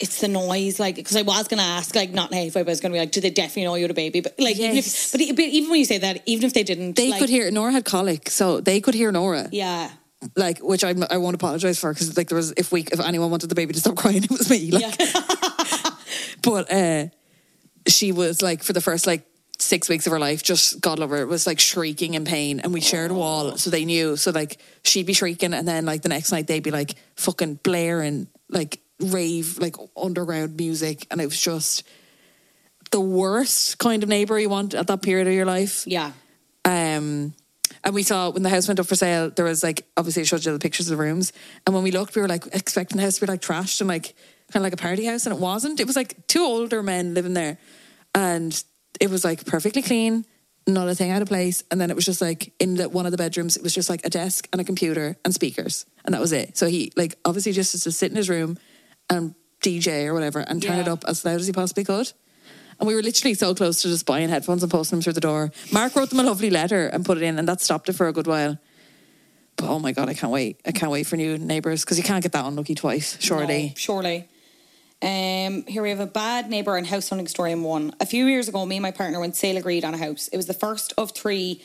It's 0.00 0.20
the 0.20 0.26
noise, 0.26 0.80
like, 0.80 0.96
because 0.96 1.14
I 1.14 1.22
was 1.22 1.46
going 1.46 1.58
to 1.58 1.64
ask, 1.64 1.94
like, 1.94 2.10
not 2.10 2.32
now 2.32 2.40
if 2.40 2.56
I 2.56 2.62
was 2.62 2.80
going 2.80 2.90
to 2.90 2.96
be 2.96 3.00
like, 3.00 3.12
do 3.12 3.20
they 3.20 3.30
definitely 3.30 3.64
know 3.64 3.74
you're 3.76 3.90
a 3.90 3.94
baby? 3.94 4.20
But, 4.20 4.34
like, 4.40 4.56
even 4.56 4.74
Yes. 4.74 5.14
if, 5.14 5.28
but, 5.28 5.36
but 5.36 5.44
even 5.44 5.70
when 5.70 5.78
you 5.78 5.84
say 5.84 5.98
that, 5.98 6.22
even 6.26 6.44
if 6.44 6.54
they 6.54 6.64
didn't, 6.64 6.96
They 6.96 7.10
like, 7.10 7.20
could 7.20 7.28
hear, 7.28 7.48
Nora 7.52 7.70
had 7.70 7.84
colic, 7.84 8.28
so 8.28 8.60
they 8.60 8.80
could 8.80 8.94
hear 8.94 9.12
Nora. 9.12 9.48
Yeah. 9.52 9.90
Like 10.36 10.58
which 10.58 10.84
I 10.84 10.94
I 11.10 11.18
won't 11.18 11.34
apologize 11.34 11.78
for 11.78 11.92
because 11.92 12.16
like 12.16 12.28
there 12.28 12.36
was 12.36 12.52
if 12.56 12.72
we 12.72 12.82
if 12.82 13.00
anyone 13.00 13.30
wanted 13.30 13.48
the 13.48 13.54
baby 13.54 13.74
to 13.74 13.80
stop 13.80 13.96
crying 14.02 14.24
it 14.24 14.30
was 14.30 14.48
me 14.50 14.70
like 14.70 14.98
but 16.42 16.72
uh 16.72 17.06
she 17.86 18.12
was 18.12 18.42
like 18.42 18.62
for 18.62 18.72
the 18.72 18.80
first 18.80 19.06
like 19.06 19.26
six 19.58 19.88
weeks 19.88 20.06
of 20.06 20.12
her 20.12 20.18
life 20.18 20.42
just 20.42 20.80
God 20.80 20.98
love 20.98 21.10
her 21.10 21.26
was 21.26 21.46
like 21.46 21.60
shrieking 21.60 22.14
in 22.14 22.24
pain 22.24 22.60
and 22.60 22.72
we 22.72 22.80
shared 22.80 23.10
a 23.10 23.14
wall 23.14 23.56
so 23.56 23.70
they 23.70 23.84
knew 23.84 24.16
so 24.16 24.30
like 24.30 24.60
she'd 24.84 25.06
be 25.06 25.12
shrieking 25.12 25.54
and 25.54 25.66
then 25.66 25.84
like 25.84 26.02
the 26.02 26.08
next 26.08 26.32
night 26.32 26.46
they'd 26.46 26.62
be 26.62 26.70
like 26.70 26.94
fucking 27.16 27.60
blaring 27.62 28.28
like 28.48 28.80
rave 29.00 29.58
like 29.58 29.76
underground 29.96 30.56
music 30.56 31.06
and 31.10 31.20
it 31.20 31.26
was 31.26 31.40
just 31.40 31.84
the 32.92 33.00
worst 33.00 33.78
kind 33.78 34.02
of 34.04 34.08
neighbor 34.08 34.38
you 34.38 34.48
want 34.48 34.74
at 34.74 34.86
that 34.86 35.02
period 35.02 35.26
of 35.26 35.32
your 35.32 35.46
life. 35.46 35.84
Yeah. 35.86 36.12
Um, 36.64 37.34
and 37.84 37.94
we 37.94 38.02
saw 38.02 38.30
when 38.30 38.42
the 38.42 38.48
house 38.48 38.68
went 38.68 38.80
up 38.80 38.86
for 38.86 38.94
sale, 38.94 39.30
there 39.30 39.44
was 39.44 39.62
like 39.62 39.86
obviously 39.96 40.22
it 40.22 40.26
showed 40.26 40.44
you 40.44 40.52
the 40.52 40.58
pictures 40.58 40.90
of 40.90 40.96
the 40.96 41.02
rooms. 41.02 41.32
And 41.66 41.74
when 41.74 41.84
we 41.84 41.90
looked, 41.90 42.14
we 42.14 42.22
were 42.22 42.28
like 42.28 42.46
expecting 42.52 42.96
the 42.96 43.02
house 43.02 43.16
to 43.16 43.26
be 43.26 43.30
like 43.30 43.40
trashed 43.40 43.80
and 43.80 43.88
like 43.88 44.14
kind 44.52 44.56
of 44.56 44.62
like 44.62 44.74
a 44.74 44.76
party 44.76 45.04
house, 45.06 45.26
and 45.26 45.34
it 45.34 45.40
wasn't. 45.40 45.80
It 45.80 45.86
was 45.86 45.96
like 45.96 46.26
two 46.26 46.42
older 46.42 46.82
men 46.82 47.14
living 47.14 47.34
there, 47.34 47.58
and 48.14 48.62
it 49.00 49.10
was 49.10 49.24
like 49.24 49.44
perfectly 49.46 49.82
clean, 49.82 50.24
not 50.66 50.88
a 50.88 50.94
thing 50.94 51.10
out 51.10 51.22
of 51.22 51.28
place. 51.28 51.64
And 51.70 51.80
then 51.80 51.90
it 51.90 51.96
was 51.96 52.04
just 52.04 52.20
like 52.20 52.52
in 52.60 52.76
the, 52.76 52.88
one 52.88 53.06
of 53.06 53.12
the 53.12 53.18
bedrooms, 53.18 53.56
it 53.56 53.62
was 53.62 53.74
just 53.74 53.90
like 53.90 54.04
a 54.04 54.10
desk 54.10 54.48
and 54.52 54.60
a 54.60 54.64
computer 54.64 55.16
and 55.24 55.34
speakers, 55.34 55.86
and 56.04 56.14
that 56.14 56.20
was 56.20 56.32
it. 56.32 56.56
So 56.56 56.66
he 56.66 56.92
like 56.96 57.18
obviously 57.24 57.52
just 57.52 57.74
used 57.74 57.84
to 57.84 57.92
sit 57.92 58.10
in 58.10 58.16
his 58.16 58.28
room 58.28 58.58
and 59.10 59.34
DJ 59.62 60.06
or 60.06 60.14
whatever 60.14 60.40
and 60.40 60.62
turn 60.62 60.78
it 60.78 60.88
up 60.88 61.04
as 61.06 61.24
loud 61.24 61.40
as 61.40 61.46
he 61.46 61.52
possibly 61.52 61.84
could. 61.84 62.12
And 62.82 62.88
we 62.88 62.96
were 62.96 63.02
literally 63.02 63.34
so 63.34 63.54
close 63.54 63.80
to 63.82 63.88
just 63.88 64.06
buying 64.06 64.28
headphones 64.28 64.64
and 64.64 64.72
posting 64.72 64.96
them 64.96 65.04
through 65.04 65.12
the 65.12 65.20
door. 65.20 65.52
Mark 65.72 65.94
wrote 65.94 66.10
them 66.10 66.18
a 66.18 66.24
lovely 66.24 66.50
letter 66.50 66.88
and 66.88 67.04
put 67.04 67.16
it 67.16 67.22
in, 67.22 67.38
and 67.38 67.46
that 67.46 67.60
stopped 67.60 67.88
it 67.88 67.92
for 67.92 68.08
a 68.08 68.12
good 68.12 68.26
while. 68.26 68.58
But 69.54 69.68
oh 69.68 69.78
my 69.78 69.92
god, 69.92 70.08
I 70.08 70.14
can't 70.14 70.32
wait! 70.32 70.60
I 70.66 70.72
can't 70.72 70.90
wait 70.90 71.06
for 71.06 71.16
new 71.16 71.38
neighbours 71.38 71.84
because 71.84 71.96
you 71.96 72.02
can't 72.02 72.24
get 72.24 72.32
that 72.32 72.44
unlucky 72.44 72.74
twice, 72.74 73.16
surely. 73.20 73.68
No, 73.68 73.72
surely. 73.76 74.28
Um, 75.00 75.64
here 75.68 75.80
we 75.80 75.90
have 75.90 76.00
a 76.00 76.06
bad 76.06 76.50
neighbour 76.50 76.76
and 76.76 76.84
house 76.84 77.08
hunting 77.08 77.28
story 77.28 77.52
in 77.52 77.62
one. 77.62 77.94
A 78.00 78.06
few 78.06 78.26
years 78.26 78.48
ago, 78.48 78.66
me 78.66 78.78
and 78.78 78.82
my 78.82 78.90
partner 78.90 79.20
went 79.20 79.36
sale 79.36 79.56
agreed 79.56 79.84
on 79.84 79.94
a 79.94 79.98
house. 79.98 80.26
It 80.32 80.36
was 80.36 80.46
the 80.46 80.52
first 80.52 80.92
of 80.98 81.12
three 81.12 81.62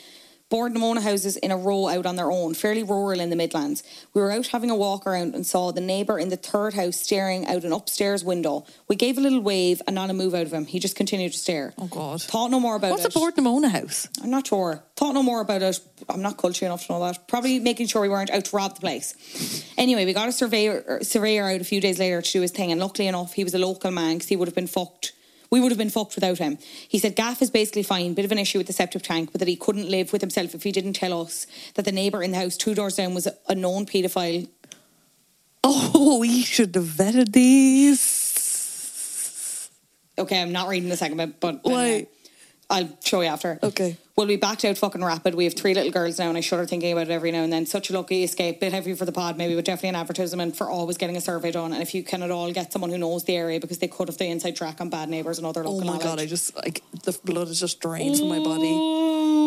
Bord 0.49 0.73
na 0.73 0.79
Móna 0.79 1.01
houses 1.01 1.35
in 1.35 1.51
a 1.51 1.57
row 1.57 1.89
out 1.89 2.05
on 2.05 2.15
their 2.15 2.31
own, 2.31 2.53
fairly 2.53 2.81
rural 2.81 3.19
in 3.19 3.29
the 3.29 3.35
Midlands. 3.35 3.83
We 4.13 4.21
were 4.21 4.31
out 4.31 4.47
having 4.47 4.69
a 4.69 4.75
walk 4.75 5.05
around 5.05 5.35
and 5.35 5.45
saw 5.45 5.71
the 5.71 5.81
neighbour 5.81 6.17
in 6.17 6.29
the 6.29 6.37
third 6.37 6.73
house 6.73 6.95
staring 6.95 7.45
out 7.47 7.65
an 7.65 7.73
upstairs 7.73 8.23
window. 8.23 8.65
We 8.87 8.95
gave 8.95 9.17
a 9.17 9.21
little 9.21 9.41
wave 9.41 9.81
and 9.85 9.93
not 9.93 10.09
a 10.09 10.13
move 10.13 10.33
out 10.33 10.45
of 10.45 10.53
him. 10.53 10.65
He 10.65 10.79
just 10.79 10.95
continued 10.95 11.33
to 11.33 11.37
stare. 11.37 11.73
Oh 11.77 11.87
god, 11.87 12.21
Thought 12.21 12.51
no 12.51 12.61
more 12.61 12.77
about 12.77 12.91
what's 12.91 13.03
it. 13.03 13.07
What's 13.07 13.15
a 13.17 13.19
Bord 13.19 13.37
na 13.37 13.43
Móna 13.43 13.71
house? 13.71 14.07
I'm 14.23 14.29
not 14.29 14.47
sure. 14.47 14.81
Thought 14.95 15.15
no 15.15 15.23
more 15.23 15.41
about 15.41 15.63
it. 15.63 15.79
I'm 16.07 16.21
not 16.21 16.37
cultured 16.37 16.67
enough 16.67 16.87
to 16.87 16.93
know 16.93 17.03
that. 17.03 17.27
Probably 17.27 17.59
making 17.59 17.87
sure 17.87 18.01
we 18.01 18.09
weren't 18.09 18.29
out 18.29 18.45
to 18.45 18.55
rob 18.55 18.75
the 18.75 18.81
place. 18.81 19.65
Anyway, 19.77 20.05
we 20.05 20.13
got 20.13 20.29
a 20.29 20.31
surveyor 20.31 20.99
surveyor 21.01 21.43
out 21.49 21.59
a 21.59 21.65
few 21.65 21.81
days 21.81 21.99
later 21.99 22.21
to 22.21 22.31
do 22.31 22.41
his 22.41 22.51
thing, 22.51 22.71
and 22.71 22.79
luckily 22.79 23.07
enough, 23.07 23.33
he 23.33 23.43
was 23.43 23.53
a 23.53 23.59
local 23.59 23.91
man 23.91 24.15
because 24.15 24.29
he 24.29 24.37
would 24.37 24.47
have 24.47 24.55
been 24.55 24.67
fucked. 24.67 25.11
We 25.49 25.59
would 25.59 25.71
have 25.71 25.77
been 25.77 25.89
fucked 25.89 26.15
without 26.15 26.37
him. 26.39 26.57
He 26.87 26.99
said 26.99 27.15
Gaff 27.15 27.41
is 27.41 27.49
basically 27.49 27.83
fine, 27.83 28.13
bit 28.13 28.25
of 28.25 28.31
an 28.31 28.37
issue 28.37 28.57
with 28.57 28.67
the 28.67 28.73
septic 28.73 29.03
tank, 29.03 29.31
but 29.31 29.39
that 29.39 29.47
he 29.47 29.55
couldn't 29.55 29.89
live 29.89 30.11
with 30.11 30.21
himself 30.21 30.53
if 30.53 30.63
he 30.63 30.71
didn't 30.71 30.93
tell 30.93 31.21
us 31.21 31.47
that 31.75 31.85
the 31.85 31.91
neighbour 31.91 32.21
in 32.21 32.31
the 32.31 32.37
house 32.37 32.57
two 32.57 32.75
doors 32.75 32.95
down 32.95 33.13
was 33.13 33.27
a 33.47 33.55
known 33.55 33.85
paedophile. 33.85 34.47
Oh, 35.63 36.19
we 36.19 36.43
should 36.43 36.75
have 36.75 36.85
vetted 36.85 37.31
these. 37.33 38.27
Okay, 40.19 40.41
I'm 40.41 40.51
not 40.51 40.67
reading 40.67 40.89
the 40.89 40.97
second 40.97 41.17
bit, 41.17 41.39
but 41.39 41.55
uh, 41.55 41.59
Why? 41.63 41.85
anyway, 41.85 42.07
I'll 42.69 42.89
show 43.01 43.21
you 43.21 43.27
after. 43.27 43.59
Okay. 43.63 43.95
Well, 44.17 44.27
we 44.27 44.35
backed 44.35 44.65
out 44.65 44.77
fucking 44.77 45.03
rapid. 45.03 45.35
We 45.35 45.45
have 45.45 45.53
three 45.53 45.73
little 45.73 45.91
girls 45.91 46.19
now, 46.19 46.27
and 46.27 46.37
I 46.37 46.41
shudder 46.41 46.65
thinking 46.65 46.91
about 46.91 47.03
it 47.07 47.11
every 47.11 47.31
now 47.31 47.43
and 47.43 47.53
then. 47.53 47.65
Such 47.65 47.89
a 47.89 47.93
lucky 47.93 48.23
escape. 48.23 48.59
Bit 48.59 48.73
heavy 48.73 48.93
for 48.95 49.05
the 49.05 49.11
pod, 49.11 49.37
maybe, 49.37 49.55
but 49.55 49.63
definitely 49.63 49.89
an 49.89 49.95
advertisement 49.95 50.55
for 50.57 50.69
always 50.69 50.97
getting 50.97 51.15
a 51.15 51.21
survey 51.21 51.51
done. 51.51 51.71
And 51.71 51.81
if 51.81 51.93
you 51.95 52.03
can 52.03 52.23
at 52.23 52.31
all 52.31 52.51
get 52.51 52.73
someone 52.73 52.89
who 52.89 52.97
knows 52.97 53.23
the 53.23 53.37
area 53.37 53.59
because 53.59 53.77
they 53.77 53.87
could 53.87 54.09
have 54.09 54.17
the 54.17 54.25
inside 54.25 54.55
track 54.57 54.81
on 54.81 54.89
bad 54.89 55.07
neighbours 55.07 55.37
and 55.37 55.47
other 55.47 55.63
local 55.63 55.75
Oh 55.81 55.83
local 55.85 55.93
my 55.97 56.03
god, 56.03 56.19
I 56.19 56.25
just 56.25 56.55
like 56.57 56.81
the 57.03 57.17
blood 57.23 57.47
is 57.47 57.59
just 57.59 57.79
drained 57.79 58.17
from 58.17 58.27
my 58.27 58.39
body. 58.39 58.73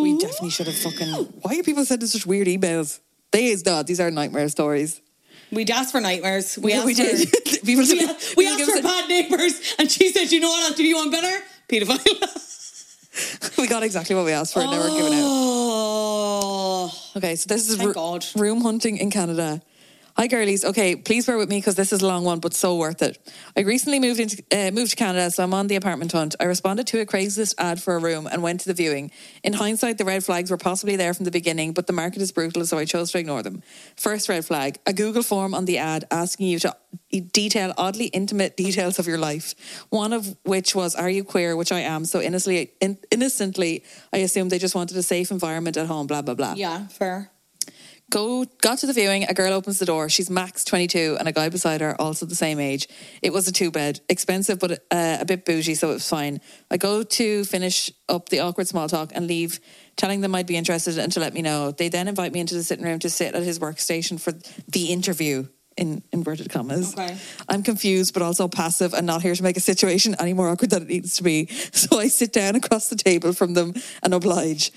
We 0.02 0.18
definitely 0.18 0.50
should 0.50 0.66
have 0.68 0.76
fucking. 0.76 1.08
Why 1.42 1.58
are 1.58 1.62
people 1.62 1.84
sending 1.84 2.08
such 2.08 2.24
weird 2.24 2.46
emails? 2.46 3.00
These 3.32 3.66
no, 3.66 3.82
these 3.82 4.00
are 4.00 4.10
nightmare 4.10 4.48
stories. 4.48 5.00
We'd 5.52 5.68
asked 5.70 5.90
for 5.92 6.00
nightmares. 6.00 6.56
We 6.56 6.72
asked 6.72 6.86
we 6.86 6.94
for. 6.94 7.02
People- 7.66 7.84
we, 7.84 8.06
we 8.06 8.06
people 8.06 8.44
asked 8.46 8.58
give 8.58 8.68
for 8.68 8.78
a- 8.78 8.82
bad 8.82 9.08
neighbours, 9.08 9.74
and 9.78 9.90
she 9.90 10.10
said, 10.10 10.30
"You 10.32 10.40
know 10.40 10.48
what? 10.48 10.70
I'll 10.70 10.76
do 10.76 10.84
you 10.84 10.96
one 10.96 11.10
better, 11.10 11.44
paedophile." 11.68 12.46
we 13.58 13.66
got 13.66 13.82
exactly 13.82 14.14
what 14.16 14.24
we 14.24 14.32
asked 14.32 14.54
for, 14.54 14.60
and 14.60 14.70
now 14.70 14.78
we're 14.78 14.96
giving 14.96 15.14
out. 15.18 15.24
oh, 15.24 16.92
Okay, 17.16 17.36
so 17.36 17.46
this 17.48 17.68
is 17.68 17.76
Thank 17.76 17.88
ru- 17.88 17.94
God. 17.94 18.24
room 18.36 18.60
hunting 18.62 18.96
in 18.98 19.10
Canada. 19.10 19.60
Hi, 20.16 20.26
girlies. 20.26 20.64
Okay, 20.64 20.96
please 20.96 21.26
bear 21.26 21.36
with 21.36 21.48
me 21.48 21.58
because 21.58 21.76
this 21.76 21.92
is 21.92 22.02
a 22.02 22.06
long 22.06 22.24
one, 22.24 22.40
but 22.40 22.52
so 22.52 22.76
worth 22.76 23.00
it. 23.00 23.18
I 23.56 23.60
recently 23.60 24.00
moved 24.00 24.20
into 24.20 24.42
uh, 24.52 24.70
moved 24.70 24.90
to 24.90 24.96
Canada, 24.96 25.30
so 25.30 25.42
I'm 25.42 25.54
on 25.54 25.68
the 25.68 25.76
apartment 25.76 26.12
hunt. 26.12 26.34
I 26.40 26.44
responded 26.44 26.86
to 26.88 27.00
a 27.00 27.06
Craigslist 27.06 27.54
ad 27.58 27.80
for 27.80 27.94
a 27.96 27.98
room 27.98 28.26
and 28.26 28.42
went 28.42 28.60
to 28.60 28.66
the 28.66 28.74
viewing. 28.74 29.12
In 29.44 29.52
hindsight, 29.52 29.98
the 29.98 30.04
red 30.04 30.24
flags 30.24 30.50
were 30.50 30.56
possibly 30.56 30.96
there 30.96 31.14
from 31.14 31.24
the 31.24 31.30
beginning, 31.30 31.72
but 31.72 31.86
the 31.86 31.92
market 31.92 32.20
is 32.22 32.32
brutal, 32.32 32.66
so 32.66 32.76
I 32.76 32.84
chose 32.84 33.12
to 33.12 33.18
ignore 33.18 33.42
them. 33.42 33.62
First 33.96 34.28
red 34.28 34.44
flag: 34.44 34.78
a 34.86 34.92
Google 34.92 35.22
form 35.22 35.54
on 35.54 35.64
the 35.64 35.78
ad 35.78 36.04
asking 36.10 36.48
you 36.48 36.58
to 36.60 36.76
detail 37.32 37.72
oddly 37.78 38.06
intimate 38.06 38.56
details 38.56 38.98
of 38.98 39.06
your 39.06 39.18
life. 39.18 39.54
One 39.90 40.12
of 40.12 40.36
which 40.44 40.74
was, 40.74 40.94
"Are 40.94 41.08
you 41.10 41.24
queer?" 41.24 41.56
Which 41.56 41.72
I 41.72 41.80
am. 41.80 42.04
So 42.04 42.20
innocently, 42.20 42.72
in, 42.80 42.98
innocently, 43.10 43.84
I 44.12 44.18
assumed 44.18 44.50
they 44.50 44.58
just 44.58 44.74
wanted 44.74 44.96
a 44.96 45.02
safe 45.02 45.30
environment 45.30 45.76
at 45.76 45.86
home. 45.86 46.06
Blah 46.06 46.22
blah 46.22 46.34
blah. 46.34 46.54
yeah, 46.54 46.88
fair. 46.88 47.30
Go 48.10 48.44
got 48.60 48.78
to 48.78 48.88
the 48.88 48.92
viewing. 48.92 49.22
A 49.22 49.34
girl 49.34 49.52
opens 49.52 49.78
the 49.78 49.86
door. 49.86 50.08
She's 50.08 50.28
max 50.28 50.64
twenty 50.64 50.88
two, 50.88 51.16
and 51.20 51.28
a 51.28 51.32
guy 51.32 51.48
beside 51.48 51.80
her, 51.80 51.98
also 52.00 52.26
the 52.26 52.34
same 52.34 52.58
age. 52.58 52.88
It 53.22 53.32
was 53.32 53.46
a 53.46 53.52
two 53.52 53.70
bed, 53.70 54.00
expensive 54.08 54.58
but 54.58 54.72
uh, 54.90 55.18
a 55.20 55.24
bit 55.24 55.44
bougie, 55.44 55.76
so 55.76 55.90
it 55.90 55.94
was 55.94 56.08
fine. 56.08 56.40
I 56.72 56.76
go 56.76 57.04
to 57.04 57.44
finish 57.44 57.88
up 58.08 58.28
the 58.28 58.40
awkward 58.40 58.66
small 58.66 58.88
talk 58.88 59.12
and 59.14 59.28
leave, 59.28 59.60
telling 59.96 60.22
them 60.22 60.34
I'd 60.34 60.48
be 60.48 60.56
interested 60.56 60.98
and 60.98 61.12
to 61.12 61.20
let 61.20 61.34
me 61.34 61.40
know. 61.40 61.70
They 61.70 61.88
then 61.88 62.08
invite 62.08 62.32
me 62.32 62.40
into 62.40 62.56
the 62.56 62.64
sitting 62.64 62.84
room 62.84 62.98
to 62.98 63.10
sit 63.10 63.36
at 63.36 63.44
his 63.44 63.60
workstation 63.60 64.20
for 64.20 64.32
the 64.66 64.86
interview. 64.86 65.46
In 65.80 66.02
inverted 66.12 66.50
commas. 66.50 66.92
Okay. 66.92 67.16
I'm 67.48 67.62
confused, 67.62 68.12
but 68.12 68.22
also 68.22 68.48
passive 68.48 68.92
and 68.92 69.06
not 69.06 69.22
here 69.22 69.34
to 69.34 69.42
make 69.42 69.56
a 69.56 69.60
situation 69.60 70.14
any 70.20 70.34
more 70.34 70.50
awkward 70.50 70.70
than 70.70 70.82
it 70.82 70.88
needs 70.88 71.16
to 71.16 71.22
be. 71.22 71.48
So 71.80 71.98
I 71.98 72.08
sit 72.08 72.32
down 72.32 72.56
across 72.56 72.88
the 72.88 72.96
table 72.96 73.32
from 73.32 73.54
them 73.54 73.72
and 74.02 74.12
oblige. 74.12 74.70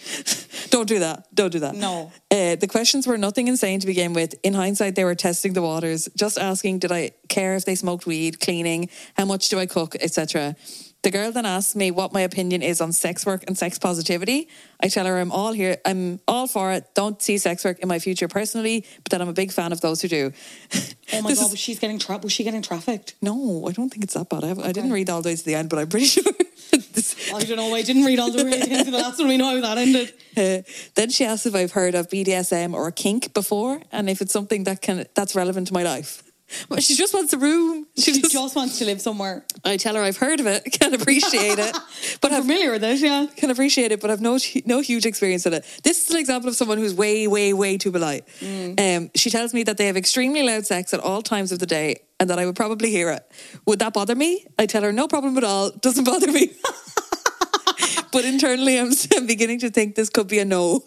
Don't 0.69 0.87
do 0.87 0.99
that. 0.99 1.27
Don't 1.35 1.51
do 1.51 1.59
that. 1.59 1.75
No. 1.75 2.11
Uh, 2.31 2.55
the 2.55 2.67
questions 2.67 3.05
were 3.05 3.17
nothing 3.17 3.49
insane 3.49 3.81
to 3.81 3.87
begin 3.87 4.13
with. 4.13 4.35
In 4.43 4.53
hindsight, 4.53 4.95
they 4.95 5.03
were 5.03 5.15
testing 5.15 5.53
the 5.53 5.61
waters, 5.61 6.07
just 6.15 6.37
asking, 6.39 6.79
did 6.79 6.91
I 6.91 7.11
care 7.27 7.55
if 7.55 7.65
they 7.65 7.75
smoked 7.75 8.05
weed, 8.05 8.39
cleaning, 8.39 8.89
how 9.15 9.25
much 9.25 9.49
do 9.49 9.59
I 9.59 9.65
cook, 9.65 9.95
etc. 9.95 10.55
The 11.03 11.11
girl 11.11 11.33
then 11.33 11.45
asks 11.45 11.75
me 11.75 11.91
what 11.91 12.13
my 12.13 12.21
opinion 12.21 12.61
is 12.61 12.79
on 12.79 12.93
sex 12.93 13.25
work 13.25 13.43
and 13.45 13.57
sex 13.57 13.77
positivity. 13.77 14.47
I 14.81 14.87
tell 14.87 15.05
her 15.05 15.17
I'm 15.19 15.33
all 15.33 15.51
here, 15.51 15.77
I'm 15.85 16.21
all 16.29 16.47
for 16.47 16.71
it. 16.71 16.87
Don't 16.95 17.21
see 17.21 17.37
sex 17.37 17.65
work 17.65 17.79
in 17.79 17.89
my 17.89 17.99
future 17.99 18.29
personally, 18.29 18.85
but 19.03 19.11
that 19.11 19.21
I'm 19.21 19.27
a 19.27 19.33
big 19.33 19.51
fan 19.51 19.73
of 19.73 19.81
those 19.81 20.01
who 20.01 20.07
do. 20.07 20.31
Oh 21.11 21.21
my 21.21 21.21
god, 21.23 21.31
is- 21.31 21.39
was 21.51 21.59
she's 21.59 21.77
getting 21.79 21.99
tra- 21.99 22.19
was 22.19 22.31
she 22.31 22.45
getting 22.45 22.61
trafficked? 22.61 23.15
no, 23.21 23.67
I 23.67 23.73
don't 23.73 23.89
think 23.89 24.05
it's 24.05 24.13
that 24.13 24.29
bad. 24.29 24.45
I, 24.45 24.51
I 24.69 24.71
didn't 24.71 24.93
read 24.93 25.09
all 25.09 25.21
the 25.21 25.29
way 25.29 25.35
to 25.35 25.43
the 25.45 25.55
end, 25.55 25.69
but 25.69 25.77
I'm 25.79 25.89
pretty 25.89 26.05
sure. 26.15 26.23
this- 26.71 27.33
I 27.33 27.43
don't 27.43 27.57
know. 27.57 27.75
I 27.75 27.81
didn't 27.81 28.05
read 28.05 28.19
all 28.19 28.31
the 28.31 28.45
way 28.45 28.61
to 28.61 28.83
the 28.91 28.97
last 28.97 29.19
one. 29.19 29.27
We 29.27 29.35
know 29.37 29.55
how 29.55 29.61
that 29.61 29.77
ended. 29.77 30.13
Uh, 30.35 30.63
then 30.95 31.11
she 31.11 31.23
asks 31.25 31.45
if 31.45 31.53
I've 31.53 31.73
heard 31.73 31.93
of 31.93 32.07
BDSM 32.09 32.73
or 32.73 32.89
kink 32.91 33.35
before, 33.35 33.81
and 33.91 34.09
if 34.09 34.19
it's 34.19 34.33
something 34.33 34.63
that 34.63 34.81
can 34.81 35.05
that's 35.13 35.35
relevant 35.35 35.67
to 35.67 35.73
my 35.75 35.83
life. 35.83 36.22
She 36.79 36.95
just 36.95 37.13
wants 37.13 37.33
a 37.33 37.37
room. 37.37 37.87
She 37.95 38.13
She 38.13 38.21
just, 38.21 38.33
just 38.33 38.55
wants 38.55 38.79
to 38.79 38.85
live 38.85 39.01
somewhere. 39.01 39.45
I 39.63 39.77
tell 39.77 39.95
her 39.95 40.01
I've 40.01 40.17
heard 40.17 40.39
of 40.39 40.47
it, 40.47 40.63
can 40.79 40.93
appreciate 40.93 41.59
it, 41.59 41.77
but 42.21 42.33
I'm 42.33 42.41
familiar 42.41 42.71
with 42.71 42.83
it, 42.83 42.99
yeah. 42.99 43.27
can 43.35 43.49
appreciate 43.51 43.91
it, 43.91 44.01
but 44.01 44.09
I've 44.09 44.21
no 44.21 44.37
no 44.65 44.79
huge 44.81 45.05
experience 45.05 45.45
in 45.45 45.53
it. 45.53 45.63
This 45.83 46.03
is 46.03 46.11
an 46.11 46.19
example 46.19 46.49
of 46.49 46.55
someone 46.55 46.77
who's 46.77 46.93
way, 46.93 47.27
way, 47.27 47.53
way 47.53 47.77
too 47.77 47.91
polite. 47.91 48.23
Um, 48.41 49.09
she 49.15 49.29
tells 49.29 49.53
me 49.53 49.63
that 49.63 49.77
they 49.77 49.87
have 49.87 49.97
extremely 49.97 50.43
loud 50.43 50.65
sex 50.65 50.93
at 50.93 50.99
all 50.99 51.21
times 51.21 51.51
of 51.51 51.59
the 51.59 51.65
day, 51.65 52.01
and 52.19 52.29
that 52.29 52.39
I 52.39 52.45
would 52.45 52.55
probably 52.55 52.89
hear 52.89 53.09
it. 53.11 53.23
Would 53.65 53.79
that 53.79 53.93
bother 53.93 54.15
me? 54.15 54.45
I 54.57 54.65
tell 54.65 54.83
her 54.83 54.91
no 54.91 55.07
problem 55.07 55.37
at 55.37 55.43
all. 55.43 55.71
Doesn't 55.71 56.03
bother 56.03 56.31
me. 56.31 56.51
but 58.11 58.25
internally, 58.25 58.79
I'm, 58.79 58.91
I'm 59.15 59.27
beginning 59.27 59.59
to 59.59 59.69
think 59.69 59.95
this 59.95 60.09
could 60.09 60.27
be 60.27 60.39
a 60.39 60.45
no. 60.45 60.83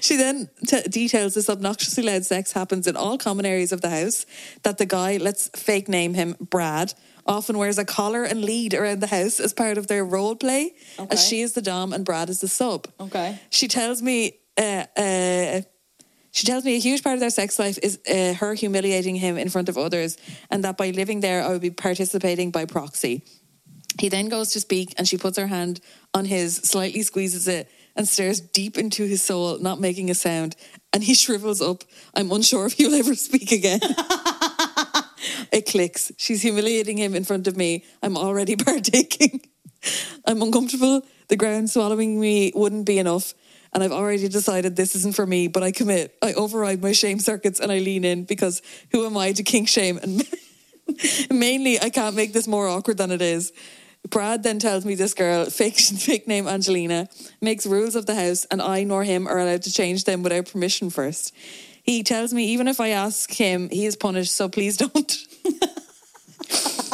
She 0.00 0.16
then 0.16 0.48
t- 0.66 0.82
details 0.88 1.34
this 1.34 1.48
obnoxiously 1.50 2.02
loud 2.02 2.24
sex 2.24 2.52
happens 2.52 2.86
in 2.86 2.96
all 2.96 3.18
common 3.18 3.44
areas 3.46 3.72
of 3.72 3.80
the 3.80 3.90
house. 3.90 4.24
That 4.62 4.78
the 4.78 4.86
guy, 4.86 5.18
let's 5.18 5.48
fake 5.48 5.88
name 5.88 6.14
him 6.14 6.36
Brad, 6.40 6.94
often 7.26 7.58
wears 7.58 7.78
a 7.78 7.84
collar 7.84 8.24
and 8.24 8.44
lead 8.44 8.72
around 8.74 9.00
the 9.00 9.08
house 9.08 9.40
as 9.40 9.52
part 9.52 9.78
of 9.78 9.86
their 9.88 10.04
role 10.04 10.36
play, 10.36 10.74
Okay. 10.98 11.08
as 11.10 11.26
she 11.26 11.40
is 11.40 11.52
the 11.52 11.62
dom 11.62 11.92
and 11.92 12.04
Brad 12.04 12.28
is 12.30 12.40
the 12.40 12.48
sub. 12.48 12.88
Okay. 13.00 13.38
She 13.50 13.68
tells 13.68 14.02
me. 14.02 14.38
Uh, 14.56 14.84
uh, 14.96 15.60
she 16.30 16.46
tells 16.46 16.64
me 16.64 16.76
a 16.76 16.78
huge 16.78 17.02
part 17.02 17.14
of 17.14 17.20
their 17.20 17.30
sex 17.30 17.58
life 17.58 17.78
is 17.82 17.98
uh, 18.08 18.34
her 18.34 18.52
humiliating 18.52 19.16
him 19.16 19.38
in 19.38 19.48
front 19.48 19.70
of 19.70 19.78
others, 19.78 20.18
and 20.50 20.64
that 20.64 20.76
by 20.76 20.90
living 20.90 21.20
there, 21.20 21.42
I 21.42 21.48
would 21.48 21.62
be 21.62 21.70
participating 21.70 22.50
by 22.50 22.66
proxy. 22.66 23.24
He 23.98 24.10
then 24.10 24.28
goes 24.28 24.52
to 24.52 24.60
speak, 24.60 24.92
and 24.98 25.08
she 25.08 25.16
puts 25.16 25.38
her 25.38 25.46
hand 25.46 25.80
on 26.12 26.26
his, 26.26 26.56
slightly 26.56 27.00
squeezes 27.02 27.48
it, 27.48 27.70
and 27.96 28.06
stares 28.06 28.40
deep 28.40 28.76
into 28.76 29.04
his 29.06 29.22
soul, 29.22 29.58
not 29.58 29.80
making 29.80 30.10
a 30.10 30.14
sound. 30.14 30.54
And 30.92 31.02
he 31.02 31.14
shrivels 31.14 31.60
up. 31.60 31.82
I'm 32.14 32.30
unsure 32.30 32.66
if 32.66 32.74
he'll 32.74 32.94
ever 32.94 33.14
speak 33.14 33.50
again. 33.50 33.80
it 35.52 35.66
clicks. 35.66 36.12
She's 36.16 36.42
humiliating 36.42 36.98
him 36.98 37.14
in 37.14 37.24
front 37.24 37.46
of 37.46 37.56
me. 37.56 37.84
I'm 38.02 38.16
already 38.16 38.56
partaking. 38.56 39.40
I'm 40.26 40.42
uncomfortable. 40.42 41.02
The 41.28 41.36
ground 41.36 41.70
swallowing 41.70 42.20
me 42.20 42.52
wouldn't 42.54 42.86
be 42.86 42.98
enough. 42.98 43.34
And 43.72 43.82
I've 43.82 43.92
already 43.92 44.28
decided 44.28 44.76
this 44.76 44.94
isn't 44.94 45.16
for 45.16 45.26
me, 45.26 45.48
but 45.48 45.62
I 45.62 45.72
commit. 45.72 46.16
I 46.22 46.32
override 46.34 46.82
my 46.82 46.92
shame 46.92 47.18
circuits 47.18 47.60
and 47.60 47.72
I 47.72 47.78
lean 47.78 48.04
in 48.04 48.24
because 48.24 48.62
who 48.92 49.04
am 49.04 49.16
I 49.16 49.32
to 49.32 49.42
kink 49.42 49.68
shame? 49.68 49.98
And 49.98 50.22
mainly, 51.30 51.80
I 51.80 51.90
can't 51.90 52.16
make 52.16 52.32
this 52.32 52.46
more 52.46 52.68
awkward 52.68 52.98
than 52.98 53.10
it 53.10 53.20
is. 53.20 53.52
Brad 54.10 54.42
then 54.42 54.58
tells 54.58 54.84
me 54.84 54.94
this 54.94 55.14
girl, 55.14 55.44
fake, 55.50 55.78
fake 55.78 56.26
name 56.28 56.46
Angelina, 56.46 57.08
makes 57.40 57.66
rules 57.66 57.96
of 57.96 58.06
the 58.06 58.14
house 58.14 58.44
and 58.50 58.62
I 58.62 58.84
nor 58.84 59.04
him 59.04 59.26
are 59.26 59.38
allowed 59.38 59.62
to 59.62 59.72
change 59.72 60.04
them 60.04 60.22
without 60.22 60.50
permission 60.50 60.90
first. 60.90 61.34
He 61.82 62.02
tells 62.02 62.32
me 62.32 62.46
even 62.46 62.66
if 62.68 62.80
I 62.80 62.88
ask 62.88 63.32
him, 63.32 63.70
he 63.70 63.86
is 63.86 63.96
punished, 63.96 64.34
so 64.34 64.48
please 64.48 64.76
don't. 64.76 65.26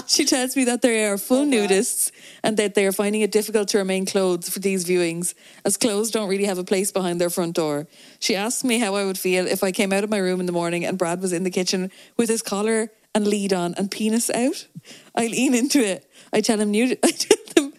she 0.07 0.27
tells 0.27 0.55
me 0.55 0.65
that 0.65 0.83
they 0.83 1.07
are 1.07 1.17
full 1.17 1.43
oh, 1.43 1.47
nudists 1.47 2.11
and 2.43 2.59
that 2.59 2.75
they 2.75 2.87
are 2.87 2.93
finding 2.93 3.23
it 3.23 3.33
difficult 3.33 3.69
to 3.69 3.79
remain 3.79 4.05
clothed 4.05 4.53
for 4.53 4.59
these 4.59 4.85
viewings, 4.85 5.35
as 5.65 5.79
clothes 5.79 6.11
don't 6.11 6.29
really 6.29 6.45
have 6.45 6.59
a 6.59 6.65
place 6.65 6.93
behind 6.93 7.21
their 7.21 7.31
front 7.31 7.57
door. 7.57 7.87
She 8.21 8.37
asks 8.37 8.65
me 8.65 8.79
how 8.79 8.95
I 8.95 9.07
would 9.07 9.19
feel 9.19 9.47
if 9.47 9.65
I 9.65 9.73
came 9.73 9.93
out 9.93 10.05
of 10.05 10.11
my 10.11 10.19
room 10.19 10.41
in 10.41 10.47
the 10.47 10.53
morning 10.53 10.85
and 10.85 10.99
Brad 10.99 11.23
was 11.23 11.33
in 11.33 11.45
the 11.45 11.51
kitchen 11.51 11.91
with 12.19 12.29
his 12.29 12.43
collar 12.43 12.91
and 13.15 13.27
lead 13.27 13.53
on 13.53 13.75
and 13.75 13.91
penis 13.91 14.31
out. 14.31 14.67
I 15.15 15.27
lean 15.27 15.55
into 15.55 15.81
it. 15.81 16.07
I 16.33 16.41
tell 16.41 16.59
him 16.61 16.71
nudity. 16.71 17.01
I 17.05 17.11
tell 17.11 17.39
them 17.55 17.73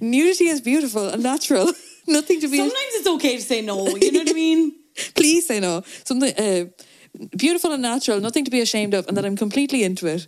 nudity 0.00 0.48
is 0.48 0.60
beautiful 0.60 1.08
and 1.08 1.22
natural. 1.22 1.72
Nothing 2.06 2.40
to 2.40 2.48
be. 2.48 2.58
Sometimes 2.58 2.94
it's 2.94 3.08
okay 3.08 3.36
to 3.36 3.42
say 3.42 3.62
no. 3.62 3.86
You 3.88 4.12
know 4.12 4.20
what 4.20 4.30
I 4.30 4.32
mean? 4.46 4.74
Please 5.14 5.46
say 5.46 5.60
no. 5.60 5.82
Something 6.04 6.34
uh, 6.36 6.66
beautiful 7.36 7.72
and 7.72 7.82
natural. 7.82 8.20
Nothing 8.20 8.44
to 8.44 8.50
be 8.50 8.60
ashamed 8.60 8.94
of, 8.94 9.08
and 9.08 9.16
that 9.16 9.24
I'm 9.24 9.36
completely 9.36 9.82
into 9.82 10.06
it. 10.06 10.26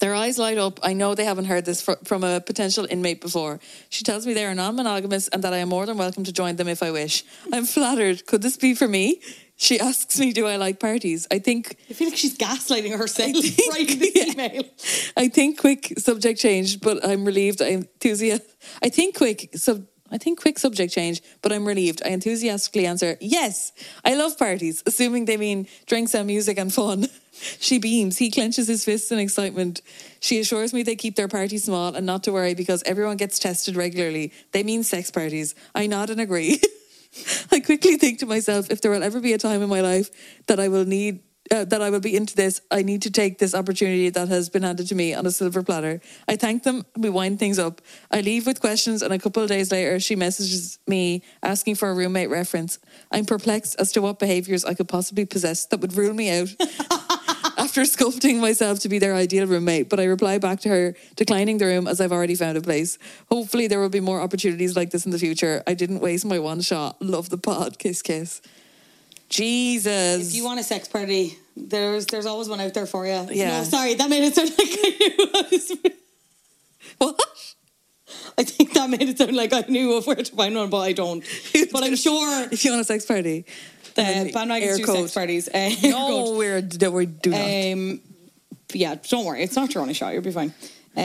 Their 0.00 0.14
eyes 0.14 0.38
light 0.38 0.58
up. 0.58 0.80
I 0.82 0.92
know 0.92 1.14
they 1.14 1.24
haven't 1.24 1.46
heard 1.46 1.64
this 1.64 1.80
fr- 1.80 1.92
from 2.04 2.22
a 2.22 2.40
potential 2.40 2.86
inmate 2.90 3.20
before. 3.20 3.58
She 3.88 4.04
tells 4.04 4.26
me 4.26 4.34
they 4.34 4.44
are 4.44 4.54
non 4.54 4.76
monogamous 4.76 5.28
and 5.28 5.42
that 5.44 5.52
I 5.54 5.58
am 5.58 5.68
more 5.70 5.86
than 5.86 5.96
welcome 5.96 6.24
to 6.24 6.32
join 6.32 6.56
them 6.56 6.68
if 6.68 6.82
I 6.82 6.90
wish. 6.90 7.24
I'm 7.52 7.64
flattered. 7.64 8.26
Could 8.26 8.42
this 8.42 8.56
be 8.56 8.74
for 8.74 8.86
me? 8.86 9.20
She 9.60 9.80
asks 9.80 10.18
me, 10.20 10.32
Do 10.32 10.46
I 10.46 10.56
like 10.56 10.78
parties? 10.78 11.26
I 11.32 11.40
think 11.40 11.76
I 11.90 11.92
feel 11.92 12.08
like 12.08 12.16
she's 12.16 12.38
gaslighting 12.38 12.96
herself 12.96 13.32
right 13.74 13.90
in 13.90 13.98
this 13.98 14.14
Yeah. 14.14 14.32
email. 14.32 14.62
I 15.16 15.28
think 15.28 15.58
quick 15.58 15.92
subject 15.98 16.38
change, 16.40 16.80
but 16.80 17.04
I'm 17.04 17.24
relieved. 17.24 17.60
I 17.60 17.70
enthusiast. 17.72 18.44
I 18.82 18.88
think 18.88 19.16
quick 19.16 19.50
sub. 19.56 19.84
I 20.10 20.16
think 20.16 20.40
quick 20.40 20.58
subject 20.58 20.90
change, 20.94 21.20
but 21.42 21.52
I'm 21.52 21.66
relieved. 21.66 22.00
I 22.06 22.10
enthusiastically 22.10 22.86
answer, 22.86 23.18
"Yes, 23.20 23.72
I 24.04 24.14
love 24.14 24.38
parties," 24.38 24.82
assuming 24.86 25.26
they 25.26 25.36
mean 25.36 25.66
drinks 25.86 26.14
and 26.14 26.26
music 26.26 26.56
and 26.58 26.72
fun. 26.72 27.08
She 27.60 27.78
beams. 27.78 28.18
He 28.18 28.32
clenches 28.32 28.66
his 28.66 28.84
fists 28.84 29.12
in 29.12 29.18
excitement. 29.20 29.80
She 30.18 30.40
assures 30.40 30.72
me 30.72 30.82
they 30.82 30.96
keep 30.96 31.14
their 31.14 31.28
party 31.28 31.58
small 31.58 31.94
and 31.94 32.04
not 32.04 32.24
to 32.24 32.32
worry 32.32 32.54
because 32.54 32.82
everyone 32.84 33.16
gets 33.16 33.38
tested 33.38 33.76
regularly. 33.76 34.32
They 34.50 34.64
mean 34.64 34.82
sex 34.82 35.10
parties. 35.12 35.54
I 35.72 35.86
nod 35.86 36.10
and 36.10 36.20
agree. 36.20 36.60
I 37.52 37.60
quickly 37.60 37.96
think 37.96 38.18
to 38.20 38.26
myself, 38.26 38.70
if 38.70 38.80
there 38.80 38.90
will 38.90 39.02
ever 39.02 39.20
be 39.20 39.32
a 39.32 39.38
time 39.38 39.62
in 39.62 39.68
my 39.68 39.80
life 39.80 40.10
that 40.46 40.60
I 40.60 40.68
will 40.68 40.84
need 40.84 41.20
uh, 41.50 41.64
that 41.64 41.80
I 41.80 41.88
will 41.90 42.00
be 42.00 42.14
into 42.14 42.36
this, 42.36 42.60
I 42.70 42.82
need 42.82 43.02
to 43.02 43.10
take 43.10 43.38
this 43.38 43.54
opportunity 43.54 44.10
that 44.10 44.28
has 44.28 44.48
been 44.48 44.62
handed 44.62 44.86
to 44.88 44.94
me 44.94 45.14
on 45.14 45.24
a 45.26 45.30
silver 45.30 45.62
platter. 45.62 46.00
I 46.28 46.36
thank 46.36 46.62
them. 46.62 46.84
We 46.96 47.08
wind 47.08 47.38
things 47.38 47.58
up. 47.58 47.80
I 48.10 48.20
leave 48.20 48.46
with 48.46 48.60
questions, 48.60 49.02
and 49.02 49.14
a 49.14 49.18
couple 49.18 49.42
of 49.42 49.48
days 49.48 49.72
later, 49.72 49.98
she 50.00 50.16
messages 50.16 50.78
me 50.86 51.22
asking 51.42 51.76
for 51.76 51.90
a 51.90 51.94
roommate 51.94 52.30
reference. 52.30 52.78
I'm 53.10 53.24
perplexed 53.24 53.76
as 53.78 53.92
to 53.92 54.02
what 54.02 54.18
behaviours 54.18 54.64
I 54.64 54.74
could 54.74 54.88
possibly 54.88 55.24
possess 55.24 55.66
that 55.66 55.80
would 55.80 55.96
rule 55.96 56.12
me 56.12 56.30
out. 56.38 56.48
After 57.68 57.82
sculpting 57.96 58.40
myself 58.40 58.80
to 58.80 58.88
be 58.88 58.98
their 58.98 59.14
ideal 59.14 59.46
roommate, 59.46 59.90
but 59.90 60.00
I 60.00 60.04
reply 60.04 60.38
back 60.38 60.60
to 60.60 60.70
her, 60.70 60.94
declining 61.16 61.58
the 61.58 61.66
room 61.66 61.86
as 61.86 62.00
I've 62.00 62.12
already 62.12 62.34
found 62.34 62.56
a 62.56 62.62
place. 62.62 62.96
Hopefully, 63.30 63.66
there 63.66 63.78
will 63.78 63.90
be 63.90 64.00
more 64.00 64.22
opportunities 64.22 64.74
like 64.74 64.88
this 64.88 65.04
in 65.04 65.12
the 65.12 65.18
future. 65.18 65.62
I 65.66 65.74
didn't 65.74 66.00
waste 66.00 66.24
my 66.24 66.38
one 66.38 66.62
shot. 66.62 66.96
Love 67.02 67.28
the 67.28 67.36
pod. 67.36 67.78
Kiss, 67.78 68.00
kiss. 68.00 68.40
Jesus. 69.28 70.30
If 70.30 70.34
you 70.34 70.46
want 70.46 70.60
a 70.60 70.62
sex 70.62 70.88
party, 70.88 71.36
there's 71.58 72.06
there's 72.06 72.24
always 72.24 72.48
one 72.48 72.58
out 72.58 72.72
there 72.72 72.86
for 72.86 73.04
you. 73.04 73.28
Yeah. 73.30 73.58
No, 73.58 73.64
sorry, 73.64 73.92
that 73.92 74.08
made 74.08 74.24
it 74.24 74.34
sound 74.34 74.48
like 74.58 74.68
I 74.72 75.78
knew. 75.84 75.90
I 75.90 75.92
what? 77.04 77.20
I 78.38 78.44
think 78.44 78.72
that 78.72 78.88
made 78.88 79.02
it 79.02 79.18
sound 79.18 79.36
like 79.36 79.52
I 79.52 79.64
knew 79.68 79.92
of 79.92 80.06
where 80.06 80.16
to 80.16 80.24
find 80.24 80.54
one, 80.54 80.70
but 80.70 80.80
I 80.80 80.94
don't. 80.94 81.22
But 81.70 81.84
I'm 81.84 81.96
sure 81.96 82.48
If 82.50 82.64
you 82.64 82.70
want 82.70 82.80
a 82.80 82.84
sex 82.84 83.04
party, 83.04 83.44
the 84.02 84.32
air 84.62 84.76
do 84.76 84.84
sex 84.84 85.14
parties. 85.14 85.48
Uh, 85.48 85.70
No, 85.82 86.34
we're, 86.36 86.60
we 86.90 87.06
do 87.06 87.30
not. 87.30 87.72
Um, 87.72 88.00
yeah, 88.72 88.96
don't 89.08 89.24
worry. 89.24 89.42
It's 89.42 89.56
not 89.56 89.72
your 89.74 89.82
only 89.82 89.94
shot. 89.94 90.12
You'll 90.12 90.22
be 90.22 90.30
fine. 90.30 90.52
Uh, 90.96 91.00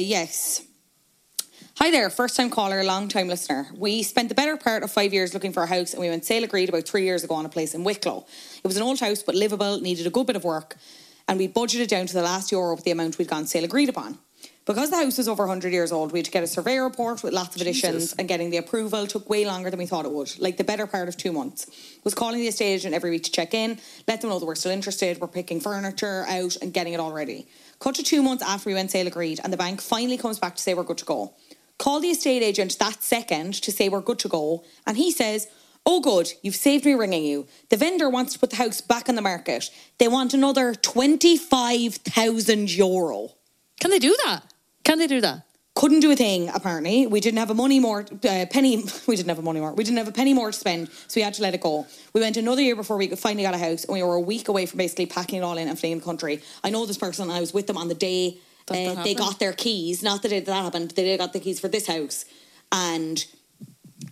yes. 0.00 0.62
Hi 1.76 1.92
there, 1.92 2.10
first 2.10 2.34
time 2.34 2.50
caller, 2.50 2.82
long 2.82 3.06
time 3.06 3.28
listener. 3.28 3.68
We 3.76 4.02
spent 4.02 4.28
the 4.30 4.34
better 4.34 4.56
part 4.56 4.82
of 4.82 4.90
five 4.90 5.12
years 5.12 5.32
looking 5.32 5.52
for 5.52 5.62
a 5.62 5.66
house 5.68 5.92
and 5.92 6.00
we 6.00 6.08
went 6.08 6.24
sale 6.24 6.42
agreed 6.42 6.68
about 6.68 6.88
three 6.88 7.04
years 7.04 7.22
ago 7.22 7.36
on 7.36 7.46
a 7.46 7.48
place 7.48 7.72
in 7.72 7.84
Wicklow. 7.84 8.26
It 8.56 8.66
was 8.66 8.76
an 8.76 8.82
old 8.82 8.98
house 8.98 9.22
but 9.22 9.36
livable, 9.36 9.80
needed 9.80 10.04
a 10.04 10.10
good 10.10 10.26
bit 10.26 10.34
of 10.34 10.42
work, 10.42 10.76
and 11.28 11.38
we 11.38 11.46
budgeted 11.46 11.86
down 11.86 12.06
to 12.06 12.14
the 12.14 12.22
last 12.22 12.50
euro 12.50 12.74
with 12.74 12.82
the 12.82 12.90
amount 12.90 13.16
we'd 13.16 13.28
gone 13.28 13.46
sale 13.46 13.62
agreed 13.62 13.88
upon. 13.88 14.18
Because 14.68 14.90
the 14.90 14.96
house 14.96 15.16
was 15.16 15.28
over 15.28 15.44
100 15.44 15.72
years 15.72 15.92
old, 15.92 16.12
we 16.12 16.18
had 16.18 16.26
to 16.26 16.30
get 16.30 16.42
a 16.42 16.46
survey 16.46 16.76
report 16.76 17.22
with 17.22 17.32
lots 17.32 17.56
of 17.56 17.62
additions, 17.62 18.12
and 18.18 18.28
getting 18.28 18.50
the 18.50 18.58
approval 18.58 19.06
took 19.06 19.26
way 19.30 19.46
longer 19.46 19.70
than 19.70 19.78
we 19.78 19.86
thought 19.86 20.04
it 20.04 20.10
would, 20.10 20.38
like 20.38 20.58
the 20.58 20.62
better 20.62 20.86
part 20.86 21.08
of 21.08 21.16
two 21.16 21.32
months. 21.32 21.70
Was 22.04 22.12
calling 22.12 22.38
the 22.38 22.48
estate 22.48 22.74
agent 22.74 22.94
every 22.94 23.08
week 23.08 23.22
to 23.22 23.32
check 23.32 23.54
in, 23.54 23.78
let 24.06 24.20
them 24.20 24.28
know 24.28 24.38
that 24.38 24.44
we're 24.44 24.54
still 24.54 24.70
interested, 24.70 25.22
we're 25.22 25.26
picking 25.26 25.58
furniture 25.58 26.26
out 26.28 26.54
and 26.60 26.74
getting 26.74 26.92
it 26.92 27.00
all 27.00 27.14
ready. 27.14 27.48
Cut 27.78 27.94
to 27.94 28.02
two 28.02 28.22
months 28.22 28.42
after 28.42 28.68
we 28.68 28.74
went 28.74 28.90
sale 28.90 29.06
agreed, 29.06 29.40
and 29.42 29.50
the 29.50 29.56
bank 29.56 29.80
finally 29.80 30.18
comes 30.18 30.38
back 30.38 30.54
to 30.56 30.60
say 30.60 30.74
we're 30.74 30.82
good 30.82 30.98
to 30.98 31.06
go. 31.06 31.32
Call 31.78 32.00
the 32.00 32.10
estate 32.10 32.42
agent 32.42 32.78
that 32.78 33.02
second 33.02 33.54
to 33.62 33.72
say 33.72 33.88
we're 33.88 34.02
good 34.02 34.18
to 34.18 34.28
go, 34.28 34.64
and 34.86 34.98
he 34.98 35.10
says, 35.10 35.48
Oh, 35.86 36.02
good, 36.02 36.30
you've 36.42 36.56
saved 36.56 36.84
me 36.84 36.92
ringing 36.92 37.24
you. 37.24 37.46
The 37.70 37.78
vendor 37.78 38.10
wants 38.10 38.34
to 38.34 38.38
put 38.38 38.50
the 38.50 38.56
house 38.56 38.82
back 38.82 39.08
on 39.08 39.14
the 39.14 39.22
market. 39.22 39.70
They 39.96 40.08
want 40.08 40.34
another 40.34 40.74
25,000 40.74 42.70
euro. 42.76 43.30
Can 43.80 43.90
they 43.90 43.98
do 43.98 44.14
that? 44.26 44.42
Can 44.88 44.98
they 44.98 45.06
do 45.06 45.20
that? 45.20 45.42
Couldn't 45.74 46.00
do 46.00 46.10
a 46.10 46.16
thing, 46.16 46.48
apparently. 46.48 47.06
We 47.06 47.20
didn't 47.20 47.40
have 47.40 47.50
a 47.50 47.54
money 47.54 47.78
more, 47.78 48.06
uh, 48.10 48.46
penny, 48.50 48.82
we 49.06 49.16
didn't 49.16 49.28
have 49.28 49.38
a 49.38 49.42
money 49.42 49.60
more. 49.60 49.74
We 49.74 49.84
didn't 49.84 49.98
have 49.98 50.08
a 50.08 50.12
penny 50.12 50.32
more 50.32 50.50
to 50.50 50.58
spend, 50.58 50.88
so 50.88 51.12
we 51.16 51.22
had 51.22 51.34
to 51.34 51.42
let 51.42 51.52
it 51.52 51.60
go. 51.60 51.86
We 52.14 52.22
went 52.22 52.38
another 52.38 52.62
year 52.62 52.74
before 52.74 52.96
we 52.96 53.06
finally 53.08 53.42
got 53.42 53.52
a 53.52 53.58
house, 53.58 53.84
and 53.84 53.92
we 53.92 54.02
were 54.02 54.14
a 54.14 54.20
week 54.20 54.48
away 54.48 54.64
from 54.64 54.78
basically 54.78 55.04
packing 55.04 55.40
it 55.40 55.42
all 55.42 55.58
in 55.58 55.68
and 55.68 55.78
fleeing 55.78 55.98
the 55.98 56.04
country. 56.06 56.40
I 56.64 56.70
know 56.70 56.86
this 56.86 56.96
person, 56.96 57.28
I 57.28 57.40
was 57.40 57.52
with 57.52 57.66
them 57.66 57.76
on 57.76 57.88
the 57.88 57.94
day 57.94 58.38
That 58.68 58.74
that 58.74 58.80
uh, 58.80 59.02
they 59.02 59.10
happened? 59.10 59.18
got 59.18 59.38
their 59.38 59.52
keys. 59.52 60.02
Not 60.02 60.22
the 60.22 60.30
day 60.30 60.40
that 60.40 60.54
happened, 60.54 60.92
they 60.92 61.18
got 61.18 61.34
the 61.34 61.40
keys 61.40 61.60
for 61.60 61.68
this 61.68 61.86
house. 61.86 62.24
And 62.72 63.22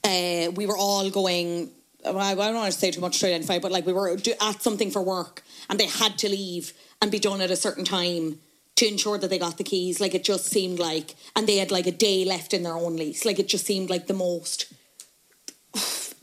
uh, 0.05 0.51
we 0.57 0.66
were 0.66 0.77
all 0.77 1.09
going. 1.09 1.70
I 2.05 2.12
don't 2.35 2.55
want 2.55 2.70
to 2.70 2.79
say 2.79 2.91
too 2.91 3.01
much 3.01 3.18
to 3.20 3.29
identify, 3.29 3.61
but 3.61 3.72
like 3.72 3.87
we 3.87 3.95
were 3.95 4.11
at 4.11 4.62
something 4.62 4.91
for 4.91 5.01
work, 5.01 5.43
and 5.70 5.81
they 5.81 5.87
had 5.87 6.18
to 6.18 6.29
leave 6.29 6.74
and 7.01 7.11
be 7.11 7.18
done 7.18 7.41
at 7.41 7.51
a 7.51 7.57
certain 7.57 7.87
time 7.87 8.41
to 8.77 8.87
ensure 8.87 9.18
that 9.18 9.29
they 9.31 9.39
got 9.39 9.59
the 9.59 9.64
keys. 9.64 10.01
Like 10.01 10.14
it 10.14 10.24
just 10.24 10.47
seemed 10.47 10.79
like, 10.79 11.14
and 11.35 11.47
they 11.47 11.57
had 11.57 11.70
like 11.70 11.87
a 11.87 11.93
day 11.93 12.24
left 12.24 12.53
in 12.55 12.62
their 12.62 12.74
own 12.74 12.97
lease. 12.97 13.24
Like 13.24 13.39
it 13.39 13.49
just 13.49 13.66
seemed 13.66 13.91
like 13.91 14.07
the 14.07 14.14
most 14.14 14.66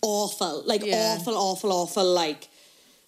awful, 0.01 0.63
like 0.65 0.85
Yeah. 0.85 1.15
awful, 1.19 1.35
awful, 1.35 1.71
awful. 1.71 2.05
Like 2.05 2.47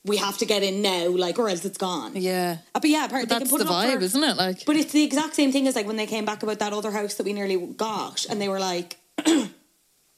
we 0.04 0.18
have 0.18 0.38
to 0.40 0.46
get 0.46 0.64
in 0.64 0.82
now, 0.82 1.08
like 1.10 1.38
or 1.40 1.50
else 1.50 1.66
it's 1.66 1.78
gone. 1.78 2.14
Yeah. 2.16 2.58
Uh, 2.74 2.80
but 2.80 2.90
yeah, 2.90 3.06
apparently 3.06 3.28
But 3.28 3.36
they 3.36 3.40
that's 3.40 3.50
can 3.52 3.60
put 3.60 3.68
the 3.68 3.72
it 3.74 3.76
vibe, 3.76 3.98
for- 4.00 4.04
isn't 4.04 4.24
it? 4.24 4.38
Like, 4.38 4.66
but 4.66 4.76
it's 4.76 4.92
the 4.92 5.04
exact 5.04 5.36
same 5.36 5.52
thing 5.52 5.68
as 5.68 5.76
like 5.76 5.88
when 5.88 5.96
they 5.98 6.06
came 6.08 6.26
back 6.26 6.44
about 6.44 6.60
that 6.60 6.74
other 6.74 6.92
house 6.92 7.16
that 7.16 7.24
we 7.26 7.34
nearly 7.34 7.58
got, 7.58 8.26
and 8.30 8.40
they 8.42 8.50
were 8.50 8.60
like, 8.60 8.98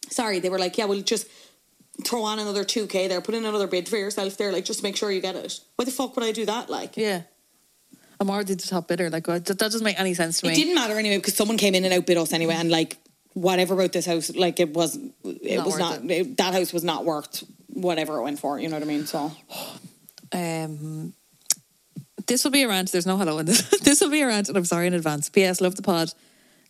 "Sorry," 0.10 0.40
they 0.40 0.50
were 0.50 0.60
like, 0.60 0.78
"Yeah, 0.78 0.86
we'll 0.86 1.02
just 1.02 1.28
throw 2.04 2.24
on 2.24 2.38
another 2.40 2.64
two 2.64 2.86
k 2.88 3.08
there, 3.08 3.22
put 3.22 3.34
in 3.36 3.46
another 3.46 3.68
bid 3.68 3.88
for 3.90 3.98
yourself 3.98 4.38
there, 4.38 4.52
like 4.52 4.66
just 4.66 4.84
make 4.84 4.96
sure 4.96 5.12
you 5.12 5.22
get 5.22 5.36
it." 5.36 5.60
Why 5.76 5.86
the 5.86 5.92
fuck 5.92 6.16
would 6.16 6.26
I 6.26 6.32
do 6.32 6.46
that? 6.46 6.70
Like, 6.70 6.96
yeah. 6.98 7.22
I'm 8.20 8.30
already 8.30 8.56
the 8.56 8.68
top 8.68 8.88
bidder. 8.88 9.10
Like, 9.10 9.26
that, 9.26 9.46
that 9.46 9.58
doesn't 9.60 9.84
make 9.84 10.00
any 10.00 10.14
sense 10.14 10.40
to 10.42 10.48
me. 10.48 10.54
it 10.54 10.56
didn't 10.56 10.76
matter 10.76 10.98
anyway 10.98 11.18
because 11.18 11.36
someone 11.36 11.58
came 11.58 11.76
in 11.76 11.86
and 11.86 11.94
outbid 11.94 12.18
us 12.18 12.34
anyway, 12.34 12.56
and 12.56 12.72
like 12.72 12.98
whatever 13.34 13.76
about 13.76 13.94
this 13.94 14.06
house, 14.06 14.36
like 14.36 14.60
it 14.60 14.74
was, 14.74 14.98
it 15.24 15.58
Not 15.58 15.66
was 15.66 15.78
not 15.78 16.12
it- 16.12 16.38
that 16.38 16.54
house 16.54 16.74
was 16.74 16.84
not 16.84 17.06
worth 17.06 17.44
whatever 17.68 18.18
it 18.18 18.24
went 18.24 18.40
for. 18.40 18.60
You 18.60 18.70
know 18.70 18.76
what 18.76 18.84
I 18.84 18.88
mean? 18.88 19.06
So 19.06 19.32
Um, 20.32 21.14
this 22.26 22.44
will 22.44 22.52
be 22.52 22.64
a 22.64 22.68
rant. 22.68 22.92
There's 22.92 23.06
no 23.06 23.18
hello 23.18 23.38
in 23.38 23.46
this. 23.46 23.62
this 23.82 24.02
will 24.02 24.10
be 24.10 24.22
a 24.22 24.28
rant, 24.28 24.50
and 24.50 24.58
I'm 24.58 24.66
sorry 24.66 24.88
in 24.88 24.94
advance. 24.94 25.30
P.S. 25.30 25.62
Love 25.62 25.76
the 25.76 25.82
pod. 25.84 26.12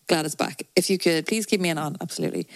Glad 0.06 0.24
it's 0.26 0.34
back. 0.34 0.62
If 0.76 0.88
you 0.90 0.98
could 0.98 1.26
please 1.26 1.46
keep 1.46 1.60
me 1.60 1.68
in 1.70 1.78
on, 1.78 1.96
absolutely. 2.00 2.46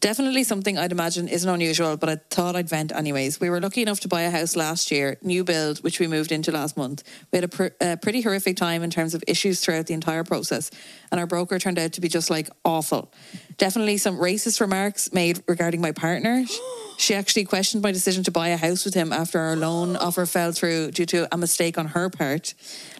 Definitely 0.00 0.44
something 0.44 0.78
I'd 0.78 0.92
imagine 0.92 1.26
isn't 1.26 1.50
unusual, 1.50 1.96
but 1.96 2.08
I 2.08 2.16
thought 2.30 2.54
I'd 2.54 2.68
vent 2.68 2.92
anyways. 2.92 3.40
We 3.40 3.50
were 3.50 3.60
lucky 3.60 3.82
enough 3.82 3.98
to 4.00 4.08
buy 4.08 4.22
a 4.22 4.30
house 4.30 4.54
last 4.54 4.92
year, 4.92 5.18
new 5.22 5.42
build, 5.42 5.78
which 5.82 5.98
we 5.98 6.06
moved 6.06 6.30
into 6.30 6.52
last 6.52 6.76
month. 6.76 7.02
We 7.32 7.38
had 7.38 7.44
a, 7.44 7.48
pr- 7.48 7.74
a 7.80 7.96
pretty 7.96 8.20
horrific 8.20 8.56
time 8.56 8.84
in 8.84 8.90
terms 8.90 9.14
of 9.14 9.24
issues 9.26 9.58
throughout 9.60 9.86
the 9.86 9.94
entire 9.94 10.22
process, 10.22 10.70
and 11.10 11.18
our 11.18 11.26
broker 11.26 11.58
turned 11.58 11.80
out 11.80 11.94
to 11.94 12.00
be 12.00 12.08
just 12.08 12.30
like 12.30 12.48
awful. 12.64 13.12
Definitely 13.56 13.96
some 13.96 14.18
racist 14.18 14.60
remarks 14.60 15.12
made 15.12 15.42
regarding 15.48 15.80
my 15.80 15.90
partner. 15.90 16.44
She 16.98 17.14
actually 17.14 17.44
questioned 17.44 17.84
my 17.84 17.92
decision 17.92 18.24
to 18.24 18.32
buy 18.32 18.48
a 18.48 18.56
house 18.56 18.84
with 18.84 18.92
him 18.92 19.12
after 19.12 19.38
our 19.38 19.54
loan 19.54 19.94
offer 19.94 20.26
fell 20.26 20.50
through 20.50 20.90
due 20.90 21.06
to 21.06 21.32
a 21.32 21.38
mistake 21.38 21.78
on 21.78 21.86
her 21.86 22.10
part. 22.10 22.54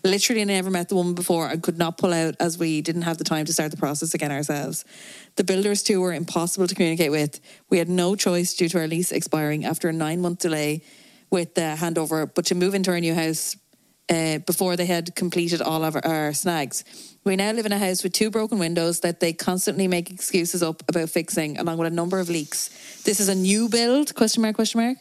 Literally 0.04 0.40
I 0.40 0.44
never 0.44 0.70
met 0.70 0.88
the 0.88 0.94
woman 0.94 1.14
before 1.14 1.48
and 1.48 1.60
could 1.60 1.78
not 1.78 1.98
pull 1.98 2.14
out 2.14 2.36
as 2.38 2.56
we 2.56 2.80
didn't 2.80 3.02
have 3.02 3.18
the 3.18 3.24
time 3.24 3.44
to 3.46 3.52
start 3.52 3.72
the 3.72 3.76
process 3.76 4.14
again 4.14 4.30
ourselves. 4.30 4.84
The 5.34 5.42
builders 5.42 5.82
too 5.82 6.00
were 6.00 6.14
impossible 6.14 6.68
to 6.68 6.76
communicate 6.76 7.10
with. 7.10 7.40
We 7.70 7.78
had 7.78 7.88
no 7.88 8.14
choice 8.14 8.54
due 8.54 8.68
to 8.68 8.78
our 8.78 8.86
lease 8.86 9.10
expiring 9.10 9.64
after 9.64 9.88
a 9.88 9.92
nine 9.92 10.20
month 10.20 10.38
delay 10.38 10.84
with 11.32 11.56
the 11.56 11.74
handover, 11.76 12.32
but 12.32 12.46
to 12.46 12.54
move 12.54 12.76
into 12.76 12.92
our 12.92 13.00
new 13.00 13.14
house 13.14 13.56
uh, 14.08 14.38
before 14.38 14.76
they 14.76 14.86
had 14.86 15.16
completed 15.16 15.60
all 15.60 15.84
of 15.84 15.96
our, 15.96 16.06
our 16.06 16.32
snags. 16.32 16.84
We 17.28 17.36
now 17.36 17.52
live 17.52 17.66
in 17.66 17.72
a 17.72 17.78
house 17.78 18.02
with 18.02 18.14
two 18.14 18.30
broken 18.30 18.58
windows 18.58 19.00
that 19.00 19.20
they 19.20 19.34
constantly 19.34 19.86
make 19.86 20.10
excuses 20.10 20.62
up 20.62 20.82
about 20.88 21.10
fixing, 21.10 21.58
along 21.58 21.76
with 21.76 21.92
a 21.92 21.94
number 21.94 22.20
of 22.20 22.30
leaks. 22.30 22.70
This 23.02 23.20
is 23.20 23.28
a 23.28 23.34
new 23.34 23.68
build? 23.68 24.14
Question 24.14 24.40
mark? 24.40 24.54
Question 24.54 24.80
mark? 24.80 24.96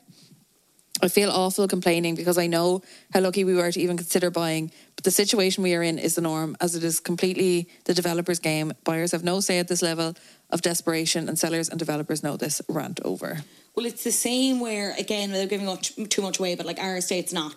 I 1.01 1.07
feel 1.07 1.31
awful 1.31 1.69
complaining 1.69 2.15
because 2.15 2.37
I 2.37 2.47
know 2.47 2.81
how 3.13 3.21
lucky 3.21 3.45
we 3.45 3.55
were 3.55 3.71
to 3.71 3.79
even 3.79 3.95
consider 3.95 4.29
buying, 4.29 4.71
but 4.97 5.05
the 5.05 5.11
situation 5.11 5.63
we 5.63 5.73
are 5.73 5.81
in 5.81 5.97
is 5.97 6.15
the 6.15 6.21
norm, 6.21 6.57
as 6.59 6.75
it 6.75 6.83
is 6.83 6.99
completely 6.99 7.69
the 7.85 7.93
developer's 7.93 8.39
game. 8.39 8.73
Buyers 8.83 9.13
have 9.13 9.23
no 9.23 9.39
say 9.39 9.59
at 9.59 9.69
this 9.69 9.81
level 9.81 10.13
of 10.49 10.61
desperation, 10.61 11.29
and 11.29 11.39
sellers 11.39 11.69
and 11.69 11.79
developers 11.79 12.23
know 12.23 12.35
this. 12.35 12.61
Rant 12.67 12.99
over. 13.05 13.37
Well, 13.73 13.85
it's 13.85 14.03
the 14.03 14.11
same 14.11 14.59
where 14.59 14.93
again 14.99 15.31
without 15.31 15.47
giving 15.47 15.69
up 15.69 15.81
too 15.81 16.21
much 16.21 16.39
away, 16.39 16.55
but 16.55 16.65
like 16.65 16.79
our 16.79 16.97
estate's 16.97 17.31
not 17.31 17.55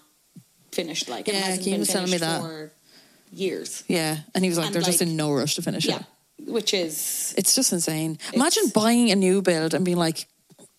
finished. 0.71 1.09
Like 1.09 1.27
it 1.27 1.35
Yeah, 1.35 1.41
hasn't 1.41 1.65
been 1.65 1.81
was 1.81 1.89
telling 1.89 2.05
me 2.13 2.19
finished 2.19 2.21
that. 2.21 2.41
for 2.41 2.73
years. 3.31 3.85
Yeah, 3.89 4.19
and 4.35 4.45
he 4.45 4.49
was 4.51 4.59
like, 4.59 4.67
And, 4.67 4.75
they're 4.75 4.83
just 4.83 5.01
like- 5.01 5.09
in 5.09 5.17
no 5.17 5.33
rush 5.33 5.55
to 5.57 5.63
finish 5.63 5.85
Yeah, 5.87 6.01
it. 6.39 6.49
which 6.51 6.75
is 6.75 7.35
It's 7.37 7.55
just 7.55 7.73
insane. 7.73 8.19
Imagine 8.33 8.69
buying 8.75 9.11
a 9.11 9.17
new 9.17 9.43
build 9.43 9.75
and 9.75 9.85
being 9.85 9.97
like, 9.99 10.27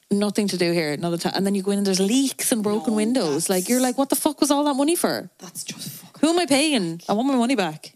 nothing 0.10 0.48
to 0.50 0.58
do 0.58 0.72
here, 0.74 0.92
another 0.92 1.18
time, 1.18 1.34
and 1.36 1.46
then 1.46 1.56
you 1.56 1.64
go 1.64 1.72
in 1.72 1.78
and 1.78 1.88
there's 1.88 2.00
leaks 2.02 2.52
and 2.52 2.62
broken 2.64 2.92
No, 2.94 2.98
windows. 2.98 3.50
Like 3.50 3.70
you're 3.70 3.80
like, 3.80 3.98
what 3.98 4.10
the 4.10 4.16
fuck 4.18 4.42
was 4.42 4.52
all 4.52 4.64
that 4.66 4.74
money 4.76 4.96
for? 4.96 5.30
that's 5.40 5.64
just 5.64 5.90
fucking. 5.90 6.20
Who 6.22 6.30
am 6.34 6.40
I 6.40 6.46
paying? 6.46 7.02
I 7.08 7.14
want 7.14 7.28
my 7.30 7.36
money 7.36 7.56
back. 7.56 7.94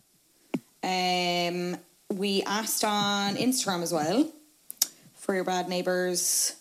Um, 0.84 1.78
we 2.10 2.44
asked 2.44 2.86
on 2.86 3.36
Instagram 3.36 3.82
as 3.84 3.92
well 3.92 4.32
for 5.16 5.34
your 5.36 5.44
bad 5.44 5.68
neighbours 5.68 6.54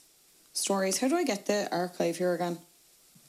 stories. 0.54 0.98
How 0.98 1.08
do 1.08 1.16
I 1.16 1.24
get 1.24 1.46
the 1.46 1.68
archive 1.70 2.16
here 2.16 2.32
again? 2.34 2.58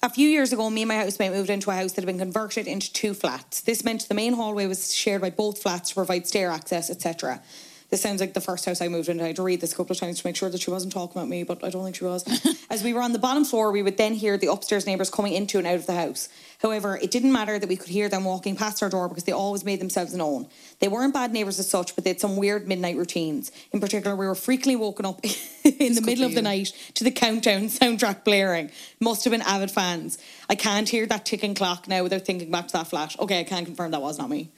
A 0.06 0.10
few 0.10 0.30
years 0.30 0.54
ago, 0.54 0.70
me 0.70 0.84
and 0.84 0.90
my 0.90 0.98
housemate 0.98 1.32
moved 1.32 1.50
into 1.50 1.72
a 1.72 1.74
house 1.74 1.94
that 1.94 2.02
had 2.02 2.06
been 2.06 2.20
converted 2.20 2.68
into 2.68 2.94
two 2.94 3.16
flats. 3.16 3.62
This 3.62 3.84
meant 3.84 4.08
the 4.08 4.14
main 4.14 4.34
hallway 4.34 4.68
was 4.68 4.94
shared 4.94 5.22
by 5.22 5.32
both 5.32 5.60
flats 5.60 5.90
to 5.90 5.96
provide 5.96 6.28
stair 6.28 6.52
access, 6.52 6.92
etc. 6.92 7.42
This 7.90 8.02
sounds 8.02 8.20
like 8.20 8.34
the 8.34 8.42
first 8.42 8.66
house 8.66 8.82
I 8.82 8.88
moved 8.88 9.10
into. 9.10 9.24
I 9.24 9.28
had 9.28 9.36
to 9.36 9.44
read 9.44 9.62
this 9.62 9.74
a 9.74 9.76
couple 9.76 9.94
of 9.94 10.00
times 10.00 10.20
to 10.20 10.28
make 10.28 10.36
sure 10.36 10.50
that 10.50 10.60
she 10.60 10.72
wasn't 10.72 10.92
talking 10.92 11.18
about 11.22 11.30
me, 11.30 11.44
but 11.44 11.64
I 11.64 11.70
don't 11.70 11.84
think 11.84 11.96
she 11.96 12.04
was. 12.04 12.26
As 12.70 12.84
we 12.84 12.94
were 12.94 13.02
on 13.02 13.14
the 13.14 13.20
bottom 13.20 13.46
floor, 13.46 13.72
we 13.72 13.84
would 13.84 13.98
then 13.98 14.14
hear 14.14 14.38
the 14.38 14.52
upstairs 14.52 14.88
neighbours 14.88 15.12
coming 15.12 15.34
into 15.34 15.60
and 15.60 15.68
out 15.68 15.76
of 15.76 15.86
the 15.86 15.94
house. 15.94 16.28
However, 16.62 16.98
it 17.02 17.12
didn't 17.12 17.32
matter 17.32 17.60
that 17.60 17.70
we 17.70 17.76
could 17.76 17.90
hear 17.90 18.10
them 18.10 18.24
walking 18.24 18.56
past 18.56 18.82
our 18.82 18.90
door 18.90 19.08
because 19.08 19.26
they 19.26 19.32
always 19.32 19.64
made 19.64 19.80
themselves 19.80 20.16
known. 20.16 20.48
They 20.80 20.88
weren't 20.88 21.14
bad 21.14 21.32
neighbours 21.32 21.60
as 21.60 21.70
such, 21.70 21.94
but 21.94 22.04
they 22.04 22.10
had 22.10 22.20
some 22.20 22.38
weird 22.38 22.68
midnight 22.68 22.98
routines. 22.98 23.52
In 23.72 23.80
particular, 23.80 24.16
we 24.16 24.26
were 24.26 24.36
frequently 24.36 24.76
woken 24.76 25.06
up 25.06 25.24
in 25.64 25.94
the 25.94 26.02
middle 26.02 26.26
of 26.26 26.34
the 26.34 26.42
night 26.42 26.72
to 26.96 27.04
the 27.04 27.12
countdown 27.12 27.62
soundtrack 27.68 28.24
blaring. 28.24 28.72
Must 29.00 29.24
have 29.26 29.32
been 29.32 29.42
avid 29.42 29.70
fans. 29.70 30.18
I 30.50 30.56
can't 30.56 30.90
hear 30.90 31.06
that 31.06 31.26
ticking 31.26 31.54
clock 31.54 31.88
now 31.88 32.02
without 32.02 32.24
thinking 32.24 32.50
back 32.50 32.68
to 32.68 32.74
that 32.74 32.88
flash. 32.88 33.18
Okay, 33.20 33.42
I 33.42 33.44
can 33.44 33.66
confirm 33.66 33.92
that 33.92 34.02
was 34.02 34.18
not 34.18 34.30
me. 34.30 34.50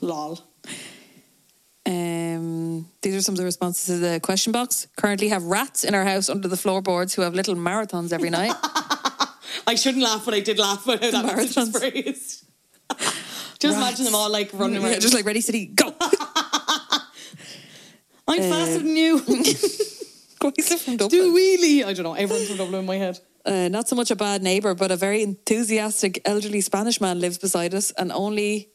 Lol. 0.00 0.40
Um, 1.90 2.86
these 3.02 3.16
are 3.16 3.20
some 3.20 3.32
of 3.32 3.38
the 3.38 3.44
responses 3.44 3.86
to 3.86 3.96
the 3.98 4.20
question 4.20 4.52
box. 4.52 4.86
Currently 4.96 5.28
have 5.28 5.42
rats 5.42 5.82
in 5.82 5.92
our 5.92 6.04
house 6.04 6.28
under 6.28 6.46
the 6.46 6.56
floorboards 6.56 7.14
who 7.14 7.22
have 7.22 7.34
little 7.34 7.56
marathons 7.56 8.12
every 8.12 8.30
night. 8.30 8.54
I 9.66 9.74
shouldn't 9.74 10.04
laugh, 10.04 10.24
but 10.24 10.34
I 10.34 10.40
did 10.40 10.58
laugh 10.58 10.86
when 10.86 11.00
that 11.00 11.12
was 11.36 11.56
Marathons. 11.56 11.76
phrased. 11.76 12.44
Just 13.58 13.76
imagine 13.76 14.04
them 14.04 14.14
all 14.14 14.30
like 14.30 14.50
running 14.52 14.82
around. 14.82 14.92
Yeah, 14.92 15.00
just 15.00 15.12
like 15.12 15.26
ready, 15.26 15.42
city, 15.42 15.66
go. 15.66 15.88
I'm 18.26 18.38
faster 18.38 18.78
than 18.78 18.96
you. 18.96 19.18
Quasar 19.20 20.78
from 20.78 20.96
Dublin. 20.96 21.20
Do 21.20 21.34
wheelie. 21.34 21.84
I 21.84 21.92
don't 21.92 22.04
know. 22.04 22.14
Everyone's 22.14 22.48
from 22.48 22.56
Dublin 22.56 22.80
in 22.80 22.86
my 22.86 22.96
head. 22.96 23.18
Uh, 23.44 23.68
not 23.68 23.86
so 23.86 23.94
much 23.96 24.10
a 24.10 24.16
bad 24.16 24.42
neighbour, 24.42 24.74
but 24.74 24.90
a 24.90 24.96
very 24.96 25.22
enthusiastic 25.22 26.22
elderly 26.24 26.62
Spanish 26.62 27.02
man 27.02 27.20
lives 27.20 27.36
beside 27.36 27.74
us, 27.74 27.90
and 27.98 28.10
only, 28.12 28.70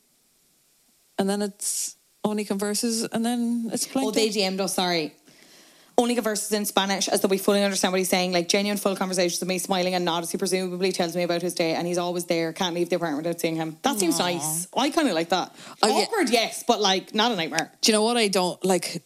and 1.17 1.27
then 1.27 1.41
it's 1.41 1.95
only 2.25 2.43
converses, 2.43 3.03
and 3.03 3.25
then 3.25 3.69
it's 3.71 3.87
playing. 3.87 4.07
Oh, 4.07 4.11
they 4.11 4.29
DM'd 4.29 4.59
us, 4.59 4.73
sorry. 4.75 5.13
Only 5.97 6.13
converses 6.15 6.51
in 6.51 6.65
Spanish 6.65 7.07
as 7.07 7.21
though 7.21 7.29
we 7.29 7.37
fully 7.37 7.63
understand 7.63 7.93
what 7.93 7.99
he's 7.99 8.09
saying, 8.09 8.33
like 8.33 8.49
genuine 8.49 8.77
full 8.77 8.97
conversations 8.97 9.39
with 9.39 9.47
me 9.47 9.59
smiling 9.59 9.93
and 9.93 10.03
nod 10.03 10.23
as 10.23 10.31
he 10.31 10.37
presumably 10.37 10.91
tells 10.91 11.15
me 11.15 11.23
about 11.23 11.41
his 11.41 11.53
day 11.53 11.73
and 11.73 11.87
he's 11.87 11.97
always 11.97 12.25
there, 12.25 12.51
can't 12.51 12.75
leave 12.75 12.89
the 12.89 12.97
apartment 12.97 13.25
without 13.25 13.39
seeing 13.39 13.55
him. 13.55 13.77
That 13.83 13.97
seems 13.97 14.19
nice. 14.19 14.67
I 14.75 14.89
kind 14.89 15.07
of 15.07 15.13
like 15.13 15.29
that. 15.29 15.55
Oh, 15.81 15.87
yeah. 15.87 16.03
Awkward, 16.03 16.29
yes, 16.31 16.65
but 16.67 16.81
like 16.81 17.15
not 17.15 17.31
a 17.31 17.37
nightmare. 17.37 17.71
Do 17.79 17.89
you 17.91 17.97
know 17.97 18.03
what 18.03 18.17
I 18.17 18.27
don't 18.27 18.61
like? 18.65 19.03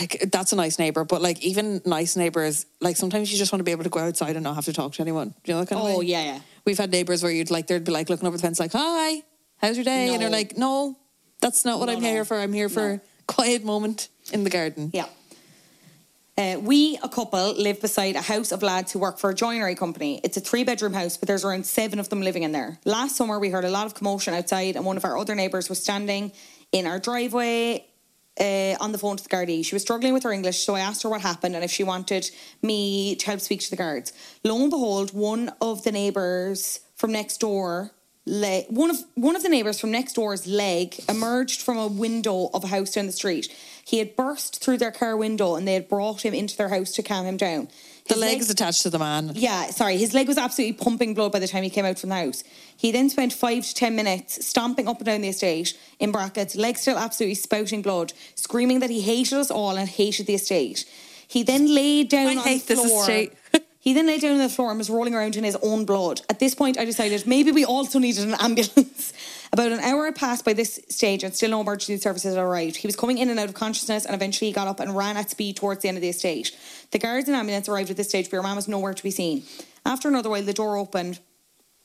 Like 0.00 0.30
that's 0.32 0.52
a 0.52 0.56
nice 0.56 0.78
neighbour, 0.78 1.04
but 1.04 1.20
like 1.22 1.42
even 1.44 1.80
nice 1.84 2.16
neighbours, 2.16 2.64
like 2.80 2.96
sometimes 2.96 3.30
you 3.30 3.36
just 3.38 3.52
want 3.52 3.60
to 3.60 3.64
be 3.64 3.70
able 3.70 3.84
to 3.84 3.90
go 3.90 4.00
outside 4.00 4.34
and 4.34 4.42
not 4.44 4.54
have 4.54 4.64
to 4.64 4.72
talk 4.72 4.94
to 4.94 5.02
anyone. 5.02 5.28
Do 5.28 5.34
you 5.44 5.54
know 5.54 5.60
that 5.60 5.68
kind 5.68 5.80
of 5.80 5.94
Oh, 5.94 5.98
way? 6.00 6.06
yeah, 6.06 6.22
yeah. 6.24 6.40
We've 6.64 6.78
had 6.78 6.90
neighbours 6.90 7.22
where 7.22 7.30
you'd 7.30 7.50
like 7.52 7.66
they'd 7.68 7.84
be 7.84 7.92
like 7.92 8.08
looking 8.08 8.26
over 8.26 8.36
the 8.36 8.42
fence, 8.42 8.58
like, 8.58 8.72
"Hi, 8.72 9.22
how's 9.58 9.76
your 9.76 9.84
day?" 9.84 10.08
And 10.12 10.20
you're 10.22 10.30
No. 10.30 10.36
like, 10.36 10.56
"No, 10.56 10.96
that's 11.46 11.64
not 11.64 11.78
what 11.78 11.86
No, 11.86 11.92
I'm 11.92 12.02
no. 12.02 12.08
here 12.08 12.24
for. 12.24 12.36
I'm 12.36 12.52
here 12.52 12.68
for 12.68 12.90
a 12.94 13.00
quiet 13.28 13.64
moment 13.64 14.08
in 14.32 14.42
the 14.44 14.50
garden." 14.50 14.90
Yeah. 14.92 15.06
Uh, 16.38 16.58
we, 16.60 16.98
a 17.02 17.08
couple, 17.08 17.54
live 17.54 17.80
beside 17.80 18.14
a 18.14 18.20
house 18.20 18.52
of 18.52 18.62
lads 18.62 18.92
who 18.92 18.98
work 18.98 19.18
for 19.18 19.30
a 19.30 19.34
joinery 19.34 19.74
company. 19.74 20.20
It's 20.22 20.36
a 20.36 20.40
three 20.40 20.64
bedroom 20.64 20.92
house, 20.92 21.16
but 21.16 21.28
there's 21.28 21.44
around 21.46 21.64
seven 21.64 21.98
of 21.98 22.08
them 22.10 22.20
living 22.20 22.42
in 22.42 22.52
there. 22.52 22.78
Last 22.84 23.16
summer, 23.16 23.38
we 23.38 23.48
heard 23.48 23.64
a 23.64 23.70
lot 23.70 23.86
of 23.86 23.94
commotion 23.94 24.34
outside, 24.34 24.76
and 24.76 24.84
one 24.84 24.98
of 24.98 25.04
our 25.06 25.16
other 25.16 25.34
neighbours 25.34 25.70
was 25.70 25.80
standing 25.82 26.32
in 26.72 26.86
our 26.86 26.98
driveway 26.98 27.86
uh, 28.38 28.74
on 28.84 28.92
the 28.92 28.98
phone 28.98 29.16
to 29.16 29.22
the 29.22 29.30
Gardaí. 29.30 29.64
She 29.64 29.74
was 29.74 29.82
struggling 29.82 30.12
with 30.12 30.24
her 30.24 30.32
English, 30.32 30.58
so 30.58 30.74
I 30.74 30.80
asked 30.80 31.02
her 31.04 31.08
what 31.08 31.22
happened 31.22 31.54
and 31.54 31.64
if 31.64 31.70
she 31.70 31.84
wanted 31.84 32.28
me 32.60 33.14
to 33.16 33.26
help 33.26 33.40
speak 33.40 33.60
to 33.60 33.70
the 33.70 33.76
guards. 33.76 34.12
Lo 34.44 34.60
and 34.60 34.70
behold, 34.70 35.14
one 35.14 35.52
of 35.62 35.84
the 35.84 35.92
neighbours 35.92 36.80
from 36.96 37.12
next 37.12 37.38
door. 37.38 37.92
Le- 38.28 38.62
one 38.68 38.90
of 38.90 38.96
one 39.14 39.36
of 39.36 39.44
the 39.44 39.48
neighbours 39.48 39.78
from 39.78 39.92
next 39.92 40.14
door's 40.14 40.48
leg 40.48 40.98
emerged 41.08 41.62
from 41.62 41.78
a 41.78 41.86
window 41.86 42.50
of 42.52 42.64
a 42.64 42.66
house 42.66 42.90
down 42.92 43.06
the 43.06 43.12
street. 43.12 43.48
He 43.84 43.98
had 43.98 44.16
burst 44.16 44.60
through 44.62 44.78
their 44.78 44.90
car 44.90 45.16
window 45.16 45.54
and 45.54 45.66
they 45.66 45.74
had 45.74 45.88
brought 45.88 46.24
him 46.24 46.34
into 46.34 46.56
their 46.56 46.68
house 46.68 46.90
to 46.92 47.04
calm 47.04 47.24
him 47.24 47.36
down. 47.36 47.68
The 48.08 48.14
His 48.14 48.20
leg 48.20 48.38
is 48.40 48.50
attached 48.50 48.82
to 48.82 48.90
the 48.90 48.98
man. 48.98 49.32
yeah, 49.34 49.66
sorry. 49.70 49.96
His 49.96 50.12
leg 50.12 50.26
was 50.26 50.38
absolutely 50.38 50.72
pumping 50.74 51.14
blood 51.14 51.30
by 51.30 51.38
the 51.38 51.46
time 51.46 51.62
he 51.62 51.70
came 51.70 51.84
out 51.84 51.98
from 52.00 52.08
the 52.08 52.16
house. 52.16 52.42
He 52.76 52.90
then 52.90 53.08
spent 53.10 53.32
five 53.32 53.64
to 53.64 53.74
ten 53.74 53.94
minutes 53.94 54.44
stomping 54.44 54.88
up 54.88 54.98
and 54.98 55.06
down 55.06 55.20
the 55.20 55.28
estate, 55.28 55.76
in 56.00 56.10
brackets, 56.10 56.56
leg 56.56 56.76
still 56.78 56.98
absolutely 56.98 57.36
spouting 57.36 57.82
blood, 57.82 58.12
screaming 58.34 58.80
that 58.80 58.90
he 58.90 59.02
hated 59.02 59.38
us 59.38 59.52
all 59.52 59.76
and 59.76 59.88
hated 59.88 60.26
the 60.26 60.34
estate. 60.34 60.84
He 61.28 61.42
then 61.42 61.72
laid 61.74 62.08
down 62.08 62.38
I 62.38 62.40
on 62.40 62.44
the 62.66 62.74
floor. 62.76 63.04
He 63.86 63.92
then 63.92 64.08
lay 64.08 64.18
down 64.18 64.32
on 64.32 64.38
the 64.38 64.48
floor 64.48 64.70
and 64.70 64.78
was 64.78 64.90
rolling 64.90 65.14
around 65.14 65.36
in 65.36 65.44
his 65.44 65.54
own 65.62 65.84
blood. 65.84 66.20
At 66.28 66.40
this 66.40 66.56
point, 66.56 66.76
I 66.76 66.84
decided 66.84 67.24
maybe 67.24 67.52
we 67.52 67.64
also 67.64 68.00
needed 68.00 68.24
an 68.24 68.34
ambulance. 68.40 69.12
About 69.52 69.70
an 69.70 69.78
hour 69.78 70.06
had 70.06 70.16
passed 70.16 70.44
by 70.44 70.54
this 70.54 70.80
stage 70.88 71.22
and 71.22 71.32
still 71.32 71.50
no 71.50 71.60
emergency 71.60 71.96
services 71.98 72.34
had 72.34 72.42
arrived. 72.42 72.74
He 72.74 72.88
was 72.88 72.96
coming 72.96 73.18
in 73.18 73.30
and 73.30 73.38
out 73.38 73.48
of 73.48 73.54
consciousness 73.54 74.04
and 74.04 74.12
eventually 74.12 74.48
he 74.48 74.52
got 74.52 74.66
up 74.66 74.80
and 74.80 74.96
ran 74.96 75.16
at 75.16 75.30
speed 75.30 75.54
towards 75.54 75.82
the 75.82 75.88
end 75.88 75.96
of 75.96 76.02
the 76.02 76.08
estate. 76.08 76.50
The 76.90 76.98
guards 76.98 77.28
and 77.28 77.36
ambulance 77.36 77.68
arrived 77.68 77.90
at 77.90 77.96
this 77.96 78.08
stage, 78.08 78.24
but 78.24 78.32
your 78.32 78.42
man 78.42 78.56
was 78.56 78.66
nowhere 78.66 78.92
to 78.92 79.02
be 79.04 79.12
seen. 79.12 79.44
After 79.84 80.08
another 80.08 80.30
while, 80.30 80.42
the 80.42 80.52
door 80.52 80.76
opened 80.76 81.20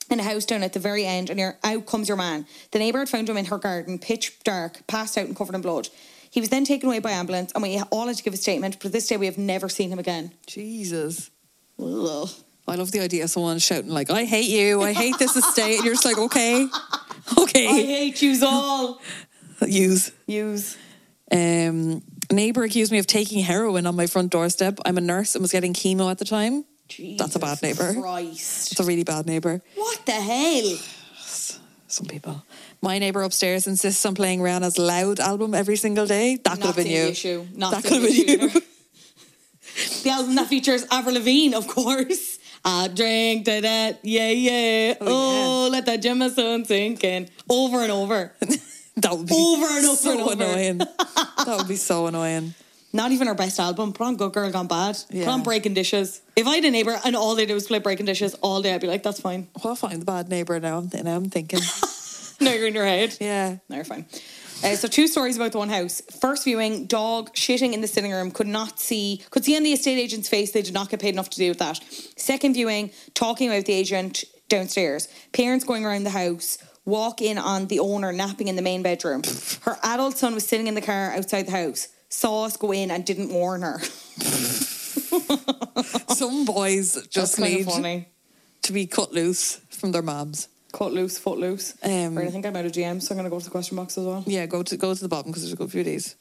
in 0.10 0.19
a 0.19 0.23
house 0.23 0.45
down 0.45 0.64
at 0.64 0.73
the 0.73 0.80
very 0.80 1.06
end, 1.06 1.30
and 1.30 1.56
out 1.64 1.86
comes 1.86 2.07
your 2.07 2.18
man. 2.18 2.48
The 2.72 2.80
neighbour 2.80 2.98
had 2.98 3.10
found 3.10 3.30
him 3.30 3.38
in 3.38 3.45
her 3.45 3.60
garden, 3.60 3.99
pitch 3.99 4.40
dark, 4.44 4.86
passed 4.88 5.19
out 5.19 5.28
and 5.28 5.36
covered 5.36 5.53
in 5.53 5.61
blood. 5.61 5.90
He 6.32 6.40
was 6.40 6.49
then 6.49 6.65
taken 6.65 6.90
away 6.90 6.99
by 6.99 7.11
ambulance, 7.11 7.52
and 7.53 7.61
we 7.61 7.80
all 7.91 8.07
had 8.07 8.18
to 8.18 8.23
give 8.23 8.34
a 8.34 8.38
statement, 8.38 8.80
but 8.80 8.88
to 8.88 8.90
this 8.90 9.07
day 9.07 9.18
we 9.18 9.28
have 9.28 9.38
never 9.38 9.69
seen 9.69 9.91
him 9.91 9.99
again. 9.99 10.34
Jesus. 10.48 11.30
Ugh. 11.82 12.30
I 12.68 12.76
love 12.76 12.91
the 12.91 13.02
idea 13.02 13.24
of 13.26 13.30
someone 13.30 13.60
shouting 13.60 13.90
like, 13.90 14.10
"I 14.10 14.24
hate 14.24 14.49
you! 14.49 14.82
I 14.82 14.94
hate 14.94 15.18
this 15.18 15.36
estate," 15.36 15.78
and 15.78 15.86
you're 15.86 15.94
just 15.94 16.06
like, 16.06 16.18
"Okay, 16.18 16.68
okay." 17.38 17.68
I 17.68 17.72
hate 17.72 18.22
yous 18.22 18.44
all. 18.44 19.02
Use. 19.66 20.12
Use. 20.28 20.78
Um, 21.32 22.02
neighbor 22.32 22.64
accused 22.64 22.91
me 22.91 22.99
of 22.99 23.08
taking 23.08 23.44
heroin 23.44 23.86
on 23.88 23.95
my 23.95 24.08
front 24.08 24.32
doorstep. 24.32 24.80
I'm 24.86 24.98
a 24.98 25.02
nurse 25.02 25.36
and 25.36 25.41
was 25.41 25.52
getting 25.52 25.74
chemo 25.74 26.10
at 26.10 26.18
the 26.18 26.26
time. 26.26 26.66
That's 27.18 27.36
a 27.36 27.40
bad 27.40 27.62
neighbor. 27.62 27.94
Christ. 27.94 28.72
It's 28.72 28.80
a 28.80 28.84
really 28.84 29.03
bad 29.03 29.26
neighbor. 29.26 29.62
What 29.76 30.06
the 30.06 30.12
hell? 30.12 30.78
Some 31.88 32.08
people. 32.08 32.44
My 32.82 32.99
neighbor 32.99 33.22
upstairs 33.22 33.68
insists 33.68 34.06
on 34.06 34.16
playing 34.16 34.40
Rihanna's 34.40 34.78
Loud 34.78 35.20
album 35.20 35.53
every 35.53 35.76
single 35.76 36.06
day. 36.06 36.38
That 36.44 36.56
could 36.56 36.66
have 36.66 36.76
been 36.76 36.88
you. 36.88 37.03
issue. 37.03 37.45
Not 37.56 37.72
that 37.74 37.84
could 37.84 38.02
have 38.02 38.03
been 38.03 38.52
you. 38.53 38.62
The 40.03 40.10
album 40.10 40.35
that 40.35 40.48
features 40.48 40.85
Avril 40.91 41.15
Lavigne, 41.15 41.53
of 41.56 41.68
course. 41.68 42.39
I 42.64 42.88
drink 42.89 43.45
to 43.45 43.61
that, 43.61 43.99
yeah, 44.03 44.30
yeah. 44.30 44.93
Oh, 45.02 45.65
oh 45.65 45.69
let 45.72 45.85
that 45.88 46.02
Jameson 46.02 46.65
sink 46.65 47.03
in. 47.03 47.27
Over 47.49 47.81
and 47.81 47.91
over. 47.91 48.31
that 48.98 49.18
would 49.18 49.27
be 49.27 49.34
Over 49.35 49.65
and 49.65 49.85
over 49.85 49.95
so 49.95 50.11
and 50.11 50.22
over. 50.22 50.34
annoying. 50.34 50.77
that 50.77 51.56
would 51.57 51.68
be 51.68 51.76
so 51.76 52.07
annoying. 52.07 52.53
Not 52.93 53.11
even 53.14 53.27
our 53.30 53.35
best 53.35 53.60
album. 53.60 53.93
Put 53.93 54.06
on 54.06 54.15
Good 54.18 54.34
Girl 54.34 54.52
Gone 54.52 54.68
Bad. 54.68 54.98
Put 55.07 55.15
Yeah. 55.15 55.30
on 55.30 55.43
Breaking 55.43 55.73
Dishes. 55.73 56.22
If 56.35 56.45
I 56.45 56.56
had 56.56 56.65
a 56.65 56.72
neighbour 56.72 56.99
and 57.06 57.15
all 57.15 57.35
they 57.35 57.45
did 57.45 57.53
was 57.53 57.65
play 57.68 57.80
Breaking 57.80 58.06
Dishes 58.06 58.35
all 58.41 58.61
day, 58.61 58.76
I'd 58.76 58.81
be 58.81 58.88
like, 58.88 59.02
that's 59.02 59.22
fine. 59.22 59.48
Well, 59.64 59.72
I'll 59.72 59.76
find 59.76 60.02
the 60.02 60.06
bad 60.06 60.27
neighbor 60.30 60.60
now. 60.60 60.80
I'm, 60.80 60.89
now 61.03 61.15
I'm 61.15 61.30
thinking. 61.30 61.60
Now 62.41 62.53
you're 62.53 62.65
in 62.65 62.73
your 62.73 62.85
head. 62.88 63.15
yeah. 63.22 63.57
No, 63.69 63.76
you're 63.76 63.85
fine. 63.85 64.07
Uh, 64.63 64.75
so 64.75 64.88
two 64.88 65.07
stories 65.07 65.38
about 65.38 65.51
the 65.51 65.57
one 65.57 65.69
house. 65.69 66.01
First 66.19 66.43
viewing, 66.43 66.85
dog 66.85 67.33
shitting 67.33 67.73
in 67.73 67.81
the 67.81 67.88
sitting 67.88 68.11
room, 68.11 68.29
could 68.29 68.47
not 68.47 68.79
see, 68.79 69.23
could 69.31 69.43
see 69.43 69.57
on 69.57 69.63
the 69.63 69.73
estate 69.73 69.97
agent's 69.97 70.29
face 70.29 70.51
they 70.51 70.61
did 70.61 70.73
not 70.73 70.89
get 70.89 70.99
paid 70.99 71.13
enough 71.13 71.31
to 71.31 71.38
do 71.38 71.49
with 71.49 71.59
that. 71.59 71.79
Second 72.15 72.53
viewing, 72.53 72.91
talking 73.15 73.49
about 73.49 73.65
the 73.65 73.73
agent 73.73 74.23
downstairs. 74.49 75.07
Parents 75.31 75.65
going 75.65 75.83
around 75.85 76.03
the 76.03 76.11
house. 76.11 76.59
Walk 76.85 77.21
in 77.21 77.38
on 77.38 77.67
the 77.67 77.79
owner 77.79 78.11
napping 78.11 78.47
in 78.47 78.55
the 78.55 78.61
main 78.61 78.83
bedroom. 78.83 79.23
Her 79.61 79.77
adult 79.83 80.17
son 80.17 80.33
was 80.35 80.45
sitting 80.45 80.67
in 80.67 80.75
the 80.75 80.81
car 80.81 81.11
outside 81.11 81.47
the 81.47 81.51
house. 81.51 81.88
Saw 82.09 82.45
us 82.45 82.57
go 82.57 82.71
in 82.71 82.91
and 82.91 83.05
didn't 83.05 83.29
warn 83.29 83.61
her. 83.61 83.79
Some 86.09 86.43
boys 86.43 87.07
just 87.07 87.39
need 87.39 87.65
funny. 87.65 88.09
to 88.63 88.73
be 88.73 88.85
cut 88.85 89.13
loose 89.13 89.61
from 89.69 89.93
their 89.93 90.01
moms. 90.01 90.49
Cut 90.72 90.93
loose, 90.93 91.18
foot 91.18 91.38
loose. 91.38 91.76
Um, 91.84 92.18
right, 92.18 92.27
I 92.27 92.31
think 92.31 92.45
I'm 92.45 92.56
out 92.56 92.65
of 92.65 92.72
GM, 92.72 93.02
so 93.02 93.14
I'm 93.14 93.18
going 93.18 93.26
to 93.26 93.30
go 93.30 93.39
to 93.39 93.45
the 93.45 93.52
question 93.52 93.76
box 93.76 93.98
as 93.98 94.06
well. 94.06 94.23
Yeah, 94.26 94.45
go 94.45 94.64
to 94.64 94.77
go 94.77 94.93
to 94.93 95.02
the 95.02 95.10
bottom 95.10 95.31
because 95.31 95.43
there's 95.43 95.53
a 95.53 95.57
good 95.57 95.72
few 95.72 95.81
of 95.81 95.85
these. 95.85 96.15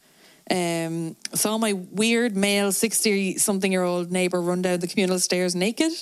Um, 0.51 1.17
saw 1.33 1.59
my 1.59 1.75
weird 1.75 2.37
male 2.37 2.73
sixty 2.73 3.39
something 3.39 3.71
year 3.71 3.85
old 3.85 4.11
neighbour 4.11 4.41
run 4.41 4.63
down 4.63 4.81
the 4.81 4.89
communal 4.89 5.19
stairs 5.21 5.55
naked. 5.55 5.93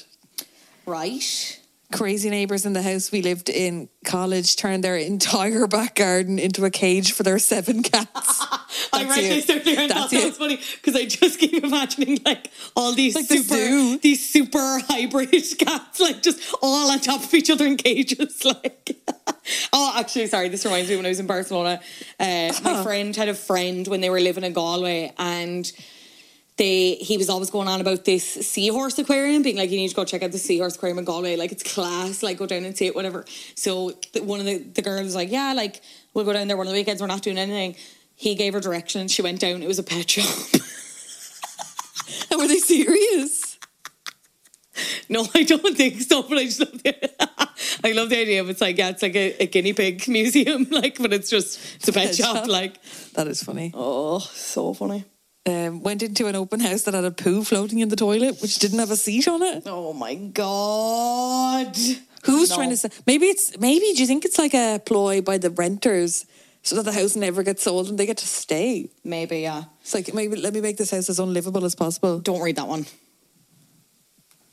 Right. 0.87 1.61
Crazy 1.90 2.28
neighbours 2.28 2.66
in 2.66 2.74
the 2.74 2.82
house 2.82 3.10
we 3.10 3.23
lived 3.23 3.48
in 3.48 3.89
college 4.05 4.56
turned 4.56 4.85
their 4.85 4.97
entire 4.97 5.66
back 5.69 5.94
garden 5.94 6.39
into 6.39 6.66
a 6.66 6.70
cage 6.70 7.12
for 7.12 7.23
their 7.23 7.39
seven 7.39 7.82
cats. 7.82 8.06
I 8.93 9.05
That's 9.05 9.16
read 9.16 9.23
you. 9.24 9.40
this 9.40 9.48
earlier 9.51 9.81
and 9.81 9.90
That's 9.90 10.01
thought 10.01 10.10
that 10.10 10.24
was 10.27 10.36
funny 10.36 10.56
because 10.56 10.94
I 10.94 11.06
just 11.06 11.39
keep 11.40 11.65
imagining 11.65 12.19
like 12.27 12.51
all 12.77 12.93
these 12.93 13.15
Like 13.15 13.24
super 13.24 13.43
zoo. 13.55 13.98
these 13.98 14.28
super 14.28 14.81
hybrid 14.86 15.31
cats 15.59 15.98
like 16.01 16.23
just 16.23 16.55
all 16.60 16.90
on 16.90 17.01
top 17.01 17.24
of 17.24 17.32
each 17.32 17.48
other 17.51 17.65
in 17.66 17.77
cages 17.78 18.44
like 18.44 18.97
oh 19.73 19.94
actually 19.97 20.27
sorry 20.27 20.48
this 20.51 20.65
reminds 20.66 20.90
me 20.90 20.97
when 20.97 21.06
I 21.06 21.09
was 21.09 21.20
in 21.20 21.27
Barcelona 21.27 21.81
uh, 22.20 22.52
my 22.62 22.82
friend 22.82 23.16
had 23.16 23.28
a 23.31 23.35
friend 23.35 23.89
when 23.89 24.02
they 24.02 24.10
were 24.10 24.20
living 24.20 24.44
in 24.44 24.52
Galway 24.52 25.12
and 25.19 25.70
they 26.59 26.97
he 26.97 27.17
was 27.17 27.29
always 27.31 27.51
going 27.51 27.69
on 27.69 27.81
about 27.81 28.05
this 28.05 28.25
seahorse 28.25 28.99
aquarium, 28.99 29.43
being 29.43 29.57
like, 29.57 29.71
you 29.71 29.79
need 29.79 29.89
to 29.89 29.95
go 29.95 30.05
check 30.05 30.23
out 30.23 30.33
the 30.33 30.39
seahorse 30.39 30.77
aquarium 30.77 30.99
in 30.99 31.05
Galway, 31.05 31.37
like 31.37 31.53
it's 31.53 31.63
class, 31.63 32.23
like 32.23 32.37
go 32.39 32.47
down 32.47 32.65
and 32.65 32.77
see 32.77 32.87
it, 32.87 32.95
whatever. 32.95 33.25
So 33.55 33.93
the, 34.13 34.23
one 34.23 34.41
of 34.41 34.47
the, 34.47 34.59
the 34.59 34.83
girls 34.83 35.03
was 35.05 35.15
like, 35.15 35.31
yeah, 35.31 35.53
like 35.55 35.81
we'll 36.15 36.25
go 36.25 36.33
down 36.33 36.49
there 36.49 36.57
one 36.57 36.67
of 36.67 36.73
the 36.73 36.79
weekends, 36.79 37.01
we're 37.01 37.07
not 37.09 37.23
doing 37.23 37.39
anything. 37.39 37.77
He 38.15 38.35
gave 38.35 38.53
her 38.53 38.61
directions, 38.61 39.13
she 39.13 39.23
went 39.23 39.41
down, 39.41 39.63
it 39.63 39.69
was 39.69 39.79
a 39.79 39.83
pet 39.85 40.11
shop. 40.11 40.27
And 42.31 42.41
were 42.41 42.49
they 42.49 42.59
serious? 42.59 43.57
no, 45.09 45.27
I 45.35 45.43
don't 45.45 45.77
think 45.77 46.01
so, 46.03 46.23
but 46.23 46.39
I 46.39 46.45
just 46.45 46.61
love 46.61 46.83
the 46.83 47.49
I 47.85 47.93
love 47.93 48.11
the 48.11 48.19
idea 48.19 48.41
of 48.41 48.51
it's 48.51 48.61
like, 48.61 48.77
yeah, 48.79 48.89
it's 48.91 49.03
like 49.03 49.15
a, 49.17 49.43
a 49.43 49.47
guinea 49.47 49.73
pig 49.73 50.07
museum, 50.19 50.67
like, 50.71 50.99
but 50.99 51.13
it's 51.13 51.31
just 51.31 51.61
it's 51.77 51.89
a 51.89 51.93
pet, 51.93 52.07
Pet 52.09 52.17
shop, 52.17 52.37
shop. 52.37 52.49
like 52.49 52.83
That 53.13 53.29
is 53.29 53.43
funny. 53.43 53.71
oh, 53.75 54.19
so 54.19 54.75
funny. 54.75 55.05
Um, 55.49 55.83
went 55.83 56.03
into 56.03 56.27
an 56.27 56.37
open 56.37 56.61
house 56.61 56.83
that 56.83 56.93
had 56.95 57.05
a 57.05 57.11
poo 57.11 57.43
floating 57.43 57.79
in 57.79 57.89
the 57.89 57.97
toilet, 57.97 58.41
which 58.43 58.59
didn't 58.59 58.79
have 58.81 58.91
a 58.91 58.97
seat 58.97 59.27
on 59.27 59.43
it. 59.43 59.62
Oh 59.66 59.93
my 59.95 60.15
god. 60.15 61.75
Who's 62.25 62.51
No. 62.51 62.57
trying 62.57 62.70
to 62.70 62.77
say? 62.77 62.91
Maybe 63.07 63.27
it's 63.27 63.59
maybe. 63.59 63.93
Do 63.95 64.01
you 64.03 64.07
think 64.07 64.25
it's 64.27 64.39
like 64.39 64.53
a 64.55 64.81
ploy 64.85 65.23
by 65.23 65.39
the 65.39 65.51
renters 65.51 66.27
so 66.62 66.77
that 66.77 66.83
the 66.85 66.93
house 66.93 67.16
never 67.16 67.43
gets 67.43 67.62
sold 67.62 67.89
and 67.89 67.97
they 67.99 68.05
get 68.07 68.19
to 68.19 68.27
stay? 68.27 68.91
Maybe, 69.05 69.41
yeah. 69.41 69.65
It's 69.81 69.95
like 69.95 70.12
maybe 70.12 70.37
let 70.37 70.53
me 70.53 70.61
make 70.61 70.77
this 70.77 70.91
house 70.91 71.09
as 71.09 71.19
unlivable 71.19 71.65
as 71.65 71.75
possible. 71.75 72.19
Don't 72.19 72.43
read 72.43 72.57
that 72.57 72.69
one. 72.69 72.85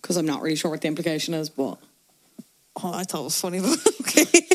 Because 0.01 0.15
I'm 0.17 0.25
not 0.25 0.41
really 0.41 0.55
sure 0.55 0.71
what 0.71 0.81
the 0.81 0.87
implication 0.87 1.33
is, 1.33 1.49
but 1.49 1.77
Oh, 2.81 2.93
I 2.93 3.03
thought 3.03 3.21
it 3.21 3.23
was 3.23 3.39
funny. 3.41 3.59
Okay. 4.01 4.47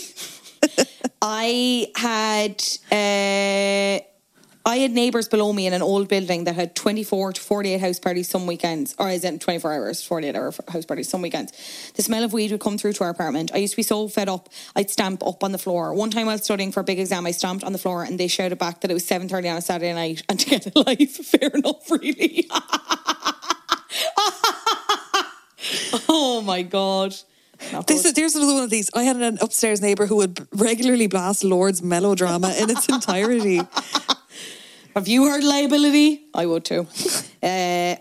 I 1.22 1.88
had 1.96 2.62
uh, 2.90 4.04
I 4.66 4.76
had 4.76 4.90
neighbours 4.92 5.26
below 5.26 5.54
me 5.54 5.66
in 5.66 5.72
an 5.72 5.80
old 5.80 6.06
building 6.08 6.44
that 6.44 6.54
had 6.54 6.76
24 6.76 7.32
to 7.32 7.40
48 7.40 7.80
house 7.80 7.98
parties 7.98 8.28
some 8.28 8.46
weekends, 8.46 8.94
or 8.98 9.08
is 9.08 9.24
it 9.24 9.40
24 9.40 9.72
hours, 9.72 10.04
48 10.04 10.36
hour 10.36 10.52
house 10.68 10.84
parties 10.84 11.08
some 11.08 11.22
weekends. 11.22 11.52
The 11.96 12.02
smell 12.02 12.22
of 12.22 12.34
weed 12.34 12.50
would 12.52 12.60
come 12.60 12.76
through 12.76 12.92
to 12.94 13.04
our 13.04 13.10
apartment. 13.10 13.50
I 13.54 13.58
used 13.58 13.72
to 13.72 13.76
be 13.78 13.82
so 13.82 14.06
fed 14.06 14.28
up, 14.28 14.50
I'd 14.76 14.90
stamp 14.90 15.26
up 15.26 15.42
on 15.42 15.52
the 15.52 15.58
floor. 15.58 15.94
One 15.94 16.10
time 16.10 16.26
while 16.26 16.36
studying 16.38 16.72
for 16.72 16.80
a 16.80 16.84
big 16.84 17.00
exam, 17.00 17.24
I 17.26 17.30
stamped 17.30 17.64
on 17.64 17.72
the 17.72 17.78
floor 17.78 18.04
and 18.04 18.20
they 18.20 18.28
shouted 18.28 18.58
back 18.58 18.82
that 18.82 18.90
it 18.90 18.94
was 18.94 19.04
7.30 19.06 19.50
on 19.50 19.56
a 19.56 19.62
Saturday 19.62 19.94
night 19.94 20.22
and 20.28 20.38
to 20.38 20.46
get 20.46 20.66
a 20.66 20.72
life, 20.86 21.16
fair 21.16 21.48
enough, 21.48 21.90
really. 21.90 22.46
oh 26.08 26.42
my 26.44 26.62
God. 26.62 27.14
Not 27.72 27.86
This 27.86 28.02
good. 28.02 28.08
is, 28.08 28.14
there's 28.14 28.34
another 28.36 28.54
one 28.54 28.62
of 28.64 28.70
these. 28.70 28.90
I 28.94 29.02
had 29.04 29.16
an 29.16 29.38
upstairs 29.40 29.80
neighbour 29.82 30.06
who 30.06 30.16
would 30.16 30.46
regularly 30.52 31.06
blast 31.06 31.44
Lorde's 31.44 31.82
melodrama 31.82 32.54
in 32.58 32.70
its 32.70 32.88
entirety. 32.88 33.60
Have 35.00 35.08
you 35.08 35.30
heard 35.30 35.42
liability? 35.42 36.26
I 36.34 36.44
would 36.44 36.62
too. 36.62 36.86
uh, 37.42 37.96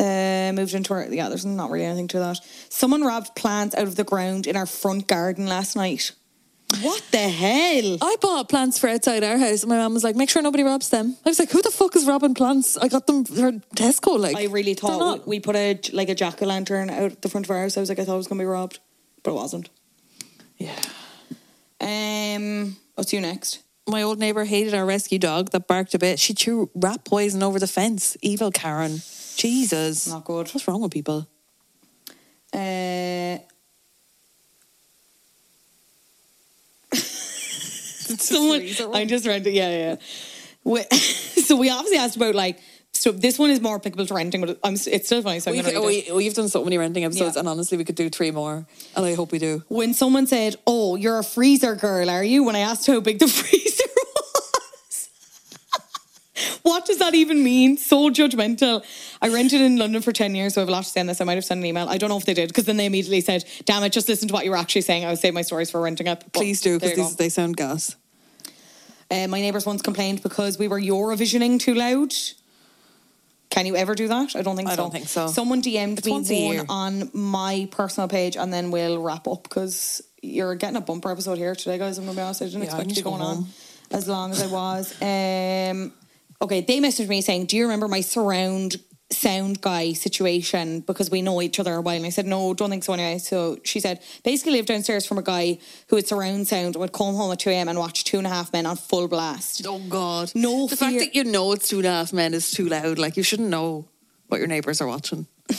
uh, 0.00 0.52
moved 0.52 0.74
into 0.74 0.92
our 0.92 1.04
yeah. 1.04 1.28
There's 1.28 1.46
not 1.46 1.70
really 1.70 1.84
anything 1.84 2.08
to 2.08 2.18
that. 2.18 2.40
Someone 2.68 3.02
robbed 3.02 3.36
plants 3.36 3.76
out 3.76 3.84
of 3.84 3.94
the 3.94 4.02
ground 4.02 4.48
in 4.48 4.56
our 4.56 4.66
front 4.66 5.06
garden 5.06 5.46
last 5.46 5.76
night. 5.76 6.10
What 6.82 7.04
the 7.12 7.18
hell? 7.18 7.98
I 8.02 8.16
bought 8.20 8.48
plants 8.48 8.80
for 8.80 8.88
outside 8.88 9.22
our 9.22 9.38
house, 9.38 9.62
and 9.62 9.70
my 9.70 9.76
mum 9.76 9.94
was 9.94 10.02
like, 10.02 10.16
"Make 10.16 10.28
sure 10.28 10.42
nobody 10.42 10.64
robs 10.64 10.88
them." 10.88 11.16
I 11.24 11.28
was 11.28 11.38
like, 11.38 11.52
"Who 11.52 11.62
the 11.62 11.70
fuck 11.70 11.94
is 11.94 12.04
robbing 12.04 12.34
plants?" 12.34 12.76
I 12.76 12.88
got 12.88 13.06
them 13.06 13.24
for 13.24 13.52
Tesco. 13.76 14.18
Like, 14.18 14.36
I 14.36 14.46
really 14.46 14.74
thought 14.74 14.98
not- 14.98 15.28
we, 15.28 15.36
we 15.36 15.40
put 15.40 15.54
a 15.54 15.78
like 15.92 16.08
a 16.08 16.16
jack 16.16 16.42
o' 16.42 16.46
lantern 16.46 16.90
out 16.90 17.22
the 17.22 17.28
front 17.28 17.46
of 17.46 17.50
our 17.52 17.62
house. 17.62 17.76
I 17.76 17.80
was 17.80 17.90
like, 17.90 18.00
I 18.00 18.04
thought 18.04 18.14
it 18.14 18.24
was 18.24 18.26
gonna 18.26 18.40
be 18.40 18.44
robbed, 18.44 18.80
but 19.22 19.30
it 19.30 19.34
wasn't. 19.34 19.70
Yeah. 20.58 20.82
Um, 21.80 22.76
what's 22.96 23.12
you 23.12 23.20
next? 23.20 23.62
My 23.88 24.02
old 24.02 24.18
neighbour 24.18 24.44
hated 24.44 24.74
our 24.74 24.84
rescue 24.84 25.18
dog 25.18 25.50
that 25.52 25.68
barked 25.68 25.94
a 25.94 25.98
bit. 25.98 26.18
She 26.18 26.32
threw 26.34 26.70
rat 26.74 27.04
poison 27.04 27.42
over 27.42 27.58
the 27.60 27.68
fence. 27.68 28.16
Evil 28.20 28.50
Karen. 28.50 29.00
Jesus. 29.36 30.08
Not 30.08 30.24
good. 30.24 30.48
What's 30.48 30.66
wrong 30.66 30.80
with 30.82 30.90
people? 30.92 31.28
Uh, 32.52 33.38
someone 38.18 38.62
I 38.94 39.04
just 39.04 39.26
read 39.26 39.46
it. 39.46 39.52
Yeah, 39.52 39.70
yeah. 39.70 39.96
We, 40.64 40.82
so 40.92 41.56
we 41.56 41.70
obviously 41.70 41.98
asked 41.98 42.16
about 42.16 42.34
like. 42.34 42.58
So 42.92 43.12
this 43.12 43.38
one 43.38 43.50
is 43.50 43.60
more 43.60 43.76
applicable 43.76 44.06
to 44.06 44.14
renting, 44.14 44.40
but 44.40 44.58
I'm, 44.64 44.72
it's 44.72 45.06
still 45.06 45.20
funny. 45.22 45.38
So 45.38 45.50
We 45.50 45.58
going 45.60 45.74
to 45.74 45.80
could, 45.80 45.86
read 45.86 46.04
it. 46.08 46.10
we, 46.12 46.16
we've 46.24 46.32
done 46.34 46.48
so 46.48 46.64
many 46.64 46.78
renting 46.78 47.04
episodes, 47.04 47.36
Yeah. 47.36 47.40
and 47.40 47.48
honestly, 47.48 47.76
we 47.76 47.84
could 47.84 47.94
do 47.94 48.08
three 48.08 48.30
more. 48.30 48.66
And 48.96 49.04
I 49.04 49.14
hope 49.14 49.32
we 49.32 49.38
do. 49.38 49.62
When 49.68 49.92
someone 49.92 50.26
said, 50.26 50.56
"Oh, 50.66 50.96
you're 50.96 51.18
a 51.18 51.22
freezer 51.22 51.74
girl, 51.74 52.08
are 52.08 52.24
you?" 52.24 52.42
When 52.42 52.56
I 52.56 52.60
asked 52.60 52.86
how 52.86 52.98
big 53.00 53.18
the 53.18 53.28
freezer 53.28 53.65
what 56.62 56.84
does 56.86 56.98
that 56.98 57.14
even 57.14 57.42
mean? 57.42 57.76
So 57.76 58.10
judgmental. 58.10 58.84
I 59.22 59.28
rented 59.28 59.60
in 59.60 59.76
London 59.76 60.02
for 60.02 60.12
ten 60.12 60.34
years, 60.34 60.54
so 60.54 60.60
I 60.60 60.62
have 60.62 60.68
a 60.68 60.72
lot 60.72 60.84
to 60.84 60.90
say 60.90 61.00
on 61.00 61.06
this. 61.06 61.20
I 61.20 61.24
might 61.24 61.34
have 61.34 61.44
sent 61.44 61.58
an 61.60 61.66
email. 61.66 61.88
I 61.88 61.98
don't 61.98 62.10
know 62.10 62.16
if 62.18 62.24
they 62.26 62.34
did 62.34 62.48
because 62.48 62.64
then 62.64 62.76
they 62.76 62.86
immediately 62.86 63.20
said, 63.20 63.44
"Damn 63.64 63.82
it, 63.84 63.90
just 63.92 64.08
listen 64.08 64.28
to 64.28 64.34
what 64.34 64.44
you 64.44 64.50
were 64.50 64.56
actually 64.56 64.82
saying." 64.82 65.04
I 65.04 65.10
would 65.10 65.18
save 65.18 65.34
my 65.34 65.42
stories 65.42 65.70
for 65.70 65.80
renting 65.80 66.08
up. 66.08 66.24
But 66.24 66.32
Please 66.34 66.60
do, 66.60 66.74
because 66.78 66.90
you 66.90 66.96
go. 66.96 67.02
these 67.04 67.16
they 67.16 67.28
sound 67.28 67.56
gas. 67.56 67.96
Uh, 69.10 69.28
my 69.28 69.40
neighbours 69.40 69.64
once 69.66 69.82
complained 69.82 70.22
because 70.22 70.58
we 70.58 70.66
were 70.68 70.80
Eurovisioning 70.80 71.60
too 71.60 71.74
loud. 71.74 72.12
Can 73.50 73.64
you 73.64 73.76
ever 73.76 73.94
do 73.94 74.08
that? 74.08 74.34
I 74.34 74.42
don't 74.42 74.56
think 74.56 74.68
I 74.68 74.72
so. 74.72 74.76
don't 74.76 74.90
think 74.90 75.06
so. 75.08 75.28
Someone 75.28 75.62
DM'd 75.62 75.98
It's 75.98 76.06
me 76.06 76.12
once 76.12 76.30
one 76.30 76.66
on 76.68 77.10
my 77.14 77.68
personal 77.70 78.08
page, 78.08 78.36
and 78.36 78.52
then 78.52 78.70
we'll 78.72 79.00
wrap 79.00 79.28
up 79.28 79.44
because 79.44 80.02
you're 80.20 80.56
getting 80.56 80.76
a 80.76 80.80
bumper 80.80 81.10
episode 81.12 81.38
here 81.38 81.54
today, 81.54 81.78
guys. 81.78 81.96
I'm 81.98 82.04
gonna 82.06 82.16
be 82.16 82.22
honest. 82.22 82.42
I 82.42 82.46
didn't 82.46 82.62
Yeah, 82.62 82.66
expect 82.66 82.96
you 82.96 83.02
going 83.04 83.22
on 83.22 83.46
as 83.92 84.08
long 84.08 84.32
as 84.32 84.42
I 84.42 84.46
was. 84.48 84.92
Um, 85.00 85.92
okay, 86.40 86.60
they 86.60 86.80
messaged 86.80 87.08
me 87.08 87.20
saying, 87.20 87.46
"Do 87.46 87.56
you 87.56 87.64
remember 87.64 87.88
my 87.88 88.00
surround 88.00 88.76
sound 89.10 89.60
guy 89.60 89.92
situation 89.92 90.80
because 90.80 91.10
we 91.10 91.22
know 91.22 91.40
each 91.40 91.60
other 91.60 91.74
a 91.74 91.80
while?" 91.80 91.96
And 91.96 92.06
I 92.06 92.10
said, 92.10 92.26
"No, 92.26 92.54
don't 92.54 92.70
think 92.70 92.84
so." 92.84 92.92
Anyway, 92.92 93.18
so 93.18 93.58
she 93.62 93.80
said, 93.80 94.00
basically 94.24 94.52
lived 94.52 94.68
downstairs 94.68 95.06
from 95.06 95.18
a 95.18 95.22
guy 95.22 95.58
who 95.88 95.96
had 95.96 96.06
surround 96.06 96.48
sound 96.48 96.74
and 96.74 96.76
would 96.76 96.92
come 96.92 97.14
home 97.14 97.32
at 97.32 97.40
two 97.40 97.50
a.m. 97.50 97.68
and 97.68 97.78
watch 97.78 98.04
Two 98.04 98.18
and 98.18 98.26
a 98.26 98.30
Half 98.30 98.52
Men 98.52 98.66
on 98.66 98.76
full 98.76 99.08
blast. 99.08 99.66
Oh 99.66 99.78
God! 99.88 100.32
No 100.34 100.66
the 100.66 100.76
fear- 100.76 100.90
fact 100.90 100.98
that 100.98 101.14
you 101.14 101.24
know 101.24 101.52
it's 101.52 101.68
two 101.68 101.78
and 101.78 101.86
a 101.86 101.90
half 101.90 102.12
men 102.12 102.34
is 102.34 102.50
too 102.50 102.68
loud. 102.68 102.98
Like 102.98 103.16
you 103.16 103.22
shouldn't 103.22 103.50
know 103.50 103.86
what 104.28 104.38
your 104.38 104.48
neighbours 104.48 104.80
are 104.80 104.88
watching. 104.88 105.26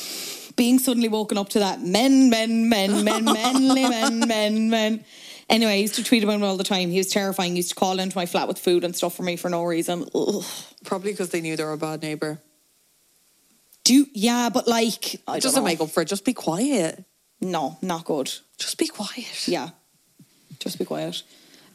being 0.58 0.80
suddenly 0.80 1.08
woken 1.08 1.38
up 1.38 1.49
to 1.49 1.60
that 1.60 1.82
men, 1.82 2.30
men, 2.30 2.68
men, 2.68 3.04
men, 3.04 3.26
menly 3.26 3.90
men, 3.90 4.20
men, 4.28 4.70
men. 4.70 5.06
Anyway, 5.49 5.72
I 5.72 5.76
used 5.76 5.95
to 5.95 6.03
tweet 6.03 6.24
about 6.24 6.34
him 6.36 6.44
all 6.44 6.57
the 6.57 6.64
time. 6.64 6.90
He 6.90 6.98
was 6.98 7.07
terrifying. 7.07 7.52
He 7.52 7.57
used 7.57 7.69
to 7.69 7.76
call 7.76 7.99
into 7.99 8.18
my 8.18 8.26
flat 8.26 8.48
with 8.49 8.60
food 8.60 8.84
and 8.84 8.95
stuff 8.95 9.15
for 9.15 9.24
me 9.24 9.38
for 9.38 9.49
no 9.49 9.64
reason. 9.64 10.06
Ugh. 10.14 10.44
Probably 10.84 11.11
because 11.11 11.30
they 11.30 11.40
knew 11.41 11.56
they 11.56 11.64
were 11.64 11.72
a 11.72 11.78
bad 11.78 12.02
neighbour. 12.02 12.40
Do 13.86 14.06
yeah, 14.14 14.49
but 14.49 14.68
like 14.68 15.22
I 15.28 15.38
It 15.38 15.44
doesn't 15.44 15.61
know. 15.61 15.65
make 15.65 15.80
up 15.80 15.90
for 15.90 16.02
it. 16.02 16.10
Just 16.10 16.26
be 16.26 16.34
quiet. 16.34 17.06
No, 17.40 17.78
not 17.82 18.03
good. 18.03 18.30
Just 18.57 18.78
be 18.78 18.88
quiet. 18.88 19.48
Yeah, 19.48 19.69
just 20.60 20.78
be 20.78 20.84
quiet. 20.86 21.24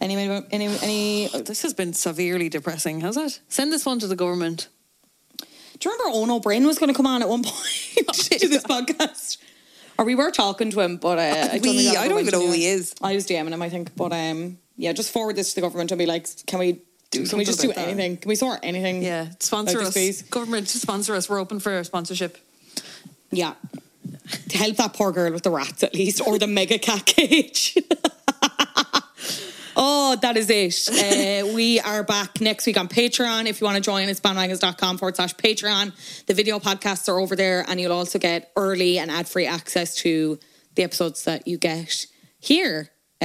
Any 0.01 0.17
any 0.17 0.67
any? 0.83 1.29
This 1.45 1.63
has 1.63 1.73
been 1.73 1.95
severely 1.95 2.51
depressing, 2.51 3.01
has 3.01 3.17
it? 3.17 3.41
Send 3.49 3.73
this 3.73 3.87
one 3.87 3.99
to 4.01 4.07
the 4.07 4.17
government. 4.17 4.69
Do 5.39 5.89
you 5.89 5.97
remember 5.97 6.19
Owen 6.19 6.31
O'Brien 6.31 6.67
was 6.67 6.79
going 6.79 6.93
to 6.93 6.97
come 6.97 7.07
on 7.07 7.23
at 7.23 7.29
one 7.29 7.43
point 7.43 7.57
to 8.13 8.49
this 8.49 8.63
podcast? 8.75 9.39
Or 10.03 10.05
we 10.05 10.17
were 10.17 10.33
talking 10.33 10.71
to 10.73 10.81
him, 10.81 10.97
but 10.97 11.19
uh, 11.19 11.23
I 11.53 11.59
don't, 11.59 11.63
We- 11.77 11.97
I 11.97 12.09
don't 12.09 12.19
even 12.19 12.33
know 12.33 12.45
who 12.47 12.53
he 12.53 12.67
is. 12.67 12.93
I 13.01 13.15
was 13.15 13.25
DMing 13.27 13.53
him, 13.53 13.63
I 13.63 13.69
think, 13.69 13.95
but 13.95 14.13
um, 14.13 14.59
yeah, 14.77 14.93
just 14.93 15.13
forward 15.13 15.37
this 15.37 15.51
to 15.51 15.55
the 15.55 15.61
government 15.61 15.93
and 15.93 15.99
be 15.99 16.07
like, 16.07 16.27
can 16.47 16.59
we 16.59 16.81
Do 17.13 17.25
Can 17.25 17.39
we 17.39 17.45
just 17.45 17.61
do 17.61 17.69
about 17.71 17.77
that. 17.77 17.89
anything? 17.89 18.17
Can 18.17 18.29
we 18.29 18.35
sort 18.35 18.59
anything? 18.65 19.03
Yeah, 19.03 19.29
sponsor 19.39 19.81
us. 19.81 19.95
piece? 19.95 20.23
Government 20.23 20.69
sponsor 20.69 21.15
us. 21.15 21.29
We're 21.29 21.39
open 21.39 21.61
for 21.61 21.85
sponsorship. 21.85 22.37
Yeah. 23.31 23.55
to 24.49 24.59
help 24.59 24.77
that 24.77 24.93
poor 24.95 25.13
girl 25.13 25.31
with 25.33 25.45
the 25.45 25.51
rats 25.51 25.83
at 25.85 25.95
least, 25.95 26.21
or 26.27 26.37
the 26.39 26.47
mega 26.49 26.79
cat 26.79 27.07
cage. 27.07 27.79
Oh, 29.77 30.17
that 30.23 30.37
is 30.37 30.49
it. 30.51 30.73
Uh, 31.43 31.47
we 31.55 31.81
are 31.81 32.03
back 32.03 32.41
next 32.41 32.67
week 32.67 32.77
on 32.79 32.89
Patreon. 32.89 33.47
If 33.47 33.61
you 33.61 33.65
want 33.65 33.77
to 33.77 33.81
join 33.83 34.09
us, 34.09 34.21
bandwagons.com 34.21 34.99
forward 34.99 35.17
slash 35.17 35.35
Patreon. 35.35 35.93
The 36.27 36.35
video 36.35 36.59
podcasts 36.59 37.09
are 37.09 37.19
over 37.19 37.35
there, 37.37 37.65
and 37.69 37.81
you'll 37.81 37.93
also 37.93 38.19
get 38.19 38.53
early 38.57 38.99
and 38.99 39.11
ad 39.11 39.29
free 39.29 39.47
access 39.47 39.95
to 39.97 40.39
the 40.75 40.83
episodes 40.83 41.25
that 41.25 41.47
you 41.49 41.59
get 41.59 42.07
here. 42.39 42.91
Uh, 43.21 43.25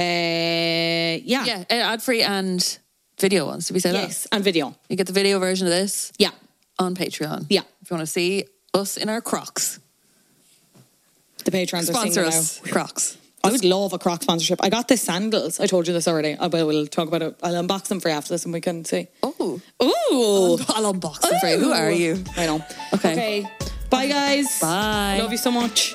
yeah. 1.22 1.44
Yeah, 1.44 1.64
ad 1.70 2.02
free 2.02 2.22
and 2.22 2.78
video 3.18 3.46
ones. 3.46 3.66
Did 3.68 3.74
we 3.74 3.80
say 3.80 3.92
Yes, 3.92 4.22
that? 4.24 4.34
and 4.36 4.44
video. 4.44 4.74
You 4.88 4.96
get 4.96 5.06
the 5.06 5.12
video 5.12 5.38
version 5.38 5.66
of 5.66 5.72
this 5.72 6.12
Yeah. 6.18 6.30
on 6.78 6.94
Patreon. 6.94 7.46
Yeah. 7.50 7.62
If 7.82 7.90
you 7.90 7.96
want 7.96 8.06
to 8.06 8.12
see 8.12 8.44
us 8.74 8.96
in 8.96 9.08
our 9.08 9.20
Crocs, 9.20 9.80
The 11.44 11.50
Patrons 11.50 11.90
are 11.90 11.92
sponsor 11.92 12.24
singing 12.24 12.38
us. 12.38 12.60
now. 12.64 12.72
Crocs. 12.72 13.17
I 13.44 13.50
would 13.50 13.64
love 13.64 13.92
a 13.92 13.98
Croc 13.98 14.22
sponsorship. 14.22 14.58
I 14.62 14.68
got 14.68 14.88
the 14.88 14.96
sandals. 14.96 15.60
I 15.60 15.66
told 15.66 15.86
you 15.86 15.92
this 15.92 16.08
already. 16.08 16.34
Uh, 16.34 16.44
I 16.44 16.48
will 16.48 16.66
we'll 16.66 16.86
talk 16.86 17.08
about 17.08 17.22
it. 17.22 17.36
I'll 17.42 17.54
unbox 17.54 17.84
them 17.88 18.00
for 18.00 18.08
you 18.08 18.14
after 18.14 18.34
this 18.34 18.44
and 18.44 18.52
we 18.52 18.60
can 18.60 18.84
see. 18.84 19.08
Oh. 19.22 19.60
Ooh. 19.82 20.64
I'll 20.68 20.92
unbox 20.92 21.20
them 21.20 21.38
for 21.40 21.46
you. 21.48 21.58
Who 21.58 21.72
are 21.72 21.90
you? 21.90 22.22
I 22.36 22.46
know. 22.46 22.64
Okay. 22.94 23.12
Okay. 23.12 23.46
Bye, 23.90 24.08
guys. 24.08 24.60
Bye. 24.60 25.18
Love 25.20 25.32
you 25.32 25.38
so 25.38 25.50
much. 25.50 25.94